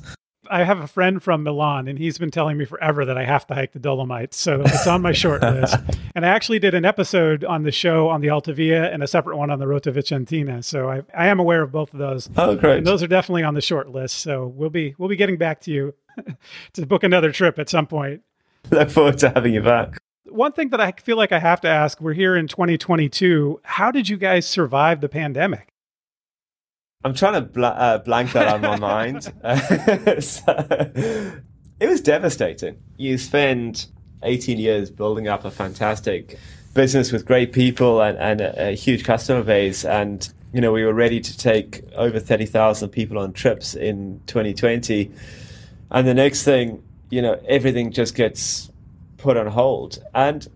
I 0.49 0.63
have 0.63 0.79
a 0.79 0.87
friend 0.87 1.21
from 1.21 1.43
Milan, 1.43 1.87
and 1.87 1.99
he's 1.99 2.17
been 2.17 2.31
telling 2.31 2.57
me 2.57 2.65
forever 2.65 3.05
that 3.05 3.15
I 3.15 3.25
have 3.25 3.45
to 3.45 3.53
hike 3.53 3.73
the 3.73 3.79
Dolomites. 3.79 4.37
So 4.37 4.61
it's 4.61 4.87
on 4.87 5.03
my 5.03 5.11
short 5.11 5.43
list. 5.43 5.77
And 6.15 6.25
I 6.25 6.29
actually 6.29 6.57
did 6.57 6.73
an 6.73 6.83
episode 6.83 7.43
on 7.43 7.61
the 7.61 7.71
show 7.71 8.09
on 8.09 8.21
the 8.21 8.31
Alta 8.31 8.51
Via 8.51 8.91
and 8.91 9.03
a 9.03 9.07
separate 9.07 9.37
one 9.37 9.51
on 9.51 9.59
the 9.59 9.67
Rota 9.67 9.91
Vicentina. 9.91 10.63
So 10.63 10.89
I, 10.89 11.03
I 11.15 11.27
am 11.27 11.39
aware 11.39 11.61
of 11.61 11.71
both 11.71 11.93
of 11.93 11.99
those. 11.99 12.27
Oh, 12.37 12.55
great! 12.55 12.79
And 12.79 12.87
those 12.87 13.03
are 13.03 13.07
definitely 13.07 13.43
on 13.43 13.53
the 13.53 13.61
short 13.61 13.89
list. 13.89 14.17
So 14.17 14.47
we'll 14.47 14.71
be 14.71 14.95
we'll 14.97 15.09
be 15.09 15.15
getting 15.15 15.37
back 15.37 15.61
to 15.61 15.71
you 15.71 15.93
to 16.73 16.87
book 16.87 17.03
another 17.03 17.31
trip 17.31 17.59
at 17.59 17.69
some 17.69 17.85
point. 17.85 18.23
Look 18.71 18.89
forward 18.89 19.19
to 19.19 19.29
having 19.29 19.53
you 19.53 19.61
back. 19.61 19.99
One 20.27 20.51
thing 20.51 20.69
that 20.69 20.81
I 20.81 20.91
feel 20.91 21.17
like 21.17 21.31
I 21.31 21.39
have 21.39 21.61
to 21.61 21.67
ask: 21.67 22.01
We're 22.01 22.13
here 22.13 22.35
in 22.35 22.47
2022. 22.47 23.61
How 23.63 23.91
did 23.91 24.09
you 24.09 24.17
guys 24.17 24.45
survive 24.47 25.01
the 25.01 25.09
pandemic? 25.09 25.69
I'm 27.03 27.13
trying 27.13 27.33
to 27.33 27.41
bl- 27.41 27.65
uh, 27.65 27.99
blank 27.99 28.31
that 28.33 28.47
out 28.47 28.55
of 28.55 28.61
my 28.61 28.77
mind. 28.79 29.23
so, 30.23 31.41
it 31.79 31.87
was 31.87 32.01
devastating. 32.01 32.77
You 32.97 33.19
spend 33.19 33.85
18 34.23 34.57
years 34.57 34.89
building 34.89 35.27
up 35.27 35.45
a 35.45 35.51
fantastic 35.51 36.39
business 36.73 37.11
with 37.11 37.25
great 37.25 37.53
people 37.53 38.01
and, 38.01 38.17
and 38.17 38.41
a, 38.41 38.69
a 38.69 38.75
huge 38.75 39.03
customer 39.03 39.43
base. 39.43 39.85
And, 39.85 40.27
you 40.51 40.61
know, 40.61 40.71
we 40.71 40.83
were 40.83 40.93
ready 40.93 41.19
to 41.19 41.37
take 41.37 41.83
over 41.95 42.19
30,000 42.19 42.89
people 42.89 43.19
on 43.19 43.33
trips 43.33 43.75
in 43.75 44.21
2020. 44.25 45.11
And 45.91 46.07
the 46.07 46.13
next 46.13 46.43
thing, 46.43 46.83
you 47.11 47.21
know, 47.21 47.39
everything 47.47 47.91
just 47.91 48.15
gets 48.15 48.71
put 49.17 49.37
on 49.37 49.47
hold. 49.47 50.03
And 50.13 50.47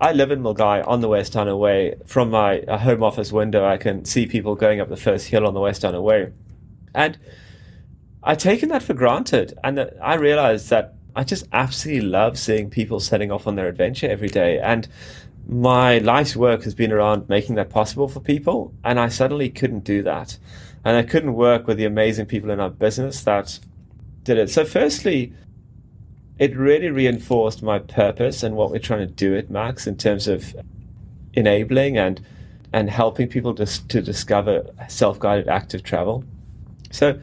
I 0.00 0.12
live 0.12 0.32
in 0.32 0.42
Milngavie 0.42 0.86
on 0.86 1.00
the 1.00 1.08
West 1.08 1.34
Highland 1.34 1.60
Way. 1.60 1.94
From 2.06 2.30
my 2.30 2.60
uh, 2.62 2.78
home 2.78 3.02
office 3.02 3.30
window, 3.30 3.64
I 3.64 3.76
can 3.76 4.04
see 4.04 4.26
people 4.26 4.56
going 4.56 4.80
up 4.80 4.88
the 4.88 4.96
first 4.96 5.28
hill 5.28 5.46
on 5.46 5.54
the 5.54 5.60
West 5.60 5.82
Highland 5.82 6.04
Way. 6.04 6.32
And 6.94 7.18
I've 8.22 8.38
taken 8.38 8.68
that 8.70 8.82
for 8.82 8.94
granted. 8.94 9.56
And 9.62 9.90
I 10.02 10.14
realized 10.14 10.70
that 10.70 10.94
I 11.14 11.24
just 11.24 11.46
absolutely 11.52 12.08
love 12.08 12.38
seeing 12.38 12.68
people 12.68 12.98
setting 12.98 13.30
off 13.30 13.46
on 13.46 13.54
their 13.54 13.68
adventure 13.68 14.08
every 14.08 14.28
day. 14.28 14.58
And 14.58 14.88
my 15.46 15.98
life's 15.98 16.34
work 16.34 16.64
has 16.64 16.74
been 16.74 16.92
around 16.92 17.28
making 17.28 17.54
that 17.56 17.70
possible 17.70 18.08
for 18.08 18.20
people. 18.20 18.74
And 18.82 18.98
I 18.98 19.08
suddenly 19.08 19.50
couldn't 19.50 19.84
do 19.84 20.02
that. 20.02 20.38
And 20.84 20.96
I 20.96 21.04
couldn't 21.04 21.34
work 21.34 21.66
with 21.66 21.76
the 21.76 21.84
amazing 21.84 22.26
people 22.26 22.50
in 22.50 22.58
our 22.58 22.70
business 22.70 23.22
that 23.22 23.60
did 24.24 24.38
it. 24.38 24.50
So, 24.50 24.64
firstly, 24.64 25.32
it 26.42 26.56
really 26.56 26.90
reinforced 26.90 27.62
my 27.62 27.78
purpose 27.78 28.42
and 28.42 28.56
what 28.56 28.72
we're 28.72 28.80
trying 28.80 29.06
to 29.06 29.14
do 29.14 29.36
at 29.36 29.48
Macs 29.48 29.86
in 29.86 29.96
terms 29.96 30.26
of 30.26 30.56
enabling 31.34 31.96
and 31.96 32.20
and 32.72 32.90
helping 32.90 33.28
people 33.28 33.54
to, 33.54 33.66
to 33.86 34.02
discover 34.02 34.66
self-guided 34.88 35.46
active 35.46 35.84
travel. 35.84 36.24
So 36.90 37.20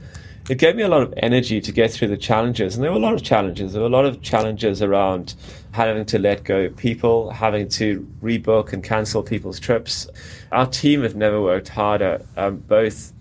it 0.49 0.57
gave 0.57 0.77
me 0.77 0.83
a 0.83 0.87
lot 0.87 1.01
of 1.01 1.13
energy 1.17 1.59
to 1.59 1.71
get 1.73 1.91
through 1.91 2.07
the 2.07 2.17
challenges. 2.17 2.75
And 2.75 2.83
there 2.83 2.91
were 2.91 2.97
a 2.97 3.01
lot 3.01 3.13
of 3.13 3.21
challenges. 3.21 3.73
There 3.73 3.81
were 3.81 3.87
a 3.87 3.91
lot 3.91 4.05
of 4.05 4.21
challenges 4.21 4.81
around 4.81 5.35
having 5.71 6.05
to 6.05 6.17
let 6.17 6.45
go 6.45 6.61
of 6.61 6.77
people, 6.77 7.29
having 7.29 7.67
to 7.79 8.07
rebook 8.21 8.71
and 8.71 8.81
cancel 8.81 9.21
people's 9.21 9.59
trips. 9.59 10.07
Our 10.53 10.67
team 10.67 11.03
have 11.03 11.15
never 11.15 11.41
worked 11.41 11.67
harder, 11.67 12.25
um, 12.37 12.57
both 12.57 13.11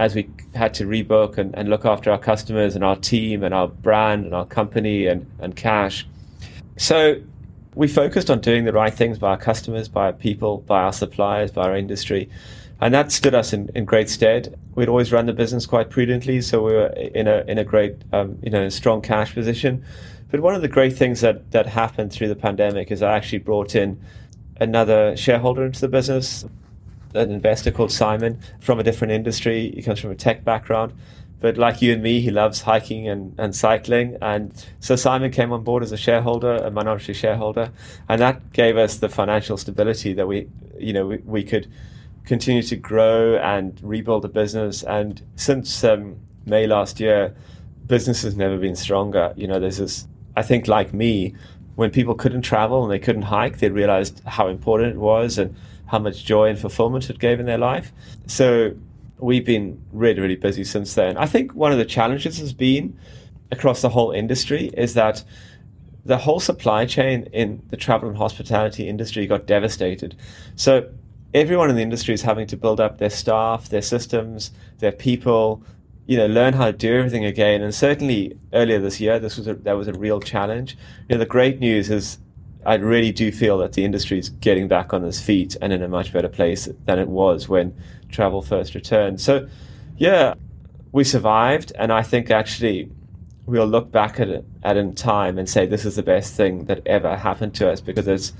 as 0.00 0.14
we 0.14 0.26
had 0.54 0.72
to 0.72 0.86
rebook 0.86 1.36
and, 1.36 1.54
and 1.54 1.68
look 1.68 1.84
after 1.84 2.10
our 2.10 2.18
customers 2.18 2.74
and 2.74 2.82
our 2.82 2.96
team 2.96 3.42
and 3.42 3.52
our 3.52 3.68
brand 3.68 4.24
and 4.24 4.34
our 4.34 4.46
company 4.46 5.06
and, 5.06 5.30
and 5.40 5.54
cash. 5.54 6.06
So 6.78 7.20
we 7.74 7.86
focused 7.86 8.30
on 8.30 8.40
doing 8.40 8.64
the 8.64 8.72
right 8.72 8.94
things 8.94 9.18
by 9.18 9.28
our 9.32 9.36
customers, 9.36 9.88
by 9.88 10.06
our 10.06 10.12
people, 10.14 10.62
by 10.66 10.80
our 10.80 10.94
suppliers, 10.94 11.50
by 11.50 11.68
our 11.68 11.76
industry. 11.76 12.30
And 12.80 12.94
that 12.94 13.12
stood 13.12 13.34
us 13.34 13.52
in, 13.52 13.68
in 13.74 13.84
great 13.84 14.08
stead. 14.08 14.58
We'd 14.74 14.88
always 14.88 15.12
run 15.12 15.26
the 15.26 15.34
business 15.34 15.66
quite 15.66 15.90
prudently, 15.90 16.40
so 16.40 16.62
we 16.62 16.72
were 16.72 16.86
in 16.86 17.28
a 17.28 17.44
in 17.46 17.58
a 17.58 17.64
great 17.64 17.96
um, 18.14 18.38
you 18.42 18.50
know 18.50 18.70
strong 18.70 19.02
cash 19.02 19.34
position. 19.34 19.84
But 20.30 20.40
one 20.40 20.54
of 20.54 20.62
the 20.62 20.68
great 20.68 20.96
things 20.96 21.20
that 21.20 21.50
that 21.50 21.66
happened 21.66 22.10
through 22.10 22.28
the 22.28 22.36
pandemic 22.36 22.90
is 22.90 23.02
I 23.02 23.14
actually 23.14 23.40
brought 23.40 23.74
in 23.74 24.00
another 24.58 25.14
shareholder 25.14 25.66
into 25.66 25.82
the 25.82 25.88
business 25.88 26.46
an 27.14 27.30
investor 27.30 27.70
called 27.70 27.92
Simon 27.92 28.40
from 28.60 28.78
a 28.78 28.82
different 28.82 29.12
industry. 29.12 29.72
He 29.74 29.82
comes 29.82 30.00
from 30.00 30.10
a 30.10 30.14
tech 30.14 30.44
background. 30.44 30.92
But 31.40 31.56
like 31.56 31.80
you 31.80 31.94
and 31.94 32.02
me, 32.02 32.20
he 32.20 32.30
loves 32.30 32.60
hiking 32.62 33.08
and, 33.08 33.34
and 33.38 33.56
cycling. 33.56 34.18
And 34.20 34.52
so 34.80 34.94
Simon 34.94 35.30
came 35.30 35.52
on 35.52 35.64
board 35.64 35.82
as 35.82 35.90
a 35.90 35.96
shareholder, 35.96 36.56
a 36.56 36.70
minority 36.70 37.14
shareholder. 37.14 37.72
And 38.08 38.20
that 38.20 38.52
gave 38.52 38.76
us 38.76 38.98
the 38.98 39.08
financial 39.08 39.56
stability 39.56 40.12
that 40.12 40.28
we, 40.28 40.48
you 40.78 40.92
know, 40.92 41.06
we, 41.06 41.16
we 41.18 41.42
could 41.42 41.70
continue 42.26 42.62
to 42.62 42.76
grow 42.76 43.36
and 43.38 43.80
rebuild 43.82 44.22
the 44.22 44.28
business. 44.28 44.82
And 44.82 45.22
since 45.36 45.82
um, 45.82 46.16
May 46.44 46.66
last 46.66 47.00
year, 47.00 47.34
business 47.86 48.22
has 48.22 48.36
never 48.36 48.58
been 48.58 48.76
stronger. 48.76 49.32
You 49.34 49.46
know, 49.46 49.58
there's 49.58 49.78
this, 49.78 50.06
I 50.36 50.42
think 50.42 50.68
like 50.68 50.92
me, 50.92 51.34
when 51.74 51.90
people 51.90 52.14
couldn't 52.14 52.42
travel 52.42 52.82
and 52.82 52.92
they 52.92 52.98
couldn't 52.98 53.22
hike, 53.22 53.58
they 53.58 53.70
realized 53.70 54.20
how 54.26 54.48
important 54.48 54.92
it 54.92 54.98
was 54.98 55.38
and 55.38 55.56
how 55.90 55.98
much 55.98 56.24
joy 56.24 56.48
and 56.48 56.58
fulfillment 56.58 57.10
it 57.10 57.18
gave 57.18 57.40
in 57.40 57.46
their 57.46 57.58
life. 57.58 57.92
So 58.26 58.76
we've 59.18 59.44
been 59.44 59.82
really, 59.92 60.20
really 60.20 60.36
busy 60.36 60.62
since 60.62 60.94
then. 60.94 61.16
I 61.16 61.26
think 61.26 61.52
one 61.52 61.72
of 61.72 61.78
the 61.78 61.84
challenges 61.84 62.38
has 62.38 62.52
been 62.52 62.96
across 63.50 63.82
the 63.82 63.88
whole 63.88 64.12
industry 64.12 64.70
is 64.74 64.94
that 64.94 65.24
the 66.04 66.18
whole 66.18 66.38
supply 66.38 66.86
chain 66.86 67.28
in 67.32 67.62
the 67.70 67.76
travel 67.76 68.08
and 68.08 68.16
hospitality 68.16 68.88
industry 68.88 69.26
got 69.26 69.46
devastated. 69.46 70.16
So 70.54 70.88
everyone 71.34 71.70
in 71.70 71.76
the 71.76 71.82
industry 71.82 72.14
is 72.14 72.22
having 72.22 72.46
to 72.46 72.56
build 72.56 72.80
up 72.80 72.98
their 72.98 73.10
staff, 73.10 73.68
their 73.68 73.82
systems, 73.82 74.52
their 74.78 74.92
people, 74.92 75.62
you 76.06 76.16
know, 76.16 76.26
learn 76.26 76.54
how 76.54 76.66
to 76.66 76.72
do 76.72 76.94
everything 76.94 77.24
again. 77.24 77.62
And 77.62 77.74
certainly 77.74 78.38
earlier 78.52 78.78
this 78.78 79.00
year, 79.00 79.18
this 79.18 79.36
was 79.36 79.48
a, 79.48 79.54
that 79.54 79.76
was 79.76 79.88
a 79.88 79.92
real 79.92 80.20
challenge. 80.20 80.78
You 81.08 81.16
know, 81.16 81.18
the 81.18 81.26
great 81.26 81.58
news 81.58 81.90
is 81.90 82.18
I 82.64 82.74
really 82.74 83.12
do 83.12 83.32
feel 83.32 83.58
that 83.58 83.72
the 83.72 83.84
industry 83.84 84.18
is 84.18 84.28
getting 84.28 84.68
back 84.68 84.92
on 84.92 85.04
its 85.04 85.20
feet 85.20 85.56
and 85.62 85.72
in 85.72 85.82
a 85.82 85.88
much 85.88 86.12
better 86.12 86.28
place 86.28 86.68
than 86.84 86.98
it 86.98 87.08
was 87.08 87.48
when 87.48 87.74
travel 88.10 88.42
first 88.42 88.74
returned. 88.74 89.20
So, 89.20 89.48
yeah, 89.96 90.34
we 90.92 91.04
survived, 91.04 91.72
and 91.76 91.92
I 91.92 92.02
think 92.02 92.30
actually 92.30 92.90
we'll 93.46 93.66
look 93.66 93.90
back 93.90 94.20
at 94.20 94.28
it 94.28 94.44
at 94.62 94.76
in 94.76 94.94
time 94.94 95.38
and 95.38 95.48
say 95.48 95.66
this 95.66 95.84
is 95.84 95.96
the 95.96 96.02
best 96.02 96.34
thing 96.34 96.66
that 96.66 96.86
ever 96.86 97.16
happened 97.16 97.54
to 97.54 97.70
us 97.70 97.80
because 97.80 98.06
it's, 98.06 98.32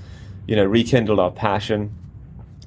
you 0.47 0.55
know, 0.55 0.65
rekindled 0.65 1.19
our 1.19 1.31
passion 1.31 1.93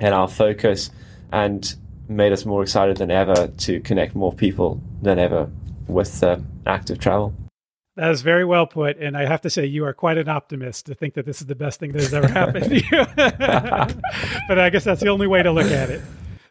and 0.00 0.12
our 0.14 0.28
focus 0.28 0.90
and 1.32 1.76
made 2.08 2.32
us 2.32 2.44
more 2.44 2.62
excited 2.62 2.96
than 2.96 3.10
ever 3.10 3.48
to 3.56 3.80
connect 3.80 4.14
more 4.14 4.32
people 4.32 4.80
than 5.02 5.18
ever 5.18 5.48
with 5.86 6.22
uh, 6.22 6.36
active 6.66 6.98
travel. 6.98 7.34
That 7.96 8.10
is 8.10 8.22
very 8.22 8.44
well 8.44 8.66
put. 8.66 8.98
And 8.98 9.16
I 9.16 9.24
have 9.24 9.40
to 9.42 9.50
say, 9.50 9.66
you 9.66 9.84
are 9.84 9.92
quite 9.92 10.18
an 10.18 10.28
optimist 10.28 10.86
to 10.86 10.94
think 10.94 11.14
that 11.14 11.26
this 11.26 11.40
is 11.40 11.46
the 11.46 11.54
best 11.54 11.78
thing 11.78 11.92
that 11.92 12.02
has 12.02 12.12
ever 12.12 12.28
happened 12.28 12.64
to 12.66 12.76
you. 12.76 13.06
but 14.48 14.58
I 14.58 14.70
guess 14.70 14.84
that's 14.84 15.00
the 15.00 15.08
only 15.08 15.26
way 15.26 15.42
to 15.42 15.52
look 15.52 15.70
at 15.70 15.90
it. 15.90 16.02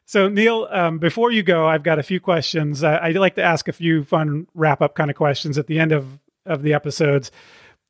So, 0.05 0.29
Neil, 0.29 0.67
um, 0.71 0.99
before 0.99 1.31
you 1.31 1.43
go, 1.43 1.67
I've 1.67 1.83
got 1.83 1.99
a 1.99 2.03
few 2.03 2.19
questions. 2.19 2.83
I, 2.83 2.97
I'd 2.97 3.15
like 3.15 3.35
to 3.35 3.43
ask 3.43 3.67
a 3.67 3.73
few 3.73 4.03
fun 4.03 4.47
wrap 4.53 4.81
up 4.81 4.95
kind 4.95 5.09
of 5.09 5.17
questions 5.17 5.57
at 5.57 5.67
the 5.67 5.79
end 5.79 5.91
of, 5.91 6.19
of 6.45 6.61
the 6.61 6.73
episodes. 6.73 7.31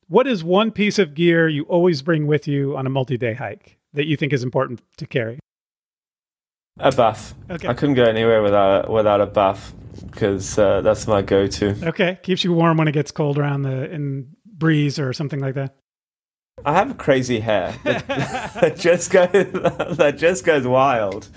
What 0.08 0.26
is 0.26 0.44
one 0.44 0.70
piece 0.70 0.98
of 0.98 1.14
gear 1.14 1.48
you 1.48 1.64
always 1.64 2.02
bring 2.02 2.26
with 2.26 2.46
you 2.46 2.76
on 2.76 2.86
a 2.86 2.90
multi 2.90 3.16
day 3.16 3.34
hike 3.34 3.78
that 3.94 4.06
you 4.06 4.16
think 4.16 4.32
is 4.32 4.42
important 4.42 4.82
to 4.98 5.06
carry? 5.06 5.38
A 6.78 6.90
buff. 6.90 7.34
Okay. 7.50 7.68
I 7.68 7.74
couldn't 7.74 7.94
go 7.94 8.04
anywhere 8.04 8.42
without 8.42 8.90
without 8.90 9.20
a 9.20 9.26
buff 9.26 9.72
because 10.14 10.58
uh, 10.58 10.80
that's 10.80 11.06
my 11.06 11.22
go-to. 11.22 11.76
Okay, 11.88 12.18
keeps 12.22 12.44
you 12.44 12.52
warm 12.52 12.78
when 12.78 12.88
it 12.88 12.92
gets 12.92 13.10
cold 13.10 13.38
around 13.38 13.62
the 13.62 13.90
in 13.90 14.28
breeze 14.46 14.98
or 14.98 15.12
something 15.12 15.40
like 15.40 15.54
that. 15.54 15.74
I 16.64 16.74
have 16.74 16.96
crazy 16.96 17.40
hair 17.40 17.74
that, 17.84 18.76
just 18.78 19.10
goes 19.10 19.28
that 19.32 20.14
just 20.16 20.44
goes 20.44 20.66
wild, 20.66 21.28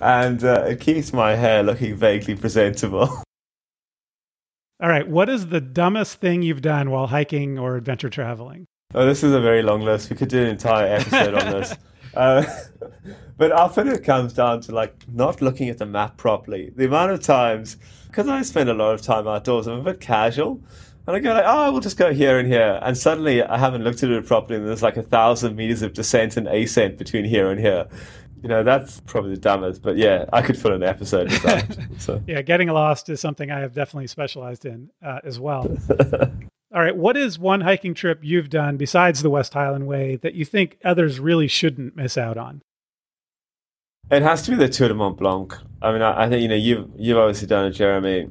and 0.00 0.42
uh, 0.42 0.64
it 0.66 0.80
keeps 0.80 1.12
my 1.12 1.36
hair 1.36 1.62
looking 1.62 1.94
vaguely 1.94 2.34
presentable. 2.34 3.08
All 4.82 4.88
right, 4.88 5.06
what 5.06 5.28
is 5.28 5.48
the 5.48 5.60
dumbest 5.60 6.18
thing 6.20 6.42
you've 6.42 6.62
done 6.62 6.90
while 6.90 7.06
hiking 7.06 7.56
or 7.58 7.76
adventure 7.76 8.10
traveling? 8.10 8.66
Oh, 8.94 9.06
this 9.06 9.22
is 9.22 9.32
a 9.32 9.40
very 9.40 9.62
long 9.62 9.82
list. 9.82 10.10
We 10.10 10.16
could 10.16 10.28
do 10.28 10.42
an 10.42 10.48
entire 10.48 10.96
episode 10.96 11.34
on 11.34 11.52
this. 11.52 11.76
Uh, 12.14 12.44
but 13.36 13.52
often 13.52 13.88
it 13.88 14.04
comes 14.04 14.32
down 14.34 14.60
to 14.62 14.72
like 14.72 14.94
not 15.08 15.40
looking 15.40 15.68
at 15.68 15.78
the 15.78 15.86
map 15.86 16.16
properly. 16.16 16.72
The 16.74 16.86
amount 16.86 17.12
of 17.12 17.22
times, 17.22 17.76
because 18.12 18.28
I 18.28 18.42
spend 18.42 18.68
a 18.68 18.74
lot 18.74 18.92
of 18.92 19.00
time 19.00 19.26
outdoors, 19.26 19.66
I'm 19.66 19.80
a 19.80 19.82
bit 19.82 19.98
casual. 19.98 20.60
And 21.06 21.16
I 21.16 21.18
go 21.18 21.32
like, 21.32 21.44
oh, 21.46 21.72
we'll 21.72 21.80
just 21.80 21.96
go 21.96 22.12
here 22.12 22.38
and 22.38 22.46
here. 22.46 22.78
And 22.82 22.96
suddenly 22.96 23.42
I 23.42 23.56
haven't 23.56 23.82
looked 23.82 24.02
at 24.02 24.10
it 24.10 24.26
properly 24.26 24.56
and 24.56 24.68
there's 24.68 24.82
like 24.82 24.98
a 24.98 25.02
thousand 25.02 25.56
meters 25.56 25.80
of 25.80 25.94
descent 25.94 26.36
and 26.36 26.46
ascent 26.46 26.98
between 26.98 27.24
here 27.24 27.50
and 27.50 27.58
here. 27.58 27.88
You 28.42 28.50
know, 28.50 28.62
that's 28.62 29.00
probably 29.00 29.30
the 29.30 29.40
dumbest. 29.40 29.82
But 29.82 29.96
yeah, 29.96 30.26
I 30.30 30.42
could 30.42 30.58
fill 30.58 30.74
an 30.74 30.82
episode 30.82 31.30
with 31.30 31.42
that. 31.42 31.78
So. 31.98 32.22
yeah, 32.26 32.42
getting 32.42 32.68
lost 32.68 33.08
is 33.08 33.20
something 33.20 33.50
I 33.50 33.60
have 33.60 33.74
definitely 33.74 34.08
specialized 34.08 34.66
in 34.66 34.90
uh, 35.04 35.20
as 35.24 35.40
well. 35.40 35.66
All 36.74 36.80
right, 36.80 36.96
what 36.96 37.16
is 37.16 37.38
one 37.38 37.60
hiking 37.60 37.94
trip 37.94 38.20
you've 38.22 38.50
done 38.50 38.76
besides 38.76 39.22
the 39.22 39.30
West 39.30 39.54
Highland 39.54 39.86
Way 39.86 40.16
that 40.16 40.34
you 40.34 40.44
think 40.44 40.78
others 40.84 41.20
really 41.20 41.46
shouldn't 41.46 41.96
miss 41.96 42.18
out 42.18 42.36
on? 42.36 42.62
It 44.10 44.22
has 44.22 44.42
to 44.42 44.50
be 44.50 44.58
the 44.58 44.68
Tour 44.68 44.88
de 44.88 44.94
Mont 44.94 45.16
Blanc. 45.16 45.56
I 45.80 45.90
mean, 45.90 46.02
I, 46.02 46.24
I 46.24 46.28
think 46.28 46.42
you 46.42 46.48
know 46.48 46.54
you've 46.54 46.90
you've 46.96 47.16
obviously 47.16 47.48
done 47.48 47.66
it, 47.66 47.70
Jeremy. 47.70 48.28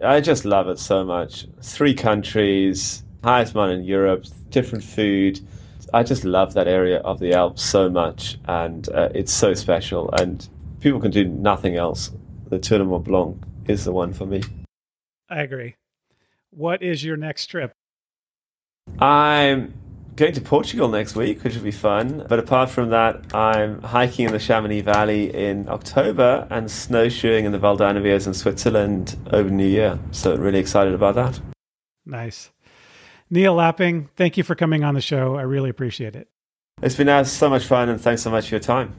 I 0.00 0.20
just 0.20 0.44
love 0.44 0.68
it 0.68 0.78
so 0.78 1.04
much. 1.04 1.46
Three 1.60 1.92
countries, 1.92 3.02
highest 3.24 3.54
mountain 3.54 3.80
in 3.80 3.84
Europe, 3.84 4.26
different 4.50 4.84
food. 4.84 5.40
I 5.92 6.04
just 6.04 6.24
love 6.24 6.54
that 6.54 6.68
area 6.68 7.00
of 7.00 7.18
the 7.18 7.34
Alps 7.34 7.62
so 7.64 7.90
much, 7.90 8.38
and 8.46 8.88
uh, 8.90 9.08
it's 9.12 9.32
so 9.32 9.54
special. 9.54 10.08
And 10.12 10.48
people 10.78 11.00
can 11.00 11.10
do 11.10 11.24
nothing 11.24 11.76
else. 11.76 12.12
The 12.48 12.60
Tour 12.60 12.78
de 12.78 12.84
Mont 12.84 13.04
Blanc 13.04 13.42
is 13.66 13.84
the 13.84 13.92
one 13.92 14.12
for 14.12 14.26
me. 14.26 14.42
I 15.28 15.40
agree. 15.40 15.74
What 16.50 16.80
is 16.80 17.02
your 17.02 17.16
next 17.16 17.46
trip? 17.46 17.72
I'm 19.00 19.74
going 20.16 20.32
to 20.34 20.40
Portugal 20.40 20.88
next 20.88 21.16
week, 21.16 21.42
which 21.42 21.54
will 21.54 21.62
be 21.62 21.70
fun. 21.70 22.26
But 22.28 22.38
apart 22.38 22.70
from 22.70 22.90
that, 22.90 23.34
I'm 23.34 23.80
hiking 23.82 24.26
in 24.26 24.32
the 24.32 24.38
Chamonix 24.38 24.82
Valley 24.82 25.34
in 25.34 25.68
October 25.68 26.46
and 26.50 26.70
snowshoeing 26.70 27.44
in 27.44 27.52
the 27.52 27.58
Val 27.58 27.76
d'Anniviers 27.76 28.26
in 28.26 28.34
Switzerland 28.34 29.16
over 29.32 29.48
New 29.48 29.66
Year. 29.66 29.98
So 30.10 30.36
really 30.36 30.58
excited 30.58 30.94
about 30.94 31.14
that. 31.14 31.40
Nice. 32.04 32.50
Neil 33.30 33.54
Lapping, 33.54 34.10
thank 34.16 34.36
you 34.36 34.44
for 34.44 34.54
coming 34.54 34.84
on 34.84 34.94
the 34.94 35.00
show. 35.00 35.36
I 35.36 35.42
really 35.42 35.70
appreciate 35.70 36.14
it. 36.14 36.28
It's 36.82 36.96
been 36.96 37.08
uh, 37.08 37.24
so 37.24 37.48
much 37.48 37.64
fun 37.64 37.88
and 37.88 38.00
thanks 38.00 38.22
so 38.22 38.30
much 38.30 38.48
for 38.48 38.56
your 38.56 38.60
time. 38.60 38.94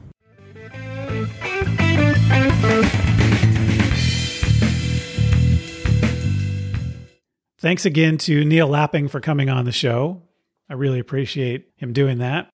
Thanks 7.58 7.86
again 7.86 8.18
to 8.18 8.44
Neil 8.44 8.66
Lapping 8.66 9.08
for 9.08 9.20
coming 9.20 9.48
on 9.48 9.64
the 9.64 9.72
show. 9.72 10.23
I 10.68 10.74
really 10.74 10.98
appreciate 10.98 11.68
him 11.76 11.92
doing 11.92 12.18
that. 12.18 12.48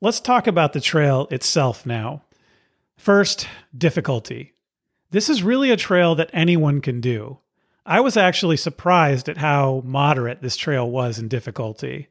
Let's 0.00 0.20
talk 0.20 0.46
about 0.46 0.72
the 0.72 0.80
trail 0.80 1.26
itself 1.30 1.86
now. 1.86 2.22
First, 2.96 3.48
difficulty. 3.76 4.52
This 5.10 5.28
is 5.28 5.42
really 5.42 5.70
a 5.70 5.76
trail 5.76 6.14
that 6.16 6.30
anyone 6.32 6.80
can 6.80 7.00
do. 7.00 7.38
I 7.86 8.00
was 8.00 8.16
actually 8.16 8.56
surprised 8.56 9.28
at 9.28 9.36
how 9.36 9.82
moderate 9.84 10.42
this 10.42 10.56
trail 10.56 10.90
was 10.90 11.18
in 11.18 11.28
difficulty. 11.28 12.08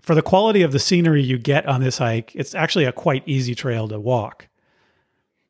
For 0.00 0.14
the 0.14 0.22
quality 0.22 0.62
of 0.62 0.72
the 0.72 0.78
scenery 0.78 1.22
you 1.22 1.38
get 1.38 1.66
on 1.66 1.80
this 1.80 1.98
hike, 1.98 2.34
it's 2.34 2.54
actually 2.54 2.84
a 2.84 2.92
quite 2.92 3.22
easy 3.26 3.54
trail 3.54 3.88
to 3.88 4.00
walk. 4.00 4.48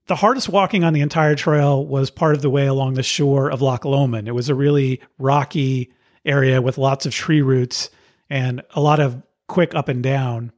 The 0.06 0.16
hardest 0.16 0.48
walking 0.48 0.84
on 0.84 0.92
the 0.92 1.00
entire 1.00 1.34
trail 1.34 1.84
was 1.86 2.10
part 2.10 2.34
of 2.34 2.42
the 2.42 2.50
way 2.50 2.66
along 2.66 2.94
the 2.94 3.02
shore 3.02 3.50
of 3.50 3.62
Loch 3.62 3.84
Lomond. 3.84 4.28
It 4.28 4.32
was 4.32 4.48
a 4.48 4.54
really 4.54 5.00
rocky 5.18 5.92
area 6.24 6.60
with 6.60 6.78
lots 6.78 7.06
of 7.06 7.12
tree 7.12 7.40
roots 7.40 7.88
and 8.32 8.62
a 8.74 8.80
lot 8.80 9.00
of 9.00 9.22
quick 9.46 9.74
up 9.74 9.88
and 9.88 10.02
down. 10.02 10.52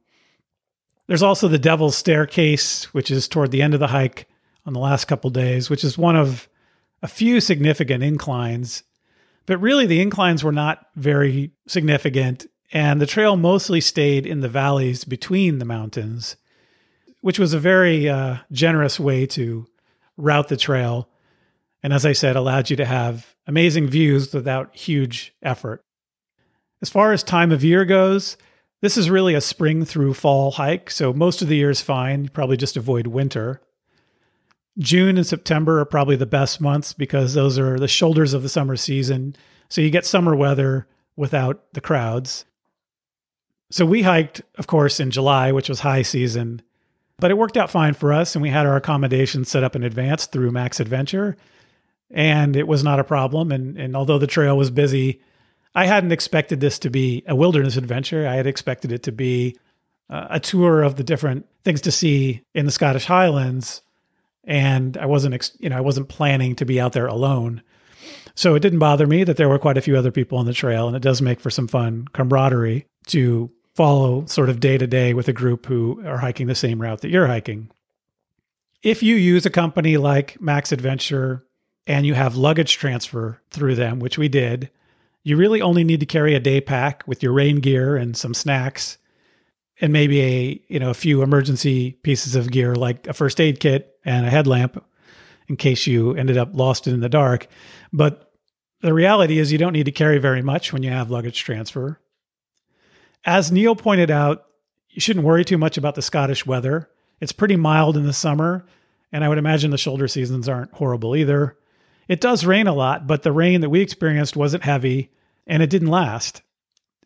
There's 1.07 1.23
also 1.23 1.47
the 1.47 1.59
Devil's 1.59 1.95
Staircase, 1.95 2.85
which 2.93 3.11
is 3.11 3.27
toward 3.27 3.51
the 3.51 3.61
end 3.61 3.73
of 3.73 3.79
the 3.79 3.87
hike 3.87 4.27
on 4.65 4.73
the 4.73 4.79
last 4.79 5.05
couple 5.05 5.29
days, 5.29 5.69
which 5.69 5.83
is 5.83 5.97
one 5.97 6.15
of 6.15 6.49
a 7.03 7.07
few 7.07 7.39
significant 7.39 8.03
inclines. 8.03 8.83
But 9.45 9.61
really, 9.61 9.85
the 9.85 10.01
inclines 10.01 10.43
were 10.43 10.51
not 10.51 10.87
very 10.95 11.51
significant, 11.67 12.47
and 12.71 12.99
the 12.99 13.05
trail 13.05 13.35
mostly 13.35 13.81
stayed 13.81 14.25
in 14.25 14.39
the 14.39 14.49
valleys 14.49 15.03
between 15.03 15.59
the 15.59 15.65
mountains 15.65 16.37
which 17.25 17.39
was 17.39 17.55
a 17.55 17.59
very 17.59 18.07
uh, 18.07 18.37
generous 18.51 18.99
way 18.99 19.25
to 19.25 19.65
route 20.15 20.47
the 20.47 20.55
trail. 20.55 21.09
And 21.81 21.91
as 21.91 22.05
I 22.05 22.11
said, 22.11 22.35
allowed 22.35 22.69
you 22.69 22.75
to 22.75 22.85
have 22.85 23.35
amazing 23.47 23.87
views 23.87 24.31
without 24.31 24.75
huge 24.75 25.33
effort. 25.41 25.83
As 26.85 26.91
far 26.91 27.13
as 27.13 27.23
time 27.23 27.51
of 27.51 27.63
year 27.63 27.83
goes, 27.83 28.37
this 28.81 28.95
is 28.95 29.09
really 29.09 29.33
a 29.33 29.41
spring 29.41 29.85
through 29.85 30.13
fall 30.13 30.51
hike, 30.51 30.91
so 30.91 31.13
most 31.13 31.41
of 31.41 31.47
the 31.47 31.55
year 31.55 31.71
is 31.71 31.81
fine. 31.81 32.25
You 32.25 32.29
probably 32.29 32.57
just 32.57 32.77
avoid 32.77 33.07
winter. 33.07 33.59
June 34.77 35.17
and 35.17 35.25
September 35.25 35.79
are 35.79 35.85
probably 35.85 36.15
the 36.15 36.27
best 36.27 36.61
months 36.61 36.93
because 36.93 37.33
those 37.33 37.57
are 37.57 37.79
the 37.79 37.87
shoulders 37.87 38.35
of 38.35 38.43
the 38.43 38.49
summer 38.49 38.75
season. 38.75 39.35
So 39.67 39.81
you 39.81 39.89
get 39.89 40.05
summer 40.05 40.35
weather 40.35 40.85
without 41.15 41.63
the 41.73 41.81
crowds. 41.81 42.45
So 43.71 43.83
we 43.83 44.03
hiked, 44.03 44.43
of 44.59 44.67
course, 44.67 44.99
in 44.99 45.09
July, 45.09 45.51
which 45.51 45.69
was 45.69 45.79
high 45.79 46.03
season, 46.03 46.61
but 47.17 47.31
it 47.31 47.37
worked 47.39 47.57
out 47.57 47.71
fine 47.71 47.95
for 47.95 48.13
us, 48.13 48.35
and 48.35 48.43
we 48.43 48.51
had 48.51 48.67
our 48.67 48.75
accommodations 48.75 49.49
set 49.49 49.63
up 49.63 49.75
in 49.75 49.83
advance 49.83 50.27
through 50.27 50.51
Macs 50.51 50.79
Adventure, 50.79 51.35
and 52.11 52.55
it 52.55 52.67
was 52.67 52.83
not 52.83 52.99
a 52.99 53.03
problem. 53.03 53.51
And, 53.51 53.75
and 53.75 53.95
although 53.95 54.19
the 54.19 54.27
trail 54.27 54.55
was 54.55 54.69
busy, 54.69 55.19
I 55.75 55.85
hadn't 55.85 56.13
expected 56.13 56.61
this 56.61 56.79
to 56.79 56.89
be 56.89 57.23
a 57.27 57.35
wilderness 57.35 57.75
adventure. 57.75 58.25
I 58.27 58.35
had 58.35 58.47
expected 58.47 58.93
it 58.93 59.03
to 59.03 59.11
be 59.11 59.57
uh, 60.09 60.27
a 60.29 60.39
tour 60.39 60.81
of 60.81 60.95
the 60.95 61.03
different 61.03 61.47
things 61.63 61.81
to 61.81 61.91
see 61.91 62.43
in 62.53 62.65
the 62.65 62.71
Scottish 62.71 63.05
Highlands, 63.05 63.81
and 64.45 64.95
I 64.97 65.05
wasn't, 65.05 65.35
ex- 65.35 65.57
you 65.59 65.69
know, 65.69 65.77
I 65.77 65.81
wasn't 65.81 66.07
planning 66.07 66.55
to 66.55 66.65
be 66.65 66.79
out 66.79 66.93
there 66.93 67.07
alone. 67.07 67.61
So 68.35 68.55
it 68.55 68.61
didn't 68.61 68.79
bother 68.79 69.07
me 69.07 69.23
that 69.25 69.37
there 69.37 69.49
were 69.49 69.59
quite 69.59 69.77
a 69.77 69.81
few 69.81 69.97
other 69.97 70.11
people 70.11 70.37
on 70.37 70.45
the 70.45 70.53
trail, 70.53 70.87
and 70.87 70.95
it 70.95 71.01
does 71.01 71.21
make 71.21 71.39
for 71.39 71.49
some 71.49 71.67
fun 71.67 72.07
camaraderie 72.13 72.85
to 73.07 73.51
follow 73.75 74.25
sort 74.25 74.49
of 74.49 74.61
day 74.61 74.77
to 74.77 74.87
day 74.87 75.13
with 75.13 75.27
a 75.27 75.33
group 75.33 75.65
who 75.65 76.01
are 76.05 76.17
hiking 76.17 76.47
the 76.47 76.55
same 76.55 76.81
route 76.81 77.01
that 77.01 77.09
you're 77.09 77.27
hiking. 77.27 77.69
If 78.81 79.03
you 79.03 79.15
use 79.15 79.45
a 79.45 79.49
company 79.49 79.97
like 79.97 80.39
Macs 80.39 80.71
Adventure 80.71 81.43
and 81.87 82.05
you 82.05 82.13
have 82.13 82.37
luggage 82.37 82.77
transfer 82.77 83.41
through 83.49 83.75
them, 83.75 83.99
which 83.99 84.17
we 84.17 84.29
did, 84.29 84.69
you 85.25 85.35
really 85.35 85.61
only 85.61 85.83
need 85.83 85.99
to 85.99 86.05
carry 86.05 86.35
a 86.35 86.39
day 86.39 86.61
pack 86.61 87.03
with 87.05 87.21
your 87.21 87.33
rain 87.33 87.59
gear 87.59 87.97
and 87.97 88.15
some 88.15 88.33
snacks 88.33 88.97
and 89.81 89.91
maybe 89.91 90.21
a, 90.21 90.61
you 90.69 90.79
know, 90.79 90.89
a 90.89 90.93
few 90.93 91.21
emergency 91.21 91.91
pieces 92.03 92.35
of 92.35 92.49
gear 92.49 92.75
like 92.75 93.05
a 93.07 93.13
first 93.13 93.41
aid 93.41 93.59
kit 93.59 93.97
and 94.05 94.25
a 94.25 94.29
headlamp 94.29 94.81
in 95.49 95.57
case 95.57 95.85
you 95.85 96.15
ended 96.15 96.37
up 96.37 96.51
lost 96.53 96.87
in 96.87 97.01
the 97.01 97.09
dark. 97.09 97.47
But 97.91 98.31
the 98.79 98.93
reality 98.93 99.37
is 99.37 99.51
you 99.51 99.57
don't 99.57 99.73
need 99.73 99.87
to 99.87 99.91
carry 99.91 100.19
very 100.19 100.41
much 100.41 100.71
when 100.71 100.83
you 100.83 100.91
have 100.91 101.11
luggage 101.11 101.43
transfer 101.43 101.99
as 103.25 103.51
Neil 103.51 103.75
pointed 103.75 104.11
out, 104.11 104.45
You 104.89 105.01
shouldn't 105.01 105.25
worry 105.25 105.43
too 105.43 105.57
much 105.57 105.77
about 105.77 105.95
the 105.95 106.01
Scottish 106.01 106.45
weather. 106.45 106.89
It's 107.19 107.31
pretty 107.31 107.55
mild 107.55 107.97
in 107.97 108.05
the 108.05 108.13
summer, 108.13 108.65
and 109.11 109.23
I 109.23 109.29
would 109.29 109.37
imagine 109.37 109.71
the 109.71 109.77
shoulder 109.77 110.07
seasons 110.07 110.47
aren't 110.47 110.73
horrible 110.73 111.15
either. 111.15 111.57
It 112.07 112.21
does 112.21 112.45
rain 112.45 112.67
a 112.67 112.73
lot, 112.73 113.07
but 113.07 113.23
the 113.23 113.31
rain 113.31 113.61
that 113.61 113.69
we 113.69 113.81
experienced 113.81 114.35
wasn't 114.35 114.63
heavy 114.63 115.11
and 115.47 115.61
it 115.63 115.69
didn't 115.69 115.89
last. 115.89 116.41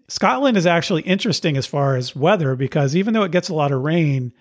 Scotland 0.07 0.57
is 0.57 0.65
actually 0.65 1.03
interesting 1.03 1.55
as 1.55 1.67
far 1.67 1.95
as 1.95 2.15
weather 2.15 2.55
because 2.55 2.95
even 2.95 3.13
though 3.13 3.23
it 3.23 3.31
gets 3.31 3.49
a 3.49 3.53
lot 3.53 3.71
of 3.71 3.81
rain, 3.81 4.33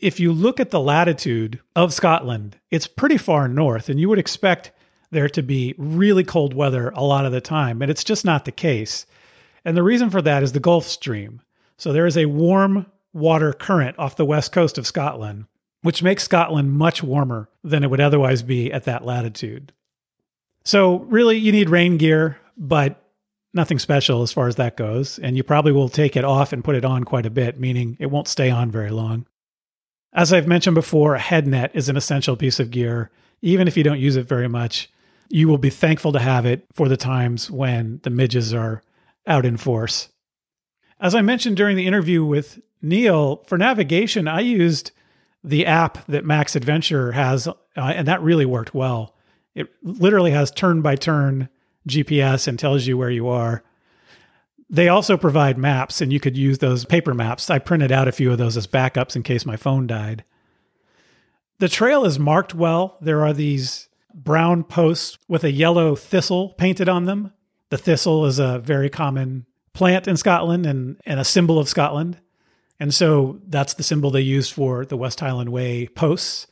if 0.00 0.18
you 0.18 0.32
look 0.32 0.58
at 0.58 0.70
the 0.70 0.80
latitude 0.80 1.60
of 1.76 1.94
Scotland, 1.94 2.58
it's 2.70 2.86
pretty 2.86 3.16
far 3.16 3.46
north, 3.48 3.88
and 3.88 4.00
you 4.00 4.08
would 4.08 4.18
expect 4.18 4.72
there 5.10 5.28
to 5.28 5.42
be 5.42 5.74
really 5.78 6.24
cold 6.24 6.52
weather 6.52 6.90
a 6.90 7.04
lot 7.04 7.24
of 7.24 7.32
the 7.32 7.40
time, 7.40 7.80
and 7.80 7.90
it's 7.90 8.04
just 8.04 8.24
not 8.24 8.44
the 8.44 8.52
case. 8.52 9.06
And 9.64 9.76
the 9.76 9.82
reason 9.82 10.10
for 10.10 10.20
that 10.22 10.42
is 10.42 10.52
the 10.52 10.60
Gulf 10.60 10.84
Stream. 10.84 11.40
So 11.78 11.92
there 11.92 12.06
is 12.06 12.16
a 12.16 12.26
warm 12.26 12.86
water 13.12 13.52
current 13.52 13.98
off 13.98 14.16
the 14.16 14.24
west 14.24 14.52
coast 14.52 14.76
of 14.76 14.86
Scotland, 14.86 15.46
which 15.82 16.02
makes 16.02 16.24
Scotland 16.24 16.72
much 16.72 17.02
warmer 17.02 17.48
than 17.62 17.84
it 17.84 17.90
would 17.90 18.00
otherwise 18.00 18.42
be 18.42 18.72
at 18.72 18.84
that 18.84 19.04
latitude. 19.04 19.72
So, 20.64 21.00
really, 21.00 21.36
you 21.36 21.52
need 21.52 21.68
rain 21.68 21.98
gear, 21.98 22.38
but 22.56 23.03
nothing 23.54 23.78
special 23.78 24.22
as 24.22 24.32
far 24.32 24.48
as 24.48 24.56
that 24.56 24.76
goes. 24.76 25.18
And 25.18 25.36
you 25.36 25.42
probably 25.42 25.72
will 25.72 25.88
take 25.88 26.16
it 26.16 26.24
off 26.24 26.52
and 26.52 26.64
put 26.64 26.76
it 26.76 26.84
on 26.84 27.04
quite 27.04 27.26
a 27.26 27.30
bit, 27.30 27.58
meaning 27.58 27.96
it 28.00 28.10
won't 28.10 28.28
stay 28.28 28.50
on 28.50 28.70
very 28.70 28.90
long. 28.90 29.26
As 30.12 30.32
I've 30.32 30.46
mentioned 30.46 30.74
before, 30.74 31.14
a 31.14 31.20
head 31.20 31.46
net 31.46 31.70
is 31.74 31.88
an 31.88 31.96
essential 31.96 32.36
piece 32.36 32.60
of 32.60 32.70
gear. 32.70 33.10
Even 33.42 33.66
if 33.66 33.76
you 33.76 33.82
don't 33.82 34.00
use 34.00 34.16
it 34.16 34.28
very 34.28 34.48
much, 34.48 34.90
you 35.28 35.48
will 35.48 35.58
be 35.58 35.70
thankful 35.70 36.12
to 36.12 36.20
have 36.20 36.46
it 36.46 36.64
for 36.72 36.88
the 36.88 36.96
times 36.96 37.50
when 37.50 38.00
the 38.02 38.10
midges 38.10 38.54
are 38.54 38.82
out 39.26 39.44
in 39.44 39.56
force. 39.56 40.08
As 41.00 41.14
I 41.14 41.22
mentioned 41.22 41.56
during 41.56 41.76
the 41.76 41.86
interview 41.86 42.24
with 42.24 42.60
Neil, 42.80 43.44
for 43.46 43.58
navigation, 43.58 44.28
I 44.28 44.40
used 44.40 44.92
the 45.42 45.66
app 45.66 46.06
that 46.06 46.24
Macs 46.24 46.56
Adventure 46.56 47.12
has, 47.12 47.48
uh, 47.48 47.54
and 47.76 48.06
that 48.06 48.22
really 48.22 48.46
worked 48.46 48.74
well. 48.74 49.14
It 49.54 49.68
literally 49.82 50.30
has 50.30 50.50
turn 50.50 50.82
by 50.82 50.96
turn 50.96 51.48
GPS 51.88 52.48
and 52.48 52.58
tells 52.58 52.86
you 52.86 52.96
where 52.96 53.10
you 53.10 53.28
are. 53.28 53.62
They 54.70 54.88
also 54.88 55.16
provide 55.16 55.58
maps, 55.58 56.00
and 56.00 56.12
you 56.12 56.20
could 56.20 56.36
use 56.36 56.58
those 56.58 56.84
paper 56.84 57.14
maps. 57.14 57.50
I 57.50 57.58
printed 57.58 57.92
out 57.92 58.08
a 58.08 58.12
few 58.12 58.32
of 58.32 58.38
those 58.38 58.56
as 58.56 58.66
backups 58.66 59.14
in 59.14 59.22
case 59.22 59.44
my 59.44 59.56
phone 59.56 59.86
died. 59.86 60.24
The 61.58 61.68
trail 61.68 62.04
is 62.04 62.18
marked 62.18 62.54
well. 62.54 62.96
There 63.00 63.24
are 63.24 63.32
these 63.32 63.88
brown 64.12 64.64
posts 64.64 65.18
with 65.28 65.44
a 65.44 65.52
yellow 65.52 65.94
thistle 65.94 66.50
painted 66.50 66.88
on 66.88 67.04
them. 67.04 67.32
The 67.70 67.78
thistle 67.78 68.26
is 68.26 68.38
a 68.38 68.58
very 68.60 68.88
common 68.88 69.46
plant 69.72 70.08
in 70.08 70.16
Scotland 70.16 70.66
and, 70.66 71.00
and 71.04 71.20
a 71.20 71.24
symbol 71.24 71.58
of 71.58 71.68
Scotland. 71.68 72.18
And 72.80 72.92
so 72.92 73.40
that's 73.46 73.74
the 73.74 73.82
symbol 73.82 74.10
they 74.10 74.20
use 74.20 74.50
for 74.50 74.84
the 74.84 74.96
West 74.96 75.20
Highland 75.20 75.50
Way 75.50 75.88
posts. 75.88 76.46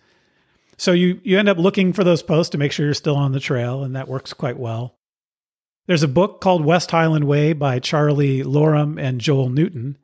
So 0.77 0.93
you, 0.93 1.21
you 1.23 1.39
end 1.39 1.49
up 1.49 1.59
looking 1.59 1.93
for 1.93 2.05
those 2.05 2.23
posts 2.23 2.51
to 2.51 2.59
make 2.59 2.73
sure 2.73 2.87
you're 2.87 2.95
still 2.95 3.17
on 3.17 3.33
the 3.33 3.41
trail, 3.41 3.85
and 3.85 3.95
that 3.97 4.09
works 4.09 4.33
quite 4.33 4.59
well. 4.59 4.97
There's 5.87 6.03
a 6.03 6.09
book 6.09 6.41
called 6.41 6.65
West 6.65 6.91
Highland 6.91 7.25
Way 7.25 7.53
by 7.53 7.81
Charlie 7.81 8.43
Loram 8.43 9.01
and 9.01 9.21
Joel 9.21 9.49
Newton 9.49 9.99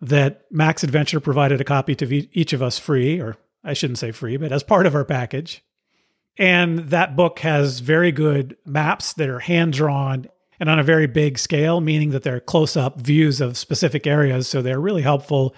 that 0.00 0.44
Macs 0.50 0.82
Adventure 0.82 1.20
provided 1.20 1.60
a 1.60 1.64
copy 1.64 1.94
to 1.96 2.36
each 2.36 2.52
of 2.52 2.62
us 2.62 2.78
free, 2.78 3.20
or 3.20 3.36
I 3.62 3.74
shouldn't 3.74 3.98
say 3.98 4.10
free, 4.10 4.36
but 4.36 4.50
as 4.50 4.62
part 4.62 4.86
of 4.86 4.94
our 4.94 5.04
package. 5.04 5.62
And 6.36 6.80
that 6.90 7.16
book 7.16 7.40
has 7.40 7.80
very 7.80 8.10
good 8.10 8.56
maps 8.64 9.12
that 9.14 9.28
are 9.28 9.38
hand 9.38 9.74
drawn 9.74 10.26
and 10.58 10.68
on 10.68 10.78
a 10.78 10.84
very 10.84 11.06
big 11.06 11.38
scale, 11.38 11.80
meaning 11.80 12.10
that 12.10 12.22
they're 12.22 12.40
close 12.40 12.76
up 12.76 13.00
views 13.00 13.40
of 13.40 13.56
specific 13.56 14.06
areas. 14.06 14.48
So 14.48 14.62
they're 14.62 14.80
really 14.80 15.02
helpful 15.02 15.54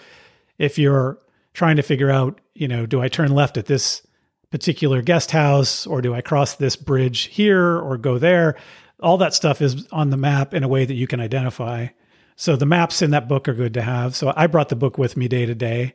if 0.59 0.79
you're 0.79 1.19
trying 1.55 1.77
to 1.77 1.83
figure 1.83 2.11
out, 2.11 2.41
you 2.55 2.69
know, 2.69 2.85
do 2.85 3.01
I 3.01 3.09
turn 3.09 3.33
left 3.33 3.57
at 3.57 3.67
this 3.67 4.07
particular 4.51 5.03
guest 5.03 5.31
house 5.31 5.87
or 5.87 6.03
do 6.03 6.15
I 6.15 6.21
cross 6.21 6.57
this 6.57 6.77
bridge 6.77 7.23
here 7.23 7.79
or 7.79 7.97
go 7.97 8.19
there? 8.19 8.57
All 9.03 9.19
that 9.19 9.35
stuff 9.35 9.61
is 9.61 9.87
on 9.93 10.11
the 10.11 10.17
map 10.17 10.55
in 10.55 10.63
a 10.63 10.69
way 10.69 10.85
that 10.85 10.95
you 10.95 11.07
can 11.07 11.21
identify. 11.21 11.89
So 12.37 12.57
the 12.57 12.67
maps 12.67 13.03
in 13.03 13.11
that 13.11 13.29
book 13.29 13.49
are 13.49 13.55
good 13.55 13.75
to 13.75 13.83
have. 13.83 14.17
So 14.17 14.33
I 14.37 14.47
brought 14.47 14.69
the 14.69 14.77
book 14.77 14.99
with 14.99 15.17
me 15.17 15.29
day 15.29 15.47
to 15.47 15.55
day. 15.55 15.95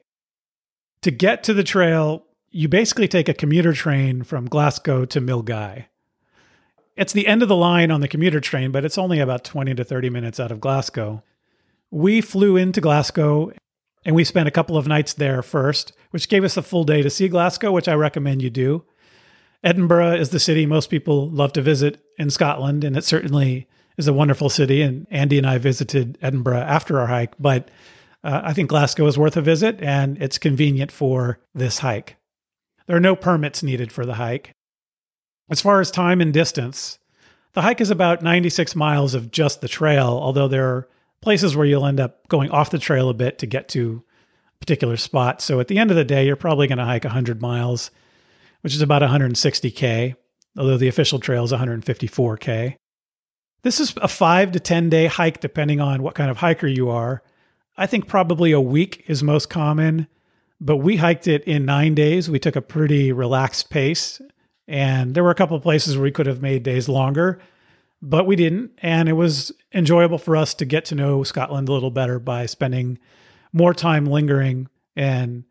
To 1.02 1.12
get 1.12 1.44
to 1.44 1.54
the 1.54 1.64
trail, 1.64 2.26
you 2.52 2.68
basically 2.68 3.08
take 3.08 3.30
a 3.30 3.34
commuter 3.34 3.74
train 3.74 4.24
from 4.24 4.48
Glasgow 4.48 5.06
to 5.06 5.22
Milngavie. 5.22 5.86
It's 6.96 7.14
the 7.14 7.28
end 7.28 7.44
of 7.44 7.50
the 7.50 7.56
line 7.56 7.92
on 7.92 8.02
the 8.02 8.08
commuter 8.08 8.40
train, 8.40 8.72
but 8.72 8.84
it's 8.84 8.98
only 8.98 9.20
about 9.20 9.44
20 9.44 9.76
to 9.76 9.84
30 9.84 10.10
minutes 10.10 10.40
out 10.40 10.52
of 10.52 10.60
Glasgow. 10.60 11.24
We 11.92 12.22
flew 12.22 12.58
into 12.58 12.82
Glasgow 12.82 13.52
and 14.04 14.16
we 14.16 14.24
spent 14.24 14.48
a 14.48 14.52
couple 14.52 14.78
of 14.78 14.88
nights 14.88 15.14
there 15.14 15.42
first, 15.44 15.94
which 16.10 16.30
gave 16.30 16.44
us 16.44 16.58
a 16.58 16.62
full 16.62 16.84
day 16.84 17.02
to 17.02 17.10
see 17.10 17.28
Glasgow, 17.28 17.72
which 17.72 17.88
I 17.88 17.94
recommend 17.94 18.42
you 18.42 18.50
do. 18.50 18.86
Edinburgh 19.64 20.16
is 20.16 20.30
the 20.30 20.40
city 20.40 20.66
most 20.66 20.90
people 20.90 21.30
love 21.30 21.54
to 21.54 21.62
visit 21.62 22.02
in 22.18 22.30
Scotland, 22.30 22.84
and 22.84 22.98
it 22.98 23.04
certainly 23.04 23.68
is 23.98 24.08
a 24.08 24.14
wonderful 24.14 24.50
city. 24.50 24.82
And 24.82 25.08
Andy 25.12 25.38
and 25.38 25.48
I 25.48 25.58
visited 25.58 26.18
Edinburgh 26.22 26.62
after 26.62 27.00
our 27.00 27.08
hike, 27.08 27.34
but 27.40 27.70
uh, 28.24 28.42
I 28.44 28.54
think 28.54 28.70
Glasgow 28.70 29.06
is 29.08 29.18
worth 29.18 29.38
a 29.38 29.42
visit, 29.42 29.82
and 29.82 30.22
it's 30.22 30.38
convenient 30.38 30.92
for 30.92 31.40
this 31.54 31.80
hike. 31.80 32.16
There 32.88 32.96
are 32.96 33.02
no 33.02 33.16
permits 33.16 33.64
needed 33.64 33.92
for 33.92 34.06
the 34.06 34.16
hike. 34.16 34.52
As 35.50 35.62
far 35.62 35.80
as 35.80 35.92
time 35.92 36.20
and 36.22 36.34
distance, 36.34 37.00
the 37.54 37.62
hike 37.62 37.82
is 37.82 37.90
about 37.90 38.22
96 38.22 38.76
miles 38.76 39.14
of 39.14 39.32
just 39.32 39.62
the 39.62 39.68
trail, 39.68 40.20
although 40.22 40.48
there 40.48 40.68
are 40.68 40.88
places 41.22 41.56
where 41.56 41.66
you'll 41.66 41.86
end 41.86 42.00
up 42.00 42.28
going 42.28 42.50
off 42.52 42.72
the 42.72 42.80
trail 42.80 43.10
a 43.10 43.14
bit 43.14 43.40
to 43.40 43.46
get 43.46 43.70
to 43.70 44.04
a 44.54 44.58
particular 44.60 44.98
spot. 44.98 45.42
So 45.42 45.60
at 45.60 45.68
the 45.68 45.80
end 45.80 45.90
of 45.90 45.98
the 45.98 46.04
day, 46.04 46.26
you're 46.26 46.36
probably 46.36 46.68
going 46.68 46.78
to 46.78 46.86
hike 46.86 47.04
100 47.04 47.42
miles 47.42 47.92
which 48.62 48.76
is 48.76 48.82
about 48.82 49.02
160K, 49.02 50.16
although 50.58 50.78
the 50.78 50.88
official 50.88 51.20
trail 51.20 51.44
is 51.44 51.52
154K. 51.52 52.76
This 53.64 53.80
is 53.80 53.94
a 54.02 54.08
five 54.08 54.52
to 54.54 54.60
10 54.60 54.90
day 54.90 55.08
hike, 55.08 55.40
depending 55.40 55.80
on 55.80 56.04
what 56.04 56.16
kind 56.16 56.32
of 56.32 56.38
hiker 56.38 56.68
you 56.68 56.90
are. 56.90 57.22
I 57.78 57.86
think 57.86 58.08
probably 58.08 58.52
a 58.52 58.62
week 58.62 59.04
is 59.08 59.22
most 59.22 59.50
common, 59.50 60.08
but 60.60 60.78
we 60.78 60.98
hiked 60.98 61.28
it 61.28 61.44
in 61.44 61.66
nine 61.66 61.94
days. 61.94 62.30
We 62.30 62.40
took 62.40 62.56
a 62.56 62.62
pretty 62.62 63.12
relaxed 63.12 63.70
pace, 63.70 64.22
and 64.68 65.14
there 65.14 65.24
were 65.24 65.32
a 65.32 65.36
couple 65.36 65.56
of 65.56 65.64
places 65.64 65.96
where 65.96 66.04
we 66.04 66.12
could 66.12 66.26
have 66.26 66.42
made 66.42 66.64
days 66.64 66.90
longer, 66.90 67.40
but 68.02 68.26
we 68.26 68.36
didn't. 68.36 68.72
And 68.80 69.08
it 69.08 69.14
was 69.14 69.52
enjoyable 69.74 70.18
for 70.18 70.36
us 70.36 70.54
to 70.56 70.66
get 70.66 70.86
to 70.86 70.96
know 70.96 71.24
Scotland 71.24 71.70
a 71.70 71.74
little 71.74 71.92
better 71.92 72.20
by 72.20 72.46
spending 72.46 72.98
more 73.54 73.74
time 73.74 74.06
lingering 74.06 74.70
and 74.96 75.44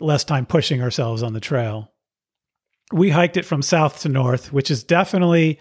less 0.00 0.24
time 0.24 0.46
pushing 0.46 0.82
ourselves 0.82 1.22
on 1.22 1.32
the 1.32 1.40
trail 1.40 1.91
we 2.92 3.10
hiked 3.10 3.36
it 3.36 3.44
from 3.44 3.62
south 3.62 4.00
to 4.00 4.08
north, 4.08 4.52
which 4.52 4.70
is 4.70 4.84
definitely 4.84 5.58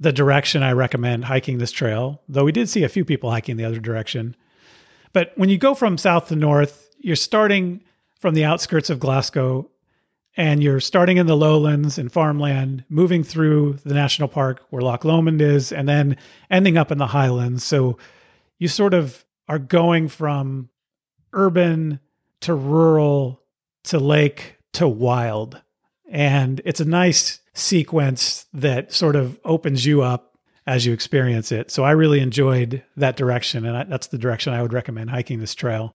the 0.00 0.12
direction 0.12 0.62
I 0.62 0.72
recommend 0.72 1.24
hiking 1.24 1.58
this 1.58 1.72
trail, 1.72 2.22
though 2.28 2.44
we 2.44 2.52
did 2.52 2.68
see 2.68 2.84
a 2.84 2.88
few 2.88 3.04
people 3.04 3.30
hiking 3.30 3.56
the 3.56 3.64
other 3.64 3.80
direction. 3.80 4.36
But 5.12 5.32
when 5.36 5.48
you 5.48 5.58
go 5.58 5.74
from 5.74 5.98
south 5.98 6.28
to 6.28 6.36
north, 6.36 6.94
you're 6.98 7.16
starting 7.16 7.82
from 8.20 8.34
the 8.34 8.44
outskirts 8.44 8.90
of 8.90 9.00
Glasgow 9.00 9.68
and 10.36 10.62
you're 10.62 10.80
starting 10.80 11.16
in 11.16 11.26
the 11.26 11.36
lowlands 11.36 11.98
and 11.98 12.12
farmland, 12.12 12.84
moving 12.88 13.24
through 13.24 13.78
the 13.84 13.94
national 13.94 14.28
park 14.28 14.64
where 14.70 14.82
Loch 14.82 15.04
Lomond 15.04 15.42
is, 15.42 15.72
and 15.72 15.88
then 15.88 16.16
ending 16.48 16.76
up 16.76 16.92
in 16.92 16.98
the 16.98 17.08
highlands. 17.08 17.64
So 17.64 17.98
you 18.58 18.68
sort 18.68 18.94
of 18.94 19.24
are 19.48 19.58
going 19.58 20.06
from 20.06 20.68
urban 21.32 21.98
to 22.42 22.54
rural 22.54 23.42
to 23.84 23.98
lake 23.98 24.58
to 24.74 24.86
wild 24.86 25.60
and 26.08 26.60
it's 26.64 26.80
a 26.80 26.84
nice 26.84 27.40
sequence 27.54 28.46
that 28.52 28.92
sort 28.92 29.16
of 29.16 29.38
opens 29.44 29.84
you 29.84 30.02
up 30.02 30.36
as 30.66 30.84
you 30.84 30.92
experience 30.92 31.50
it. 31.50 31.70
So 31.70 31.82
I 31.82 31.92
really 31.92 32.20
enjoyed 32.20 32.82
that 32.96 33.16
direction. 33.16 33.64
And 33.64 33.76
I, 33.76 33.84
that's 33.84 34.08
the 34.08 34.18
direction 34.18 34.52
I 34.52 34.60
would 34.62 34.72
recommend 34.72 35.10
hiking 35.10 35.40
this 35.40 35.54
trail. 35.54 35.92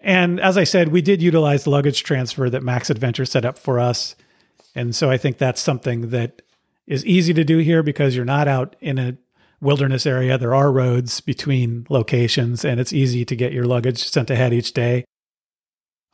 And 0.00 0.40
as 0.40 0.56
I 0.56 0.64
said, 0.64 0.88
we 0.88 1.02
did 1.02 1.22
utilize 1.22 1.64
the 1.64 1.70
luggage 1.70 2.02
transfer 2.02 2.48
that 2.50 2.62
Macs 2.62 2.90
Adventure 2.90 3.24
set 3.24 3.44
up 3.44 3.58
for 3.58 3.78
us. 3.78 4.16
And 4.74 4.94
so 4.94 5.10
I 5.10 5.16
think 5.18 5.38
that's 5.38 5.60
something 5.60 6.10
that 6.10 6.42
is 6.86 7.04
easy 7.04 7.34
to 7.34 7.44
do 7.44 7.58
here 7.58 7.82
because 7.82 8.16
you're 8.16 8.24
not 8.24 8.48
out 8.48 8.76
in 8.80 8.98
a 8.98 9.16
wilderness 9.60 10.06
area. 10.06 10.38
There 10.38 10.54
are 10.54 10.72
roads 10.72 11.20
between 11.20 11.86
locations 11.88 12.64
and 12.64 12.80
it's 12.80 12.92
easy 12.92 13.24
to 13.24 13.36
get 13.36 13.52
your 13.52 13.64
luggage 13.64 14.02
sent 14.08 14.30
ahead 14.30 14.52
each 14.52 14.72
day. 14.72 15.04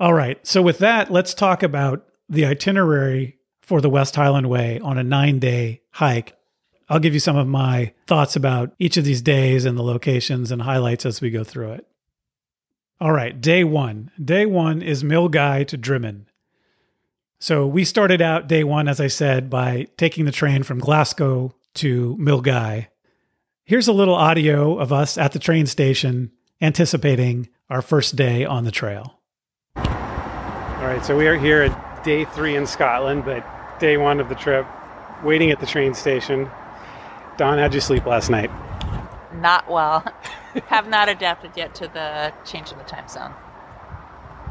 All 0.01 0.15
right. 0.15 0.45
So 0.47 0.63
with 0.63 0.79
that, 0.79 1.11
let's 1.11 1.35
talk 1.35 1.63
about 1.63 2.08
the 2.29 2.47
itinerary 2.47 3.39
for 3.63 3.81
the 3.81 3.91
West 3.91 4.17
Highland 4.17 4.49
Way 4.49 4.81
on 4.81 4.99
a 4.99 5.05
nine 5.05 5.39
day 5.39 5.83
hike. 5.91 6.35
I'll 6.89 7.01
give 7.01 7.15
you 7.15 7.21
some 7.21 7.37
of 7.37 7.47
my 7.47 7.93
thoughts 8.07 8.35
about 8.35 8.75
each 8.79 8.97
of 8.97 9.05
these 9.05 9.21
days 9.21 9.65
and 9.65 9.77
the 9.77 9.83
locations 9.83 10.51
and 10.51 10.63
highlights 10.63 11.05
as 11.05 11.21
we 11.21 11.31
go 11.31 11.45
through 11.45 11.73
it. 11.73 11.87
All 13.01 13.13
right, 13.13 13.39
day 13.39 13.63
one. 13.63 14.11
Day 14.23 14.47
one 14.47 14.83
is 14.83 15.05
Milngavie 15.05 15.67
to 15.69 15.79
Drymen. 15.79 16.25
So 17.41 17.67
we 17.67 17.85
started 17.85 18.21
out 18.21 18.49
day 18.49 18.65
one, 18.65 18.89
as 18.89 19.01
I 19.01 19.07
said, 19.07 19.49
by 19.49 19.87
taking 19.97 20.25
the 20.25 20.33
train 20.33 20.63
from 20.63 20.81
Glasgow 20.81 21.55
to 21.75 22.17
Milngavie. 22.19 22.89
Here's 23.65 23.87
a 23.87 23.93
little 23.93 24.15
audio 24.15 24.79
of 24.79 24.93
us 24.93 25.19
at 25.19 25.33
the 25.33 25.39
train 25.39 25.67
station 25.67 26.33
anticipating 26.61 27.49
our 27.71 27.83
first 27.83 28.17
day 28.17 28.45
on 28.45 28.65
the 28.65 28.71
trail. 28.71 29.21
All 29.77 29.85
right, 30.85 31.05
so 31.05 31.17
we 31.17 31.29
are 31.29 31.37
here 31.37 31.63
at 31.63 31.88
day 32.09 32.25
three 32.25 32.57
in 32.57 32.67
Scotland, 32.67 33.23
but 33.27 33.45
day 33.79 33.99
one 33.99 34.19
of 34.19 34.31
the 34.31 34.35
trip, 34.35 34.67
waiting 35.23 35.51
at 35.51 35.61
the 35.61 35.67
train 35.67 35.93
station. 35.93 36.49
Don, 37.37 37.59
how'd 37.59 37.75
you 37.75 37.83
sleep 37.83 38.07
last 38.07 38.31
night? 38.31 38.51
Not 39.35 39.71
well. 39.71 40.01
Have 40.69 40.89
not 40.89 41.11
adapted 41.11 41.51
yet 41.55 41.75
to 41.75 41.89
the 41.89 42.33
change 42.47 42.73
in 42.73 42.79
the 42.79 42.85
time 42.85 43.07
zone. 43.09 43.35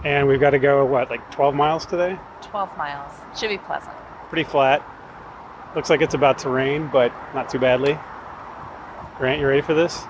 And 0.05 0.27
we've 0.27 0.39
got 0.39 0.51
to 0.51 0.59
go, 0.59 0.85
what, 0.85 1.09
like 1.09 1.31
12 1.31 1.55
miles 1.55 1.88
today? 1.88 2.19
12 2.43 2.77
miles. 2.77 3.11
Should 3.35 3.49
be 3.49 3.57
pleasant. 3.57 3.95
Pretty 4.29 4.47
flat. 4.47 4.85
Looks 5.73 5.89
like 5.89 6.01
it's 6.01 6.13
about 6.13 6.38
to 6.39 6.49
rain, 6.49 6.91
but 6.93 7.11
not 7.34 7.49
too 7.49 7.57
badly. 7.57 7.97
Grant, 9.17 9.41
you 9.41 9.47
ready 9.47 9.61
for 9.61 9.73
this? 9.73 10.03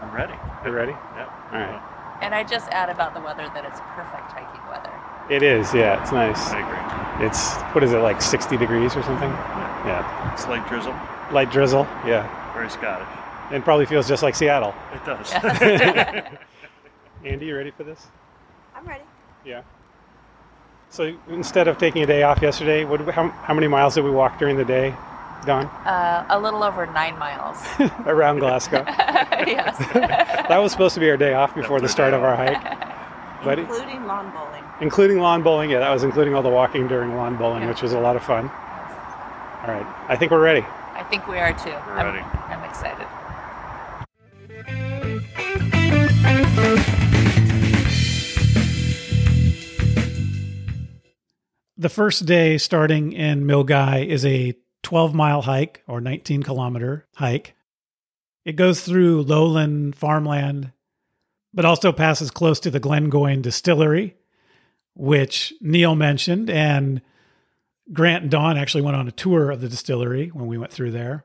I'm 0.00 0.14
ready. 0.14 0.34
You 0.64 0.70
ready? 0.70 0.92
Yep. 0.92 1.30
All 1.50 1.58
right. 1.58 2.18
And 2.22 2.32
I 2.36 2.44
just 2.44 2.68
add 2.68 2.88
about 2.88 3.14
the 3.14 3.20
weather 3.20 3.50
that 3.52 3.64
it's 3.64 3.80
perfect 3.96 4.30
hiking 4.30 4.64
weather. 4.70 5.03
It 5.30 5.42
is, 5.42 5.72
yeah, 5.72 6.00
it's 6.02 6.12
nice. 6.12 6.50
I 6.50 6.60
agree. 6.60 7.26
It's, 7.26 7.54
what 7.74 7.82
is 7.82 7.92
it, 7.92 7.98
like 7.98 8.20
60 8.20 8.56
degrees 8.56 8.96
or 8.96 9.02
something? 9.02 9.30
Yeah. 9.30 10.32
It's 10.32 10.46
like 10.46 10.68
drizzle. 10.68 10.94
Light 11.32 11.50
drizzle, 11.50 11.86
yeah. 12.06 12.52
Very 12.52 12.68
Scottish. 12.70 13.08
And 13.50 13.64
probably 13.64 13.86
feels 13.86 14.08
just 14.08 14.22
like 14.22 14.34
Seattle. 14.34 14.74
It 14.92 15.04
does. 15.04 15.32
Andy, 17.24 17.46
you 17.46 17.56
ready 17.56 17.70
for 17.70 17.84
this? 17.84 18.06
I'm 18.74 18.86
ready. 18.86 19.04
Yeah. 19.44 19.62
So 20.90 21.16
instead 21.28 21.68
of 21.68 21.78
taking 21.78 22.02
a 22.02 22.06
day 22.06 22.22
off 22.22 22.40
yesterday, 22.40 22.84
what, 22.84 23.00
how, 23.08 23.28
how 23.28 23.54
many 23.54 23.66
miles 23.66 23.94
did 23.94 24.04
we 24.04 24.10
walk 24.10 24.38
during 24.38 24.56
the 24.56 24.64
day, 24.64 24.94
Don? 25.44 25.66
Uh, 25.66 26.24
a 26.28 26.38
little 26.38 26.62
over 26.62 26.86
nine 26.86 27.18
miles. 27.18 27.58
Around 28.06 28.38
Glasgow. 28.38 28.84
yes. 28.86 29.76
that 29.92 30.58
was 30.58 30.70
supposed 30.70 30.94
to 30.94 31.00
be 31.00 31.10
our 31.10 31.16
day 31.16 31.34
off 31.34 31.54
before 31.54 31.80
the 31.80 31.88
start 31.88 32.14
of 32.14 32.22
our 32.22 32.36
hike, 32.36 32.62
but 33.44 33.58
Including 33.58 34.06
lawn 34.06 34.30
bowling. 34.32 34.64
including 34.80 35.18
lawn 35.18 35.42
bowling. 35.42 35.70
Yeah, 35.70 35.80
that 35.80 35.90
was 35.90 36.02
including 36.02 36.34
all 36.34 36.42
the 36.42 36.48
walking 36.48 36.88
during 36.88 37.14
lawn 37.16 37.36
bowling, 37.36 37.62
Yeah. 37.62 37.68
which 37.68 37.82
was 37.82 37.92
a 37.92 38.00
lot 38.00 38.16
of 38.16 38.22
fun. 38.24 38.48
All 38.48 39.70
right, 39.72 39.86
I 40.08 40.16
think 40.16 40.30
we're 40.30 40.40
ready. 40.42 40.64
I 40.94 41.02
think 41.04 41.26
we 41.26 41.38
are 41.38 41.52
too. 41.52 41.70
We're 41.70 41.98
I'm, 41.98 42.06
ready. 42.14 42.18
I'm 42.20 42.64
excited. 42.64 43.06
The 51.76 51.88
first 51.88 52.24
day 52.24 52.56
starting 52.58 53.12
in 53.12 53.44
Milngavie 53.44 54.06
is 54.06 54.24
a 54.24 54.54
12 54.82 55.14
mile 55.14 55.42
hike 55.42 55.82
or 55.88 56.00
19 56.00 56.42
kilometer 56.42 57.06
hike. 57.16 57.54
It 58.44 58.52
goes 58.56 58.82
through 58.82 59.22
lowland 59.22 59.96
farmland, 59.96 60.72
but 61.54 61.64
also 61.64 61.92
passes 61.92 62.30
close 62.30 62.58
to 62.60 62.70
the 62.70 62.80
Glengoyne 62.80 63.40
distillery, 63.40 64.16
which 64.94 65.54
Neil 65.60 65.94
mentioned. 65.94 66.50
And 66.50 67.00
Grant 67.92 68.22
and 68.22 68.30
Dawn 68.30 68.58
actually 68.58 68.82
went 68.82 68.96
on 68.96 69.08
a 69.08 69.12
tour 69.12 69.50
of 69.50 69.60
the 69.60 69.68
distillery 69.68 70.28
when 70.28 70.48
we 70.48 70.58
went 70.58 70.72
through 70.72 70.90
there. 70.90 71.24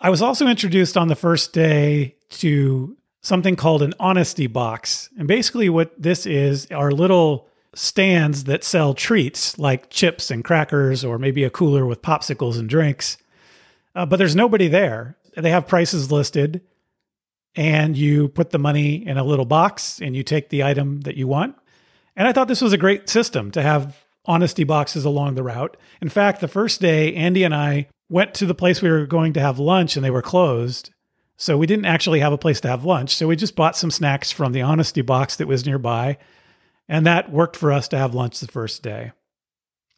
I 0.00 0.10
was 0.10 0.22
also 0.22 0.46
introduced 0.46 0.96
on 0.96 1.08
the 1.08 1.14
first 1.14 1.52
day 1.52 2.16
to 2.30 2.96
something 3.22 3.56
called 3.56 3.82
an 3.82 3.94
honesty 4.00 4.46
box. 4.46 5.10
And 5.18 5.28
basically, 5.28 5.68
what 5.68 6.00
this 6.00 6.26
is 6.26 6.66
are 6.70 6.90
little 6.90 7.48
stands 7.74 8.44
that 8.44 8.64
sell 8.64 8.94
treats 8.94 9.58
like 9.58 9.90
chips 9.90 10.30
and 10.30 10.44
crackers, 10.44 11.04
or 11.04 11.18
maybe 11.18 11.44
a 11.44 11.50
cooler 11.50 11.84
with 11.84 12.02
popsicles 12.02 12.58
and 12.58 12.68
drinks. 12.68 13.18
Uh, 13.94 14.06
but 14.06 14.16
there's 14.16 14.36
nobody 14.36 14.68
there. 14.68 15.16
They 15.36 15.50
have 15.50 15.66
prices 15.66 16.10
listed, 16.10 16.62
and 17.56 17.96
you 17.96 18.28
put 18.28 18.50
the 18.50 18.58
money 18.58 19.04
in 19.06 19.16
a 19.16 19.24
little 19.24 19.46
box 19.46 20.00
and 20.00 20.14
you 20.14 20.22
take 20.22 20.50
the 20.50 20.62
item 20.62 21.00
that 21.00 21.16
you 21.16 21.26
want. 21.26 21.56
And 22.14 22.28
I 22.28 22.32
thought 22.32 22.48
this 22.48 22.60
was 22.60 22.74
a 22.74 22.78
great 22.78 23.08
system 23.08 23.50
to 23.52 23.62
have 23.62 24.04
honesty 24.26 24.64
boxes 24.64 25.04
along 25.04 25.34
the 25.34 25.42
route. 25.42 25.76
In 26.00 26.08
fact, 26.08 26.40
the 26.40 26.48
first 26.48 26.80
day, 26.80 27.14
Andy 27.14 27.42
and 27.44 27.54
I 27.54 27.88
went 28.08 28.34
to 28.34 28.46
the 28.46 28.54
place 28.54 28.82
we 28.82 28.90
were 28.90 29.06
going 29.06 29.32
to 29.32 29.40
have 29.40 29.58
lunch 29.58 29.96
and 29.96 30.04
they 30.04 30.10
were 30.10 30.22
closed. 30.22 30.90
So 31.38 31.56
we 31.56 31.66
didn't 31.66 31.86
actually 31.86 32.20
have 32.20 32.32
a 32.32 32.38
place 32.38 32.60
to 32.60 32.68
have 32.68 32.84
lunch. 32.84 33.14
So 33.14 33.26
we 33.26 33.36
just 33.36 33.56
bought 33.56 33.76
some 33.76 33.90
snacks 33.90 34.30
from 34.30 34.52
the 34.52 34.62
honesty 34.62 35.02
box 35.02 35.36
that 35.36 35.48
was 35.48 35.66
nearby. 35.66 36.18
And 36.88 37.06
that 37.06 37.32
worked 37.32 37.56
for 37.56 37.72
us 37.72 37.88
to 37.88 37.98
have 37.98 38.14
lunch 38.14 38.40
the 38.40 38.46
first 38.46 38.82
day. 38.82 39.12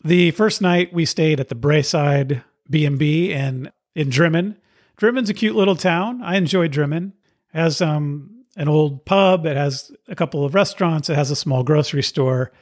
The 0.05 0.31
first 0.33 0.63
night 0.63 0.93
we 0.93 1.05
stayed 1.05 1.41
at 1.41 1.49
the 1.49 1.55
Braeside 1.55 2.43
B&B 2.71 3.33
in 3.33 3.71
in 3.95 4.11
Drymen. 4.11 4.57
Drymen's 4.97 5.31
a 5.31 5.35
cute 5.35 5.57
little 5.57 5.75
town. 5.75 6.23
I 6.23 6.37
enjoy 6.37 6.69
Drymen. 6.69 7.13
Has 7.53 7.81
um, 7.81 8.45
an 8.57 8.69
old 8.69 9.05
pub, 9.05 9.47
it 9.47 9.57
has 9.57 9.91
a 10.09 10.15
couple 10.15 10.45
of 10.45 10.55
restaurants, 10.55 11.09
it 11.09 11.15
has 11.15 11.31
a 11.31 11.37
small 11.37 11.63
grocery 11.63 12.03
store. 12.03 12.53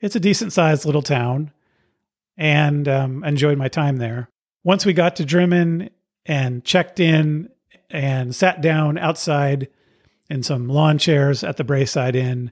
It's 0.00 0.16
a 0.16 0.20
decent 0.20 0.52
sized 0.52 0.84
little 0.84 1.02
town 1.02 1.52
and 2.36 2.88
um, 2.88 3.24
enjoyed 3.24 3.58
my 3.58 3.68
time 3.68 3.98
there. 3.98 4.28
Once 4.64 4.84
we 4.84 4.92
got 4.92 5.16
to 5.16 5.24
Drymen 5.24 5.90
and 6.24 6.64
checked 6.64 7.00
in 7.00 7.50
and 7.90 8.34
sat 8.34 8.60
down 8.60 8.98
outside 8.98 9.68
in 10.28 10.42
some 10.42 10.68
lawn 10.68 10.98
chairs 10.98 11.44
at 11.44 11.56
the 11.56 11.64
Braeside 11.64 12.16
Inn, 12.16 12.50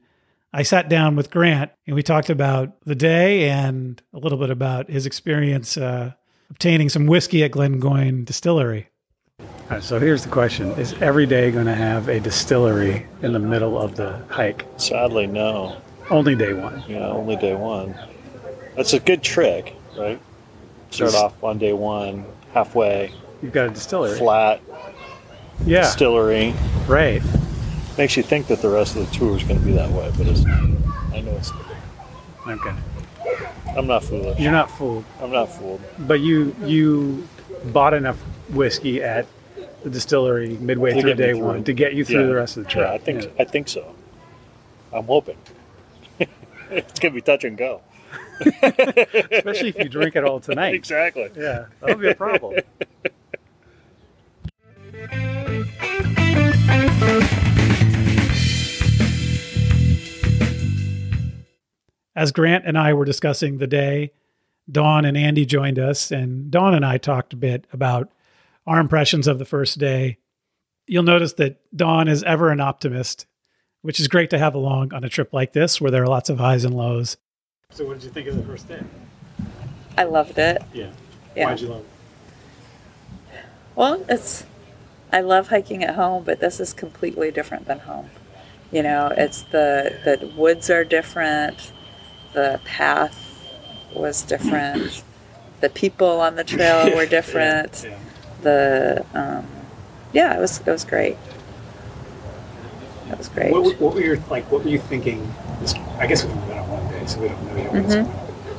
I 0.52 0.62
sat 0.62 0.88
down 0.88 1.16
with 1.16 1.30
Grant 1.30 1.72
and 1.86 1.96
we 1.96 2.02
talked 2.02 2.30
about 2.30 2.80
the 2.82 2.94
day 2.94 3.50
and 3.50 4.00
a 4.12 4.18
little 4.18 4.38
bit 4.38 4.50
about 4.50 4.88
his 4.88 5.06
experience 5.06 5.76
uh, 5.76 6.12
obtaining 6.50 6.88
some 6.88 7.06
whiskey 7.06 7.42
at 7.42 7.50
Glengoyne 7.50 8.24
Distillery. 8.24 8.88
Uh, 9.70 9.80
so 9.80 9.98
here's 9.98 10.22
the 10.24 10.30
question 10.30 10.70
Is 10.72 10.92
every 10.94 11.26
day 11.26 11.50
going 11.50 11.66
to 11.66 11.74
have 11.74 12.08
a 12.08 12.20
distillery 12.20 13.06
in 13.22 13.32
the 13.32 13.38
middle 13.38 13.78
of 13.80 13.96
the 13.96 14.18
hike? 14.28 14.66
Sadly, 14.76 15.26
no. 15.26 15.76
Only 16.10 16.34
day 16.34 16.52
one. 16.52 16.84
Know, 16.88 17.12
only 17.12 17.36
day 17.36 17.54
one. 17.54 17.94
That's 18.76 18.92
a 18.92 19.00
good 19.00 19.22
trick, 19.22 19.74
right? 19.96 20.20
Start 20.90 21.10
Just- 21.12 21.16
off 21.16 21.42
on 21.42 21.58
day 21.58 21.72
one, 21.72 22.24
halfway, 22.52 23.12
You've 23.42 23.52
got 23.52 23.66
a 23.66 23.70
distillery. 23.70 24.16
flat, 24.18 24.60
Yeah, 25.64 25.80
distillery. 25.82 26.54
right. 26.86 27.22
Makes 27.96 28.16
you 28.16 28.22
think 28.22 28.48
that 28.48 28.60
the 28.60 28.68
rest 28.68 28.96
of 28.96 29.08
the 29.08 29.16
tour 29.16 29.36
is 29.36 29.44
going 29.44 29.58
to 29.60 29.64
be 29.64 29.72
that 29.72 29.90
way, 29.90 30.10
but 30.18 30.26
it's 30.26 30.44
not. 30.44 30.58
I 31.12 31.20
know 31.20 31.30
it's 31.32 31.52
not. 31.52 32.56
Okay. 32.58 32.76
I'm 33.76 33.86
not 33.86 34.04
foolish. 34.04 34.38
You're 34.38 34.52
not 34.52 34.70
fooled. 34.70 35.04
I'm 35.22 35.30
not 35.30 35.46
fooled. 35.46 35.80
But 36.00 36.20
you 36.20 36.54
you 36.64 37.26
bought 37.66 37.94
enough 37.94 38.16
whiskey 38.50 39.02
at 39.02 39.26
the 39.84 39.90
distillery 39.90 40.56
midway 40.58 40.98
through 41.00 41.14
day 41.14 41.32
through. 41.32 41.38
one 41.44 41.64
to 41.64 41.72
get 41.72 41.94
you 41.94 42.04
through 42.04 42.22
Yeah. 42.22 42.26
the 42.26 42.34
rest 42.34 42.56
of 42.56 42.64
the 42.64 42.70
trip. 42.70 42.86
Yeah, 42.88 42.92
I 42.94 42.98
think 42.98 43.22
Yeah. 43.22 43.28
I 43.38 43.44
think 43.44 43.68
so. 43.68 43.94
I'm 44.92 45.04
hoping. 45.04 45.36
it's 46.70 46.98
gonna 46.98 47.14
be 47.14 47.20
touch 47.20 47.44
and 47.44 47.56
go. 47.56 47.80
Especially 48.40 49.68
if 49.68 49.78
you 49.78 49.88
drink 49.88 50.16
it 50.16 50.24
all 50.24 50.40
tonight. 50.40 50.74
Exactly. 50.74 51.30
Yeah, 51.36 51.66
that'll 51.80 51.96
be 51.96 52.08
a 52.08 52.14
problem. 52.14 52.60
As 62.16 62.30
Grant 62.30 62.64
and 62.64 62.78
I 62.78 62.92
were 62.92 63.04
discussing 63.04 63.58
the 63.58 63.66
day, 63.66 64.12
Dawn 64.70 65.04
and 65.04 65.16
Andy 65.16 65.44
joined 65.44 65.78
us, 65.78 66.10
and 66.12 66.50
Dawn 66.50 66.74
and 66.74 66.84
I 66.84 66.96
talked 66.96 67.32
a 67.32 67.36
bit 67.36 67.66
about 67.72 68.08
our 68.66 68.80
impressions 68.80 69.26
of 69.26 69.38
the 69.38 69.44
first 69.44 69.78
day. 69.78 70.18
You'll 70.86 71.02
notice 71.02 71.34
that 71.34 71.60
Dawn 71.74 72.08
is 72.08 72.22
ever 72.22 72.50
an 72.50 72.60
optimist, 72.60 73.26
which 73.82 74.00
is 74.00 74.08
great 74.08 74.30
to 74.30 74.38
have 74.38 74.54
along 74.54 74.92
on 74.92 75.04
a 75.04 75.08
trip 75.08 75.32
like 75.32 75.52
this 75.52 75.80
where 75.80 75.90
there 75.90 76.02
are 76.02 76.08
lots 76.08 76.30
of 76.30 76.38
highs 76.38 76.64
and 76.64 76.74
lows. 76.74 77.16
So, 77.70 77.86
what 77.86 77.94
did 77.94 78.04
you 78.04 78.10
think 78.10 78.28
of 78.28 78.36
the 78.36 78.42
first 78.42 78.68
day? 78.68 78.82
I 79.96 80.04
loved 80.04 80.38
it. 80.38 80.62
Yeah. 80.72 80.90
Yeah. 81.34 81.46
Why'd 81.46 81.60
you 81.60 81.68
love 81.68 81.80
it? 81.80 81.86
Well, 83.74 84.04
it's 84.08 84.44
I 85.12 85.20
love 85.20 85.48
hiking 85.48 85.82
at 85.84 85.94
home, 85.94 86.24
but 86.24 86.40
this 86.40 86.60
is 86.60 86.72
completely 86.72 87.30
different 87.30 87.66
than 87.66 87.80
home. 87.80 88.10
You 88.70 88.82
know, 88.82 89.12
it's 89.16 89.42
the 89.42 89.96
the 90.04 90.26
woods 90.36 90.70
are 90.70 90.84
different, 90.84 91.72
the 92.32 92.60
path 92.64 93.20
was 93.94 94.22
different, 94.22 95.02
the 95.60 95.68
people 95.68 96.20
on 96.20 96.34
the 96.36 96.44
trail 96.44 96.94
were 96.96 97.06
different. 97.06 97.84
Yeah. 97.84 97.98
The 98.44 99.04
um, 99.14 99.46
yeah, 100.12 100.36
it 100.36 100.40
was 100.40 100.60
it 100.60 100.66
was 100.66 100.84
great. 100.84 101.16
That 103.08 103.18
was 103.18 103.28
great. 103.28 103.50
What, 103.52 103.80
what 103.80 103.94
were 103.94 104.00
your 104.02 104.18
like? 104.30 104.50
What 104.52 104.62
were 104.64 104.70
you 104.70 104.78
thinking? 104.78 105.32
I 105.98 106.06
guess 106.06 106.24
we've 106.24 106.34
only 106.36 106.48
been 106.48 106.58
on 106.58 106.68
one 106.70 106.92
day, 106.92 107.06
so 107.06 107.20
we 107.20 107.28
don't 107.28 107.42
know 107.46 107.56
yet 107.56 107.96
on. 107.96 108.04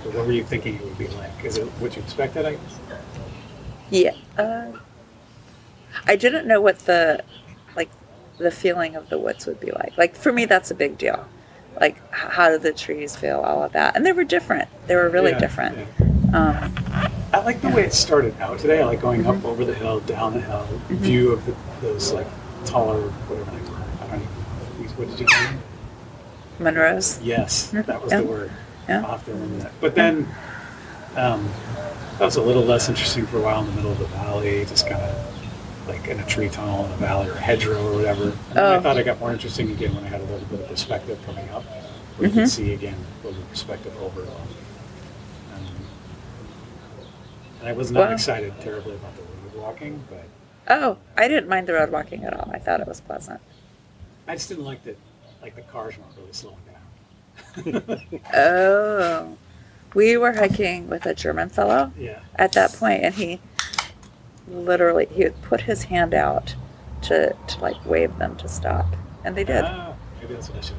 But 0.03 0.13
what 0.13 0.25
were 0.25 0.31
you 0.31 0.43
thinking 0.43 0.75
it 0.75 0.81
would 0.83 0.97
be 0.97 1.07
like? 1.09 1.29
Is 1.43 1.57
it 1.57 1.65
what 1.79 1.95
you 1.95 2.01
expected? 2.01 2.45
I 2.45 2.51
guess. 2.53 2.79
Yeah. 3.91 4.15
Uh, 4.37 4.71
I 6.07 6.15
didn't 6.15 6.47
know 6.47 6.61
what 6.61 6.79
the 6.79 7.23
like 7.75 7.89
the 8.39 8.49
feeling 8.51 8.95
of 8.95 9.09
the 9.09 9.19
woods 9.19 9.45
would 9.45 9.59
be 9.59 9.71
like. 9.71 9.95
Like 9.97 10.15
for 10.15 10.33
me, 10.33 10.45
that's 10.45 10.71
a 10.71 10.75
big 10.75 10.97
deal. 10.97 11.27
Like 11.79 12.01
how 12.11 12.49
do 12.49 12.57
the 12.57 12.73
trees 12.73 13.15
feel? 13.15 13.41
All 13.41 13.61
of 13.63 13.71
that, 13.73 13.95
and 13.95 14.03
they 14.03 14.13
were 14.13 14.23
different. 14.23 14.67
They 14.87 14.95
were 14.95 15.09
really 15.09 15.31
Yeah, 15.31 15.39
different. 15.39 15.77
yeah. 15.77 16.07
Um, 16.35 16.73
I 17.33 17.39
like 17.45 17.61
the 17.61 17.69
way 17.69 17.83
it 17.83 17.93
started 17.93 18.37
out 18.41 18.59
today. 18.59 18.81
I 18.81 18.85
like 18.85 18.99
going 19.01 19.25
up 19.25 19.43
over 19.45 19.63
the 19.63 19.73
hill, 19.73 20.01
down 20.01 20.33
the 20.33 20.41
hill, 20.41 20.67
view 20.89 21.31
of 21.31 21.45
the, 21.45 21.55
those 21.81 22.11
like 22.11 22.27
taller, 22.65 23.01
whatever 23.27 23.51
they 23.51 23.69
were. 23.71 23.77
I 24.01 24.07
don't 24.07 24.21
even. 24.21 24.97
What 24.97 25.09
did 25.09 25.19
you 25.21 25.25
call 25.27 25.43
them? 25.43 25.59
Munro's. 26.59 27.21
Yes, 27.21 27.67
that 27.71 28.01
was 28.01 28.11
Yeah. 28.11 28.21
the 28.21 28.27
word. 28.27 28.51
Yeah. 28.89 29.03
off 29.03 29.25
there. 29.25 29.35
When 29.35 29.59
that, 29.59 29.71
but 29.81 29.95
then 29.95 30.27
um, 31.15 31.49
that 32.19 32.25
was 32.25 32.35
a 32.35 32.41
little 32.41 32.63
less 32.63 32.87
interesting 32.89 33.25
for 33.25 33.37
a 33.37 33.41
while 33.41 33.61
in 33.61 33.67
the 33.67 33.73
middle 33.73 33.91
of 33.93 33.99
the 33.99 34.05
valley, 34.07 34.63
just 34.65 34.87
kind 34.87 35.01
of 35.01 35.87
like 35.87 36.07
in 36.07 36.19
a 36.19 36.25
tree 36.25 36.49
tunnel 36.49 36.85
in 36.85 36.91
a 36.91 36.97
valley 36.97 37.29
or 37.29 37.33
a 37.33 37.39
hedgerow 37.39 37.81
or 37.91 37.95
whatever. 37.95 38.23
And 38.25 38.33
then 38.53 38.63
I 38.65 38.75
Oh. 38.75 38.81
thought 38.81 38.97
it 38.97 39.05
got 39.05 39.19
more 39.19 39.31
interesting 39.31 39.71
again 39.71 39.95
when 39.95 40.03
I 40.03 40.07
had 40.09 40.19
a 40.21 40.25
little 40.25 40.45
bit 40.47 40.59
of 40.61 40.67
perspective 40.67 41.17
coming 41.25 41.47
up, 41.49 41.63
where 42.17 42.27
you 42.27 42.33
Mm-hmm. 42.33 42.39
could 42.41 42.49
see 42.49 42.73
again 42.73 42.95
a 43.23 43.27
little 43.27 43.41
perspective 43.49 43.93
over 44.01 44.21
it 44.23 44.27
all. 44.29 44.35
Um, 45.55 45.65
and 47.54 47.54
I 47.65 47.71
was 47.73 47.91
not 47.91 48.07
Wow. 48.09 48.13
excited 48.13 48.53
terribly 48.61 48.93
about 48.95 49.15
the 49.15 49.21
road 49.23 49.63
walking, 49.63 50.03
but 50.09 50.23
Oh, 50.67 50.97
I 51.17 51.27
didn't 51.27 51.47
mind 51.49 51.67
the 51.67 51.73
road 51.73 51.91
walking 51.91 52.23
at 52.23 52.33
all. 52.33 52.49
I 52.53 52.59
thought 52.59 52.79
it 52.81 52.87
was 52.87 53.01
pleasant. 53.01 53.39
I 54.27 54.33
just 54.35 54.49
didn't 54.49 54.65
like 54.65 54.83
that, 54.85 54.97
like 55.41 55.55
the 55.55 55.61
cars 55.61 55.95
weren't 55.97 56.17
really 56.17 56.33
slowing 56.33 56.57
down. 56.65 57.99
Oh, 58.33 59.37
we 59.93 60.17
were 60.17 60.33
hiking 60.33 60.89
with 60.89 61.05
a 61.05 61.13
German 61.13 61.49
fellow 61.49 61.91
Yeah. 61.97 62.19
at 62.35 62.51
that 62.53 62.73
point, 62.73 63.03
and 63.03 63.15
he 63.15 63.39
literally 64.47 65.07
he 65.11 65.23
would 65.23 65.41
put 65.41 65.61
his 65.61 65.83
hand 65.85 66.13
out 66.13 66.55
to 67.03 67.35
to 67.47 67.59
like 67.61 67.83
wave 67.85 68.17
them 68.17 68.35
to 68.37 68.47
stop, 68.47 68.87
and 69.23 69.35
they 69.35 69.43
did. 69.43 69.63
Oh, 69.63 69.95
maybe 70.19 70.33
that's 70.33 70.49
what 70.49 70.57
I 70.57 70.61
should. 70.61 70.75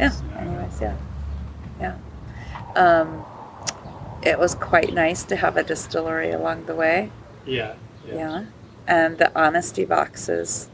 Yeah. 0.00 0.12
Yeah. 0.32 0.38
Anyways, 0.40 0.80
yeah, 0.80 0.96
yeah. 1.80 1.96
Um, 2.76 3.24
it 4.22 4.38
was 4.38 4.54
quite 4.54 4.92
nice 4.92 5.24
to 5.24 5.36
have 5.36 5.56
a 5.56 5.62
distillery 5.62 6.30
along 6.30 6.66
the 6.66 6.74
way. 6.74 7.10
Yeah. 7.46 7.74
Yeah. 8.06 8.14
Yeah, 8.14 8.44
and 8.86 9.18
the 9.18 9.30
honesty 9.38 9.84
boxes 9.84 10.68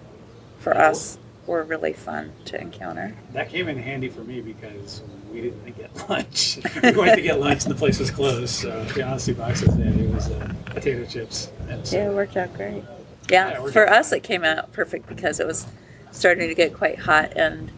for 0.59 0.77
us 0.77 1.19
were 1.47 1.63
really 1.63 1.93
fun 1.93 2.33
to 2.47 2.61
encounter. 2.61 3.15
That 3.33 3.49
came 3.51 3.69
in 3.69 3.77
handy 3.77 4.09
for 4.09 4.21
me 4.23 4.41
because 4.41 5.03
we 5.33 5.43
didn't 5.43 5.77
get 5.77 5.91
lunch. 6.09 6.59
we 6.83 6.93
went 6.93 7.17
to 7.17 7.23
get 7.23 7.41
lunch 7.41 7.65
and 7.65 7.75
the 7.75 7.79
place 7.79 7.99
was 7.99 8.11
closed. 8.11 8.51
So 8.55 8.85
the 8.85 9.03
honesty 9.03 9.33
boxes 9.33 9.69
and 9.75 10.01
it 10.01 10.15
was 10.15 10.31
uh, 10.31 10.53
potato 10.67 11.05
chips. 11.07 11.51
And 11.69 11.87
so, 11.87 11.97
Yeah, 11.97 12.11
it 12.11 12.15
worked 12.15 12.37
out 12.37 12.55
great. 12.55 12.85
Yeah, 13.31 13.51
Yeah, 13.51 13.71
for 13.73 13.87
out 13.89 13.97
us 13.97 14.13
it 14.13 14.23
came 14.23 14.45
out 14.45 14.73
perfect 14.73 15.07
because 15.09 15.41
it 15.41 15.47
was 15.47 15.67
starting 16.13 16.49
to 16.49 16.55
get 16.55 16.73
quite 16.73 17.01
hot 17.01 17.33
and 17.37 17.71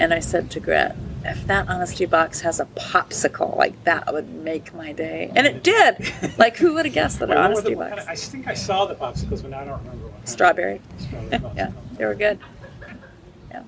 and 0.00 0.12
I 0.12 0.18
said 0.20 0.50
to 0.52 0.60
Gret, 0.60 0.96
if 1.24 1.46
that 1.46 1.68
honesty 1.68 2.06
box 2.06 2.40
has 2.40 2.58
a 2.60 2.64
popsicle, 2.64 3.56
like 3.56 3.84
that 3.84 4.12
would 4.12 4.28
make 4.30 4.72
my 4.74 4.92
day. 4.92 5.30
And 5.36 5.46
it 5.46 5.62
did. 5.62 6.12
like 6.38 6.56
who 6.56 6.74
would 6.74 6.86
have 6.86 6.94
guessed 6.94 7.18
that 7.20 7.28
Wait, 7.28 7.36
an 7.36 7.44
honesty 7.44 7.70
the- 7.70 7.76
box? 7.76 7.88
kind 7.90 8.00
of- 8.00 8.08
I 8.08 8.14
think 8.14 8.48
I 8.48 8.54
saw 8.54 8.86
the 8.86 8.94
popsicles, 8.94 9.42
but 9.42 9.50
now 9.50 9.60
I 9.60 9.64
don't 9.66 9.78
remember 9.80 10.06
what. 10.06 10.14
kind. 10.16 10.28
Strawberry. 10.28 10.80
Strawberry 10.98 11.42
yeah, 11.56 11.70
they 11.98 12.06
were 12.06 12.14
good. 12.14 12.38
Yeah. 13.50 13.62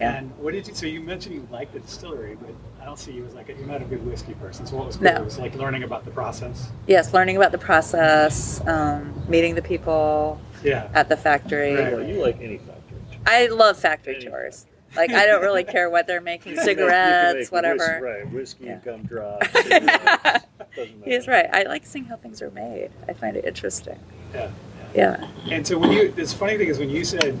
Yeah. 0.00 0.14
And 0.16 0.36
what 0.38 0.52
did 0.54 0.66
you? 0.66 0.74
So 0.74 0.86
you 0.86 1.00
mentioned 1.00 1.34
you 1.34 1.46
liked 1.52 1.74
the 1.74 1.80
distillery, 1.80 2.36
but 2.40 2.50
I 2.80 2.86
don't 2.86 2.98
see 2.98 3.12
you 3.12 3.24
as 3.26 3.34
like 3.34 3.50
a, 3.50 3.52
you're 3.52 3.66
not 3.66 3.82
a 3.82 3.84
big 3.84 4.00
whiskey 4.00 4.32
person. 4.34 4.66
So 4.66 4.76
what 4.76 4.86
was 4.86 4.96
cool 4.96 5.04
No. 5.04 5.22
was 5.22 5.38
like 5.38 5.54
learning 5.56 5.82
about 5.82 6.04
the 6.06 6.10
process. 6.10 6.70
Yes, 6.86 7.12
learning 7.12 7.36
about 7.36 7.52
the 7.52 7.58
process, 7.58 8.60
um, 8.66 9.22
meeting 9.28 9.54
the 9.54 9.62
people 9.62 10.40
Yeah. 10.62 10.88
at 10.94 11.10
the 11.10 11.16
factory. 11.18 11.74
Right. 11.74 11.92
Well, 11.92 12.02
you 12.02 12.22
like 12.22 12.40
any 12.40 12.56
factory. 12.58 12.98
I 13.26 13.46
love 13.48 13.78
factory 13.78 14.18
tours. 14.24 14.64
Like 14.96 15.10
I 15.12 15.26
don't 15.26 15.42
really 15.42 15.64
care 15.64 15.90
what 15.90 16.06
they're 16.06 16.20
making, 16.20 16.52
You 16.56 16.58
can 16.58 16.66
make 16.66 16.76
cigarettes, 16.78 17.38
whis- 17.38 17.52
whatever. 17.52 18.00
right, 18.02 18.30
whiskey, 18.32 18.66
Yeah. 18.66 18.78
gumdrops. 18.84 19.46
He's 21.04 21.28
right. 21.28 21.46
I 21.52 21.62
like 21.64 21.86
seeing 21.86 22.04
how 22.04 22.16
things 22.16 22.42
are 22.42 22.50
made. 22.50 22.90
I 23.08 23.12
find 23.12 23.36
it 23.36 23.44
interesting. 23.44 23.98
Yeah. 24.34 24.50
Yeah. 24.94 25.28
And 25.50 25.66
so 25.66 25.78
when 25.78 25.92
you, 25.92 26.10
this 26.12 26.32
funny 26.32 26.56
thing 26.58 26.68
is 26.68 26.78
when 26.78 26.90
you 26.90 27.04
said, 27.04 27.38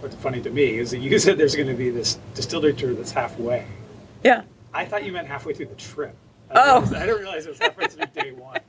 what's 0.00 0.14
funny 0.16 0.40
to 0.42 0.50
me 0.50 0.78
is 0.78 0.90
that 0.90 0.98
you 0.98 1.18
said 1.18 1.38
there's 1.38 1.54
going 1.56 1.68
to 1.68 1.74
be 1.74 1.90
this 1.90 2.18
distillery 2.34 2.74
tour 2.74 2.94
that's 2.94 3.12
halfway. 3.12 3.66
Yeah. 4.22 4.42
I 4.72 4.84
thought 4.84 5.04
you 5.04 5.12
meant 5.12 5.28
halfway 5.28 5.54
through 5.54 5.66
the 5.66 5.74
trip. 5.76 6.14
I 6.50 6.54
Oh. 6.56 6.80
didn't 6.80 6.90
realize- 6.90 7.02
I 7.02 7.06
didn't 7.06 7.20
realize 7.22 7.46
it 7.46 7.48
was 7.50 7.58
halfway 7.58 7.86
through 7.86 8.06
day 8.22 8.32
one. 8.32 8.60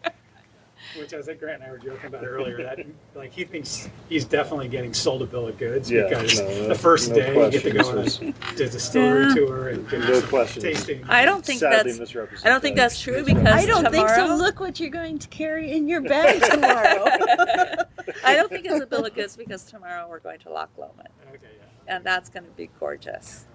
Which 0.97 1.13
I 1.13 1.21
think 1.21 1.39
Grant 1.39 1.61
and 1.61 1.69
I 1.69 1.71
were 1.71 1.77
joking 1.77 2.05
about 2.07 2.23
earlier. 2.25 2.57
That 2.63 2.79
like 3.15 3.31
he 3.33 3.43
thinks 3.43 3.89
he's 4.07 4.23
definitely 4.25 4.67
getting 4.69 4.93
sold 4.93 5.21
a 5.21 5.25
bill 5.25 5.47
of 5.47 5.57
goods 5.57 5.91
Yeah, 5.91 6.07
because 6.07 6.39
no, 6.39 6.47
no, 6.47 6.67
the 6.69 6.75
first 6.75 7.09
no 7.09 7.15
day 7.15 7.45
you 7.45 7.51
get 7.51 7.63
to 7.63 7.71
go 7.71 7.87
on 7.89 7.93
question. 7.95 8.33
a, 8.41 8.55
to 8.55 8.69
distillery 8.69 9.27
Yeah. 9.27 9.35
tour 9.35 9.69
and 9.69 9.89
get 9.89 9.99
No 10.01 10.19
some 10.19 10.29
question. 10.29 10.61
tasting. 10.63 11.03
I 11.09 11.25
don't 11.25 11.43
think 11.45 11.59
Sadly 11.59 11.91
that's. 11.93 12.15
I 12.45 12.49
don't 12.49 12.61
think 12.61 12.75
that's 12.77 12.99
true 13.01 13.23
because 13.25 13.45
I 13.45 13.65
don't 13.65 13.89
think 13.91 14.09
so. 14.09 14.35
Look 14.35 14.59
what 14.59 14.79
you're 14.79 14.89
going 14.89 15.19
to 15.19 15.27
carry 15.27 15.71
in 15.73 15.87
your 15.87 16.01
bag 16.01 16.41
tomorrow. 16.41 17.05
I 18.23 18.35
don't 18.35 18.49
think 18.49 18.65
it's 18.65 18.81
a 18.81 18.87
bill 18.87 19.05
of 19.05 19.13
goods 19.13 19.35
because 19.35 19.63
tomorrow 19.63 20.07
we're 20.09 20.19
going 20.19 20.39
to 20.39 20.49
Loch 20.49 20.69
Lomond, 20.77 21.09
Okay, 21.29 21.39
yeah. 21.87 21.95
and 21.95 22.03
that's 22.05 22.29
going 22.29 22.45
to 22.45 22.51
be 22.51 22.69
gorgeous. 22.79 23.45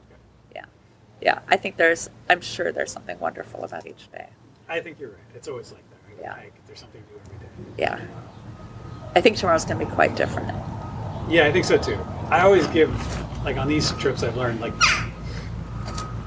Yeah, 0.55 0.65
yeah. 1.23 1.39
I 1.49 1.57
think 1.57 1.77
there's. 1.77 2.11
I'm 2.29 2.41
sure 2.41 2.71
there's 2.73 2.93
something 2.93 3.19
wonderful 3.19 3.65
about 3.65 3.87
each 3.87 4.11
day. 4.13 4.29
I 4.69 4.81
think 4.81 5.01
you're 5.01 5.11
right. 5.11 5.19
It's 5.35 5.49
always 5.49 5.73
like 5.73 5.81
that. 5.81 5.85
Right? 5.85 5.90
Yeah. 6.21 6.35
Like, 6.35 6.53
there's 6.67 6.81
something 6.81 7.03
new 7.11 7.21
every 7.27 7.39
day. 7.47 7.51
Yeah. 7.79 8.01
I 9.17 9.21
think 9.21 9.37
tomorrow's 9.37 9.65
going 9.65 9.79
to 9.79 9.85
be 9.87 9.91
quite 9.91 10.15
different. 10.17 10.49
Yeah, 11.29 11.47
I 11.47 11.53
think 11.53 11.65
so 11.65 11.77
too. 11.79 11.99
I 12.31 12.41
always 12.41 12.67
give 12.69 12.91
like 13.45 13.57
on 13.57 13.69
these 13.69 13.91
trips 13.93 14.23
I've 14.23 14.37
learned 14.37 14.61
like 14.61 14.75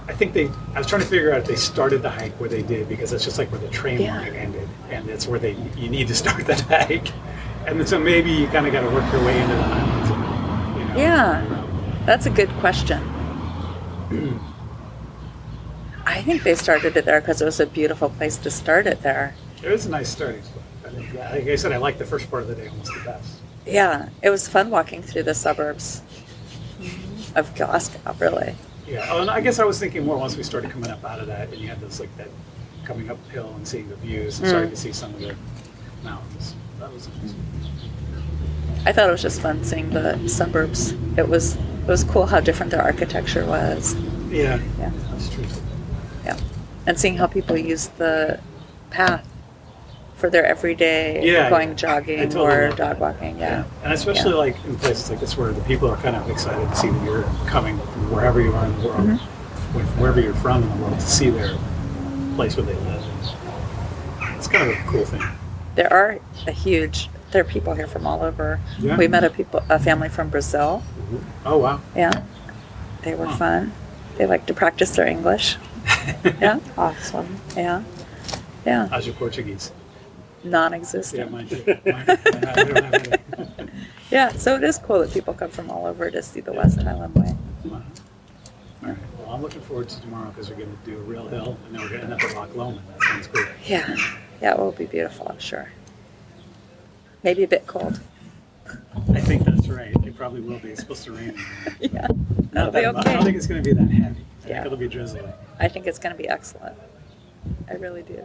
I 0.08 0.14
think 0.14 0.34
they 0.34 0.50
I 0.74 0.80
was 0.80 0.88
trying 0.88 1.02
to 1.02 1.08
figure 1.08 1.32
out 1.32 1.40
if 1.42 1.46
they 1.48 1.56
started 1.56 2.02
the 2.02 2.10
hike 2.10 2.34
where 2.40 2.50
they 2.50 2.62
did 2.62 2.90
because 2.90 3.12
that's 3.12 3.24
just 3.24 3.38
like 3.38 3.52
where 3.52 3.62
the 3.62 3.70
train 3.70 4.02
Yeah. 4.02 4.20
line 4.20 4.34
ended 4.34 4.68
and 4.90 5.08
that's 5.08 5.28
where 5.28 5.40
they 5.40 5.56
you 5.78 5.90
need 5.90 6.08
to 6.10 6.16
start 6.16 6.46
that 6.48 6.62
hike. 6.62 7.08
And 7.68 7.80
then 7.80 7.88
so 7.88 7.98
maybe 8.00 8.32
you 8.32 8.48
kind 8.48 8.66
of 8.68 8.74
got 8.74 8.82
to 8.82 8.90
work 8.90 9.10
your 9.14 9.24
way 9.24 9.40
into 9.42 9.56
the 9.56 9.64
highlands. 9.64 10.10
and, 10.12 10.80
You 10.80 10.86
know, 10.94 11.00
Yeah. 11.00 11.60
That's 12.06 12.26
a 12.26 12.30
good 12.30 12.50
question. 12.60 13.00
I 16.06 16.22
think 16.22 16.44
they 16.44 16.56
started 16.56 16.98
it 16.98 17.06
there 17.06 17.22
because 17.22 17.42
it 17.42 17.46
was 17.46 17.60
a 17.62 17.66
beautiful 17.66 18.10
place 18.10 18.36
to 18.38 18.52
start 18.52 18.88
it 18.88 19.02
there. 19.04 19.36
It 19.64 19.70
was 19.72 19.86
a 19.86 19.90
nice 19.90 20.10
starting 20.10 20.44
spot. 20.44 20.64
I 20.86 20.90
think, 20.90 21.14
yeah, 21.14 21.32
like 21.32 21.48
I 21.48 21.56
said, 21.56 21.72
I 21.72 21.78
like 21.78 21.98
the 21.98 22.06
first 22.06 22.30
part 22.30 22.44
of 22.44 22.50
the 22.50 22.56
day 22.56 22.68
almost 22.68 22.94
the 22.94 23.02
best. 23.06 23.36
Yeah, 23.66 24.10
it 24.22 24.30
was 24.30 24.48
fun 24.48 24.70
walking 24.70 25.02
through 25.02 25.24
the 25.24 25.34
suburbs 25.34 26.02
of 27.36 27.54
Glasgow, 27.56 28.14
really. 28.20 28.56
Yeah. 28.88 29.08
Oh, 29.10 29.22
and 29.22 29.30
I 29.32 29.40
guess 29.40 29.60
I 29.60 29.64
was 29.64 29.80
thinking 29.80 30.06
more 30.06 30.18
once 30.18 30.36
we 30.36 30.44
started 30.44 30.70
coming 30.72 30.90
up 30.92 31.04
out 31.06 31.20
of 31.20 31.28
that, 31.28 31.50
and 31.54 31.58
you 31.62 31.70
had 31.70 31.80
this 31.80 32.00
like 32.02 32.16
that 32.18 32.28
coming 32.84 33.10
uphill 33.10 33.54
and 33.56 33.66
seeing 33.66 33.88
the 33.88 33.96
views 33.96 34.40
and 34.40 34.48
Mm. 34.48 34.50
starting 34.50 34.70
to 34.72 34.76
see 34.76 34.92
some 34.92 35.14
of 35.14 35.22
the 35.22 35.34
mountains. 36.04 36.54
That 36.82 36.92
was 36.92 37.08
nice. 37.08 37.34
I 38.86 38.92
thought 38.92 39.08
it 39.08 39.12
was 39.14 39.22
just 39.22 39.40
fun 39.40 39.64
seeing 39.64 39.92
the 39.92 40.20
suburbs. 40.28 40.94
It 41.16 41.30
was 41.30 41.56
it 41.56 41.88
was 41.88 42.04
cool 42.04 42.26
how 42.26 42.42
different 42.42 42.72
their 42.72 42.82
architecture 42.82 43.46
was. 43.46 43.96
Yeah. 44.30 44.60
Yeah. 44.78 44.92
That's 45.12 45.30
true. 45.30 45.46
Yeah. 46.26 46.38
And 46.86 47.00
seeing 47.00 47.16
how 47.16 47.28
people 47.28 47.58
use 47.58 47.88
the 47.98 48.40
path 48.90 49.26
for 50.24 50.30
their 50.30 50.46
everyday 50.46 51.22
Yeah, 51.22 51.50
going 51.50 51.68
yeah. 51.68 51.74
I 51.74 51.76
jogging 51.76 52.30
totally 52.30 52.46
or 52.56 52.72
dog 52.72 52.98
walking. 53.00 53.38
Yeah. 53.38 53.66
And 53.84 53.92
especially 53.92 54.32
like 54.32 54.56
in 54.64 54.78
places 54.78 55.10
like 55.10 55.20
this 55.20 55.36
where 55.36 55.52
the 55.52 55.60
people 55.64 55.90
are 55.90 55.98
kind 55.98 56.16
of 56.16 56.30
excited 56.30 56.66
to 56.70 56.76
see 56.78 56.88
that 56.90 57.04
you're 57.04 57.24
coming 57.46 57.78
from 57.78 58.10
wherever 58.10 58.40
you 58.40 58.54
are 58.54 58.66
in 58.66 58.80
the 58.82 58.88
world, 58.88 59.02
Mm-hmm. 59.10 60.00
wherever 60.00 60.22
you're 60.22 60.34
from 60.36 60.64
in 60.64 60.70
the 60.70 60.76
world, 60.78 60.98
to 60.98 61.06
see 61.06 61.30
their 61.30 61.58
place 62.36 62.56
where 62.56 62.66
they 62.66 62.74
live. 62.74 63.04
It's 64.38 64.48
kind 64.48 64.70
of 64.72 64.78
a 64.78 64.82
cool 64.90 65.04
thing. 65.04 65.22
There 65.76 65.92
are 65.92 66.20
a 66.48 66.52
huge 66.52 67.10
there 67.32 67.42
are 67.42 67.44
people 67.44 67.74
here 67.74 67.88
from 67.88 68.08
all 68.08 68.22
over. 68.24 68.62
Yeah. 68.80 68.96
We 68.96 69.10
met 69.10 69.26
a 69.26 69.30
people 69.30 69.62
a 69.68 69.78
family 69.78 70.08
from 70.08 70.30
Brazil. 70.30 70.84
Oh 71.46 71.58
wow. 71.58 71.82
Yeah. 71.98 72.24
They 73.02 73.14
were 73.14 73.26
Huh. 73.26 73.36
fun. 73.36 73.74
They 74.18 74.26
like 74.26 74.46
to 74.46 74.54
practice 74.54 74.96
their 74.96 75.06
English. 75.08 75.58
Yeah. 76.40 76.60
awesome. 76.78 77.42
Yeah. 77.58 77.84
Yeah. 78.66 78.88
How's 78.88 79.06
your 79.06 79.16
Portuguese? 79.16 79.74
Non 80.44 80.74
Yeah, 81.14 81.26
mine 81.26 81.48
too. 81.48 81.64
Mine- 81.66 81.82
mine- 81.86 82.06
I 82.08 82.64
don't 82.64 82.84
have 82.84 82.94
any. 83.60 83.70
Yeah. 84.12 84.30
So 84.34 84.56
it 84.56 84.64
is 84.64 84.78
cool 84.78 85.00
that 85.00 85.12
people 85.12 85.34
come 85.34 85.50
from 85.50 85.72
all 85.72 85.88
over 85.88 86.12
to 86.12 86.22
see 86.22 86.40
the 86.42 86.54
West 86.54 86.80
Highland 86.82 87.16
Way. 87.16 87.34
All 87.72 87.82
right. 88.90 88.98
Well, 89.18 89.30
I'm 89.32 89.42
looking 89.42 89.62
forward 89.62 89.90
to 89.90 90.02
tomorrow 90.02 90.30
because 90.30 90.50
we're 90.50 90.58
going 90.58 90.78
to 90.78 90.92
do 90.92 90.98
a 90.98 91.02
real 91.02 91.28
hill 91.28 91.58
and 91.66 91.74
then 91.76 91.82
we're 91.82 91.90
going 91.90 92.02
to 92.02 92.06
end 92.06 92.14
up 92.14 92.24
at 92.24 92.36
Loch 92.36 92.54
Lomond. 92.56 92.82
That 92.90 93.02
sounds 93.04 93.28
good. 93.28 93.48
Yeah. 93.66 93.96
Yeah, 94.42 94.52
it 94.54 94.60
will 94.60 94.72
be 94.74 94.86
beautiful, 94.86 95.28
I'm 95.30 95.40
sure. 95.40 95.72
Maybe 97.24 97.44
a 97.44 97.48
bit 97.48 97.66
cold. 97.66 98.02
I 99.14 99.22
think 99.22 99.46
that's 99.46 99.68
right. 99.70 99.96
It 100.06 100.16
probably 100.18 100.42
will 100.42 100.60
be. 100.60 100.70
It's 100.70 100.82
supposed 100.82 101.04
to 101.06 101.14
rain. 101.14 101.38
Yeah. 101.80 102.08
That'll 102.52 102.72
be 102.72 102.86
much. 102.92 103.08
I 103.08 103.14
don't 103.14 103.24
think 103.24 103.38
it's 103.38 103.48
going 103.48 103.64
to 103.64 103.68
be 103.68 103.74
that 103.74 103.90
heavy. 103.90 104.04
I 104.04 104.42
think 104.42 104.50
Yeah. 104.50 104.66
it'll 104.66 104.78
be 104.78 104.88
drizzling. 104.88 105.32
I 105.60 105.68
think 105.70 105.88
it's 105.88 105.98
going 105.98 106.14
to 106.16 106.22
be 106.22 106.28
excellent. 106.30 106.78
I 107.70 107.74
really 107.76 108.04
do. 108.04 108.24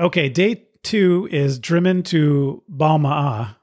Okay, 0.00 0.28
day 0.28 0.64
two 0.84 1.28
is 1.32 1.58
Drymen 1.58 2.04
to 2.04 2.62
Balma'a 2.70 3.56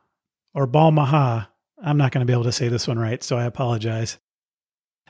or 0.54 0.68
Balmaha. 0.68 1.48
I'm 1.82 1.98
not 1.98 2.12
going 2.12 2.20
to 2.20 2.26
be 2.26 2.34
able 2.34 2.44
to 2.44 2.52
say 2.52 2.68
this 2.68 2.88
one 2.88 3.00
right, 3.00 3.24
so 3.24 3.38
I 3.38 3.46
apologize. 3.46 4.18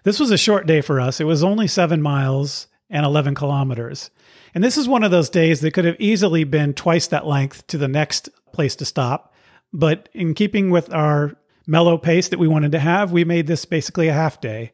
This 0.03 0.19
was 0.19 0.29
a 0.29 0.37
short 0.37 0.67
day 0.67 0.81
for 0.81 1.01
us. 1.01 1.19
It 1.19 1.23
was 1.23 1.43
only 1.43 1.67
seven 1.67 2.01
miles 2.01 2.67
and 2.91 3.05
11 3.05 3.33
kilometers. 3.33 4.11
And 4.53 4.63
this 4.63 4.77
is 4.77 4.87
one 4.87 5.03
of 5.03 5.09
those 5.09 5.31
days 5.31 5.61
that 5.61 5.71
could 5.71 5.85
have 5.85 5.99
easily 5.99 6.43
been 6.43 6.75
twice 6.75 7.07
that 7.07 7.25
length 7.25 7.65
to 7.67 7.79
the 7.79 7.87
next 7.87 8.29
place 8.53 8.75
to 8.75 8.85
stop. 8.85 9.33
But 9.73 10.09
in 10.13 10.35
keeping 10.35 10.69
with 10.69 10.93
our 10.93 11.35
mellow 11.67 11.97
pace 11.97 12.29
that 12.29 12.39
we 12.39 12.47
wanted 12.47 12.71
to 12.73 12.79
have, 12.79 13.11
we 13.11 13.25
made 13.25 13.47
this 13.47 13.65
basically 13.65 14.07
a 14.07 14.13
half 14.13 14.41
day. 14.41 14.71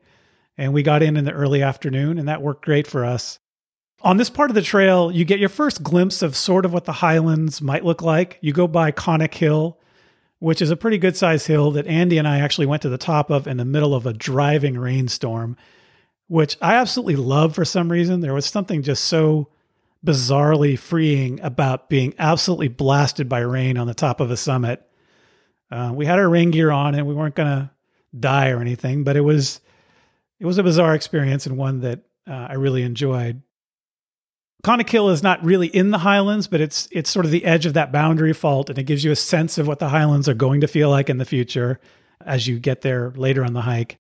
And 0.58 0.74
we 0.74 0.84
got 0.84 1.02
in 1.02 1.18
in 1.18 1.26
the 1.26 1.32
early 1.32 1.64
afternoon, 1.64 2.20
and 2.20 2.28
that 2.28 2.42
worked 2.42 2.66
great 2.66 2.86
for 2.86 3.06
us. 3.06 3.40
On 4.04 4.18
this 4.18 4.30
part 4.30 4.50
of 4.50 4.56
the 4.56 4.62
trail, 4.62 5.12
you 5.12 5.26
get 5.26 5.40
your 5.40 5.50
first 5.50 5.84
glimpse 5.84 6.22
of 6.22 6.36
sort 6.36 6.66
of 6.66 6.74
what 6.74 6.86
the 6.86 6.92
highlands 6.92 7.62
might 7.62 7.86
look 7.86 8.02
like. 8.02 8.38
You 8.42 8.52
go 8.52 8.68
by 8.68 8.92
Conic 8.92 9.34
Hill, 9.34 9.80
which 10.40 10.62
is 10.62 10.72
a 10.72 10.76
pretty 10.76 10.98
good 10.98 11.16
sized 11.16 11.46
hill 11.46 11.72
that 11.72 11.86
Andy 11.86 12.18
and 12.18 12.28
I 12.28 12.40
actually 12.40 12.66
went 12.66 12.82
to 12.82 12.90
the 12.90 12.98
top 12.98 13.30
of 13.30 13.48
in 13.48 13.58
the 13.58 13.66
middle 13.66 13.94
of 13.94 14.08
a 14.08 14.14
driving 14.14 14.78
rainstorm, 14.78 15.56
which 16.28 16.58
I 16.62 16.76
absolutely 16.76 17.16
love 17.16 17.54
for 17.54 17.64
some 17.64 17.92
reason. 17.92 18.22
There 18.22 18.34
was 18.34 18.48
something 18.48 18.82
just 18.82 19.06
so 19.06 19.50
bizarrely 20.04 20.78
freeing 20.78 21.40
about 21.42 21.90
being 21.90 22.16
absolutely 22.18 22.70
blasted 22.70 23.30
by 23.30 23.40
rain 23.40 23.78
on 23.78 23.86
the 23.86 23.94
top 23.94 24.20
of 24.20 24.32
a 24.32 24.38
summit. 24.38 24.82
Uh, 25.72 25.92
we 25.96 26.06
had 26.06 26.20
our 26.20 26.30
rain 26.30 26.52
gear 26.52 26.70
on 26.72 26.96
and 26.96 27.08
we 27.08 27.14
weren't 27.14 27.36
going 27.36 27.48
to 27.48 27.72
die 28.18 28.50
or 28.50 28.60
anything, 28.60 29.04
but 29.04 29.16
it 29.16 29.22
was 29.22 29.62
it 30.40 30.46
was 30.46 30.58
a 30.58 30.64
bizarre 30.64 30.96
experience 30.96 31.46
and 31.46 31.58
one 31.58 31.82
that 31.82 32.00
uh, 32.28 32.48
I 32.50 32.54
really 32.54 32.84
enjoyed. 32.84 33.42
Conic 34.64 34.90
Hill 34.90 35.10
is 35.10 35.24
not 35.24 35.44
really 35.44 35.68
in 35.68 35.90
the 35.92 36.00
Highlands, 36.00 36.48
but 36.48 36.62
it's 36.62 36.88
it's 36.92 37.10
sort 37.10 37.26
of 37.26 37.32
the 37.32 37.46
edge 37.46 37.66
of 37.66 37.74
that 37.74 37.92
boundary 37.92 38.34
fault, 38.34 38.70
and 38.70 38.78
it 38.78 38.84
gives 38.84 39.04
you 39.04 39.12
a 39.12 39.16
sense 39.16 39.58
of 39.58 39.68
what 39.68 39.80
the 39.80 39.90
Highlands 39.90 40.30
are 40.30 40.34
going 40.34 40.62
to 40.62 40.68
feel 40.68 40.90
like 40.90 41.10
in 41.10 41.18
the 41.18 41.26
future 41.26 41.80
as 42.26 42.48
you 42.48 42.60
get 42.60 42.82
there 42.82 43.12
later 43.16 43.44
on 43.44 43.54
the 43.54 43.62
hike. 43.62 43.98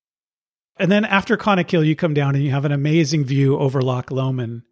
And 0.77 0.91
then 0.91 1.06
after 1.06 1.38
Conic 1.38 1.69
Hill, 1.69 1.84
you 1.84 1.95
come 1.95 2.14
down 2.14 2.35
and 2.35 2.43
you 2.43 2.52
have 2.52 2.65
an 2.65 2.72
amazing 2.72 3.26
view 3.26 3.57
over 3.57 3.81
Loch 3.81 4.11
Lomond. 4.11 4.64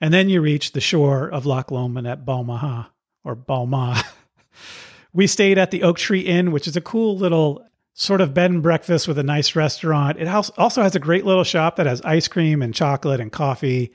And 0.00 0.12
then 0.12 0.28
you 0.28 0.40
reach 0.40 0.72
the 0.72 0.80
shore 0.80 1.28
of 1.28 1.46
Loch 1.46 1.70
Lomond 1.70 2.06
at 2.06 2.24
Balmaha 2.24 2.88
or 3.24 3.36
Balma. 3.36 4.04
we 5.14 5.26
stayed 5.28 5.56
at 5.56 5.70
the 5.70 5.84
Oak 5.84 5.96
Tree 5.96 6.20
Inn, 6.20 6.50
which 6.50 6.66
is 6.66 6.76
a 6.76 6.80
cool 6.80 7.16
little 7.16 7.64
sort 7.94 8.20
of 8.20 8.34
bed 8.34 8.50
and 8.50 8.62
breakfast 8.62 9.06
with 9.06 9.16
a 9.18 9.22
nice 9.22 9.54
restaurant. 9.54 10.18
It 10.18 10.26
also 10.26 10.82
has 10.82 10.96
a 10.96 11.00
great 11.00 11.24
little 11.24 11.44
shop 11.44 11.76
that 11.76 11.86
has 11.86 12.02
ice 12.02 12.26
cream 12.26 12.60
and 12.60 12.74
chocolate 12.74 13.20
and 13.20 13.30
coffee 13.30 13.92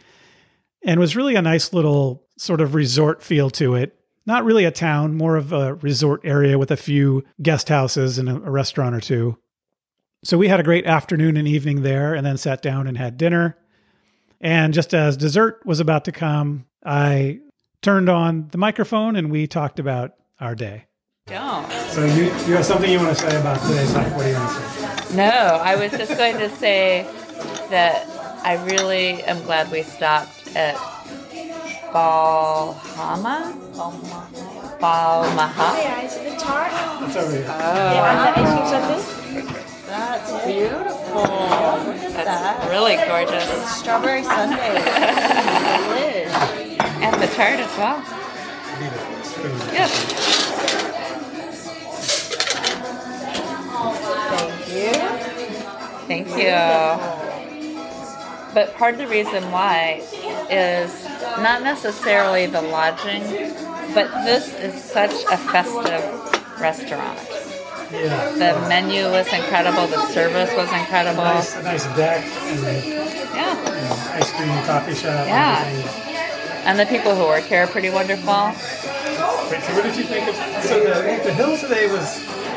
and 0.83 0.99
was 0.99 1.17
really 1.17 1.35
a 1.35 1.41
nice 1.41 1.73
little 1.73 2.25
sort 2.37 2.61
of 2.61 2.73
resort 2.73 3.21
feel 3.21 3.49
to 3.51 3.75
it. 3.75 3.99
Not 4.25 4.45
really 4.45 4.63
a 4.63 4.71
town, 4.71 5.17
more 5.17 5.35
of 5.35 5.51
a 5.51 5.75
resort 5.75 6.21
area 6.23 6.57
with 6.57 6.71
a 6.71 6.77
few 6.77 7.25
guest 7.41 7.67
houses 7.67 8.17
and 8.17 8.29
a, 8.29 8.39
restaurant 8.39 8.95
or 8.95 9.01
two. 9.01 9.37
So 10.23 10.37
we 10.37 10.47
had 10.47 10.61
a 10.61 10.63
great 10.63 10.85
afternoon 10.85 11.35
and 11.35 11.47
evening 11.47 11.81
there 11.81 12.13
and 12.13 12.25
then 12.25 12.37
sat 12.37 12.61
down 12.61 12.87
and 12.87 12.97
had 12.97 13.17
dinner. 13.17 13.57
And 14.39 14.73
just 14.73 14.93
as 14.93 15.17
dessert 15.17 15.65
was 15.65 15.81
about 15.81 16.05
to 16.05 16.13
come, 16.13 16.65
I 16.85 17.39
turned 17.81 18.07
on 18.07 18.47
the 18.51 18.57
microphone 18.57 19.17
and 19.17 19.29
we 19.29 19.47
talked 19.47 19.79
about 19.79 20.13
our 20.39 20.55
day. 20.55 20.85
Don't. 21.29 21.71
So 21.91 22.05
you, 22.05 22.23
you 22.23 22.55
have 22.55 22.65
something 22.65 22.89
you 22.89 22.97
want 22.97 23.15
to 23.15 23.29
say 23.29 23.39
about 23.39 23.61
today's 23.61 23.93
hike? 23.93 24.11
What 24.15 24.23
do 24.23 24.29
you 24.29 24.35
want 24.35 24.49
to 24.49 24.61
say? 25.05 25.15
No, 25.15 25.59
I 25.61 25.75
was 25.75 25.91
just 25.91 26.17
going 26.17 26.37
to 26.39 26.49
say 26.49 27.03
that 27.69 28.07
I 28.43 28.55
really 28.65 29.21
am 29.23 29.43
glad 29.43 29.71
we 29.71 29.83
stopped 29.83 30.55
at 30.55 30.75
Balhama. 31.93 33.53
Balmaha. 34.79 35.77
Yeah, 35.77 36.01
is 36.01 36.15
it 36.17 36.31
the 36.31 36.35
tart? 36.37 36.71
It's 37.07 37.15
over 37.15 37.31
here. 37.31 37.45
Oh. 37.47 37.93
Yeah, 37.93 38.33
the 38.33 38.41
ice 38.41 38.49
cream 38.49 39.43
sundae. 39.45 39.53
That's 39.85 40.31
beautiful. 40.45 41.25
That's 42.23 42.69
really 42.71 42.95
gorgeous. 42.95 43.77
Strawberry 43.77 44.23
sundae. 44.23 44.81
And 47.01 47.21
the 47.21 47.27
tart 47.27 47.59
as 47.59 47.77
well. 47.77 48.03
Yes. 49.71 50.88
Thank 56.07 56.27
you. 56.29 56.53
But 58.53 58.73
part 58.75 58.95
of 58.95 58.99
the 58.99 59.07
reason 59.07 59.51
why 59.51 60.01
is 60.49 61.05
not 61.41 61.61
necessarily 61.61 62.47
the 62.47 62.61
lodging, 62.61 63.21
but 63.93 64.09
this 64.25 64.53
is 64.55 64.83
such 64.83 65.13
a 65.31 65.37
festive 65.37 66.03
restaurant. 66.59 67.19
Yeah. 67.91 68.31
The 68.33 68.67
menu 68.69 69.05
was 69.05 69.31
incredible, 69.33 69.87
the 69.87 70.05
service 70.07 70.51
was 70.55 70.71
incredible. 70.71 71.23
Nice, 71.23 71.55
a 71.55 71.63
nice 71.63 71.85
deck 71.95 72.23
and 72.23 72.63
Yeah. 72.63 73.57
you 73.57 73.81
know, 73.87 74.13
ice 74.13 74.31
cream 74.31 74.49
and 74.49 74.65
coffee 74.65 74.93
shop. 74.95 75.27
Yeah. 75.27 75.65
And. 75.65 76.09
And 76.65 76.79
the 76.79 76.85
people 76.85 77.15
who 77.15 77.23
work 77.23 77.45
here 77.45 77.63
are 77.63 77.67
pretty 77.67 77.89
wonderful. 77.89 78.51
Wait, 79.51 79.61
so 79.63 79.73
what 79.75 79.83
did 79.83 79.95
you 79.97 80.03
think 80.03 80.27
of? 80.27 80.35
So 80.63 80.79
the, 80.83 81.23
the 81.23 81.33
hill 81.33 81.57
today 81.57 81.89
was, 81.91 82.05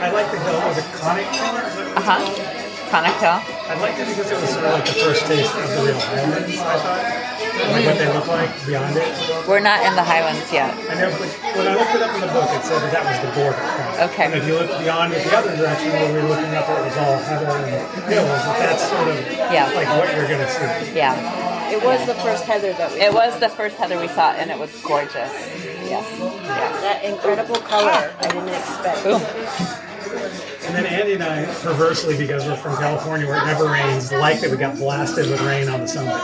I 0.01 0.11
like 0.11 0.31
the 0.31 0.39
hill. 0.41 0.57
It 0.61 0.67
Was 0.69 0.79
it 0.79 0.89
Conic 1.01 1.27
Hill? 1.27 1.97
Uh 1.97 2.01
huh. 2.01 2.19
called? 2.25 2.59
Conaco. 2.93 3.41
I 3.73 3.75
liked 3.81 3.97
it 4.01 4.09
because 4.09 4.29
it 4.31 4.37
was 4.37 4.51
sort 4.53 4.65
of 4.69 4.73
like 4.77 4.85
the 4.85 5.01
first 5.01 5.25
taste 5.25 5.49
of 5.57 5.65
the 5.65 5.81
real 5.81 5.97
Highlands, 5.97 6.61
I 6.61 6.77
thought. 6.77 7.33
Like 7.73 7.85
what 7.89 7.97
they 7.97 8.09
look 8.13 8.29
like 8.29 8.53
beyond 8.69 8.97
it. 9.01 9.09
We're 9.49 9.65
not 9.65 9.81
in 9.85 9.97
the 9.97 10.05
Highlands 10.05 10.45
yet. 10.53 10.77
I 10.93 11.01
know, 11.01 11.09
but 11.17 11.29
when 11.57 11.69
I 11.69 11.75
looked 11.77 11.95
it 11.97 12.03
up 12.05 12.13
in 12.17 12.21
the 12.21 12.33
book, 12.33 12.49
it 12.53 12.61
said 12.69 12.81
that 12.85 12.93
that 12.93 13.05
was 13.09 13.17
the 13.25 13.33
border. 13.33 13.65
Okay. 14.13 14.25
And 14.29 14.35
if 14.37 14.45
you 14.45 14.61
look 14.61 14.69
beyond 14.81 15.13
it 15.17 15.25
the 15.25 15.33
other 15.37 15.57
direction 15.57 15.89
where 15.93 16.13
we 16.13 16.21
were 16.21 16.29
looking 16.37 16.53
up, 16.53 16.69
it 16.69 16.85
was 16.85 16.97
all 17.01 17.17
heather 17.25 17.49
and 17.65 18.05
hills. 18.13 18.45
That's 18.61 18.85
sort 18.85 19.09
of 19.09 19.17
Yeah. 19.49 19.73
like 19.73 19.89
what 19.97 20.13
you're 20.13 20.29
going 20.29 20.45
to 20.45 20.51
see. 20.53 20.93
Yeah. 20.93 21.17
It 21.73 21.83
was 21.83 22.07
the 22.07 22.15
first 22.15 22.45
heather 22.45 22.73
that 22.75 22.93
we. 22.93 23.01
It 23.01 23.15
was 23.15 23.41
the 23.41 23.49
first 23.49 23.77
heather 23.77 23.99
we 23.99 24.09
saw, 24.09 24.33
and 24.33 24.51
it 24.51 24.59
was 24.59 24.71
gorgeous. 24.83 25.15
Yes. 25.15 26.07
Yeah. 26.21 26.81
that 26.83 27.03
incredible 27.03 27.57
color. 27.57 28.15
I 28.19 28.29
didn't 28.29 28.49
expect. 28.51 29.05
Boom. 29.05 30.49
And 30.65 30.75
then 30.75 30.87
Andy 30.87 31.15
and 31.15 31.23
I, 31.23 31.45
perversely, 31.61 32.17
because 32.17 32.45
we're 32.47 32.57
from 32.57 32.77
California 32.77 33.27
where 33.27 33.39
it 33.39 33.47
never 33.47 33.67
rains, 33.67 34.13
like 34.13 34.41
that 34.41 34.51
we 34.51 34.57
got 34.57 34.77
blasted 34.77 35.29
with 35.29 35.41
rain 35.43 35.69
on 35.69 35.81
the 35.81 35.89
summit. 35.89 36.21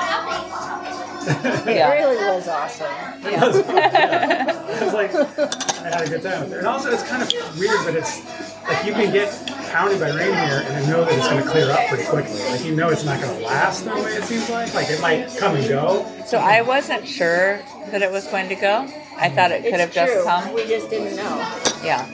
It 1.31 1.67
really 1.67 2.17
was 2.17 2.49
awesome. 2.49 2.87
It 3.23 3.39
was 3.39 3.59
yeah. 3.67 4.81
It 4.81 4.85
was 4.85 4.95
like, 4.95 5.15
I 5.15 5.89
had 5.91 6.07
a 6.07 6.09
good 6.09 6.23
time. 6.23 6.53
And 6.53 6.67
also, 6.67 6.91
it's 6.91 7.03
kind 7.03 7.23
of 7.23 7.31
weird, 7.59 7.85
but 7.85 7.95
it's 7.97 8.23
like 8.67 8.87
you 8.87 8.93
can 8.93 9.13
get 9.13 9.29
pounded 9.71 10.01
by 10.01 10.09
rain 10.11 10.33
here 10.33 10.63
and 10.65 10.69
then 10.69 10.89
know 10.89 11.05
that 11.05 11.13
it's 11.13 11.29
going 11.29 11.43
to 11.43 11.51
clear 11.51 11.71
up 11.71 11.89
pretty 11.89 12.05
quickly. 12.05 12.39
Like, 12.45 12.65
you 12.65 12.75
know 12.75 12.89
it's 12.89 13.05
not 13.05 13.21
going 13.21 13.37
to 13.37 13.45
last 13.45 13.85
the 13.85 13.91
way 13.91 14.13
it 14.13 14.25
seems 14.25 14.49
like. 14.49 14.73
Like, 14.73 14.89
it 14.89 15.01
might 15.03 15.29
come 15.37 15.57
and 15.57 15.69
go. 15.69 16.07
So 16.27 16.39
I 16.39 16.63
wasn't 16.63 17.07
sure 17.07 17.61
that 17.91 18.01
it 18.01 18.11
was 18.11 18.27
going 18.29 18.49
to 18.49 18.55
go. 18.55 18.89
I 19.19 19.29
thought 19.29 19.51
it 19.51 19.65
could 19.65 19.75
It's 19.75 19.95
have 19.95 20.09
just 20.09 20.25
come. 20.27 20.55
We 20.55 20.67
just 20.67 20.89
didn't 20.89 21.17
know. 21.17 21.37
Yeah. 21.85 22.07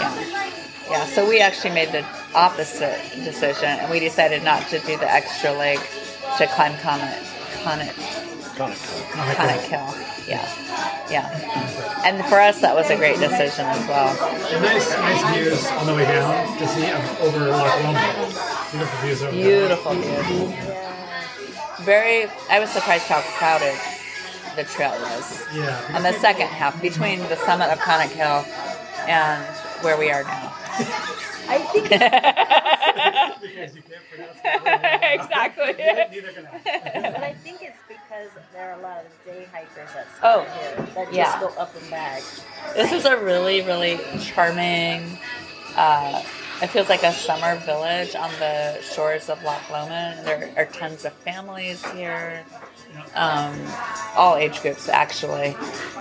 Yeah. 0.00 0.64
Yeah. 0.90 1.04
So 1.06 1.28
we 1.28 1.40
actually 1.40 1.74
made 1.74 1.92
the 1.92 2.04
opposite 2.34 3.00
decision 3.24 3.68
and 3.68 3.90
we 3.90 4.00
decided 4.00 4.42
not 4.42 4.66
to 4.68 4.78
do 4.80 4.96
the 4.96 5.10
extra 5.10 5.52
leg 5.52 5.78
to 6.38 6.46
climb 6.48 6.76
Comet 6.78 7.22
Comet 7.62 7.94
Comet 8.56 9.60
Hill. 9.60 9.94
Yeah. 10.26 10.44
Yeah. 11.10 12.02
And 12.04 12.24
for 12.26 12.40
us 12.40 12.60
that 12.60 12.74
was 12.74 12.90
a 12.90 12.96
great 12.96 13.18
decision 13.18 13.66
as 13.66 13.86
well. 13.88 14.08
And 14.52 14.62
nice, 14.62 14.90
nice 14.96 15.34
views 15.34 15.66
on 15.72 15.86
the 15.86 15.94
way 15.94 16.04
down 16.04 16.58
to 16.58 16.66
see 16.66 16.90
over 17.24 17.50
Loch 17.50 17.82
Lomond. 17.82 18.34
Beautiful 18.70 18.98
views 19.00 19.22
over 19.22 19.36
there. 19.36 19.58
Beautiful 19.58 19.94
views. 19.94 20.74
Very 21.84 22.26
I 22.50 22.60
was 22.60 22.70
surprised 22.70 23.04
how 23.04 23.20
crowded 23.38 23.78
the 24.56 24.64
trail 24.64 24.90
was. 24.90 25.44
Yeah. 25.54 25.94
On 25.94 26.02
the 26.02 26.12
second 26.14 26.48
half, 26.48 26.80
between 26.82 27.20
the 27.28 27.36
summit 27.36 27.70
of 27.70 27.78
Conic 27.78 28.10
Hill 28.10 28.44
and 29.08 29.44
where 29.82 29.98
we 29.98 30.10
are 30.10 30.22
now. 30.24 30.52
I 31.50 31.58
think 31.72 31.88
it's, 31.90 33.40
because 33.40 33.74
you 33.76 33.82
can't 33.82 34.02
pronounce 34.10 34.38
that 34.42 34.64
word. 34.64 35.20
exactly. 35.20 35.74
Neither 36.14 36.32
can 36.32 36.46
I. 36.46 37.10
but 37.10 37.22
I 37.22 37.32
think 37.34 37.62
it's 37.62 37.78
because 37.88 38.28
there 38.52 38.70
are 38.72 38.78
a 38.78 38.82
lot 38.82 38.98
of 39.04 39.24
day 39.24 39.46
hikers 39.52 39.92
that 39.94 40.06
Oh, 40.22 40.42
here 40.42 40.86
that 40.94 41.12
yeah. 41.12 41.24
just 41.24 41.40
go 41.40 41.60
up 41.60 41.74
and 41.80 41.90
back. 41.90 42.22
This 42.74 42.92
is 42.92 43.04
a 43.06 43.16
really, 43.22 43.62
really 43.62 43.98
charming. 44.20 45.18
Uh, 45.74 46.22
it 46.60 46.66
feels 46.68 46.88
like 46.88 47.02
a 47.04 47.12
summer 47.12 47.56
village 47.60 48.14
on 48.16 48.30
the 48.40 48.80
shores 48.82 49.28
of 49.30 49.42
Loch 49.44 49.70
Lomond. 49.70 50.26
There 50.26 50.52
are 50.56 50.66
tons 50.66 51.04
of 51.04 51.12
families 51.14 51.84
here, 51.92 52.44
um, 53.14 53.54
all 54.16 54.36
age 54.36 54.60
groups 54.60 54.88
actually, 54.88 55.56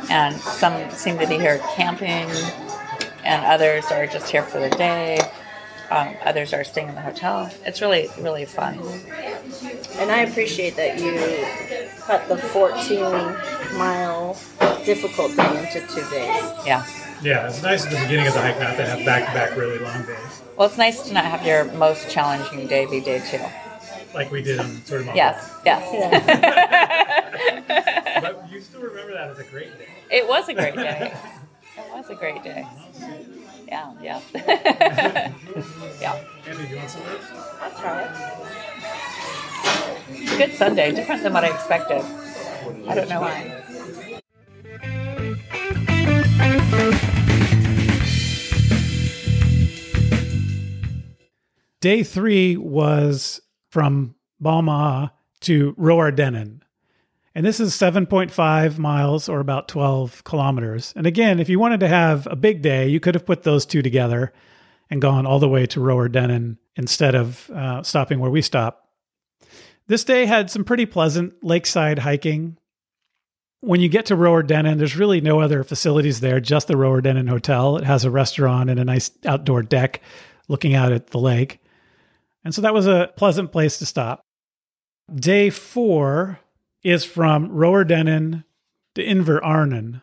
and 0.09 0.35
some 0.35 0.89
seem 0.89 1.19
to 1.19 1.27
be 1.27 1.35
here 1.37 1.59
camping, 1.75 2.27
and 3.27 3.45
others 3.45 3.85
are 3.91 4.07
just 4.07 4.29
here 4.29 4.41
for 4.41 4.59
the 4.59 4.69
day. 4.69 5.19
Um, 5.91 6.15
others 6.23 6.53
are 6.53 6.63
staying 6.63 6.89
in 6.89 6.95
the 6.95 7.01
hotel. 7.01 7.49
It's 7.65 7.81
really, 7.81 8.07
really 8.19 8.45
fun. 8.45 8.79
And 9.99 10.11
I 10.11 10.19
appreciate 10.21 10.75
that 10.75 10.99
you 10.99 11.45
cut 12.01 12.27
the 12.27 12.37
14 12.37 12.99
mile 13.77 14.33
difficult 14.85 15.35
day 15.35 15.59
into 15.59 15.81
two 15.87 16.01
days. 16.09 16.43
Yeah. 16.65 16.85
Yeah, 17.21 17.47
it's 17.47 17.63
nice 17.63 17.83
at 17.85 17.91
the 17.91 17.99
beginning 17.99 18.27
of 18.27 18.33
the 18.33 18.41
hike 18.41 18.59
not 18.59 18.75
to 18.77 18.85
have 18.85 19.03
back 19.05 19.27
to 19.27 19.33
back 19.33 19.57
really 19.57 19.79
long 19.79 20.05
days. 20.05 20.41
Well, 20.55 20.67
it's 20.67 20.77
nice 20.77 21.01
to 21.07 21.13
not 21.13 21.25
have 21.25 21.45
your 21.45 21.65
most 21.73 22.09
challenging 22.09 22.67
day 22.67 22.85
be 22.85 22.99
day 23.01 23.21
two. 23.29 23.39
Like 24.13 24.31
we 24.31 24.41
did 24.43 24.59
on 24.59 24.83
sort 24.85 25.01
of 25.01 25.15
Yes, 25.15 25.51
yes. 25.65 25.83
But 28.21 28.49
you 28.51 28.61
still 28.61 28.81
remember 28.81 29.13
that 29.13 29.29
as 29.29 29.39
a 29.39 29.43
great 29.45 29.77
day. 29.77 29.87
it 30.09 30.27
was 30.27 30.47
a 30.49 30.53
great 30.53 30.75
day. 30.75 31.13
Was 31.97 32.09
a 32.11 32.15
great 32.15 32.43
day. 32.43 32.63
Yeah, 33.67 33.91
yeah. 33.99 34.21
yeah. 35.99 36.23
Andy, 36.45 36.67
you 36.69 36.75
want 36.75 36.91
some 36.91 37.01
I'll 37.59 37.71
try 37.71 38.03
it. 38.03 38.11
Good 40.37 40.53
Sunday, 40.53 40.91
different 40.91 41.23
than 41.23 41.33
what 41.33 41.43
I 41.43 41.47
expected. 41.47 42.03
I 42.87 42.93
don't 42.93 43.09
know 43.09 43.21
why. 43.21 43.63
Day 51.81 52.03
three 52.03 52.57
was 52.57 53.41
from 53.71 54.13
Balma 54.39 55.13
to 55.41 55.73
Rowardennan. 55.73 56.61
And 57.37 57.45
this 57.45 57.59
is 57.59 57.75
7.5 57.75 58.79
miles 58.79 59.29
or 59.29 59.39
about 59.39 59.67
12 59.67 60.23
kilometers. 60.23 60.91
And 60.95 61.05
again, 61.05 61.39
if 61.39 61.49
you 61.49 61.59
wanted 61.59 61.81
to 61.81 61.87
have 61.87 62.25
a 62.25 62.35
big 62.35 62.63
day, 62.63 62.87
you 62.87 62.99
could 62.99 63.13
have 63.13 63.27
put 63.27 63.43
those 63.43 63.63
two 63.63 63.83
together 63.83 64.33
and 64.89 64.99
gone 64.99 65.27
all 65.27 65.37
the 65.37 65.47
way 65.47 65.67
to 65.67 65.79
Rowardennan 65.79 66.57
instead 66.75 67.13
of 67.13 67.47
uh, 67.51 67.83
stopping 67.83 68.17
where 68.17 68.31
we 68.31 68.41
stop. 68.41 68.89
This 69.85 70.03
day 70.03 70.25
had 70.25 70.49
some 70.49 70.63
pretty 70.63 70.87
pleasant 70.87 71.35
lakeside 71.43 71.99
hiking. 71.99 72.57
When 73.59 73.81
you 73.81 73.87
get 73.87 74.07
to 74.07 74.15
Rowardennan, 74.15 74.79
there's 74.79 74.97
really 74.97 75.21
no 75.21 75.39
other 75.39 75.63
facilities 75.63 76.21
there, 76.21 76.39
just 76.39 76.67
the 76.67 76.73
Rowardennan 76.73 77.29
Hotel. 77.29 77.77
It 77.77 77.83
has 77.83 78.03
a 78.03 78.09
restaurant 78.09 78.71
and 78.71 78.79
a 78.79 78.83
nice 78.83 79.11
outdoor 79.27 79.61
deck 79.61 80.01
looking 80.47 80.73
out 80.73 80.91
at 80.91 81.11
the 81.11 81.19
lake. 81.19 81.61
And 82.43 82.55
so 82.55 82.63
that 82.63 82.73
was 82.73 82.87
a 82.87 83.11
pleasant 83.15 83.51
place 83.51 83.77
to 83.77 83.85
stop. 83.85 84.21
Day 85.13 85.51
four 85.51 86.39
is 86.83 87.03
from 87.03 87.49
Rowardennan 87.49 88.43
to 88.95 89.05
Inverarnan. 89.05 90.01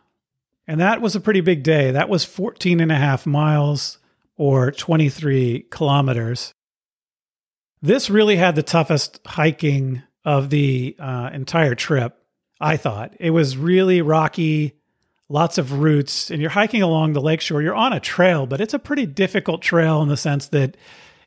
And 0.67 0.81
that 0.81 1.01
was 1.01 1.15
a 1.15 1.21
pretty 1.21 1.41
big 1.41 1.63
day. 1.63 1.91
That 1.91 2.09
was 2.09 2.25
14 2.25 2.81
and 2.81 2.91
a 2.91 2.97
half 2.97 3.27
miles 3.27 3.99
or 4.37 4.71
23 4.71 5.67
kilometers. 5.71 6.55
This 7.83 8.09
really 8.09 8.37
had 8.37 8.55
the 8.55 8.63
toughest 8.63 9.21
hiking 9.27 10.03
of 10.25 10.49
the 10.51 10.97
uh, 10.99 11.31
entire 11.33 11.75
trip, 11.75 12.19
I 12.61 12.77
thought. 12.79 13.15
It 13.21 13.31
was 13.31 13.59
really 13.59 14.01
rocky, 14.01 14.73
lots 15.29 15.59
of 15.59 15.81
roots, 15.81 16.31
and 16.31 16.41
you're 16.41 16.51
hiking 16.51 16.81
along 16.81 17.13
the 17.13 17.21
lakeshore. 17.21 17.61
You're 17.61 17.75
on 17.75 17.93
a 17.93 18.01
trail, 18.01 18.47
but 18.47 18.61
it's 18.61 18.75
a 18.75 18.79
pretty 18.79 19.05
difficult 19.05 19.61
trail 19.61 20.01
in 20.03 20.09
the 20.09 20.17
sense 20.17 20.49
that 20.49 20.79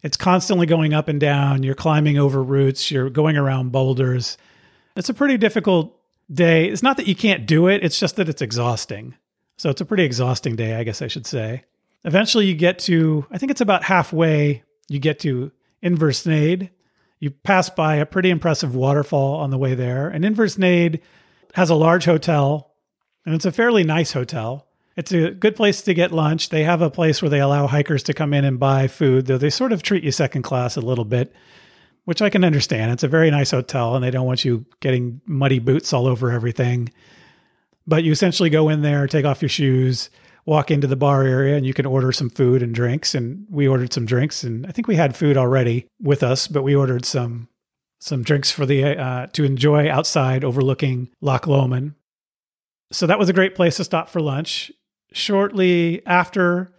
it's 0.02 0.18
constantly 0.18 0.65
going 0.65 0.94
up 0.94 1.07
and 1.07 1.19
down. 1.19 1.61
You're 1.61 1.76
climbing 1.76 2.18
over 2.18 2.41
roots, 2.41 2.90
you're 2.90 3.10
going 3.11 3.38
around 3.38 3.72
boulders. 3.72 4.38
It's 4.98 5.10
a 5.10 5.14
pretty 5.14 5.38
difficult 5.38 5.98
day. 6.32 6.68
It's 6.68 6.84
not 6.84 6.98
that 6.98 7.07
you 7.07 7.15
can't 7.15 7.45
do 7.45 7.68
it, 7.68 7.84
it's 7.84 7.99
just 7.99 8.15
that 8.18 8.28
it's 8.28 8.41
exhausting. 8.41 9.15
So 9.57 9.69
it's 9.69 9.82
a 9.82 9.86
pretty 9.86 10.03
exhausting 10.03 10.56
day, 10.56 10.76
I 10.76 10.84
guess 10.84 11.02
I 11.02 11.07
should 11.07 11.26
say. 11.26 11.64
Eventually, 12.03 12.45
you 12.45 12.56
get 12.56 12.80
to, 12.80 13.26
I 13.32 13.38
think 13.38 13.52
it's 13.52 13.61
about 13.61 13.84
halfway, 13.84 14.64
you 14.88 14.99
get 14.99 15.19
to 15.19 15.52
Inversnaid. 15.84 16.69
You 17.19 17.32
pass 17.32 17.69
by 17.69 17.95
a 17.95 18.06
pretty 18.06 18.30
impressive 18.30 18.76
waterfall 18.76 19.36
on 19.36 19.49
the 19.49 19.57
way 19.57 19.74
there. 19.74 20.07
And 20.10 20.24
Inversnaid 20.24 21.02
has 21.53 21.69
a 21.69 21.76
large 21.76 22.06
hotel, 22.06 22.72
and 23.26 23.34
it's 23.34 23.45
a 23.45 23.52
fairly 23.52 23.84
nice 23.84 24.11
hotel. 24.11 24.68
It's 24.95 25.11
a 25.11 25.32
good 25.32 25.56
place 25.56 25.82
to 25.84 25.94
get 25.94 26.11
lunch. 26.11 26.49
They 26.49 26.64
have 26.64 26.82
a 26.82 26.90
place 26.90 27.22
where 27.22 27.30
they 27.30 27.40
allow 27.40 27.68
hikers 27.68 28.03
to 28.03 28.14
come 28.14 28.34
in 28.34 28.45
and 28.45 28.60
buy 28.60 28.88
food, 28.88 29.26
though 29.26 29.38
they 29.38 29.49
sort 29.49 29.72
of 29.72 29.82
treat 29.84 30.03
you 30.03 30.11
second 30.11 30.44
class 30.44 30.78
a 30.78 30.82
little 30.82 31.06
bit, 31.06 31.34
which 32.08 32.22
I 32.22 32.30
can 32.30 32.46
understand. 32.46 32.94
It's 32.94 33.04
a 33.04 33.10
very 33.10 33.30
nice 33.30 33.52
hotel 33.52 33.94
and 33.94 34.02
they 34.02 34.12
don't 34.12 34.26
want 34.26 34.46
you 34.46 34.66
getting 34.80 35.20
muddy 35.26 35.60
boots 35.60 35.92
all 35.92 36.08
over 36.08 36.32
everything. 36.32 36.88
But 37.86 38.06
you 38.06 38.14
essentially 38.14 38.50
go 38.50 38.70
in 38.70 38.82
there, 38.82 39.08
take 39.08 39.26
off 39.26 39.42
your 39.42 39.50
shoes, 39.50 40.10
walk 40.46 40.72
into 40.72 40.88
the 40.88 40.96
bar 40.96 41.24
area, 41.24 41.58
and 41.58 41.66
you 41.66 41.74
can 41.74 41.86
order 41.86 42.14
some 42.14 42.30
food 42.30 42.64
and 42.64 42.74
drinks. 42.74 43.14
And 43.14 43.46
we 43.50 43.68
ordered 43.68 43.92
some 43.92 44.06
drinks, 44.06 44.46
and 44.46 44.66
I 44.66 44.72
think 44.72 44.88
we 44.88 44.96
had 44.96 45.18
food 45.18 45.36
already 45.36 45.86
with 46.02 46.24
us, 46.24 46.48
but 46.48 46.64
we 46.64 46.74
ordered 46.74 47.04
some 47.04 47.50
some 48.00 48.24
drinks 48.24 48.52
for 48.52 48.66
the 48.66 48.98
uh, 48.98 49.28
to 49.34 49.44
enjoy 49.44 49.90
outside 49.92 50.46
overlooking 50.46 51.10
Loch 51.20 51.46
Lomond. 51.46 51.94
So 52.90 53.06
that 53.08 53.20
was 53.20 53.28
a 53.28 53.34
great 53.34 53.54
place 53.54 53.76
to 53.78 53.84
stop 53.84 54.08
for 54.08 54.22
lunch 54.22 54.72
shortly 55.12 56.06
after 56.06 56.72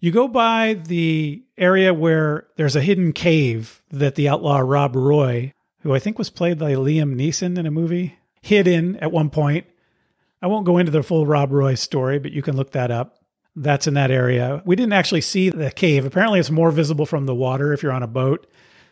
you 0.00 0.10
go 0.10 0.26
by 0.26 0.74
the 0.74 1.42
area 1.58 1.92
where 1.92 2.46
there's 2.56 2.76
a 2.76 2.80
hidden 2.80 3.12
cave 3.12 3.82
that 3.90 4.14
the 4.14 4.28
outlaw 4.28 4.58
Rob 4.58 4.96
Roy, 4.96 5.52
who 5.80 5.94
I 5.94 5.98
think 5.98 6.18
was 6.18 6.30
played 6.30 6.58
by 6.58 6.72
Liam 6.72 7.14
Neeson 7.14 7.58
in 7.58 7.66
a 7.66 7.70
movie, 7.70 8.18
hid 8.40 8.66
in 8.66 8.96
at 8.96 9.12
one 9.12 9.30
point. 9.30 9.66
I 10.42 10.46
won't 10.46 10.66
go 10.66 10.78
into 10.78 10.90
the 10.90 11.02
full 11.02 11.26
Rob 11.26 11.52
Roy 11.52 11.74
story, 11.74 12.18
but 12.18 12.32
you 12.32 12.40
can 12.40 12.56
look 12.56 12.72
that 12.72 12.90
up. 12.90 13.18
That's 13.54 13.86
in 13.86 13.94
that 13.94 14.10
area. 14.10 14.62
We 14.64 14.74
didn't 14.74 14.94
actually 14.94 15.20
see 15.20 15.50
the 15.50 15.70
cave. 15.70 16.06
Apparently, 16.06 16.40
it's 16.40 16.50
more 16.50 16.70
visible 16.70 17.04
from 17.04 17.26
the 17.26 17.34
water 17.34 17.72
if 17.72 17.82
you're 17.82 17.92
on 17.92 18.02
a 18.02 18.06
boat 18.06 18.46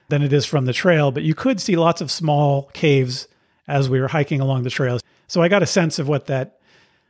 than 0.09 0.23
it 0.23 0.33
is 0.33 0.45
from 0.45 0.67
the 0.67 0.73
trail, 0.73 1.11
but 1.11 1.23
you 1.23 1.35
could 1.35 1.61
see 1.61 1.77
lots 1.77 2.01
of 2.01 2.11
small 2.11 2.65
caves 2.75 3.29
as 3.67 3.89
we 3.89 4.01
were 4.01 4.09
hiking 4.09 4.41
along 4.41 4.63
the 4.63 4.71
trails. 4.71 5.03
So 5.27 5.41
I 5.43 5.49
got 5.49 5.63
a 5.63 5.67
sense 5.67 5.99
of 5.99 6.09
what 6.09 6.27
that 6.27 6.59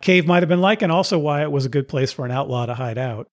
cave 0.02 0.26
might 0.26 0.42
have 0.42 0.48
been 0.48 0.60
like, 0.60 0.82
and 0.82 0.92
also 0.92 1.18
why 1.18 1.42
it 1.42 1.50
was 1.50 1.64
a 1.64 1.70
good 1.70 1.88
place 1.88 2.12
for 2.12 2.24
an 2.24 2.30
outlaw 2.30 2.66
to 2.66 2.74
hide 2.74 2.98
out. 2.98 3.28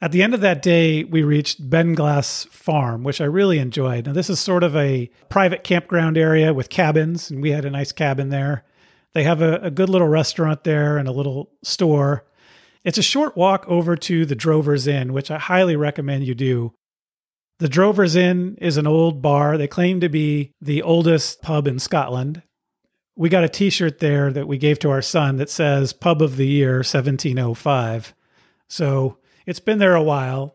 At 0.00 0.12
the 0.12 0.22
end 0.22 0.32
of 0.32 0.40
that 0.42 0.62
day, 0.62 1.02
we 1.02 1.22
reached 1.24 1.68
Beinglas 1.68 2.48
Farm, 2.50 3.02
which 3.02 3.20
I 3.20 3.24
really 3.24 3.58
enjoyed. 3.58 4.06
Now, 4.06 4.12
this 4.12 4.30
is 4.30 4.38
sort 4.38 4.62
of 4.62 4.76
a 4.76 5.10
private 5.28 5.64
campground 5.64 6.16
area 6.16 6.54
with 6.54 6.68
cabins, 6.70 7.30
and 7.30 7.42
we 7.42 7.50
had 7.50 7.64
a 7.64 7.70
nice 7.70 7.90
cabin 7.90 8.28
there. 8.28 8.64
They 9.12 9.24
have 9.24 9.42
a, 9.42 9.56
a 9.56 9.70
good 9.70 9.88
little 9.88 10.06
restaurant 10.06 10.62
there 10.62 10.98
and 10.98 11.08
a 11.08 11.12
little 11.12 11.50
store. 11.64 12.24
It's 12.84 12.98
a 12.98 13.02
short 13.02 13.36
walk 13.36 13.64
over 13.66 13.96
to 13.96 14.24
the 14.24 14.36
Drover's 14.36 14.86
Inn, 14.86 15.12
which 15.12 15.32
I 15.32 15.38
highly 15.38 15.74
recommend 15.74 16.24
you 16.24 16.34
do. 16.36 16.74
The 17.58 17.68
Drover's 17.68 18.14
Inn 18.14 18.56
is 18.60 18.76
an 18.76 18.86
old 18.86 19.20
bar. 19.20 19.58
They 19.58 19.66
claim 19.66 19.98
to 20.00 20.08
be 20.08 20.52
the 20.60 20.82
oldest 20.82 21.42
pub 21.42 21.66
in 21.66 21.80
Scotland 21.80 22.42
we 23.18 23.28
got 23.28 23.42
a 23.42 23.48
t-shirt 23.48 23.98
there 23.98 24.32
that 24.32 24.46
we 24.46 24.56
gave 24.56 24.78
to 24.78 24.90
our 24.90 25.02
son 25.02 25.36
that 25.36 25.50
says 25.50 25.92
pub 25.92 26.22
of 26.22 26.36
the 26.36 26.46
year 26.46 26.76
1705 26.76 28.14
so 28.68 29.18
it's 29.48 29.60
been 29.60 29.78
there 29.78 29.94
a 29.94 30.02
while. 30.02 30.54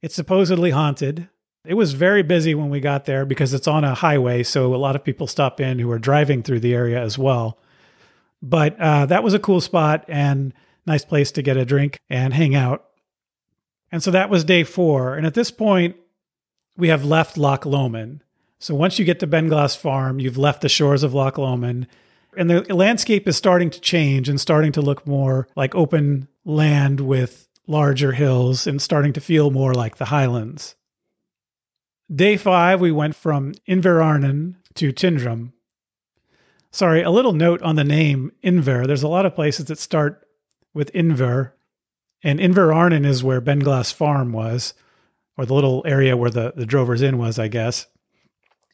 It's 0.00 0.14
supposedly 0.14 0.70
haunted. 0.70 1.28
It 1.66 1.74
was 1.74 1.92
very 1.92 2.22
busy 2.22 2.54
when 2.54 2.70
we 2.70 2.80
got 2.80 3.04
there 3.04 3.26
because 3.26 3.52
it's 3.52 3.68
on 3.68 3.84
a 3.84 3.94
highway 3.94 4.42
so 4.42 4.74
a 4.74 4.76
lot 4.76 4.96
of 4.96 5.04
people 5.04 5.26
stop 5.26 5.60
in 5.60 5.78
who 5.78 5.90
are 5.90 5.98
driving 5.98 6.42
through 6.42 6.60
the 6.60 6.74
area 6.74 6.98
as 6.98 7.18
well. 7.18 7.58
But 8.40 8.80
uh, 8.80 9.04
that 9.06 9.22
was 9.22 9.34
a 9.34 9.38
cool 9.38 9.60
spot 9.60 10.06
and 10.08 10.54
nice 10.86 11.04
place 11.04 11.30
to 11.32 11.42
get 11.42 11.58
a 11.58 11.66
drink 11.66 11.98
and 12.08 12.32
hang 12.32 12.54
out. 12.54 12.86
And 13.92 14.02
so 14.02 14.10
that 14.10 14.30
was 14.30 14.44
day 14.44 14.64
four 14.64 15.14
and 15.14 15.26
at 15.26 15.34
this 15.34 15.50
point 15.50 15.96
we 16.78 16.88
have 16.88 17.04
left 17.04 17.36
loch 17.36 17.66
lomond. 17.66 18.24
So 18.58 18.74
once 18.74 18.98
you 18.98 19.04
get 19.04 19.20
to 19.20 19.26
Beinglas 19.26 19.76
Farm, 19.76 20.20
you've 20.20 20.38
left 20.38 20.62
the 20.62 20.70
shores 20.70 21.02
of 21.02 21.12
Loch 21.12 21.36
Lomond, 21.36 21.88
and 22.36 22.48
the 22.48 22.72
landscape 22.72 23.26
is 23.26 23.36
starting 23.36 23.70
to 23.70 23.80
change 23.80 24.28
and 24.28 24.40
starting 24.40 24.70
to 24.70 24.80
look 24.80 25.04
more 25.04 25.48
like 25.56 25.74
open 25.74 26.28
land 26.44 27.00
with 27.00 27.48
larger 27.66 28.12
hills 28.12 28.66
and 28.66 28.80
starting 28.82 29.12
to 29.12 29.20
feel 29.20 29.50
more 29.50 29.74
like 29.74 29.96
the 29.96 30.06
highlands. 30.06 30.74
Day 32.12 32.36
five, 32.36 32.80
we 32.80 32.92
went 32.92 33.14
from 33.14 33.54
Inverarnan 33.68 34.56
to 34.74 34.92
Tyndrum. 34.92 35.52
Sorry, 36.70 37.02
a 37.02 37.10
little 37.10 37.32
note 37.32 37.62
on 37.62 37.76
the 37.76 37.84
name 37.84 38.32
Inver. 38.42 38.86
There's 38.86 39.02
a 39.02 39.08
lot 39.08 39.26
of 39.26 39.34
places 39.34 39.66
that 39.66 39.78
start 39.78 40.26
with 40.74 40.92
Inver, 40.92 41.52
and 42.22 42.40
Inverarnan 42.40 43.06
is 43.06 43.22
where 43.22 43.40
Beinglas 43.40 43.92
Farm 43.92 44.32
was, 44.32 44.74
or 45.36 45.46
the 45.46 45.54
little 45.54 45.82
area 45.86 46.16
where 46.16 46.30
the, 46.30 46.52
the 46.56 46.66
Drover's 46.66 47.02
Inn 47.02 47.18
was, 47.18 47.38
I 47.38 47.48
guess. 47.48 47.86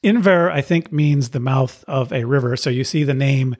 Inver, 0.05 0.51
I 0.51 0.61
think, 0.61 0.93
means 0.93 1.31
the 1.31 1.41
mouth 1.41 1.85
of 1.89 2.13
a 2.13 2.25
river. 2.25 2.57
So 2.57 2.71
you 2.71 2.85
see 2.85 3.05
the 3.05 3.15
name 3.15 3.57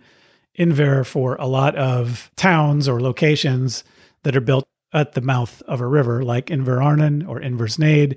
Inver 0.59 1.05
for 1.05 1.37
a 1.37 1.47
lot 1.47 1.75
of 1.77 2.31
towns 2.37 2.89
or 2.89 3.01
locations 3.01 3.83
that 4.23 4.37
are 4.37 4.41
built 4.41 4.69
at 4.93 5.13
the 5.13 5.21
mouth 5.21 5.63
of 5.63 5.81
a 5.81 5.87
river, 5.87 6.23
like 6.23 6.47
Inverarnan 6.47 7.29
or 7.29 7.41
Inversnaid, 7.41 8.17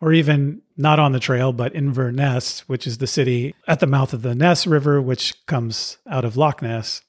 or 0.00 0.12
even 0.12 0.62
not 0.76 0.98
on 0.98 1.12
the 1.12 1.20
trail, 1.20 1.52
but 1.52 1.74
Inverness, 1.74 2.68
which 2.68 2.86
is 2.86 2.98
the 2.98 3.06
city 3.06 3.54
at 3.66 3.80
the 3.80 3.86
mouth 3.86 4.12
of 4.12 4.22
the 4.22 4.34
Ness 4.34 4.66
River, 4.66 5.02
which 5.02 5.44
comes 5.46 5.98
out 6.08 6.24
of 6.24 6.36
Loch 6.36 6.62
Ness. 6.62 7.02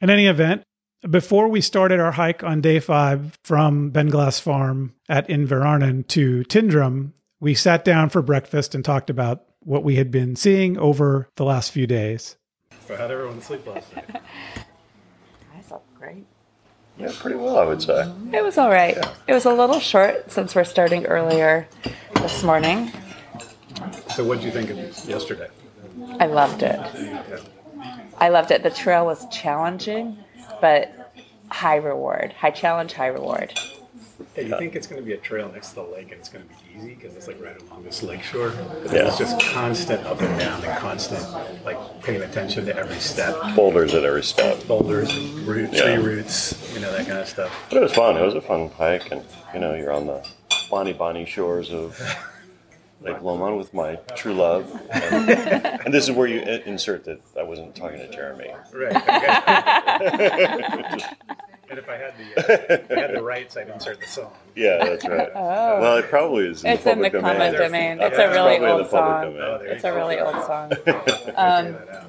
In 0.00 0.10
any 0.10 0.26
event, 0.26 0.62
before 1.08 1.48
we 1.48 1.60
started 1.60 2.00
our 2.00 2.12
hike 2.12 2.42
on 2.42 2.60
day 2.60 2.80
five 2.80 3.38
from 3.44 3.92
Beinglas 3.92 4.40
Farm 4.40 4.94
at 5.08 5.28
Inverarnan 5.28 6.08
to 6.08 6.42
Tyndrum, 6.44 7.12
we 7.40 7.54
sat 7.54 7.84
down 7.84 8.08
for 8.08 8.22
breakfast 8.22 8.74
and 8.74 8.84
talked 8.84 9.10
about 9.10 9.44
what 9.60 9.84
we 9.84 9.96
had 9.96 10.10
been 10.10 10.34
seeing 10.34 10.78
over 10.78 11.28
the 11.36 11.44
last 11.44 11.70
few 11.70 11.86
days. 11.86 12.36
So 12.86 12.96
how'd 12.96 13.10
everyone 13.10 13.40
sleep 13.42 13.66
last 13.66 13.94
night? 13.94 14.22
I 17.00 17.06
slept 17.06 17.10
great. 17.10 17.10
Yeah, 17.10 17.20
pretty 17.20 17.36
well, 17.36 17.58
I 17.58 17.64
would 17.64 17.82
say. 17.82 18.12
It 18.32 18.42
was 18.42 18.58
all 18.58 18.70
right. 18.70 18.96
It 19.26 19.32
was 19.32 19.44
a 19.44 19.52
little 19.52 19.80
short 19.80 20.30
since 20.30 20.54
we're 20.54 20.64
starting 20.64 21.06
earlier 21.06 21.68
this 22.14 22.42
morning. 22.42 22.90
So, 24.10 24.24
what 24.24 24.36
did 24.36 24.44
you 24.44 24.50
think 24.50 24.70
of 24.70 24.78
yesterday? 25.08 25.48
I 26.18 26.26
loved 26.26 26.62
it. 26.62 26.80
I 28.18 28.28
loved 28.30 28.50
it. 28.50 28.62
The 28.62 28.70
trail 28.70 29.06
was 29.06 29.26
challenging, 29.30 30.18
but 30.60 31.12
high 31.50 31.76
reward. 31.76 32.32
High 32.32 32.50
challenge, 32.50 32.94
high 32.94 33.06
reward. 33.08 33.58
Yeah, 34.38 34.48
you 34.48 34.58
think 34.58 34.76
it's 34.76 34.86
going 34.86 35.00
to 35.00 35.06
be 35.06 35.14
a 35.14 35.18
trail 35.18 35.50
next 35.52 35.70
to 35.70 35.74
the 35.76 35.82
lake 35.82 36.10
and 36.12 36.20
it's 36.20 36.28
going 36.28 36.44
to 36.44 36.50
be 36.50 36.56
easy 36.78 36.94
because 36.94 37.14
it's 37.16 37.26
like 37.26 37.40
right 37.42 37.60
along 37.62 37.82
this 37.84 38.02
lake 38.02 38.22
shore. 38.22 38.52
Yeah. 38.92 39.08
It's 39.08 39.18
just 39.18 39.40
constant 39.40 40.04
up 40.06 40.20
and 40.20 40.38
down 40.38 40.62
and 40.64 40.78
constant 40.78 41.24
like 41.64 41.78
paying 42.02 42.22
attention 42.22 42.64
to 42.66 42.76
every 42.76 42.98
step. 42.98 43.34
Boulders 43.56 43.94
at 43.94 44.04
every 44.04 44.22
step. 44.22 44.64
Boulders, 44.66 45.12
root, 45.40 45.72
Yeah. 45.72 45.96
tree 45.96 46.04
roots, 46.04 46.72
you 46.74 46.80
know, 46.80 46.92
that 46.92 47.06
kind 47.06 47.18
of 47.18 47.28
stuff. 47.28 47.52
But 47.68 47.78
it 47.78 47.82
was 47.82 47.92
fun. 47.94 48.16
It 48.16 48.22
was 48.24 48.34
a 48.34 48.40
fun 48.40 48.68
hike, 48.70 49.10
and 49.10 49.22
you 49.54 49.60
know, 49.60 49.74
you're 49.74 49.92
on 49.92 50.06
the 50.06 50.26
bonny 50.70 50.92
bonny 50.92 51.24
shores 51.26 51.70
of 51.70 51.98
Lake 53.00 53.20
Lomond 53.22 53.56
with 53.58 53.72
my 53.74 53.96
true 54.16 54.34
love. 54.34 54.70
And, 54.90 55.30
and 55.84 55.94
this 55.94 56.04
is 56.08 56.10
where 56.14 56.26
you 56.26 56.40
insert 56.40 57.04
that 57.04 57.20
I 57.38 57.42
wasn't 57.42 57.74
talking 57.74 57.98
to 57.98 58.08
Jeremy. 58.10 58.50
Right. 58.72 58.96
Okay. 60.10 61.04
and 61.70 61.78
if 61.78 61.88
I 61.88 61.96
had 61.96 62.14
the 62.16 62.40
uh, 62.40 62.74
if 62.74 62.90
I 62.90 63.00
had 63.00 63.14
the 63.14 63.22
rights, 63.22 63.56
I'd 63.56 63.68
insert 63.68 64.00
the 64.00 64.06
song. 64.06 64.32
Yeah, 64.54 64.84
that's 64.84 65.06
right. 65.06 65.32
Well, 65.34 65.96
it 65.98 66.06
probably 66.08 66.46
is. 66.46 66.64
In 66.64 66.72
It's 66.72 66.84
the 66.84 66.92
in 66.92 66.98
the 67.00 67.10
public 67.10 67.22
common 67.22 67.52
domain. 67.52 67.96
domain. 67.96 68.00
It's 68.00 68.18
Yeah, 68.18 68.24
a 68.24 68.26
it's 68.28 68.36
really 68.36 68.56
probably 68.56 68.56
in 68.56 68.64
old 68.64 68.80
the 68.80 68.84
public 68.84 68.90
song. 68.90 69.22
domain. 69.22 69.42
Oh, 69.42 69.72
It's 69.72 69.82
you 69.84 69.88
a 69.88 69.92
go. 69.92 69.96
really 69.96 70.18
old 70.20 70.44
song. 70.46 70.70
Figure 70.84 71.34
Um, 71.36 71.72
that 71.72 71.88
out. 71.96 72.04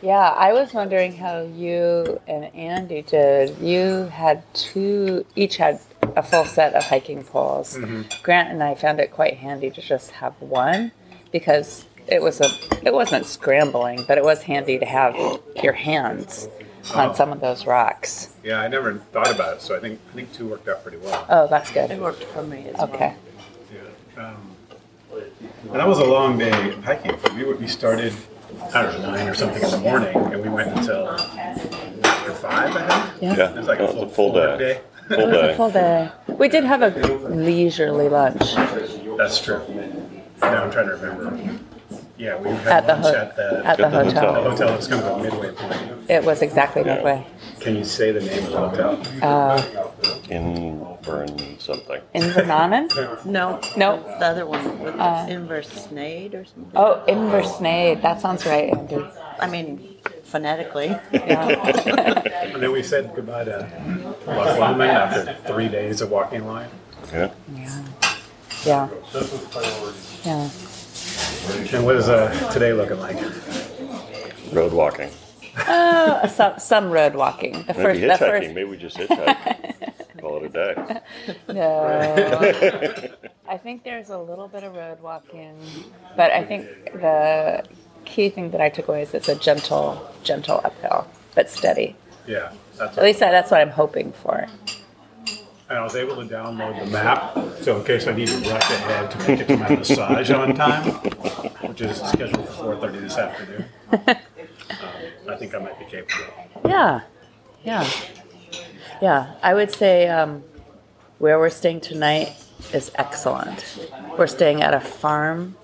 Yeah, 0.00 0.30
I 0.36 0.52
was 0.52 0.74
wondering 0.74 1.16
how 1.16 1.42
you 1.42 2.20
and 2.26 2.44
Andy 2.56 3.02
did. 3.02 3.56
You 3.58 4.06
had 4.12 4.42
two, 4.52 5.24
each 5.36 5.58
had 5.58 5.78
a 6.16 6.22
full 6.24 6.44
set 6.44 6.74
of 6.74 6.82
hiking 6.82 7.22
poles. 7.22 7.78
Grant 8.24 8.50
and 8.50 8.62
I 8.64 8.74
found 8.74 8.98
it 8.98 9.12
quite 9.12 9.36
handy 9.36 9.70
to 9.70 9.80
just 9.80 10.10
have 10.12 10.34
one 10.40 10.90
because 11.30 11.86
it 12.08 12.20
was 12.20 12.40
a, 12.40 12.48
it 12.84 12.92
wasn't 12.92 13.26
scrambling, 13.26 14.04
but 14.08 14.18
it 14.18 14.24
was 14.24 14.42
handy 14.42 14.76
to 14.80 14.84
have 14.84 15.14
your 15.62 15.72
hands 15.72 16.48
on 16.94 17.14
some 17.14 17.32
of 17.32 17.40
those 17.40 17.66
rocks. 17.66 18.34
Yeah, 18.42 18.60
I 18.60 18.68
never 18.68 18.94
thought 18.94 19.30
about 19.30 19.56
it, 19.56 19.62
so 19.62 19.76
I 19.76 19.80
think 19.80 20.00
I 20.10 20.14
think 20.14 20.32
two 20.32 20.48
worked 20.48 20.68
out 20.68 20.82
pretty 20.82 20.98
well. 20.98 21.24
Oh, 21.28 21.46
that's 21.48 21.70
good. 21.70 21.90
It 21.90 22.00
worked 22.00 22.24
for 22.24 22.42
me 22.42 22.66
as 22.68 22.74
well. 22.76 22.90
Okay. 22.94 23.14
Yeah. 24.16 24.28
Um, 24.28 24.48
and 25.64 25.74
that 25.74 25.86
was 25.86 25.98
a 25.98 26.04
long 26.04 26.38
day 26.38 26.70
of 26.72 26.84
hiking. 26.84 27.16
We 27.36 27.44
were- 27.44 27.56
we 27.56 27.66
started 27.68 28.12
I 28.74 28.82
don't 28.82 29.00
know 29.00 29.10
nine 29.12 29.28
or 29.28 29.34
something 29.34 29.62
in 29.62 29.70
the 29.70 29.78
morning, 29.78 30.16
and 30.16 30.42
we 30.42 30.48
went 30.48 30.76
until 30.76 31.08
after 31.08 32.32
five. 32.32 32.74
I 32.76 32.86
think. 33.08 33.22
Yeah. 33.22 33.36
Yeah, 33.36 33.50
It 33.50 33.56
was 33.56 33.66
like 33.66 33.80
a 33.80 33.88
full, 33.88 34.02
a 34.02 34.08
full 34.08 34.32
work 34.34 34.58
day. 34.58 34.74
day. 34.74 34.80
Full 35.08 35.18
It 35.20 35.26
was 35.28 35.36
a 35.36 35.42
day. 35.48 35.54
full 35.56 35.70
day. 35.70 36.10
We 36.28 36.48
did 36.48 36.64
have 36.64 36.82
a 36.82 36.88
leisurely 37.28 38.08
lunch. 38.10 38.54
That's 39.16 39.40
true. 39.40 39.62
Now 40.40 40.64
I'm 40.64 40.70
trying 40.70 40.86
to 40.88 40.96
remember. 40.96 41.58
Yeah, 42.22 42.38
we 42.38 42.50
had 42.50 42.66
At 42.68 42.86
the 42.86 42.94
lunch 43.02 43.16
ho- 43.16 43.22
at 43.22 43.36
the 43.36 43.66
at 43.66 43.76
the 43.78 43.82
the 43.82 43.90
hotel. 44.04 44.34
the 44.34 44.50
hotel. 44.50 44.68
It 44.68 44.76
was 44.76 44.86
kind 44.88 45.02
of 45.02 45.18
a 45.18 45.22
midway 45.24 45.50
point. 45.50 45.80
It 46.08 46.22
was 46.24 46.40
exactly 46.40 46.82
Yeah. 46.86 46.94
midway. 46.94 47.26
Can 47.58 47.74
you 47.74 47.82
say 47.84 48.12
the 48.12 48.20
name 48.20 48.44
of 48.46 48.52
the 48.52 48.58
hotel? 48.68 48.92
Uh, 49.20 49.62
In 50.30 50.86
burn 51.02 51.34
something. 51.58 52.00
Invernanen? 52.14 52.86
No, 53.24 53.58
No. 53.76 53.88
the 54.20 54.26
other 54.32 54.46
one 54.46 54.62
with 54.82 54.94
Uh, 55.00 55.26
Inversnaid 55.36 56.34
or 56.38 56.44
something. 56.46 56.70
Oh, 56.76 57.02
Inversnaid. 57.08 58.02
That 58.02 58.20
sounds 58.20 58.46
right, 58.46 58.70
Andy. 58.70 59.02
I 59.40 59.46
mean, 59.50 59.96
phonetically. 60.22 60.94
Yeah. 61.12 61.48
And 62.54 62.62
then 62.62 62.70
we 62.70 62.82
said 62.84 63.10
goodbye 63.16 63.44
to 63.50 63.66
Loch 64.26 64.58
Lomond 64.62 64.90
after 64.92 65.34
three 65.50 65.68
days 65.68 66.00
of 66.02 66.10
walking 66.10 66.46
line. 66.46 66.70
Yeah. 67.12 67.30
yeah. 68.64 68.86
Yeah. 70.24 70.48
And 71.74 71.84
what 71.84 71.96
is 71.96 72.08
uh, 72.08 72.30
today 72.52 72.72
looking 72.72 72.98
like? 72.98 73.16
Road 74.52 74.72
walking. 74.72 75.10
Uh, 75.56 76.26
some, 76.28 76.58
some 76.58 76.90
road 76.90 77.14
walking. 77.14 77.52
The 77.64 77.74
Maybe 77.74 77.82
first, 77.82 78.00
the 78.00 78.06
hitchhiking. 78.06 78.18
first, 78.18 78.48
Maybe 78.48 78.64
we 78.64 78.76
just 78.76 78.96
hitchhike. 78.96 80.18
Call 80.20 80.36
it 80.44 80.44
a 80.44 80.48
day. 80.48 81.00
no. 81.52 83.12
I 83.48 83.56
think 83.58 83.82
there's 83.84 84.10
a 84.10 84.18
little 84.18 84.48
bit 84.48 84.62
of 84.64 84.74
road 84.74 85.00
walking, 85.00 85.56
but 86.16 86.30
I 86.30 86.44
think 86.44 86.66
the 86.92 87.64
key 88.04 88.28
thing 88.30 88.50
that 88.52 88.60
I 88.60 88.68
took 88.68 88.88
away 88.88 89.02
is 89.02 89.14
it's 89.14 89.28
a 89.28 89.34
gentle, 89.34 90.10
gentle 90.22 90.60
uphill, 90.64 91.06
but 91.34 91.50
steady. 91.50 91.96
Yeah, 92.26 92.52
that's. 92.76 92.96
At 92.96 93.04
least 93.04 93.20
I, 93.22 93.30
that's 93.30 93.50
what 93.50 93.60
I'm 93.60 93.70
hoping 93.70 94.12
for. 94.12 94.46
And 95.72 95.78
I 95.78 95.84
was 95.84 95.96
able 95.96 96.16
to 96.16 96.22
download 96.28 96.84
the 96.84 96.90
map, 96.90 97.34
so 97.62 97.78
in 97.78 97.84
case 97.86 98.06
I 98.06 98.12
need 98.12 98.28
to 98.28 98.36
rush 98.50 98.70
ahead 98.70 99.10
to 99.10 99.18
make 99.26 99.40
it 99.40 99.48
to 99.48 99.56
my 99.56 99.70
massage 99.70 100.30
on 100.30 100.54
time, 100.54 100.84
which 101.66 101.80
is 101.80 101.96
scheduled 101.96 102.46
for 102.50 102.76
4:30 102.76 103.00
this 103.00 103.16
afternoon. 103.16 103.64
Um, 103.90 105.30
I 105.30 105.36
think 105.38 105.54
I 105.54 105.58
might 105.60 105.78
be 105.78 105.86
capable. 105.86 106.26
Yeah, 106.68 107.00
yeah, 107.64 107.88
yeah. 109.00 109.32
I 109.42 109.54
would 109.54 109.70
say 109.72 110.08
um, 110.08 110.42
where 111.16 111.38
we're 111.38 111.48
staying 111.48 111.80
tonight 111.80 112.34
is 112.74 112.92
excellent. 112.96 113.88
We're 114.18 114.26
staying 114.26 114.62
at 114.62 114.74
a 114.74 114.80
farm. 114.80 115.56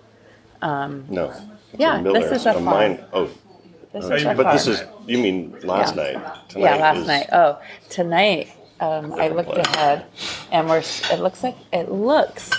No. 0.62 1.34
It's 1.74 1.80
Yeah, 1.82 2.00
a 2.00 2.12
this 2.14 2.32
is 2.32 2.46
a 2.46 2.58
mine. 2.58 3.04
Oh, 3.12 3.28
This 3.92 4.04
Oh, 4.06 4.14
is 4.14 4.22
a 4.22 4.28
mean- 4.28 4.36
but 4.38 4.42
farm. 4.44 4.56
this 4.56 4.66
is. 4.68 4.82
You 5.06 5.18
mean 5.18 5.54
last 5.64 5.94
Yeah. 5.96 6.02
night? 6.02 6.48
Tonight 6.48 6.64
yeah, 6.64 6.76
last 6.76 6.96
is- 7.00 7.06
night. 7.06 7.28
Oh, 7.30 7.58
tonight. 7.90 8.48
Um, 8.80 9.12
I 9.14 9.28
looked 9.28 9.50
place. 9.50 9.66
ahead, 9.66 10.06
and 10.52 10.68
we're. 10.68 10.78
It 11.12 11.20
looks 11.20 11.42
like 11.42 11.56
it 11.72 11.90
looks 11.90 12.50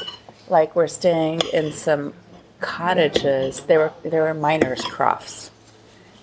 like 0.49 0.75
we're 0.75 0.87
staying 0.87 1.41
in 1.53 1.71
some 1.71 2.13
cottages. 2.59 3.61
They 3.61 3.77
were 3.77 3.91
they 4.03 4.19
were 4.19 4.33
miners' 4.33 4.83
crofts. 4.83 5.51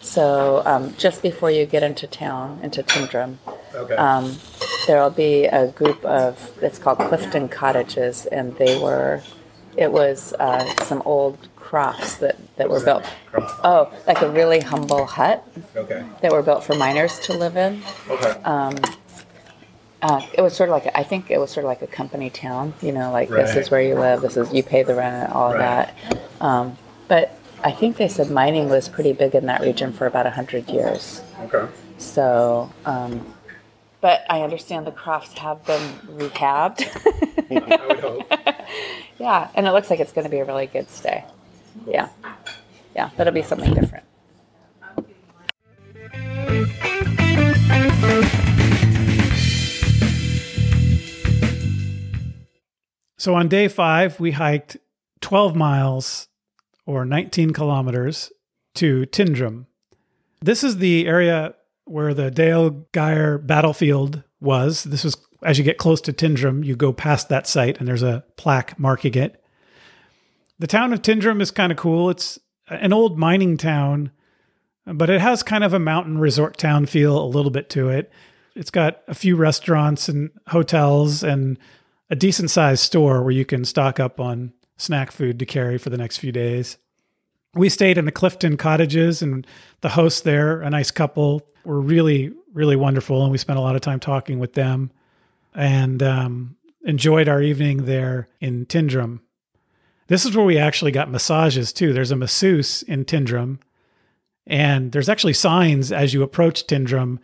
So 0.01 0.63
um, 0.65 0.95
just 0.97 1.23
before 1.23 1.51
you 1.51 1.67
get 1.67 1.83
into 1.83 2.07
town, 2.07 2.61
into 2.63 2.83
Tyndrum, 2.83 3.39
Okay. 3.75 3.97
um, 3.97 4.37
there 4.87 5.03
will 5.03 5.11
be 5.11 5.47
a 5.47 5.67
group 5.69 6.05
of 6.05 6.53
it's 6.63 6.79
called 6.79 6.99
Clifton 6.99 7.49
Cottages, 7.49 8.27
and 8.27 8.57
they 8.57 8.79
were. 8.79 9.23
It 9.77 9.93
was 9.93 10.33
uh, 10.39 10.65
some 10.85 11.03
old 11.05 11.37
crofts 11.57 12.15
that 12.17 12.37
that 12.57 12.71
were 12.71 12.83
built. 12.83 13.05
Cross. 13.31 13.61
Oh, 13.63 13.93
like 14.07 14.23
a 14.23 14.31
really 14.31 14.61
humble 14.61 15.05
hut 15.05 15.45
Okay. 15.75 16.03
that 16.23 16.33
were 16.33 16.43
built 16.43 16.65
for 16.65 16.75
miners 16.77 17.19
to 17.21 17.35
live 17.35 17.57
in. 17.59 17.83
Okay. 18.09 18.41
Uh, 20.07 20.25
it 20.35 20.41
was 20.41 20.55
sort 20.55 20.69
of 20.69 20.73
like 20.73 20.87
I 20.95 21.03
think 21.03 21.33
it 21.33 21.39
was 21.39 21.51
sort 21.51 21.65
of 21.65 21.69
like 21.69 21.83
a 21.83 21.89
company 21.89 22.31
town. 22.31 22.75
You 22.81 22.93
know, 22.93 23.11
like 23.11 23.29
this 23.29 23.57
is 23.57 23.73
where 23.73 23.83
you 23.83 23.97
live. 23.97 24.21
This 24.21 24.37
is 24.37 24.53
you 24.53 24.63
pay 24.63 24.85
the 24.85 24.95
rent, 24.95 25.33
all 25.33 25.51
of 25.51 25.59
that. 25.59 25.97
Um, 26.41 26.79
but 27.09 27.37
I 27.65 27.73
think 27.73 27.97
they 27.97 28.07
said 28.07 28.31
mining 28.31 28.69
was 28.69 28.89
pretty 28.89 29.13
big 29.13 29.35
in 29.35 29.47
that 29.47 29.63
region 29.63 29.93
for 29.93 30.07
about 30.07 30.33
hundred 30.33 30.71
years. 30.71 31.23
okay. 31.41 31.67
So, 31.99 32.73
um, 32.85 33.35
but 34.01 34.25
I 34.31 34.43
understand 34.43 34.87
the 34.87 34.93
crofts 34.93 35.37
have 35.39 35.65
been 35.65 35.83
rehabbed. 36.07 36.87
I 37.51 37.87
would 37.89 37.99
hope. 37.99 38.33
yeah, 39.19 39.49
and 39.57 39.67
it 39.67 39.73
looks 39.73 39.91
like 39.91 39.99
it's 39.99 40.13
going 40.13 40.25
to 40.25 40.31
be 40.31 40.39
a 40.39 40.45
really 40.45 40.67
good 40.67 40.89
stay. 40.89 41.25
Yeah, 41.85 42.11
yeah, 42.95 43.11
that'll 43.17 43.33
be 43.33 43.43
something 43.43 43.75
different. 43.75 44.05
So 53.19 53.35
on 53.35 53.49
day 53.49 53.69
five, 53.69 54.21
we 54.21 54.33
hiked 54.33 54.77
12 55.21 55.57
miles 55.57 56.29
or 56.85 57.05
19 57.05 57.53
kilometers 57.53 58.31
to 58.75 59.07
Tyndrum. 59.07 59.67
This 60.41 60.63
is 60.63 60.79
the 60.79 61.07
area 61.07 61.55
where 61.85 62.15
the 62.15 62.31
Dale 62.31 62.87
Geyer 62.93 63.39
battlefield 63.39 64.23
was. 64.41 64.85
This 64.85 65.05
was 65.05 65.17
as 65.43 65.59
you 65.59 65.65
get 65.65 65.79
close 65.79 66.01
to 66.03 66.13
Tyndrum, 66.13 66.65
you 66.65 66.77
go 66.77 66.93
past 66.93 67.29
that 67.29 67.47
site 67.47 67.79
and 67.79 67.87
there's 67.87 68.03
a 68.03 68.25
plaque 68.37 68.79
marking 68.79 69.15
it. 69.15 69.43
The 70.59 70.67
town 70.67 70.93
of 70.93 71.03
Tyndrum 71.03 71.41
is 71.41 71.51
kind 71.51 71.71
of 71.71 71.79
cool. 71.79 72.11
It's 72.11 72.39
an 72.69 72.93
old 72.93 73.19
mining 73.19 73.57
town, 73.57 74.11
but 74.87 75.11
it 75.11 75.21
has 75.21 75.43
kind 75.43 75.63
of 75.63 75.75
a 75.75 75.79
mountain 75.79 76.19
resort 76.19 76.57
town 76.57 76.87
feel 76.87 77.23
a 77.23 77.27
little 77.27 77.51
bit 77.51 77.69
to 77.71 77.91
it. 77.91 78.11
It's 78.55 78.71
got 78.71 79.03
a 79.07 79.15
few 79.15 79.37
restaurants 79.37 80.09
and 80.09 80.31
hotels 80.49 81.23
and 81.23 81.59
a 82.11 82.17
decent 82.17 82.51
sized 82.51 82.83
store 82.83 83.23
where 83.23 83.33
you 83.33 83.45
can 83.45 83.65
stock 83.65 83.99
up 83.99 84.21
on 84.21 84.53
snack 84.77 85.11
food 85.11 85.39
to 85.39 85.47
carry 85.47 85.79
for 85.79 85.91
the 85.91 85.99
next 85.99 86.19
few 86.19 86.33
days. 86.33 86.79
We 87.55 87.69
stayed 87.69 87.99
in 87.99 88.05
the 88.05 88.13
Clifton 88.13 88.57
cottages, 88.57 89.23
and 89.23 89.47
the 89.81 89.89
hosts 89.89 90.21
there, 90.21 90.61
a 90.61 90.71
nice 90.71 90.91
couple, 90.91 91.43
were 91.65 91.81
really, 91.81 92.33
really 92.53 92.77
wonderful. 92.77 93.23
And 93.23 93.33
we 93.33 93.39
spent 93.39 93.59
a 93.59 93.63
lot 93.63 93.75
of 93.75 93.81
time 93.81 93.99
talking 93.99 94.39
with 94.39 94.53
them 94.53 94.91
and 95.55 96.03
um, 96.03 96.57
enjoyed 96.85 97.29
our 97.29 97.41
evening 97.41 97.87
there 97.87 98.29
in 98.41 98.67
Tyndrum. 98.67 99.21
This 100.09 100.25
is 100.25 100.37
where 100.37 100.47
we 100.47 100.59
actually 100.59 100.93
got 100.93 101.11
massages 101.11 101.73
too. 101.73 101.93
There's 101.93 102.13
a 102.13 102.17
masseuse 102.17 102.83
in 102.83 103.05
Tyndrum, 103.05 103.59
and 104.47 104.93
there's 104.93 105.09
actually 105.09 105.33
signs 105.33 105.91
as 105.91 106.15
you 106.15 106.23
approach 106.23 106.67
Tyndrum 106.67 107.19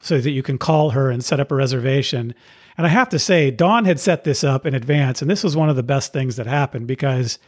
so 0.00 0.20
that 0.20 0.30
you 0.30 0.42
can 0.42 0.58
call 0.58 0.90
her 0.90 1.10
and 1.10 1.24
set 1.24 1.40
up 1.40 1.50
a 1.50 1.54
reservation. 1.54 2.34
And 2.76 2.86
I 2.86 2.90
have 2.90 3.08
to 3.10 3.18
say, 3.18 3.50
Dawn 3.50 3.84
had 3.84 4.00
set 4.00 4.24
this 4.24 4.44
up 4.44 4.66
in 4.66 4.74
advance, 4.74 5.22
and 5.22 5.30
this 5.30 5.44
was 5.44 5.56
one 5.56 5.68
of 5.68 5.76
the 5.76 5.82
best 5.82 6.12
things 6.12 6.36
that 6.36 6.46
happened 6.46 6.86
because 6.86 7.38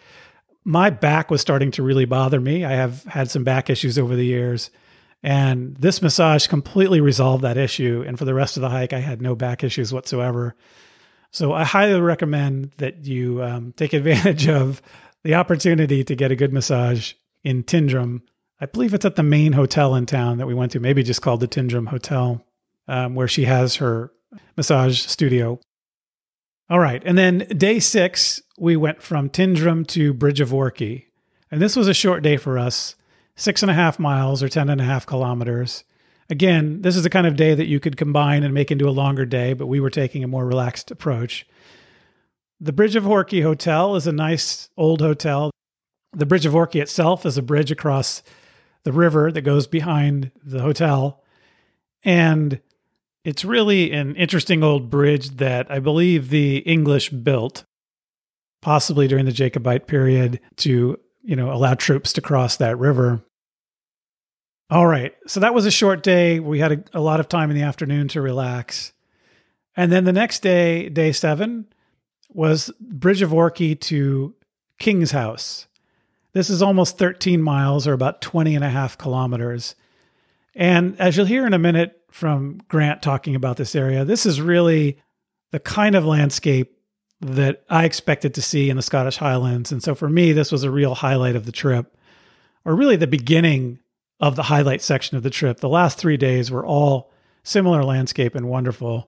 my 0.65 0.91
back 0.91 1.31
was 1.31 1.41
starting 1.41 1.71
to 1.73 1.83
really 1.83 2.05
bother 2.05 2.41
me. 2.41 2.65
I 2.65 2.73
have 2.73 3.03
had 3.05 3.31
some 3.31 3.45
back 3.45 3.71
issues 3.71 3.99
over 3.99 4.15
the 4.15 4.27
years, 4.27 4.71
and 5.23 5.77
this 5.77 6.03
massage 6.03 6.47
completely 6.47 7.01
resolved 7.01 7.45
that 7.45 7.57
issue. 7.57 8.05
And 8.07 8.19
for 8.19 8.25
the 8.25 8.35
rest 8.35 8.57
of 8.57 8.61
the 8.61 8.71
hike, 8.71 8.93
I 8.93 9.01
had 9.01 9.23
no 9.23 9.35
back 9.35 9.65
issues 9.65 9.93
whatsoever. 9.93 10.55
So 11.31 11.53
I 11.53 11.65
highly 11.65 12.01
recommend 12.01 12.73
that 12.77 13.07
you 13.07 13.43
um, 13.43 13.73
take 13.77 13.93
advantage 13.93 14.49
of 14.49 14.83
the 15.23 15.35
opportunity 15.35 16.05
to 16.05 16.15
get 16.15 16.31
a 16.31 16.37
good 16.37 16.53
massage 16.53 17.15
in 17.45 17.65
Tyndrum. 17.65 18.23
I 18.61 18.67
believe 18.67 18.95
it's 18.95 19.05
at 19.05 19.17
the 19.17 19.23
main 19.23 19.53
hotel 19.53 19.95
in 19.95 20.07
town 20.07 20.39
that 20.39 20.47
we 20.47 20.55
went 20.55 20.73
to, 20.73 20.81
maybe 20.81 21.03
just 21.03 21.23
called 21.23 21.41
the 21.41 21.49
Tyndrum 21.49 21.89
Hotel, 21.89 22.45
um, 22.87 23.15
where 23.15 23.29
she 23.29 23.45
has 23.45 23.77
her 23.77 24.13
massage 24.57 25.01
studio. 25.01 25.61
All 26.71 26.79
right. 26.79 27.03
And 27.05 27.19
then 27.19 27.39
day 27.57 27.81
six, 27.81 28.41
we 28.59 28.77
went 28.77 29.03
from 29.03 29.29
Tyndrum 29.29 29.87
to 29.89 30.15
Bridge 30.15 30.41
of 30.41 30.55
Orchy. 30.55 31.09
And 31.51 31.61
this 31.61 31.77
was 31.77 31.89
a 31.89 31.95
short 31.95 32.23
day 32.23 32.37
for 32.37 32.59
us 32.59 32.97
six 33.37 33.63
and 33.63 33.71
a 33.71 33.75
half 33.75 33.99
miles 33.99 34.43
or 34.43 34.49
ten 34.49 34.69
and 34.69 34.81
a 34.81 34.85
half 34.85 35.05
kilometers. 35.07 35.85
Again, 36.31 36.81
this 36.81 36.97
is 36.97 37.03
the 37.03 37.11
kind 37.11 37.27
of 37.27 37.37
day 37.37 37.55
that 37.55 37.67
you 37.67 37.79
could 37.79 37.97
combine 37.97 38.43
and 38.43 38.55
make 38.55 38.71
into 38.71 38.89
a 38.89 38.91
longer 38.91 39.27
day, 39.27 39.53
but 39.53 39.67
we 39.67 39.81
were 39.81 39.91
taking 39.91 40.25
a 40.25 40.29
more 40.29 40.47
relaxed 40.47 40.91
approach. 40.91 41.47
The 42.61 42.73
Bridge 42.73 42.97
of 42.97 43.07
Orchy 43.07 43.43
Hotel 43.43 43.97
is 43.97 44.07
a 44.07 44.13
nice 44.13 44.71
old 44.77 45.01
hotel. 45.01 45.51
The 46.13 46.27
Bridge 46.27 46.47
of 46.47 46.55
Orchy 46.55 46.81
itself 46.81 47.27
is 47.27 47.37
a 47.37 47.43
bridge 47.43 47.71
across 47.71 48.23
the 48.85 48.93
river 48.93 49.31
that 49.33 49.43
goes 49.43 49.67
behind 49.67 50.31
the 50.43 50.63
hotel. 50.63 51.23
And 52.05 52.61
it's 53.25 53.45
really 53.45 53.93
an 53.93 54.17
interesting 54.17 54.63
old 54.63 54.91
bridge 54.91 55.31
that 55.37 55.71
I 55.71 55.79
believe 55.79 56.29
the 56.29 56.59
English 56.59 57.11
built, 57.11 57.65
possibly 58.61 59.07
during 59.07 59.27
the 59.27 59.33
Jacobite 59.33 59.87
period, 59.87 60.41
to 60.59 60.99
you 61.23 61.37
know 61.37 61.53
allow 61.53 61.75
troops 61.75 62.13
to 62.15 62.21
cross 62.21 62.57
that 62.57 62.79
river. 62.79 63.23
All 64.71 64.87
right, 64.87 65.15
so 65.27 65.41
that 65.41 65.55
was 65.55 65.67
a 65.67 65.71
short 65.71 66.03
day. 66.03 66.41
We 66.41 66.59
had 66.59 66.73
a, 66.73 66.99
a 66.99 67.01
lot 67.01 67.21
of 67.21 67.29
time 67.29 67.51
in 67.51 67.57
the 67.57 67.63
afternoon 67.63 68.09
to 68.09 68.21
relax, 68.21 68.93
and 69.77 69.93
then 69.93 70.05
the 70.05 70.13
next 70.13 70.41
day, 70.41 70.89
day 70.89 71.13
seven, 71.13 71.67
was 72.29 72.73
Bridge 72.81 73.23
of 73.23 73.33
Orchy 73.33 73.77
to 73.77 74.35
King's 74.79 75.13
House. 75.13 75.67
This 76.33 76.49
is 76.49 76.63
almost 76.63 76.99
13 76.99 77.43
miles 77.43 77.87
or 77.87 77.93
about 77.93 78.23
20 78.23 78.55
and 78.55 78.65
a 78.65 78.71
half 78.71 78.97
kilometers. 78.97 79.75
And 80.55 80.99
as 80.99 81.17
you'll 81.17 81.27
hear 81.27 81.47
in 81.47 81.53
a 81.53 81.59
minute 81.59 82.02
from 82.13 82.61
Grant 82.69 83.03
talking 83.03 83.35
about 83.35 83.57
this 83.57 83.75
area, 83.75 84.05
this 84.05 84.27
is 84.27 84.41
really 84.41 84.99
the 85.51 85.59
kind 85.59 85.95
of 85.95 86.05
landscape 86.05 86.77
that 87.21 87.65
I 87.71 87.85
expected 87.85 88.35
to 88.35 88.43
see 88.43 88.69
in 88.69 88.77
the 88.77 88.83
Scottish 88.83 89.17
Highlands. 89.17 89.73
And 89.73 89.83
so 89.83 89.95
for 89.95 90.09
me, 90.09 90.33
this 90.33 90.53
was 90.53 90.63
a 90.63 90.71
real 90.71 90.95
highlight 90.95 91.37
of 91.37 91.47
the 91.47 91.53
trip, 91.53 91.97
or 92.65 92.75
really 92.75 92.97
the 92.97 93.07
beginning 93.07 93.79
of 94.21 94.37
the 94.37 94.45
highlight 94.45 94.83
section 94.83 95.17
of 95.17 95.23
the 95.23 95.31
trip. 95.31 95.61
The 95.61 95.69
last 95.69 95.99
three 95.99 96.17
days 96.17 96.51
were 96.51 96.65
all 96.65 97.11
similar 97.43 97.83
landscape 97.83 98.35
and 98.35 98.49
wonderful. 98.49 99.07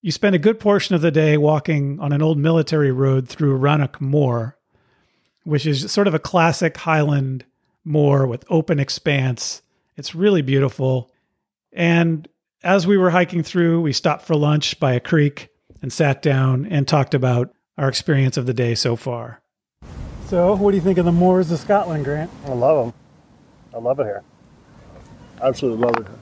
You 0.00 0.10
spend 0.10 0.34
a 0.34 0.40
good 0.40 0.58
portion 0.58 0.94
of 0.94 1.00
the 1.00 1.12
day 1.12 1.36
walking 1.36 2.00
on 2.00 2.12
an 2.12 2.22
old 2.22 2.38
military 2.38 2.90
road 2.90 3.28
through 3.28 3.58
Rannoch 3.58 4.00
Moor, 4.00 4.56
which 5.44 5.66
is 5.66 5.92
sort 5.92 6.08
of 6.08 6.14
a 6.14 6.18
classic 6.18 6.76
Highland 6.76 7.44
moor 7.84 8.26
with 8.26 8.44
open 8.48 8.80
expanse. 8.80 9.62
It's 9.96 10.14
really 10.14 10.42
beautiful. 10.42 11.11
And 11.72 12.28
as 12.62 12.86
we 12.86 12.96
were 12.96 13.10
hiking 13.10 13.42
through, 13.42 13.80
we 13.80 13.92
stopped 13.92 14.24
for 14.24 14.34
lunch 14.36 14.78
by 14.78 14.92
a 14.92 15.00
creek 15.00 15.48
and 15.80 15.92
sat 15.92 16.22
down 16.22 16.66
and 16.66 16.86
talked 16.86 17.14
about 17.14 17.52
our 17.78 17.88
experience 17.88 18.36
of 18.36 18.46
the 18.46 18.54
day 18.54 18.74
so 18.74 18.96
far. 18.96 19.40
So, 20.26 20.54
what 20.54 20.70
do 20.70 20.76
you 20.76 20.82
think 20.82 20.98
of 20.98 21.04
the 21.04 21.12
moors 21.12 21.50
of 21.50 21.58
Scotland, 21.58 22.04
Grant? 22.04 22.30
I 22.46 22.52
love 22.52 22.86
them. 22.86 22.94
I 23.74 23.78
love 23.78 24.00
it 24.00 24.04
here. 24.04 24.22
Absolutely 25.42 25.84
love 25.84 25.96
it 25.96 26.06
here. 26.06 26.18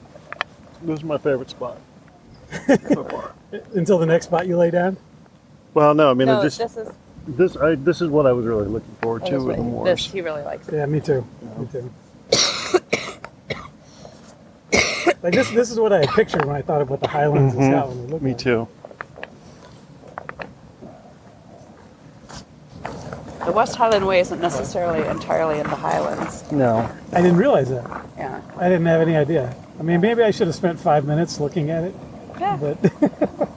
This 0.83 0.99
is 0.99 1.03
my 1.03 1.17
favorite 1.17 1.49
spot 1.49 1.77
so 2.67 3.03
far. 3.09 3.33
Until 3.73 3.99
the 3.99 4.05
next 4.05 4.25
spot 4.25 4.47
you 4.47 4.57
lay 4.57 4.71
down? 4.71 4.97
Well, 5.73 5.93
no, 5.93 6.11
I 6.11 6.13
mean, 6.13 6.27
No, 6.27 6.39
I 6.39 6.43
just 6.43 6.57
this 6.57 6.75
is 6.75 6.93
this 7.27 7.55
I, 7.55 7.75
this 7.75 8.01
is 8.01 8.09
what 8.09 8.25
I 8.25 8.31
was 8.31 8.45
really 8.45 8.67
looking 8.67 8.95
forward 9.01 9.25
to 9.27 9.31
this, 9.31 9.43
with 9.43 9.57
the 9.57 9.63
moors. 9.63 9.85
this 9.85 10.11
he 10.11 10.21
really 10.21 10.41
likes. 10.41 10.67
It. 10.67 10.75
Yeah, 10.75 10.85
me 10.87 10.99
too. 10.99 11.25
Me 11.57 11.67
too. 11.71 11.91
like 15.23 15.33
this, 15.33 15.49
this 15.51 15.71
is 15.71 15.79
what 15.79 15.93
I 15.93 15.99
had 15.99 16.09
pictured 16.09 16.45
when 16.45 16.55
I 16.55 16.61
thought 16.61 16.81
of 16.81 16.89
what 16.89 16.99
the 16.99 17.07
Highlands 17.07 17.53
of 17.53 17.59
Mhm. 17.59 17.71
Scotland 17.71 18.01
would 18.01 18.09
look 18.11 18.21
Me 18.21 18.31
like. 18.31 18.37
too. 18.39 18.67
The 23.45 23.51
West 23.51 23.75
Highland 23.75 24.05
Way 24.05 24.19
isn't 24.19 24.39
necessarily 24.39 25.07
entirely 25.07 25.59
in 25.59 25.63
the 25.67 25.75
Highlands. 25.75 26.49
No, 26.51 26.87
I 27.11 27.21
didn't 27.21 27.37
realize 27.37 27.69
that. 27.69 27.85
Yeah. 28.17 28.39
I 28.57 28.69
didn't 28.69 28.85
have 28.85 29.01
any 29.01 29.15
idea. 29.15 29.55
I 29.79 29.83
mean, 29.83 29.99
maybe 29.99 30.21
I 30.21 30.29
should 30.29 30.45
have 30.47 30.55
spent 30.55 30.79
five 30.79 31.05
minutes 31.05 31.39
looking 31.39 31.71
at 31.71 31.83
it, 31.85 31.95
Yeah. 32.39 32.55
but 32.57 32.77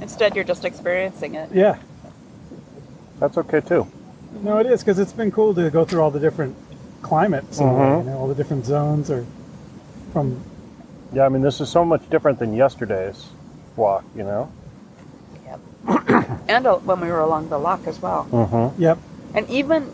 Instead, 0.00 0.34
you're 0.34 0.44
just 0.44 0.64
experiencing 0.64 1.36
it. 1.36 1.50
yeah, 1.52 1.76
that's 3.20 3.38
okay 3.38 3.60
too. 3.60 3.86
no, 4.42 4.58
it 4.58 4.66
is 4.66 4.80
because 4.82 4.98
it's 4.98 5.12
been 5.12 5.30
cool 5.30 5.54
to 5.54 5.70
go 5.70 5.84
through 5.84 6.00
all 6.00 6.10
the 6.10 6.18
different 6.18 6.56
climates, 7.02 7.60
and 7.60 7.68
Mhm. 7.70 8.04
you 8.04 8.10
know, 8.10 8.18
all 8.18 8.26
the 8.26 8.34
different 8.34 8.66
zones, 8.66 9.08
or 9.08 9.24
from 10.12 10.40
Yeah, 11.12 11.26
I 11.26 11.28
mean, 11.28 11.42
this 11.42 11.60
is 11.60 11.68
so 11.68 11.84
much 11.84 12.08
different 12.10 12.38
than 12.38 12.54
yesterday's 12.54 13.28
walk. 13.76 14.04
You 14.16 14.24
know. 14.24 14.52
Yep. 15.44 15.60
and 16.48 16.66
uh, 16.66 16.76
when 16.78 17.00
we 17.00 17.08
were 17.08 17.20
along 17.20 17.48
the 17.48 17.58
lock 17.58 17.86
as 17.86 18.00
well. 18.00 18.26
Mm-hmm. 18.30 18.80
yep, 18.80 18.98
And 19.34 19.48
even 19.50 19.90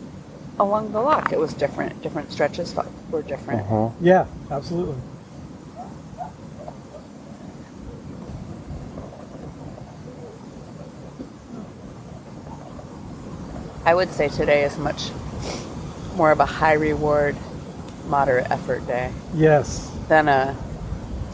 along 0.59 0.91
the 0.91 1.01
lock, 1.01 1.31
it 1.33 1.39
was 1.39 1.53
different. 1.53 2.01
Different 2.01 2.31
stretches 2.31 2.71
fu- 2.73 2.81
were 3.11 3.21
different. 3.21 3.65
Mm-hmm. 3.65 4.05
yeah, 4.05 4.25
absolutely. 4.51 4.95
I 13.85 13.93
would 13.95 14.11
say 14.11 14.29
today 14.29 14.63
is 14.63 14.77
much 14.77 15.09
more 16.15 16.31
of 16.31 16.39
a 16.39 16.45
high 16.45 16.73
reward, 16.73 17.35
moderate 18.07 18.51
effort 18.51 18.85
day 18.85 19.11
Yes, 19.33 19.89
than 20.07 20.27
a 20.27 20.55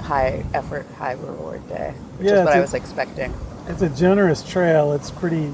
high 0.06 0.44
effort, 0.54 0.86
high 0.98 1.14
reward 1.14 1.68
day, 1.68 1.94
which 2.18 2.28
Yeah, 2.28 2.34
is 2.34 2.40
what 2.40 2.48
it's 2.48 2.56
I 2.56 2.58
a- 2.58 2.62
was 2.62 2.74
expecting. 2.74 3.34
it's 3.68 3.82
a 3.82 3.90
generous 3.90 4.44
trail. 4.44 4.94
It's 4.94 5.10
pretty, 5.12 5.52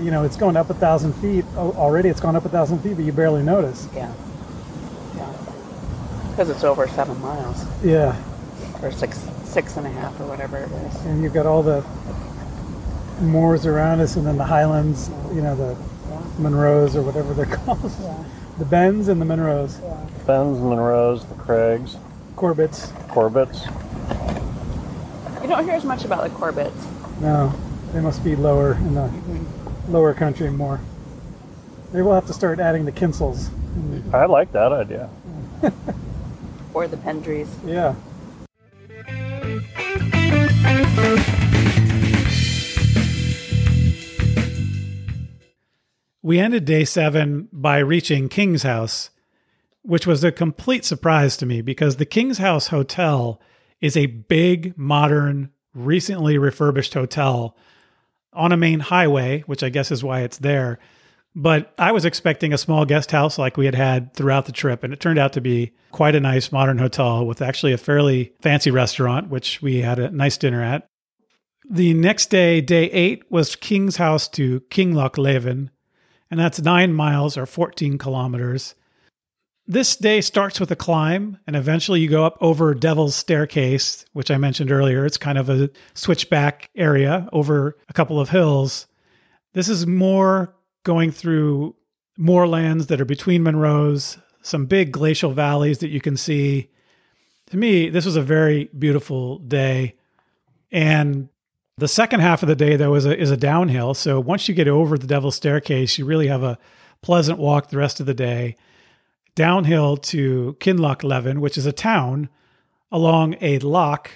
you 0.00 0.10
know, 0.10 0.22
it's 0.24 0.36
going 0.36 0.56
up 0.56 0.70
a 0.70 0.74
thousand 0.74 1.12
feet 1.14 1.44
Oh, 1.56 1.72
already. 1.76 2.08
It's 2.08 2.20
gone 2.20 2.36
up 2.36 2.44
a 2.44 2.48
thousand 2.48 2.78
feet, 2.80 2.94
but 2.96 3.04
you 3.04 3.12
barely 3.12 3.42
notice. 3.42 3.88
Yeah. 3.94 4.10
Yeah. 5.16 5.26
Because 6.30 6.48
it's 6.50 6.64
over 6.64 6.86
seven 6.88 7.20
miles 7.20 7.64
Yeah, 7.84 8.14
or 8.82 8.90
six, 8.92 9.18
six 9.44 9.76
and 9.76 9.86
a 9.86 9.90
half 9.90 10.18
or 10.20 10.24
whatever 10.26 10.58
it 10.58 10.70
is. 10.70 11.04
and 11.06 11.22
you've 11.22 11.34
got 11.34 11.46
all 11.46 11.62
the 11.62 11.84
moors 13.20 13.66
around 13.66 14.00
us, 14.00 14.16
and 14.16 14.26
then 14.26 14.36
the 14.38 14.44
highlands. 14.44 15.10
You 15.34 15.42
know, 15.42 15.54
the 15.56 15.76
Munros 16.40 16.94
or 16.94 17.02
whatever 17.02 17.34
they're 17.34 17.46
called. 17.56 17.90
The 18.58 18.64
Bens 18.64 19.08
and 19.08 19.20
the 19.20 19.24
Munros, 19.26 19.72
Fens, 20.26 20.58
Munros, 20.58 21.26
the 21.28 21.34
Craigs, 21.34 21.96
Corbetts. 22.42 22.88
Corbetts. 23.06 23.66
You 25.42 25.48
don't 25.48 25.64
hear 25.64 25.74
as 25.74 25.84
much 25.84 26.04
about 26.04 26.24
the 26.24 26.30
Corbetts. 26.30 27.20
No, 27.20 27.54
they 27.92 28.00
must 28.00 28.24
be 28.24 28.34
lower 28.34 28.74
in 28.74 28.94
the 28.94 29.08
lower 29.88 30.12
country 30.12 30.50
more. 30.50 30.80
Maybe 31.92 32.02
we'll 32.02 32.16
have 32.16 32.26
to 32.26 32.32
start 32.32 32.58
adding 32.58 32.84
the 32.84 32.90
Kinsels. 32.90 33.48
I 34.12 34.24
like 34.26 34.50
that 34.52 34.72
idea. 34.72 35.08
Or 36.74 36.88
the 36.88 36.96
Pendries. 36.96 37.48
Yeah. 37.64 37.94
We 46.22 46.38
ended 46.40 46.64
day 46.64 46.86
seven 46.86 47.48
by 47.52 47.78
reaching 47.78 48.30
King's 48.30 48.62
House, 48.62 49.10
which 49.82 50.06
was 50.06 50.22
a 50.24 50.32
complete 50.32 50.84
surprise 50.84 51.36
to 51.36 51.46
me 51.46 51.60
because 51.60 51.96
the 51.96 52.06
King's 52.06 52.38
House 52.38 52.68
Hotel 52.68 53.40
is 53.80 53.96
a 53.96 54.06
big, 54.06 54.76
modern, 54.78 55.50
recently 55.74 56.38
refurbished 56.38 56.94
hotel 56.94 57.56
on 58.32 58.52
a 58.52 58.56
main 58.56 58.80
highway, 58.80 59.40
which 59.46 59.62
I 59.62 59.68
guess 59.68 59.90
is 59.90 60.04
why 60.04 60.20
it's 60.20 60.38
there. 60.38 60.78
But 61.34 61.72
I 61.78 61.92
was 61.92 62.04
expecting 62.04 62.52
a 62.52 62.58
small 62.58 62.84
guest 62.84 63.10
house 63.10 63.38
like 63.38 63.56
we 63.56 63.64
had 63.64 63.74
had 63.74 64.12
throughout 64.14 64.46
the 64.46 64.52
trip, 64.52 64.84
and 64.84 64.92
it 64.92 65.00
turned 65.00 65.18
out 65.18 65.32
to 65.32 65.40
be 65.40 65.72
quite 65.90 66.14
a 66.14 66.20
nice 66.20 66.52
modern 66.52 66.78
hotel 66.78 67.26
with 67.26 67.40
actually 67.40 67.72
a 67.72 67.78
fairly 67.78 68.32
fancy 68.40 68.70
restaurant, 68.70 69.30
which 69.30 69.62
we 69.62 69.80
had 69.80 69.98
a 69.98 70.10
nice 70.10 70.36
dinner 70.36 70.62
at. 70.62 70.86
The 71.68 71.94
next 71.94 72.26
day, 72.26 72.60
day 72.60 72.84
eight, 72.90 73.30
was 73.30 73.56
King's 73.56 73.96
House 73.96 74.28
to 74.28 74.60
Kinlochleven, 74.68 75.70
and 76.30 76.40
that's 76.40 76.60
nine 76.60 76.92
miles 76.92 77.36
or 77.38 77.46
14 77.46 77.98
kilometers. 77.98 78.74
This 79.66 79.94
day 79.94 80.20
starts 80.20 80.58
with 80.58 80.72
a 80.72 80.76
climb, 80.76 81.38
and 81.46 81.54
eventually 81.54 82.00
you 82.00 82.08
go 82.08 82.24
up 82.24 82.36
over 82.40 82.74
Devil's 82.74 83.14
Staircase, 83.14 84.04
which 84.12 84.30
I 84.30 84.36
mentioned 84.36 84.72
earlier. 84.72 85.06
It's 85.06 85.16
kind 85.16 85.38
of 85.38 85.48
a 85.48 85.70
switchback 85.94 86.68
area 86.74 87.28
over 87.32 87.78
a 87.88 87.92
couple 87.92 88.18
of 88.18 88.28
hills. 88.28 88.86
This 89.52 89.68
is 89.68 89.86
more 89.86 90.54
going 90.82 91.12
through 91.12 91.76
moorlands 92.18 92.88
that 92.88 93.00
are 93.00 93.04
between 93.04 93.44
Munros, 93.44 94.20
some 94.42 94.66
big 94.66 94.90
glacial 94.90 95.32
valleys 95.32 95.78
that 95.78 95.90
you 95.90 96.00
can 96.00 96.16
see. 96.16 96.68
To 97.50 97.56
me, 97.56 97.88
this 97.88 98.04
was 98.04 98.16
a 98.16 98.22
very 98.22 98.68
beautiful 98.76 99.38
day. 99.38 99.94
And 100.72 101.28
The 101.78 101.88
second 101.88 102.20
half 102.20 102.42
of 102.42 102.48
the 102.48 102.56
day, 102.56 102.76
though, 102.76 102.94
is 102.94 103.06
a, 103.06 103.18
is 103.18 103.30
a 103.30 103.36
downhill. 103.36 103.94
So 103.94 104.20
once 104.20 104.48
you 104.48 104.54
get 104.54 104.68
over 104.68 104.98
the 104.98 105.06
Devil's 105.06 105.36
Staircase, 105.36 105.98
you 105.98 106.04
really 106.04 106.26
have 106.28 106.42
a 106.42 106.58
pleasant 107.00 107.38
walk 107.38 107.70
the 107.70 107.78
rest 107.78 107.98
of 107.98 108.06
the 108.06 108.14
day 108.14 108.56
downhill 109.34 109.96
to 109.96 110.56
Kinloch 110.60 111.40
which 111.40 111.58
is 111.58 111.66
a 111.66 111.72
town 111.72 112.28
along 112.90 113.36
a 113.40 113.58
loch. 113.60 114.10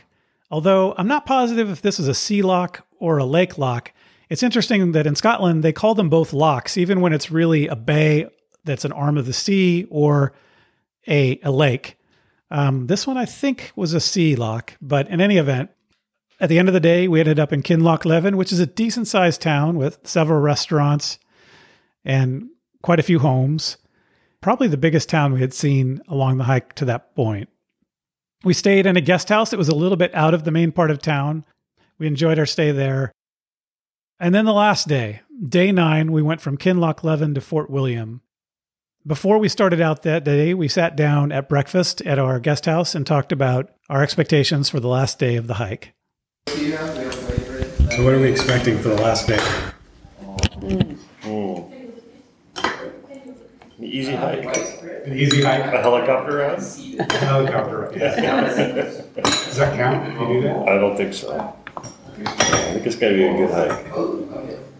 Although 0.51 0.95
I'm 0.97 1.09
not 1.09 1.27
positive 1.27 1.71
if 1.71 1.83
this 1.83 1.99
is 1.99 2.09
a 2.09 2.15
sea 2.15 2.43
loch 2.43 2.87
or 2.99 3.19
a 3.19 3.25
lake 3.25 3.59
loch. 3.59 3.93
It's 4.29 4.43
interesting 4.43 4.93
that 4.93 5.07
in 5.07 5.15
Scotland 5.15 5.63
they 5.63 5.73
call 5.73 5.95
them 5.95 6.09
both 6.09 6.33
lochs, 6.33 6.77
even 6.77 7.01
when 7.01 7.13
it's 7.13 7.31
really 7.31 7.69
a 7.69 7.77
bay 7.77 8.29
that's 8.65 8.85
an 8.85 8.93
arm 8.93 9.17
of 9.17 9.27
the 9.27 9.33
sea 9.33 9.87
or 9.91 10.35
a, 11.09 11.39
a 11.43 11.51
lake. 11.51 11.97
Um, 12.51 12.87
this 12.87 13.07
one 13.07 13.17
I 13.17 13.25
think 13.25 13.73
was 13.77 13.95
a 13.95 14.01
sea 14.01 14.37
loch, 14.37 14.77
but 14.81 15.09
in 15.09 15.21
any 15.21 15.37
event, 15.37 15.71
at 16.39 16.49
the 16.49 16.59
end 16.59 16.69
of 16.69 16.75
the 16.75 16.81
day, 16.81 17.09
we 17.09 17.21
ended 17.21 17.39
up 17.39 17.53
in 17.53 17.63
Kinlochleven, 17.63 18.35
which 18.35 18.53
is 18.53 18.61
a 18.61 18.67
decent 18.67 19.09
sized 19.09 19.41
town 19.41 19.79
with 19.79 19.99
several 20.05 20.41
restaurants 20.41 21.19
and 22.05 22.49
quite 22.83 23.01
a 23.01 23.05
few 23.05 23.19
homes. 23.19 23.79
Probably 24.47 24.68
the 24.68 24.77
biggest 24.77 25.09
town 25.09 25.32
we 25.32 25.40
had 25.40 25.52
seen 25.52 26.01
along 26.06 26.39
the 26.39 26.44
hike 26.44 26.73
to 26.74 26.85
that 26.85 27.16
point. 27.16 27.48
We 28.44 28.55
stayed 28.55 28.86
in 28.86 28.97
a 28.97 29.01
guest 29.01 29.28
house 29.28 29.51
that 29.51 29.56
was 29.59 29.68
a 29.68 29.74
little 29.74 29.97
bit 29.97 30.14
out 30.14 30.35
of 30.35 30.44
the 30.44 30.52
main 30.52 30.70
part 30.70 30.93
of 30.93 31.02
town. 31.02 31.44
We 31.98 32.06
enjoyed 32.06 32.39
our 32.39 32.47
stay 32.47 32.70
there. 32.70 33.10
And 34.20 34.32
then 34.32 34.44
the 34.44 34.52
last 34.52 34.86
day, 34.86 35.23
day 35.44 35.73
nine, 35.73 36.12
we 36.12 36.23
went 36.23 36.40
from 36.40 36.59
Kinlochleven 36.59 37.35
to 37.35 37.40
Fort 37.40 37.70
William. 37.70 38.20
Before 39.05 39.39
we 39.39 39.48
started 39.48 39.81
out 39.81 40.05
that 40.05 40.23
day, 40.23 40.55
we 40.55 40.68
sat 40.68 40.94
down 40.94 41.32
at 41.32 41.48
breakfast 41.48 42.01
at 42.02 42.20
our 42.20 42.39
guest 42.39 42.66
house 42.66 42.94
and 42.94 43.05
talked 43.05 43.32
about 43.32 43.73
our 43.90 44.01
expectations 44.01 44.70
for 44.70 44.78
the 44.78 44.86
last 44.86 45.18
day 45.18 45.35
of 45.35 45.48
the 45.48 45.55
hike. 45.55 45.93
So, 46.47 48.05
what 48.05 48.14
are 48.14 48.20
we 48.20 48.31
expecting 48.31 48.78
for 48.78 48.90
the 48.90 49.02
last 49.02 49.27
day? 49.27 49.43
Mm. 50.60 51.76
An 53.78 53.85
easy 53.85 54.15
hike. 54.15 54.44
An 55.05 55.16
easy 55.16 55.43
hike? 55.43 55.65
A 55.73 55.81
helicopter 55.82 56.36
ride? 56.39 56.59
A 57.11 57.19
helicopter 57.19 57.78
ride. 57.81 57.94
Does 59.23 59.57
that 59.59 59.77
count 59.77 60.09
if 60.09 60.20
you 60.20 60.27
do 60.28 60.40
that? 60.43 60.69
I 60.69 60.74
don't 60.78 60.97
think 60.97 61.12
so. 61.12 61.55
I 62.24 62.73
think 62.73 62.86
it's 62.86 62.97
going 62.97 63.12
to 63.12 63.19
be 63.19 63.24
a 63.24 63.36
good 63.36 63.51
hike. 63.51 63.97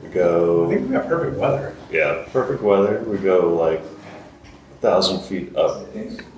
We 0.03 0.09
go. 0.09 0.67
I 0.67 0.75
think 0.75 0.87
we 0.89 0.93
got 0.95 1.07
perfect 1.09 1.37
weather. 1.37 1.77
Yeah, 1.91 2.25
perfect 2.33 2.63
weather. 2.63 3.05
We 3.07 3.19
go 3.19 3.55
like 3.55 3.81
a 3.81 4.81
thousand 4.81 5.21
feet 5.21 5.55
up 5.57 5.87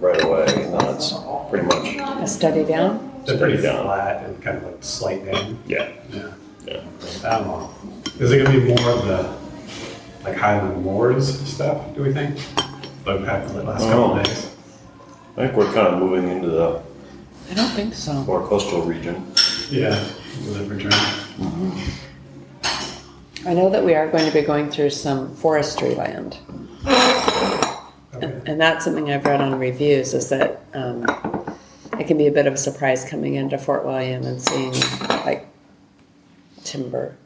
right 0.01 0.21
away, 0.25 0.47
and 0.49 0.75
then 0.75 0.95
it's 0.97 1.15
pretty 1.51 1.67
much 1.67 1.97
A 2.23 2.27
steady 2.27 2.65
down? 2.65 3.05
It's 3.23 3.39
pretty 3.39 3.63
down. 3.63 3.85
flat 3.85 4.25
and 4.25 4.43
kind 4.43 4.57
of 4.59 4.65
like 4.65 4.77
slight 4.83 5.25
down. 5.25 5.59
yeah, 5.67 5.91
Yeah. 6.11 6.31
yeah. 6.67 6.81
I 7.25 7.39
don't 7.39 7.47
know. 7.47 7.71
Is 8.19 8.33
it 8.33 8.43
going 8.45 8.51
to 8.53 8.61
be 8.67 8.67
more 8.83 8.91
of 8.91 9.07
the 9.07 9.38
like 10.25 10.37
Highland 10.37 10.85
Moors 10.85 11.39
stuff? 11.49 11.95
Do 11.95 12.03
we 12.03 12.13
think? 12.13 12.37
Like 13.07 13.19
we've 13.19 13.27
had 13.29 13.47
for 13.47 13.55
the 13.59 13.63
last 13.65 13.85
couple 13.85 14.05
Oh. 14.05 14.19
of 14.19 14.25
days. 14.25 14.51
I 15.37 15.43
think 15.43 15.55
we're 15.57 15.73
kind 15.73 15.87
of 15.89 15.99
moving 15.99 16.29
into 16.29 16.49
the 16.49 16.83
I 17.51 17.55
don't 17.55 17.71
think 17.71 17.95
so. 17.95 18.13
more 18.25 18.47
coastal 18.47 18.83
region. 18.83 19.25
Yeah. 19.71 19.91
Live 20.47 20.71
return. 20.71 20.93
I 23.47 23.55
know 23.55 23.71
that 23.71 23.85
we 23.85 23.95
are 23.95 24.09
going 24.09 24.27
to 24.27 24.33
be 24.33 24.43
going 24.43 24.71
through 24.71 24.91
some 24.91 25.35
forestry 25.37 25.95
land. 25.95 26.37
And, 26.85 28.49
and 28.49 28.61
that's 28.61 28.85
something 28.85 29.11
I've 29.11 29.25
read 29.25 29.41
on 29.41 29.59
reviews 29.59 30.13
is 30.13 30.29
that 30.31 30.63
um, 30.75 31.05
it 31.99 32.07
can 32.09 32.19
be 32.19 32.27
a 32.27 32.33
bit 32.33 32.47
of 32.47 32.55
a 32.55 32.57
surprise 32.57 33.05
coming 33.05 33.35
into 33.35 33.57
Fort 33.59 33.85
William 33.87 34.25
and 34.25 34.43
seeing 34.43 34.73
like 35.25 35.47
timber. 36.65 37.17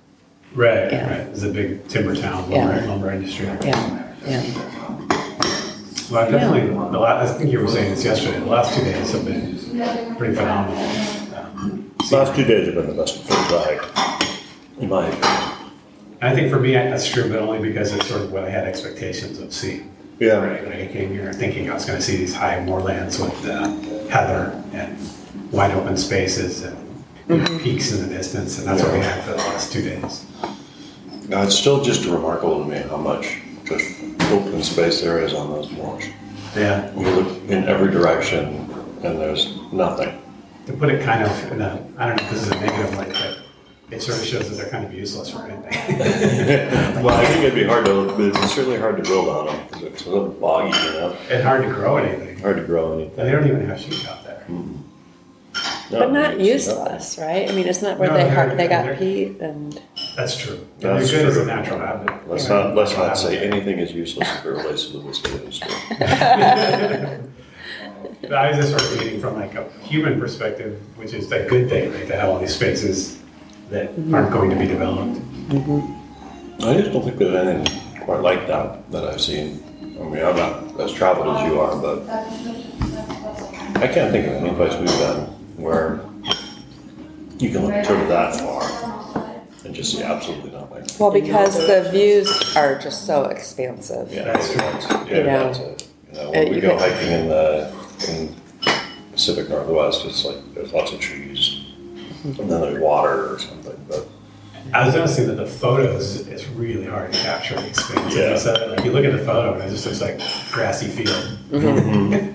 Right. 0.55 0.93
Yeah. 0.93 1.11
Right. 1.11 1.27
It's 1.29 1.43
a 1.43 1.51
big 1.51 1.89
timber 1.89 2.15
town, 2.15 2.51
Yeah. 2.51 2.67
lumber, 2.67 2.87
lumber 2.87 3.11
industry. 3.13 3.47
Yeah, 3.47 4.13
yeah. 4.27 4.43
Well, 6.11 6.27
I 6.27 6.31
definitely. 6.31 6.69
The 6.69 6.99
last, 6.99 7.35
I 7.35 7.39
think 7.39 7.51
you 7.53 7.61
were 7.61 7.69
saying 7.69 7.91
this 7.95 8.05
yesterday. 8.05 8.39
The 8.41 8.47
last 8.47 8.77
two 8.77 8.85
days 8.85 9.13
have 9.13 9.25
been 9.25 10.17
pretty 10.17 10.35
phenomenal. 10.35 10.79
Um, 11.35 11.91
Last 12.11 12.35
two 12.37 12.45
days 12.45 12.67
have 12.67 12.75
been 12.75 12.89
the 12.89 12.95
best 13.03 13.17
of 13.21 13.27
the 13.29 13.59
hike, 13.59 14.39
in 14.79 14.89
my 14.91 15.07
opinion. 15.07 15.29
I 16.21 16.35
think 16.35 16.51
for 16.51 16.61
me, 16.61 16.73
that's 16.75 17.09
true, 17.09 17.29
but 17.31 17.39
only 17.39 17.59
because 17.67 17.93
it's 17.95 18.07
sort 18.07 18.21
of 18.21 18.31
what 18.33 18.45
I 18.45 18.51
had 18.51 18.65
expectations 18.65 19.39
of 19.39 19.53
seeing. 19.55 19.91
Yeah. 20.19 20.35
Right, 20.45 20.63
when 20.63 20.73
I 20.73 20.87
came 20.89 21.11
here, 21.11 21.33
thinking 21.33 21.71
I 21.71 21.75
was 21.75 21.87
going 21.87 21.99
to 21.99 22.05
see 22.05 22.17
these 22.17 22.35
high 22.35 22.61
moorlands 22.63 23.19
with 23.19 23.45
uh, 23.47 23.69
heather 24.09 24.63
and 24.75 24.99
wide 25.51 25.71
open 25.73 25.97
spaces 25.97 26.63
and 26.63 26.77
know, 27.29 27.59
peaks 27.61 27.93
in 27.93 28.09
the 28.09 28.15
distance, 28.15 28.59
and 28.59 28.67
that's 28.67 28.83
what 28.83 28.93
we 28.93 28.99
had 29.01 29.23
for 29.25 29.31
the 29.33 29.37
last 29.39 29.73
two 29.73 29.83
days. 29.83 30.27
Now, 31.29 31.43
it's 31.43 31.55
still 31.55 31.83
just 31.83 32.05
remarkable 32.05 32.65
to 32.65 32.69
me 32.71 32.79
how 32.79 32.97
much 32.97 33.39
just 33.65 34.03
open 34.33 34.63
space 34.63 35.01
there 35.01 35.21
is 35.21 35.33
on 35.35 35.51
those 35.51 35.71
moors. 35.71 36.05
Yeah. 36.57 36.93
You 36.95 37.09
look 37.09 37.49
in 37.49 37.65
every 37.65 37.91
direction, 37.91 38.69
and 39.03 39.19
there's 39.21 39.57
nothing. 39.73 40.21
To 40.67 40.73
put 40.75 40.91
it 40.91 41.03
kind 41.05 41.23
of 41.25 41.53
in 41.53 41.61
a, 41.61 41.85
I 41.97 42.07
don't 42.09 42.17
know 42.17 42.25
if 42.25 42.31
this 42.31 42.43
is 42.43 42.49
a 42.49 42.61
negative 42.61 42.97
light, 42.97 43.13
but 43.13 43.39
it 43.91 44.01
sort 44.03 44.19
of 44.19 44.25
shows 44.25 44.49
that 44.49 44.57
they're 44.57 44.71
kind 44.71 44.85
of 44.85 44.93
useless 44.93 45.31
for 45.31 45.47
anything. 45.47 45.73
Well, 47.03 47.17
I 47.17 47.25
think 47.27 47.45
it'd 47.45 47.55
be 47.55 47.65
hard 47.65 47.85
to, 47.87 48.15
it's 48.29 48.55
certainly 48.55 48.79
hard 48.79 48.97
to 48.97 49.03
build 49.03 49.29
on 49.29 49.47
them 49.47 49.67
because 49.67 49.83
it's 49.83 50.07
a 50.07 50.11
little 50.11 50.29
boggy, 50.29 50.77
you 50.79 50.93
know. 50.93 51.17
and 51.31 51.43
hard 51.43 51.63
to 51.65 51.69
grow 51.69 51.97
anything. 51.97 52.39
Hard 52.39 52.57
to 52.57 52.63
grow 52.65 52.93
anything. 52.95 53.19
And 53.19 53.29
they 53.29 53.33
don't 53.33 53.47
even 53.47 53.67
have 53.67 53.81
sheep 53.81 54.07
out 54.09 54.23
there. 54.25 54.45
No, 55.93 55.99
But 55.99 56.13
not 56.13 56.35
it's 56.35 56.43
useless, 56.49 57.19
right? 57.21 57.51
I 57.51 57.53
mean, 57.55 57.67
isn't 57.67 57.85
that 57.85 57.99
where 57.99 58.09
No, 58.09 58.17
they 58.17 58.25
they're- 58.25 58.35
har- 58.35 58.49
they 58.49 58.67
they're- 58.67 58.93
got 58.93 58.99
peat 58.99 59.41
and 59.41 59.79
That's 60.17 60.37
true. 60.37 60.67
That's 60.81 61.11
they're 61.11 61.21
good 61.21 61.29
as 61.29 61.35
true. 61.35 61.43
a 61.43 61.47
natural 61.47 61.79
habitat. 61.81 62.29
Let's 62.29 62.45
you 62.45 62.55
not, 62.55 62.75
let's 62.75 62.91
natural 62.93 63.09
not 63.09 63.19
say 63.19 63.39
anything 63.47 63.79
is 63.79 63.93
useless 63.93 64.29
if 64.39 64.45
it 64.45 64.49
relates 64.49 64.87
to 64.87 64.93
the 64.95 65.01
whiskey 65.01 65.33
industry. 65.33 65.71
I 68.33 68.49
was 68.49 68.57
just 68.57 68.71
sort 68.71 68.83
of 68.83 68.99
reading 68.99 69.21
from 69.21 69.35
like 69.35 69.55
a 69.55 69.69
human 69.83 70.19
perspective, 70.19 70.81
which 70.97 71.13
is 71.13 71.31
a 71.33 71.45
good 71.45 71.69
thing, 71.69 71.93
right? 71.93 72.07
To 72.07 72.17
have 72.17 72.31
all 72.31 72.39
these 72.39 72.55
spaces 72.55 73.19
that 73.71 73.91
mm-hmm. 73.91 74.15
aren't 74.15 74.33
going 74.33 74.49
to 74.51 74.57
be 74.57 74.67
developed. 74.67 75.21
Mm-hmm. 75.51 76.65
I 76.65 76.75
just 76.75 76.93
don't 76.93 77.05
think 77.05 77.19
there's 77.19 77.35
anything 77.35 78.01
quite 78.01 78.21
like 78.21 78.47
that 78.47 78.91
that 78.93 79.05
I've 79.05 79.21
seen. 79.21 79.63
I 80.01 80.05
mean, 80.05 80.25
I'm 80.25 80.37
not 80.37 80.81
as 80.81 80.93
traveled 80.93 81.37
as 81.37 81.45
you 81.51 81.61
are, 81.61 81.77
but 81.77 82.09
I 83.83 83.89
can't 83.89 84.11
think 84.13 84.27
of 84.29 84.35
any 84.35 84.55
place 84.55 84.75
we've 84.79 84.87
been 84.99 85.42
where 85.63 86.01
you 87.39 87.51
can 87.51 87.67
look 87.67 87.85
sort 87.85 88.01
of 88.01 88.09
that 88.09 88.35
far 88.37 89.43
and 89.65 89.75
just 89.75 89.93
see 89.93 90.03
absolutely 90.03 90.51
nothing. 90.51 90.85
well, 90.99 91.11
because 91.13 91.57
the 91.67 91.89
views 91.91 92.57
are 92.57 92.79
just 92.79 93.07
so 93.07 93.25
expansive. 93.25 94.13
Yeah, 94.13 94.25
That's 94.25 94.53
true. 94.53 94.63
Yeah, 94.63 95.17
You 95.19 95.23
know, 95.25 95.45
that's 95.53 95.59
it. 95.59 95.89
You 96.13 96.19
know, 96.19 96.29
uh, 96.29 96.31
when 96.33 96.51
we 96.53 96.61
go 96.61 96.71
could- 96.77 96.81
hiking 96.81 97.13
in 97.13 97.29
the 97.29 97.73
in 98.09 98.35
Pacific 99.13 99.49
Northwest, 99.49 100.05
it's 100.05 100.25
like 100.25 100.37
there's 100.55 100.73
lots 100.73 100.93
of 100.93 101.01
trees, 101.01 101.61
and 102.25 102.35
then 102.37 102.61
there's 102.61 102.79
water 102.81 103.35
or 103.35 103.39
something. 103.39 103.77
But 103.89 104.09
I 104.73 104.85
was 104.87 104.95
noticing 104.95 105.27
that 105.29 105.35
the 105.35 105.47
photos, 105.47 106.27
it's 106.27 106.47
really 106.49 106.87
hard 106.87 107.13
to 107.13 107.19
capture 107.21 107.55
the 107.57 107.67
experience. 107.69 108.15
Yeah. 108.17 108.37
So, 108.37 108.75
like 108.75 108.85
you 108.85 108.93
look 108.93 109.05
at 109.05 109.13
the 109.13 109.25
photo 109.25 109.55
and 109.55 109.63
it 109.63 109.71
just 109.71 109.87
looks 109.87 110.01
like 110.01 110.19
grassy 110.51 110.89
field. 110.89 111.39
Mm-hmm. 111.51 112.33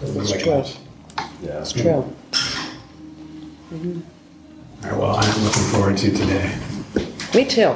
Doesn't 0.00 0.16
look 0.16 0.30
like 0.30 0.40
true. 0.42 0.62
Much. 1.40 1.48
yeah, 1.48 1.60
It's 1.60 1.72
true. 1.72 1.90
All 4.82 4.90
right, 4.90 4.98
well, 4.98 5.16
I'm 5.16 5.44
looking 5.44 5.62
forward 5.64 5.96
to 5.98 6.10
today. 6.10 6.56
Me 7.34 7.44
too. 7.44 7.74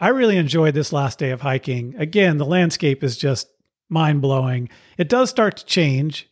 I 0.00 0.08
really 0.08 0.36
enjoyed 0.36 0.74
this 0.74 0.92
last 0.92 1.18
day 1.18 1.30
of 1.30 1.40
hiking. 1.40 1.94
Again, 1.96 2.36
the 2.36 2.44
landscape 2.44 3.02
is 3.02 3.16
just 3.16 3.48
mind 3.88 4.20
blowing. 4.20 4.68
It 4.98 5.08
does 5.08 5.30
start 5.30 5.56
to 5.58 5.64
change, 5.64 6.28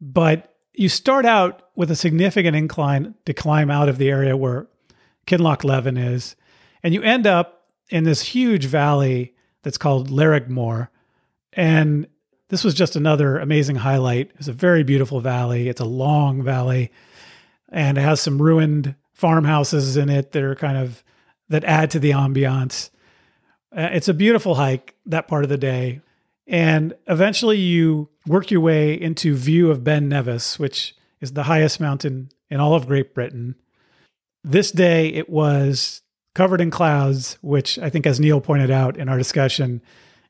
but 0.00 0.54
you 0.74 0.90
start 0.90 1.24
out 1.24 1.62
with 1.74 1.90
a 1.90 1.96
significant 1.96 2.56
incline 2.56 3.14
to 3.24 3.32
climb 3.32 3.70
out 3.70 3.88
of 3.88 3.96
the 3.96 4.10
area 4.10 4.36
where 4.36 4.66
Kinlochleven 5.26 5.98
is, 5.98 6.36
and 6.82 6.92
you 6.92 7.02
end 7.02 7.26
up 7.26 7.55
in 7.88 8.04
this 8.04 8.22
huge 8.22 8.66
valley 8.66 9.34
that's 9.62 9.78
called 9.78 10.10
Lairigmor. 10.10 10.88
And 11.52 12.06
this 12.48 12.64
was 12.64 12.74
just 12.74 12.96
another 12.96 13.38
amazing 13.38 13.76
highlight. 13.76 14.30
It's 14.38 14.48
a 14.48 14.52
very 14.52 14.82
beautiful 14.82 15.20
valley. 15.20 15.68
It's 15.68 15.80
a 15.80 15.86
long 15.86 16.42
valley, 16.42 16.92
and 17.70 17.98
it 17.98 18.02
has 18.02 18.20
some 18.20 18.40
ruined 18.40 18.94
farmhouses 19.12 19.96
in 19.96 20.08
it 20.08 20.32
that 20.32 20.42
are 20.42 20.54
kind 20.54 20.76
of 20.76 21.02
that 21.48 21.64
add 21.64 21.90
to 21.92 21.98
the 21.98 22.10
ambiance. 22.10 22.90
Uh, 23.76 23.88
it's 23.92 24.08
a 24.08 24.14
beautiful 24.14 24.54
hike 24.54 24.94
that 25.06 25.28
part 25.28 25.44
of 25.44 25.50
the 25.50 25.58
day. 25.58 26.00
And 26.46 26.94
eventually 27.08 27.58
you 27.58 28.08
work 28.26 28.50
your 28.50 28.60
way 28.60 28.94
into 28.94 29.34
view 29.34 29.70
of 29.70 29.82
Ben 29.82 30.08
Nevis, 30.08 30.58
which 30.58 30.94
is 31.20 31.32
the 31.32 31.44
highest 31.44 31.80
mountain 31.80 32.30
in 32.50 32.60
all 32.60 32.74
of 32.74 32.86
Great 32.86 33.14
Britain. 33.14 33.56
This 34.44 34.70
day 34.70 35.08
it 35.08 35.28
was 35.28 36.02
covered 36.36 36.60
in 36.60 36.70
clouds, 36.70 37.38
which 37.40 37.78
I 37.78 37.88
think, 37.88 38.06
as 38.06 38.20
Neil 38.20 38.42
pointed 38.42 38.70
out 38.70 38.98
in 38.98 39.08
our 39.08 39.16
discussion, 39.16 39.80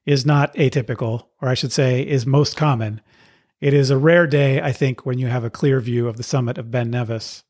is 0.06 0.24
not 0.24 0.54
atypical, 0.54 1.26
or 1.42 1.48
I 1.48 1.54
should 1.54 1.72
say, 1.72 2.00
is 2.00 2.24
most 2.24 2.56
common. 2.56 3.00
It 3.60 3.74
is 3.74 3.90
a 3.90 3.98
rare 3.98 4.28
day, 4.28 4.62
I 4.62 4.70
think, 4.70 5.04
when 5.04 5.18
you 5.18 5.26
have 5.26 5.42
a 5.42 5.50
clear 5.50 5.80
view 5.80 6.06
of 6.06 6.16
the 6.16 6.22
summit 6.22 6.58
of 6.58 6.70
Ben 6.70 6.90
Nevis. 6.90 7.42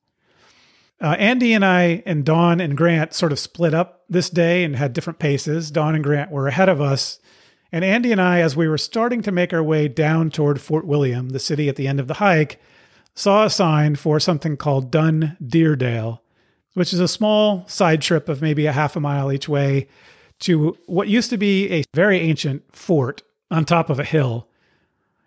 Uh, 1.02 1.16
Andy 1.18 1.52
and 1.52 1.66
I 1.66 2.02
and 2.06 2.24
Dawn 2.24 2.58
and 2.58 2.78
Grant 2.78 3.12
sort 3.12 3.30
of 3.30 3.38
split 3.38 3.74
up 3.74 4.04
this 4.08 4.30
day 4.30 4.64
and 4.64 4.74
had 4.74 4.94
different 4.94 5.18
paces. 5.18 5.70
Dawn 5.70 5.94
and 5.94 6.02
Grant 6.02 6.30
were 6.30 6.48
ahead 6.48 6.70
of 6.70 6.80
us. 6.80 7.20
And 7.70 7.84
Andy 7.84 8.10
and 8.10 8.22
I, 8.22 8.40
as 8.40 8.56
we 8.56 8.68
were 8.68 8.78
starting 8.78 9.20
to 9.22 9.32
make 9.32 9.52
our 9.52 9.62
way 9.62 9.86
down 9.86 10.30
toward 10.30 10.62
Fort 10.62 10.86
William, 10.86 11.28
the 11.28 11.38
city 11.38 11.68
at 11.68 11.76
the 11.76 11.86
end 11.86 12.00
of 12.00 12.06
the 12.06 12.14
hike, 12.14 12.58
saw 13.14 13.44
a 13.44 13.50
sign 13.50 13.96
for 13.96 14.18
something 14.18 14.56
called 14.56 14.90
Dun 14.90 15.36
Deardail, 15.44 16.20
which 16.76 16.92
is 16.92 17.00
a 17.00 17.08
small 17.08 17.66
side 17.66 18.02
trip 18.02 18.28
of 18.28 18.42
maybe 18.42 18.66
a 18.66 18.72
half 18.72 18.96
a 18.96 19.00
mile 19.00 19.32
each 19.32 19.48
way 19.48 19.88
to 20.38 20.76
what 20.84 21.08
used 21.08 21.30
to 21.30 21.38
be 21.38 21.72
a 21.72 21.82
very 21.94 22.18
ancient 22.18 22.62
fort 22.70 23.22
on 23.50 23.64
top 23.64 23.88
of 23.88 23.98
a 23.98 24.04
hill. 24.04 24.46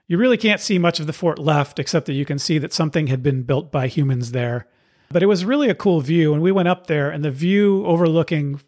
You 0.07 0.19
really 0.19 0.37
can't 0.37 0.61
see 0.61 0.77
much 0.77 0.99
of 0.99 1.07
the 1.07 1.13
fort 1.13 1.39
left, 1.39 1.79
except 1.79 2.05
that 2.05 2.13
you 2.13 2.23
can 2.23 2.37
see 2.37 2.59
that 2.59 2.71
something 2.71 3.07
had 3.07 3.23
been 3.23 3.41
built 3.41 3.71
by 3.71 3.87
humans 3.87 4.31
there. 4.31 4.67
But 5.09 5.23
it 5.23 5.25
was 5.25 5.43
really 5.43 5.69
a 5.69 5.75
cool 5.75 6.01
view. 6.01 6.35
And 6.35 6.43
we 6.43 6.51
went 6.51 6.67
up 6.67 6.85
there, 6.85 7.09
and 7.09 7.25
the 7.25 7.31
view 7.31 7.83
overlooking 7.83 8.61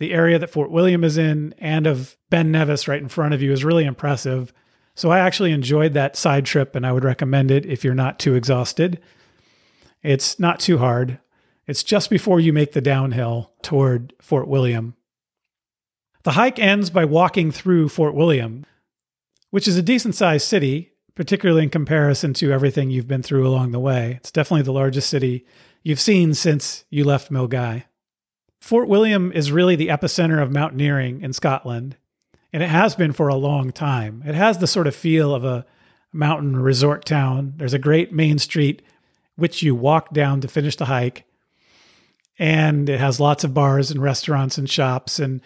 the 0.00 0.12
area 0.12 0.40
that 0.40 0.50
Fort 0.50 0.72
William 0.72 1.04
is 1.04 1.18
in 1.18 1.54
and 1.58 1.86
of 1.86 2.16
Ben 2.30 2.50
Nevis 2.50 2.88
right 2.88 3.00
in 3.00 3.08
front 3.08 3.32
of 3.32 3.42
you 3.42 3.52
is 3.52 3.64
really 3.64 3.84
impressive. 3.84 4.52
So 4.96 5.12
I 5.12 5.20
actually 5.20 5.52
enjoyed 5.52 5.94
that 5.94 6.16
side 6.16 6.46
trip, 6.46 6.74
and 6.74 6.84
I 6.84 6.90
would 6.90 7.04
recommend 7.04 7.52
it 7.52 7.64
if 7.64 7.84
you're 7.84 7.94
not 7.94 8.18
too 8.18 8.34
exhausted. 8.34 9.00
It's 10.02 10.40
not 10.40 10.58
too 10.58 10.78
hard. 10.78 11.20
It's 11.68 11.82
just 11.82 12.08
before 12.08 12.40
you 12.40 12.54
make 12.54 12.72
the 12.72 12.80
downhill 12.80 13.52
toward 13.62 14.14
Fort 14.22 14.48
William. 14.48 14.96
The 16.22 16.32
hike 16.32 16.58
ends 16.58 16.88
by 16.88 17.04
walking 17.04 17.52
through 17.52 17.90
Fort 17.90 18.14
William, 18.14 18.64
which 19.50 19.68
is 19.68 19.76
a 19.76 19.82
decent 19.82 20.14
sized 20.14 20.48
city, 20.48 20.92
particularly 21.14 21.64
in 21.64 21.70
comparison 21.70 22.32
to 22.34 22.52
everything 22.52 22.90
you've 22.90 23.06
been 23.06 23.22
through 23.22 23.46
along 23.46 23.72
the 23.72 23.78
way. 23.78 24.14
It's 24.16 24.32
definitely 24.32 24.62
the 24.62 24.72
largest 24.72 25.10
city 25.10 25.44
you've 25.82 26.00
seen 26.00 26.32
since 26.32 26.86
you 26.88 27.04
left 27.04 27.30
Milngavie. 27.30 27.84
Fort 28.60 28.88
William 28.88 29.30
is 29.32 29.52
really 29.52 29.76
the 29.76 29.88
epicenter 29.88 30.42
of 30.42 30.50
mountaineering 30.50 31.20
in 31.20 31.34
Scotland, 31.34 31.96
and 32.50 32.62
it 32.62 32.70
has 32.70 32.94
been 32.94 33.12
for 33.12 33.28
a 33.28 33.36
long 33.36 33.72
time. 33.72 34.22
It 34.26 34.34
has 34.34 34.56
the 34.56 34.66
sort 34.66 34.86
of 34.86 34.96
feel 34.96 35.34
of 35.34 35.44
a 35.44 35.66
mountain 36.14 36.56
resort 36.56 37.04
town. 37.04 37.52
There's 37.56 37.74
a 37.74 37.78
great 37.78 38.10
main 38.10 38.38
street 38.38 38.80
which 39.36 39.62
you 39.62 39.74
walk 39.74 40.14
down 40.14 40.40
to 40.40 40.48
finish 40.48 40.74
the 40.74 40.86
hike, 40.86 41.24
and 42.38 42.88
it 42.88 43.00
has 43.00 43.20
lots 43.20 43.44
of 43.44 43.54
bars 43.54 43.90
and 43.90 44.00
restaurants 44.00 44.58
and 44.58 44.68
shops 44.68 45.18
and 45.18 45.40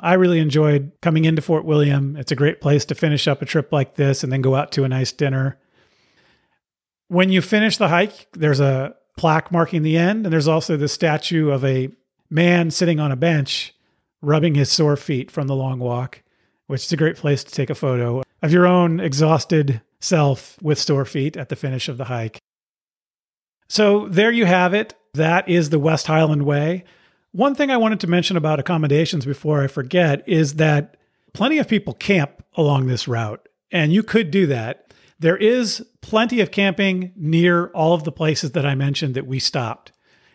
I 0.00 0.14
really 0.14 0.38
enjoyed 0.38 0.92
coming 1.02 1.24
into 1.24 1.42
Fort 1.42 1.64
William. 1.64 2.16
It's 2.16 2.30
a 2.30 2.36
great 2.36 2.60
place 2.60 2.84
to 2.86 2.94
finish 2.94 3.26
up 3.26 3.42
a 3.42 3.46
trip 3.46 3.72
like 3.72 3.96
this 3.96 4.22
and 4.22 4.32
then 4.32 4.42
go 4.42 4.54
out 4.54 4.72
to 4.72 4.84
a 4.84 4.88
nice 4.88 5.12
dinner. 5.12 5.58
When 7.08 7.30
you 7.30 7.42
finish 7.42 7.78
the 7.78 7.88
hike, 7.88 8.28
there's 8.32 8.60
a 8.60 8.94
plaque 9.16 9.50
marking 9.50 9.82
the 9.82 9.96
end, 9.96 10.24
and 10.24 10.32
there's 10.32 10.46
also 10.46 10.76
the 10.76 10.88
statue 10.88 11.50
of 11.50 11.64
a 11.64 11.90
man 12.30 12.70
sitting 12.70 13.00
on 13.00 13.10
a 13.10 13.16
bench 13.16 13.74
rubbing 14.20 14.54
his 14.54 14.70
sore 14.70 14.96
feet 14.96 15.30
from 15.30 15.48
the 15.48 15.56
long 15.56 15.78
walk, 15.78 16.22
which 16.66 16.84
is 16.84 16.92
a 16.92 16.96
great 16.96 17.16
place 17.16 17.42
to 17.42 17.50
take 17.52 17.70
a 17.70 17.74
photo 17.74 18.22
of 18.42 18.52
your 18.52 18.66
own 18.66 19.00
exhausted 19.00 19.80
self 20.00 20.56
with 20.62 20.78
sore 20.78 21.04
feet 21.04 21.36
at 21.36 21.48
the 21.48 21.56
finish 21.56 21.88
of 21.88 21.96
the 21.96 22.04
hike. 22.04 22.38
So 23.68 24.08
there 24.08 24.32
you 24.32 24.46
have 24.46 24.74
it. 24.74 24.94
That 25.14 25.48
is 25.48 25.70
the 25.70 25.78
West 25.78 26.06
Highland 26.06 26.44
Way. 26.44 26.84
One 27.32 27.54
thing 27.54 27.70
I 27.70 27.76
wanted 27.76 28.00
to 28.00 28.06
mention 28.06 28.36
about 28.36 28.58
accommodations 28.58 29.26
before 29.26 29.62
I 29.62 29.66
forget 29.66 30.26
is 30.26 30.54
that 30.54 30.96
plenty 31.34 31.58
of 31.58 31.68
people 31.68 31.92
camp 31.94 32.42
along 32.56 32.86
this 32.86 33.06
route, 33.06 33.46
and 33.70 33.92
you 33.92 34.02
could 34.02 34.30
do 34.30 34.46
that. 34.46 34.92
There 35.20 35.36
is 35.36 35.84
plenty 36.00 36.40
of 36.40 36.50
camping 36.50 37.12
near 37.16 37.66
all 37.68 37.92
of 37.92 38.04
the 38.04 38.12
places 38.12 38.52
that 38.52 38.64
I 38.64 38.74
mentioned 38.74 39.14
that 39.14 39.26
we 39.26 39.38
stopped. 39.38 39.92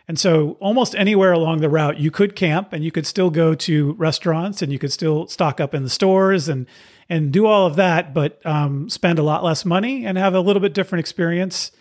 And 0.08 0.20
so, 0.20 0.58
almost 0.60 0.96
anywhere 0.96 1.32
along 1.32 1.62
the 1.62 1.70
route, 1.70 1.98
you 1.98 2.12
could 2.12 2.36
camp 2.36 2.74
and 2.74 2.84
you 2.84 2.92
could 2.92 3.08
still 3.08 3.30
go 3.30 3.56
to 3.56 3.94
restaurants 3.94 4.62
and 4.62 4.72
you 4.72 4.78
could 4.78 4.92
still 4.92 5.28
stock 5.28 5.62
up 5.62 5.74
in 5.74 5.84
the 5.84 5.90
stores 5.90 6.50
and 6.50 6.68
and 7.10 7.32
do 7.32 7.46
all 7.46 7.66
of 7.66 7.76
that, 7.78 8.14
but 8.14 8.46
um, 8.46 8.90
spend 8.90 9.20
a 9.20 9.24
lot 9.24 9.44
less 9.44 9.66
money 9.66 10.06
and 10.06 10.18
have 10.18 10.34
a 10.36 10.40
little 10.40 10.62
bit 10.62 10.74
different 10.74 11.00
experience 11.00 11.72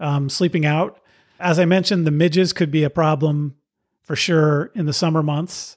um, 0.00 0.28
sleeping 0.28 0.66
out. 0.66 1.00
As 1.42 1.58
I 1.58 1.64
mentioned, 1.64 2.06
the 2.06 2.12
midges 2.12 2.52
could 2.52 2.70
be 2.70 2.84
a 2.84 2.90
problem 2.90 3.56
for 4.02 4.14
sure 4.14 4.70
in 4.74 4.86
the 4.86 4.92
summer 4.92 5.22
months. 5.22 5.76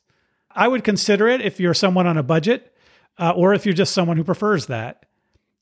I 0.51 0.67
would 0.67 0.83
consider 0.83 1.27
it 1.27 1.41
if 1.41 1.59
you're 1.59 1.73
someone 1.73 2.05
on 2.05 2.17
a 2.17 2.23
budget 2.23 2.73
uh, 3.17 3.33
or 3.35 3.53
if 3.53 3.65
you're 3.65 3.73
just 3.73 3.93
someone 3.93 4.15
who 4.15 4.23
prefers 4.23 4.67
that. 4.67 5.05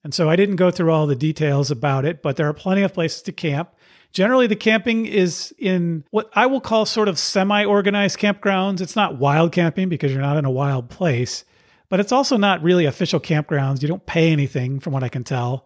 And 0.03 0.13
so 0.13 0.30
I 0.30 0.35
didn't 0.35 0.57
go 0.57 0.71
through 0.71 0.91
all 0.91 1.07
the 1.07 1.15
details 1.15 1.71
about 1.71 2.03
it, 2.03 2.21
but 2.21 2.35
there 2.35 2.49
are 2.49 2.53
plenty 2.53 2.81
of 2.81 2.93
places 2.93 3.21
to 3.23 3.31
camp. 3.31 3.69
Generally, 4.11 4.47
the 4.47 4.57
camping 4.57 5.05
is 5.05 5.55
in 5.57 6.03
what 6.11 6.30
I 6.34 6.47
will 6.47 6.61
call 6.61 6.85
sort 6.85 7.07
of 7.07 7.17
semi 7.17 7.63
organized 7.63 8.19
campgrounds. 8.19 8.81
It's 8.81 8.97
not 8.97 9.17
wild 9.17 9.53
camping 9.53 9.88
because 9.88 10.11
you're 10.11 10.21
not 10.21 10.38
in 10.38 10.45
a 10.45 10.51
wild 10.51 10.89
place, 10.89 11.45
but 11.88 12.01
it's 12.01 12.11
also 12.11 12.35
not 12.35 12.61
really 12.61 12.85
official 12.85 13.21
campgrounds. 13.21 13.81
You 13.81 13.88
don't 13.88 14.05
pay 14.05 14.31
anything, 14.31 14.81
from 14.81 14.91
what 14.91 15.03
I 15.03 15.09
can 15.09 15.23
tell. 15.23 15.65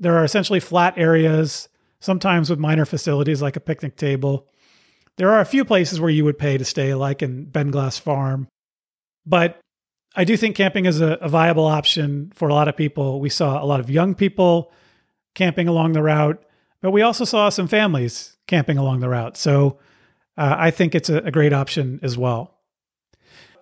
There 0.00 0.16
are 0.16 0.24
essentially 0.24 0.60
flat 0.60 0.94
areas, 0.96 1.68
sometimes 2.00 2.50
with 2.50 2.58
minor 2.58 2.84
facilities 2.84 3.42
like 3.42 3.56
a 3.56 3.60
picnic 3.60 3.96
table. 3.96 4.46
There 5.16 5.30
are 5.30 5.40
a 5.40 5.46
few 5.46 5.64
places 5.64 6.00
where 6.00 6.10
you 6.10 6.24
would 6.24 6.38
pay 6.38 6.56
to 6.56 6.64
stay, 6.64 6.94
like 6.94 7.22
in 7.22 7.46
Beinglas 7.46 8.00
Farm. 8.00 8.48
But 9.26 9.60
I 10.16 10.24
do 10.24 10.36
think 10.36 10.56
camping 10.56 10.86
is 10.86 11.00
a, 11.00 11.12
a, 11.20 11.28
viable 11.28 11.66
option 11.66 12.32
for 12.34 12.48
a 12.48 12.54
lot 12.54 12.68
of 12.68 12.76
people. 12.76 13.20
We 13.20 13.28
saw 13.28 13.62
a 13.62 13.66
lot 13.66 13.80
of 13.80 13.90
young 13.90 14.14
people 14.14 14.72
camping 15.34 15.68
along 15.68 15.92
the 15.92 16.02
route, 16.02 16.42
but 16.80 16.90
we 16.90 17.02
also 17.02 17.24
saw 17.24 17.48
some 17.48 17.68
families 17.68 18.36
camping 18.46 18.78
along 18.78 19.00
the 19.00 19.08
route. 19.08 19.36
So 19.36 19.78
uh, 20.36 20.56
I 20.58 20.70
think 20.70 20.94
it's 20.94 21.10
a, 21.10 21.18
a 21.18 21.30
great 21.30 21.52
option 21.52 22.00
as 22.02 22.18
well. 22.18 22.56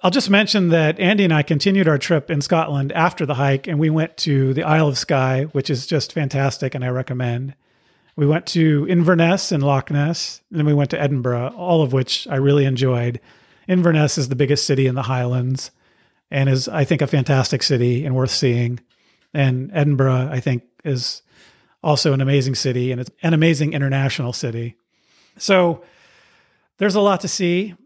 I'll 0.02 0.12
just 0.12 0.30
mention 0.30 0.68
that 0.68 1.00
Andy 1.00 1.24
and 1.24 1.34
I 1.34 1.42
continued 1.42 1.88
our 1.88 1.98
trip 1.98 2.30
in 2.30 2.40
Scotland 2.40 2.92
after 2.92 3.26
the 3.26 3.34
hike, 3.34 3.66
and 3.66 3.80
we 3.80 3.90
went 3.90 4.16
to 4.18 4.54
the 4.54 4.62
Isle 4.62 4.88
of 4.88 4.96
Skye, 4.96 5.44
which 5.52 5.70
is 5.70 5.88
just 5.88 6.12
fantastic, 6.12 6.74
and 6.76 6.84
I 6.84 6.88
recommend. 6.88 7.56
We 8.18 8.26
went 8.26 8.46
to 8.46 8.84
Inverness 8.88 9.52
and 9.52 9.62
Loch 9.62 9.92
Ness, 9.92 10.40
and 10.50 10.58
then 10.58 10.66
we 10.66 10.74
went 10.74 10.90
to 10.90 11.00
Edinburgh, 11.00 11.54
all 11.56 11.82
of 11.82 11.92
which 11.92 12.26
I 12.26 12.34
really 12.34 12.64
enjoyed. 12.64 13.20
Inverness 13.68 14.18
is 14.18 14.28
the 14.28 14.34
biggest 14.34 14.66
city 14.66 14.88
in 14.88 14.96
the 14.96 15.02
Highlands 15.02 15.70
and 16.28 16.48
is, 16.48 16.66
I 16.66 16.82
think, 16.82 17.00
a 17.00 17.06
fantastic 17.06 17.62
city 17.62 18.04
and 18.04 18.16
worth 18.16 18.32
seeing. 18.32 18.80
And 19.32 19.70
Edinburgh, 19.72 20.30
I 20.32 20.40
think, 20.40 20.64
is 20.84 21.22
also 21.80 22.12
an 22.12 22.20
amazing 22.20 22.56
city 22.56 22.90
and 22.90 23.00
it's 23.00 23.10
an 23.22 23.34
amazing 23.34 23.72
international 23.72 24.32
city. 24.32 24.74
So 25.36 25.84
there's 26.78 26.96
a 26.96 27.00
lot 27.00 27.20
to 27.20 27.28
see 27.28 27.76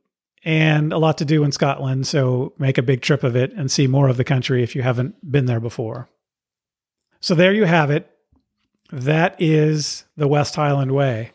and 0.44 0.94
a 0.94 0.98
lot 0.98 1.18
to 1.18 1.26
do 1.26 1.44
in 1.44 1.52
Scotland. 1.52 2.06
So 2.06 2.54
make 2.56 2.78
a 2.78 2.82
big 2.82 3.02
trip 3.02 3.22
of 3.22 3.36
it 3.36 3.52
and 3.52 3.70
see 3.70 3.86
more 3.86 4.08
of 4.08 4.16
the 4.16 4.24
country 4.24 4.62
if 4.62 4.74
you 4.74 4.80
haven't 4.80 5.30
been 5.30 5.44
there 5.44 5.60
before. 5.60 6.08
So 7.20 7.34
there 7.34 7.52
you 7.52 7.66
have 7.66 7.90
it. 7.90 8.08
That 8.92 9.36
is 9.40 10.04
the 10.18 10.28
West 10.28 10.54
Highland 10.54 10.92
Way. 10.92 11.32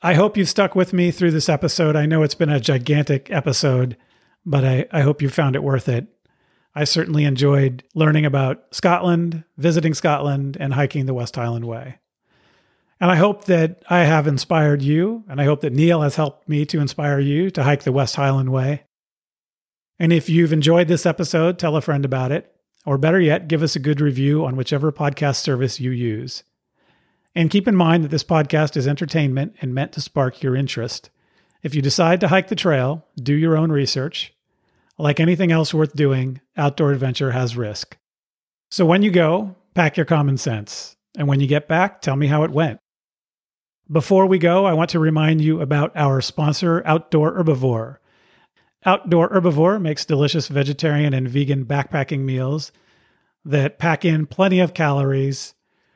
I 0.00 0.14
hope 0.14 0.36
you've 0.36 0.48
stuck 0.48 0.76
with 0.76 0.92
me 0.92 1.10
through 1.10 1.32
this 1.32 1.48
episode. 1.48 1.96
I 1.96 2.06
know 2.06 2.22
it's 2.22 2.36
been 2.36 2.48
a 2.48 2.60
gigantic 2.60 3.28
episode, 3.32 3.96
but 4.46 4.64
I, 4.64 4.86
I 4.92 5.00
hope 5.00 5.20
you 5.20 5.30
found 5.30 5.56
it 5.56 5.64
worth 5.64 5.88
it. 5.88 6.06
I 6.76 6.84
certainly 6.84 7.24
enjoyed 7.24 7.82
learning 7.92 8.24
about 8.24 8.72
Scotland, 8.72 9.42
visiting 9.56 9.94
Scotland, 9.94 10.56
and 10.60 10.72
hiking 10.72 11.06
the 11.06 11.14
West 11.14 11.34
Highland 11.34 11.64
Way. 11.64 11.98
And 13.00 13.10
I 13.10 13.16
hope 13.16 13.46
that 13.46 13.82
I 13.90 14.04
have 14.04 14.28
inspired 14.28 14.80
you, 14.80 15.24
and 15.28 15.40
I 15.40 15.44
hope 15.44 15.62
that 15.62 15.72
Neil 15.72 16.02
has 16.02 16.14
helped 16.14 16.48
me 16.48 16.64
to 16.66 16.78
inspire 16.78 17.18
you 17.18 17.50
to 17.50 17.64
hike 17.64 17.82
the 17.82 17.90
West 17.90 18.14
Highland 18.14 18.52
Way. 18.52 18.84
And 19.98 20.12
if 20.12 20.28
you've 20.28 20.52
enjoyed 20.52 20.86
this 20.86 21.04
episode, 21.04 21.58
tell 21.58 21.74
a 21.74 21.80
friend 21.80 22.04
about 22.04 22.30
it. 22.30 22.54
Or 22.88 22.96
better 22.96 23.20
yet, 23.20 23.48
give 23.48 23.62
us 23.62 23.76
a 23.76 23.80
good 23.80 24.00
review 24.00 24.46
on 24.46 24.56
whichever 24.56 24.90
podcast 24.90 25.42
service 25.42 25.78
you 25.78 25.90
use. 25.90 26.42
And 27.34 27.50
keep 27.50 27.68
in 27.68 27.76
mind 27.76 28.02
that 28.02 28.08
this 28.08 28.24
podcast 28.24 28.78
is 28.78 28.88
entertainment 28.88 29.56
and 29.60 29.74
meant 29.74 29.92
to 29.92 30.00
spark 30.00 30.42
your 30.42 30.56
interest. 30.56 31.10
If 31.62 31.74
you 31.74 31.82
decide 31.82 32.18
to 32.20 32.28
hike 32.28 32.48
the 32.48 32.56
trail, 32.56 33.04
do 33.22 33.34
your 33.34 33.58
own 33.58 33.70
research. 33.70 34.32
Like 34.96 35.20
anything 35.20 35.52
else 35.52 35.74
worth 35.74 35.94
doing, 35.96 36.40
outdoor 36.56 36.92
adventure 36.92 37.32
has 37.32 37.58
risk. 37.58 37.98
So 38.70 38.86
when 38.86 39.02
you 39.02 39.10
go, 39.10 39.54
pack 39.74 39.98
your 39.98 40.06
common 40.06 40.38
sense. 40.38 40.96
And 41.14 41.28
when 41.28 41.40
you 41.40 41.46
get 41.46 41.68
back, 41.68 42.00
tell 42.00 42.16
me 42.16 42.26
how 42.26 42.42
it 42.44 42.52
went. 42.52 42.80
Before 43.92 44.24
we 44.24 44.38
go, 44.38 44.64
I 44.64 44.72
want 44.72 44.88
to 44.90 44.98
remind 44.98 45.42
you 45.42 45.60
about 45.60 45.94
our 45.94 46.22
sponsor, 46.22 46.82
Outdoor 46.86 47.36
Herbivore. 47.36 47.98
Outdoor 48.84 49.28
Herbivore 49.28 49.80
makes 49.80 50.04
delicious 50.04 50.48
vegetarian 50.48 51.12
and 51.12 51.28
vegan 51.28 51.64
backpacking 51.64 52.20
meals 52.20 52.72
that 53.44 53.78
pack 53.78 54.04
in 54.04 54.26
plenty 54.26 54.60
of 54.60 54.74
calories, 54.74 55.54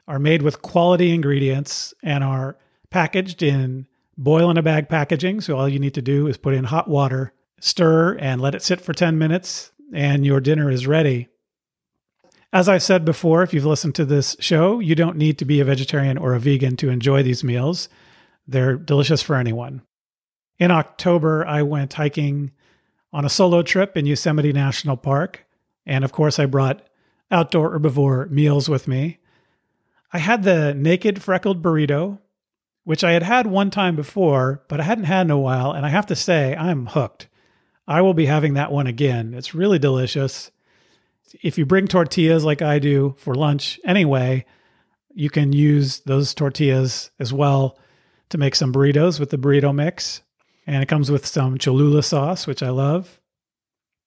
are 0.08 0.18
made 0.18 0.42
with 0.42 0.62
quality 0.62 1.14
ingredients, 1.14 1.94
and 2.02 2.24
are 2.24 2.56
packaged 2.90 3.42
in 3.42 3.86
boil 4.18 4.50
in 4.50 4.56
a 4.56 4.62
bag 4.62 4.88
packaging. 4.88 5.40
So 5.40 5.56
all 5.56 5.68
you 5.68 5.78
need 5.78 5.94
to 5.94 6.02
do 6.02 6.26
is 6.26 6.36
put 6.36 6.54
in 6.54 6.64
hot 6.64 6.88
water, 6.88 7.32
stir, 7.60 8.16
and 8.18 8.40
let 8.40 8.54
it 8.54 8.62
sit 8.62 8.80
for 8.80 8.92
10 8.92 9.16
minutes, 9.16 9.70
and 9.92 10.26
your 10.26 10.40
dinner 10.40 10.70
is 10.70 10.86
ready. 10.86 11.28
As 12.52 12.68
I've 12.68 12.82
said 12.82 13.04
before, 13.04 13.42
if 13.42 13.54
you've 13.54 13.64
listened 13.64 13.94
to 13.94 14.04
this 14.04 14.36
show, 14.40 14.80
you 14.80 14.94
don't 14.94 15.16
need 15.16 15.38
to 15.38 15.44
be 15.44 15.60
a 15.60 15.64
vegetarian 15.64 16.18
or 16.18 16.34
a 16.34 16.40
vegan 16.40 16.76
to 16.78 16.90
enjoy 16.90 17.22
these 17.22 17.44
meals. 17.44 17.88
They're 18.46 18.76
delicious 18.76 19.22
for 19.22 19.36
anyone. 19.36 19.82
In 20.58 20.70
October, 20.70 21.46
I 21.46 21.62
went 21.62 21.94
hiking 21.94 22.52
on 23.12 23.24
a 23.24 23.30
solo 23.30 23.62
trip 23.62 23.96
in 23.96 24.06
Yosemite 24.06 24.52
National 24.52 24.96
Park. 24.96 25.46
And 25.84 26.04
of 26.04 26.12
course, 26.12 26.38
I 26.38 26.46
brought 26.46 26.86
outdoor 27.30 27.78
herbivore 27.78 28.30
meals 28.30 28.68
with 28.68 28.88
me. 28.88 29.18
I 30.12 30.18
had 30.18 30.42
the 30.42 30.74
naked 30.74 31.22
freckled 31.22 31.62
burrito, 31.62 32.18
which 32.84 33.04
I 33.04 33.12
had 33.12 33.22
had 33.22 33.46
one 33.46 33.70
time 33.70 33.96
before, 33.96 34.62
but 34.68 34.80
I 34.80 34.84
hadn't 34.84 35.04
had 35.04 35.26
in 35.26 35.30
a 35.30 35.38
while. 35.38 35.72
And 35.72 35.86
I 35.86 35.88
have 35.88 36.06
to 36.06 36.16
say, 36.16 36.54
I'm 36.56 36.86
hooked. 36.86 37.28
I 37.86 38.00
will 38.02 38.14
be 38.14 38.26
having 38.26 38.54
that 38.54 38.72
one 38.72 38.86
again. 38.86 39.34
It's 39.34 39.54
really 39.54 39.78
delicious. 39.78 40.50
If 41.42 41.58
you 41.58 41.66
bring 41.66 41.88
tortillas 41.88 42.44
like 42.44 42.62
I 42.62 42.78
do 42.78 43.14
for 43.18 43.34
lunch 43.34 43.80
anyway, 43.84 44.44
you 45.14 45.30
can 45.30 45.52
use 45.52 46.00
those 46.00 46.34
tortillas 46.34 47.10
as 47.18 47.32
well 47.32 47.78
to 48.30 48.38
make 48.38 48.54
some 48.54 48.72
burritos 48.72 49.20
with 49.20 49.30
the 49.30 49.38
burrito 49.38 49.74
mix. 49.74 50.22
And 50.66 50.82
it 50.82 50.88
comes 50.88 51.10
with 51.10 51.26
some 51.26 51.58
Cholula 51.58 52.02
sauce, 52.02 52.46
which 52.46 52.62
I 52.62 52.70
love. 52.70 53.20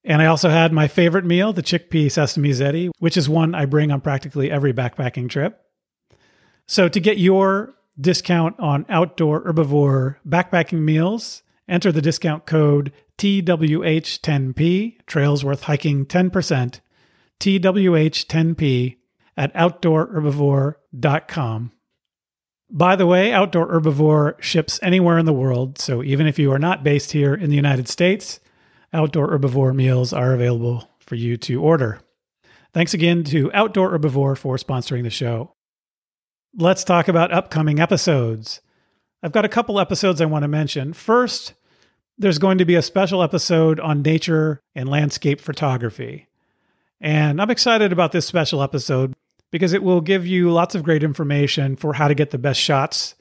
And 0.04 0.22
I 0.22 0.28
also 0.28 0.50
had 0.50 0.72
my 0.72 0.88
favorite 0.88 1.26
meal, 1.26 1.52
the 1.52 1.64
chickpea 1.64 2.12
sesame 2.12 2.52
ziti, 2.52 2.92
which 3.00 3.18
is 3.18 3.28
one 3.28 3.56
I 3.56 3.66
bring 3.66 3.92
on 3.92 4.02
practically 4.02 4.52
every 4.52 4.72
backpacking 4.72 5.30
trip. 5.30 5.60
So 6.68 6.88
to 6.88 7.00
get 7.00 7.18
your 7.18 7.74
discount 8.00 8.60
on 8.60 8.86
outdoor 8.88 9.44
herbivore 9.44 10.18
backpacking 10.28 10.82
meals, 10.82 11.42
enter 11.68 11.92
the 11.92 12.02
discount 12.02 12.46
code 12.46 12.94
TWH10P, 13.18 15.06
Trails 15.06 15.44
Worth 15.44 15.64
Hiking 15.64 16.06
10%, 16.06 16.80
TWH10P 17.40 18.98
at 19.38 19.54
outdoorherbivore.com. 19.54 21.72
By 22.70 22.96
the 22.96 23.06
way, 23.06 23.32
Outdoor 23.32 23.68
Herbivore 23.68 24.42
ships 24.42 24.80
anywhere 24.82 25.20
in 25.20 25.26
the 25.26 25.34
world, 25.34 25.78
so 25.78 26.04
even 26.04 26.26
if 26.26 26.40
you 26.40 26.52
are 26.52 26.60
not 26.60 26.84
based 26.84 27.12
here 27.12 27.34
in 27.34 27.50
the 27.50 27.56
United 27.56 27.88
States, 27.88 28.40
Outdoor 28.92 29.30
Herbivore 29.30 29.76
meals 29.76 30.12
are 30.14 30.34
available 30.34 30.90
for 31.00 31.16
you 31.16 31.38
to 31.38 31.62
order. 31.62 32.02
Thanks 32.74 32.94
again 32.94 33.24
to 33.26 33.52
Outdoor 33.54 33.92
Herbivore 33.92 34.38
for 34.38 34.58
sponsoring 34.58 35.04
the 35.04 35.10
show. 35.10 35.54
Let's 36.58 36.84
talk 36.84 37.08
about 37.08 37.32
upcoming 37.32 37.80
episodes. 37.80 38.62
I've 39.22 39.32
got 39.32 39.46
a 39.46 39.50
couple 39.50 39.80
episodes 39.80 40.20
I 40.20 40.26
want 40.26 40.44
to 40.44 40.48
mention. 40.48 40.94
First, 40.94 41.54
there's 42.18 42.38
going 42.38 42.58
to 42.58 42.66
be 42.66 42.76
a 42.76 42.82
special 42.82 43.22
episode 43.22 43.80
on 43.80 44.02
nature 44.02 44.62
and 44.74 44.90
landscape 44.90 45.40
photography. 45.40 46.28
And 47.00 47.42
I'm 47.42 47.52
excited 47.52 47.92
about 47.92 48.12
this 48.12 48.26
special 48.26 48.64
episode 48.64 49.14
because 49.52 49.74
it 49.74 49.84
will 49.84 50.02
give 50.02 50.28
you 50.28 50.52
lots 50.52 50.76
of 50.76 50.84
great 50.84 51.04
information 51.04 51.76
for 51.76 51.94
how 51.94 52.08
to 52.08 52.16
get 52.16 52.32
the 52.32 52.38
best 52.38 52.60
shots 52.60 53.16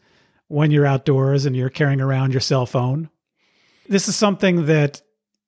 when 0.49 0.71
you're 0.71 0.87
outdoors 0.87 1.47
and 1.47 1.57
you're 1.57 1.71
carrying 1.71 2.01
around 2.01 2.33
your 2.33 2.41
cell 2.41 2.67
phone. 2.67 3.09
This 3.89 4.09
is 4.09 4.17
something 4.17 4.67
that 4.67 5.03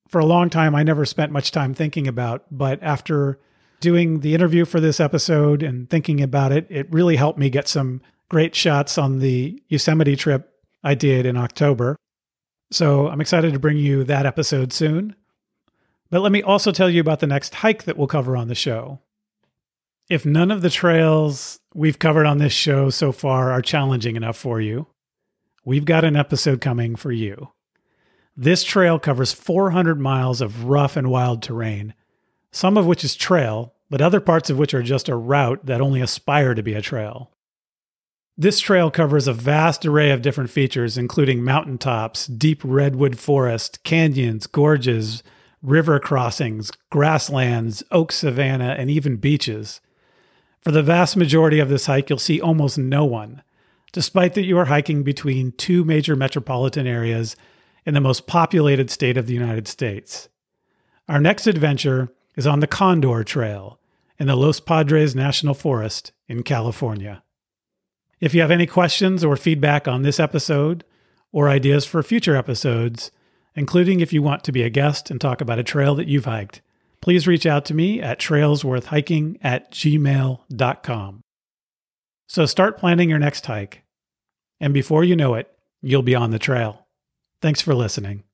for 0.08 0.20
a 0.20 0.26
long 0.26 0.50
time 0.50 0.74
I 0.74 0.82
never 0.82 1.04
spent 1.04 1.32
much 1.32 1.50
time 1.50 1.74
thinking 1.74 2.06
about, 2.06 2.44
but 2.50 2.82
after 2.82 3.38
doing 3.80 4.20
the 4.20 4.34
interview 4.34 4.64
for 4.64 4.80
this 4.80 5.00
episode 5.00 5.62
and 5.62 5.88
thinking 5.88 6.22
about 6.22 6.52
it, 6.52 6.66
it 6.70 6.92
really 6.92 7.16
helped 7.16 7.38
me 7.38 7.50
get 7.50 7.68
some 7.68 8.00
great 8.28 8.54
shots 8.54 8.98
on 8.98 9.18
the 9.18 9.62
Yosemite 9.68 10.16
trip 10.16 10.52
I 10.82 10.94
did 10.94 11.26
in 11.26 11.36
October. 11.36 11.96
So 12.70 13.08
I'm 13.08 13.20
excited 13.20 13.52
to 13.52 13.58
bring 13.58 13.78
you 13.78 14.04
that 14.04 14.26
episode 14.26 14.72
soon. 14.72 15.14
But 16.10 16.22
let 16.22 16.32
me 16.32 16.42
also 16.42 16.72
tell 16.72 16.88
you 16.88 17.00
about 17.00 17.20
the 17.20 17.26
next 17.26 17.54
hike 17.56 17.84
that 17.84 17.96
we'll 17.96 18.06
cover 18.06 18.36
on 18.36 18.48
the 18.48 18.54
show. 18.54 19.00
If 20.08 20.24
none 20.24 20.52
of 20.52 20.62
the 20.62 20.70
trails 20.70 21.58
we've 21.74 21.98
covered 21.98 22.26
on 22.26 22.38
this 22.38 22.52
show 22.52 22.90
so 22.90 23.10
far 23.10 23.50
are 23.50 23.60
challenging 23.60 24.14
enough 24.14 24.36
for 24.36 24.60
you, 24.60 24.86
we've 25.64 25.84
got 25.84 26.04
an 26.04 26.14
episode 26.14 26.60
coming 26.60 26.94
for 26.94 27.10
you. 27.10 27.50
This 28.36 28.62
trail 28.62 29.00
covers 29.00 29.32
400 29.32 29.98
miles 29.98 30.40
of 30.40 30.66
rough 30.66 30.96
and 30.96 31.10
wild 31.10 31.42
terrain, 31.42 31.92
some 32.52 32.76
of 32.76 32.86
which 32.86 33.02
is 33.02 33.16
trail, 33.16 33.74
but 33.90 34.00
other 34.00 34.20
parts 34.20 34.48
of 34.48 34.58
which 34.58 34.74
are 34.74 34.82
just 34.82 35.08
a 35.08 35.16
route 35.16 35.66
that 35.66 35.80
only 35.80 36.00
aspire 36.00 36.54
to 36.54 36.62
be 36.62 36.74
a 36.74 36.82
trail. 36.82 37.32
This 38.38 38.60
trail 38.60 38.92
covers 38.92 39.26
a 39.26 39.32
vast 39.32 39.84
array 39.84 40.12
of 40.12 40.22
different 40.22 40.50
features, 40.50 40.96
including 40.96 41.42
mountaintops, 41.42 42.26
deep 42.26 42.60
redwood 42.62 43.18
forest, 43.18 43.82
canyons, 43.82 44.46
gorges, 44.46 45.24
river 45.62 45.98
crossings, 45.98 46.70
grasslands, 46.92 47.82
oak 47.90 48.12
savanna, 48.12 48.76
and 48.78 48.88
even 48.88 49.16
beaches. 49.16 49.80
For 50.66 50.72
the 50.72 50.82
vast 50.82 51.16
majority 51.16 51.60
of 51.60 51.68
this 51.68 51.86
hike, 51.86 52.10
you'll 52.10 52.18
see 52.18 52.40
almost 52.40 52.76
no 52.76 53.04
one, 53.04 53.44
despite 53.92 54.34
that 54.34 54.46
you 54.46 54.58
are 54.58 54.64
hiking 54.64 55.04
between 55.04 55.52
two 55.52 55.84
major 55.84 56.16
metropolitan 56.16 56.88
areas 56.88 57.36
in 57.84 57.94
the 57.94 58.00
most 58.00 58.26
populated 58.26 58.90
state 58.90 59.16
of 59.16 59.28
the 59.28 59.32
United 59.32 59.68
States. 59.68 60.28
Our 61.08 61.20
next 61.20 61.46
adventure 61.46 62.08
is 62.34 62.48
on 62.48 62.58
the 62.58 62.66
Condor 62.66 63.22
Trail 63.22 63.78
in 64.18 64.26
the 64.26 64.34
Los 64.34 64.58
Padres 64.58 65.14
National 65.14 65.54
Forest 65.54 66.10
in 66.26 66.42
California. 66.42 67.22
If 68.18 68.34
you 68.34 68.40
have 68.40 68.50
any 68.50 68.66
questions 68.66 69.22
or 69.22 69.36
feedback 69.36 69.86
on 69.86 70.02
this 70.02 70.18
episode, 70.18 70.82
or 71.30 71.48
ideas 71.48 71.84
for 71.84 72.02
future 72.02 72.34
episodes, 72.34 73.12
including 73.54 74.00
if 74.00 74.12
you 74.12 74.20
want 74.20 74.42
to 74.42 74.50
be 74.50 74.64
a 74.64 74.68
guest 74.68 75.12
and 75.12 75.20
talk 75.20 75.40
about 75.40 75.60
a 75.60 75.62
trail 75.62 75.94
that 75.94 76.08
you've 76.08 76.24
hiked, 76.24 76.60
please 77.06 77.28
reach 77.28 77.46
out 77.46 77.64
to 77.64 77.72
me 77.72 78.02
at 78.02 78.18
trailsworthhiking 78.18 79.38
at 79.40 79.70
gmail.com. 79.70 81.20
So 82.26 82.46
start 82.46 82.78
planning 82.78 83.08
your 83.08 83.20
next 83.20 83.46
hike, 83.46 83.84
and 84.58 84.74
before 84.74 85.04
you 85.04 85.14
know 85.14 85.34
it, 85.34 85.48
you'll 85.80 86.02
be 86.02 86.16
on 86.16 86.32
the 86.32 86.40
trail. 86.40 86.88
Thanks 87.40 87.60
for 87.60 87.76
listening. 87.76 88.25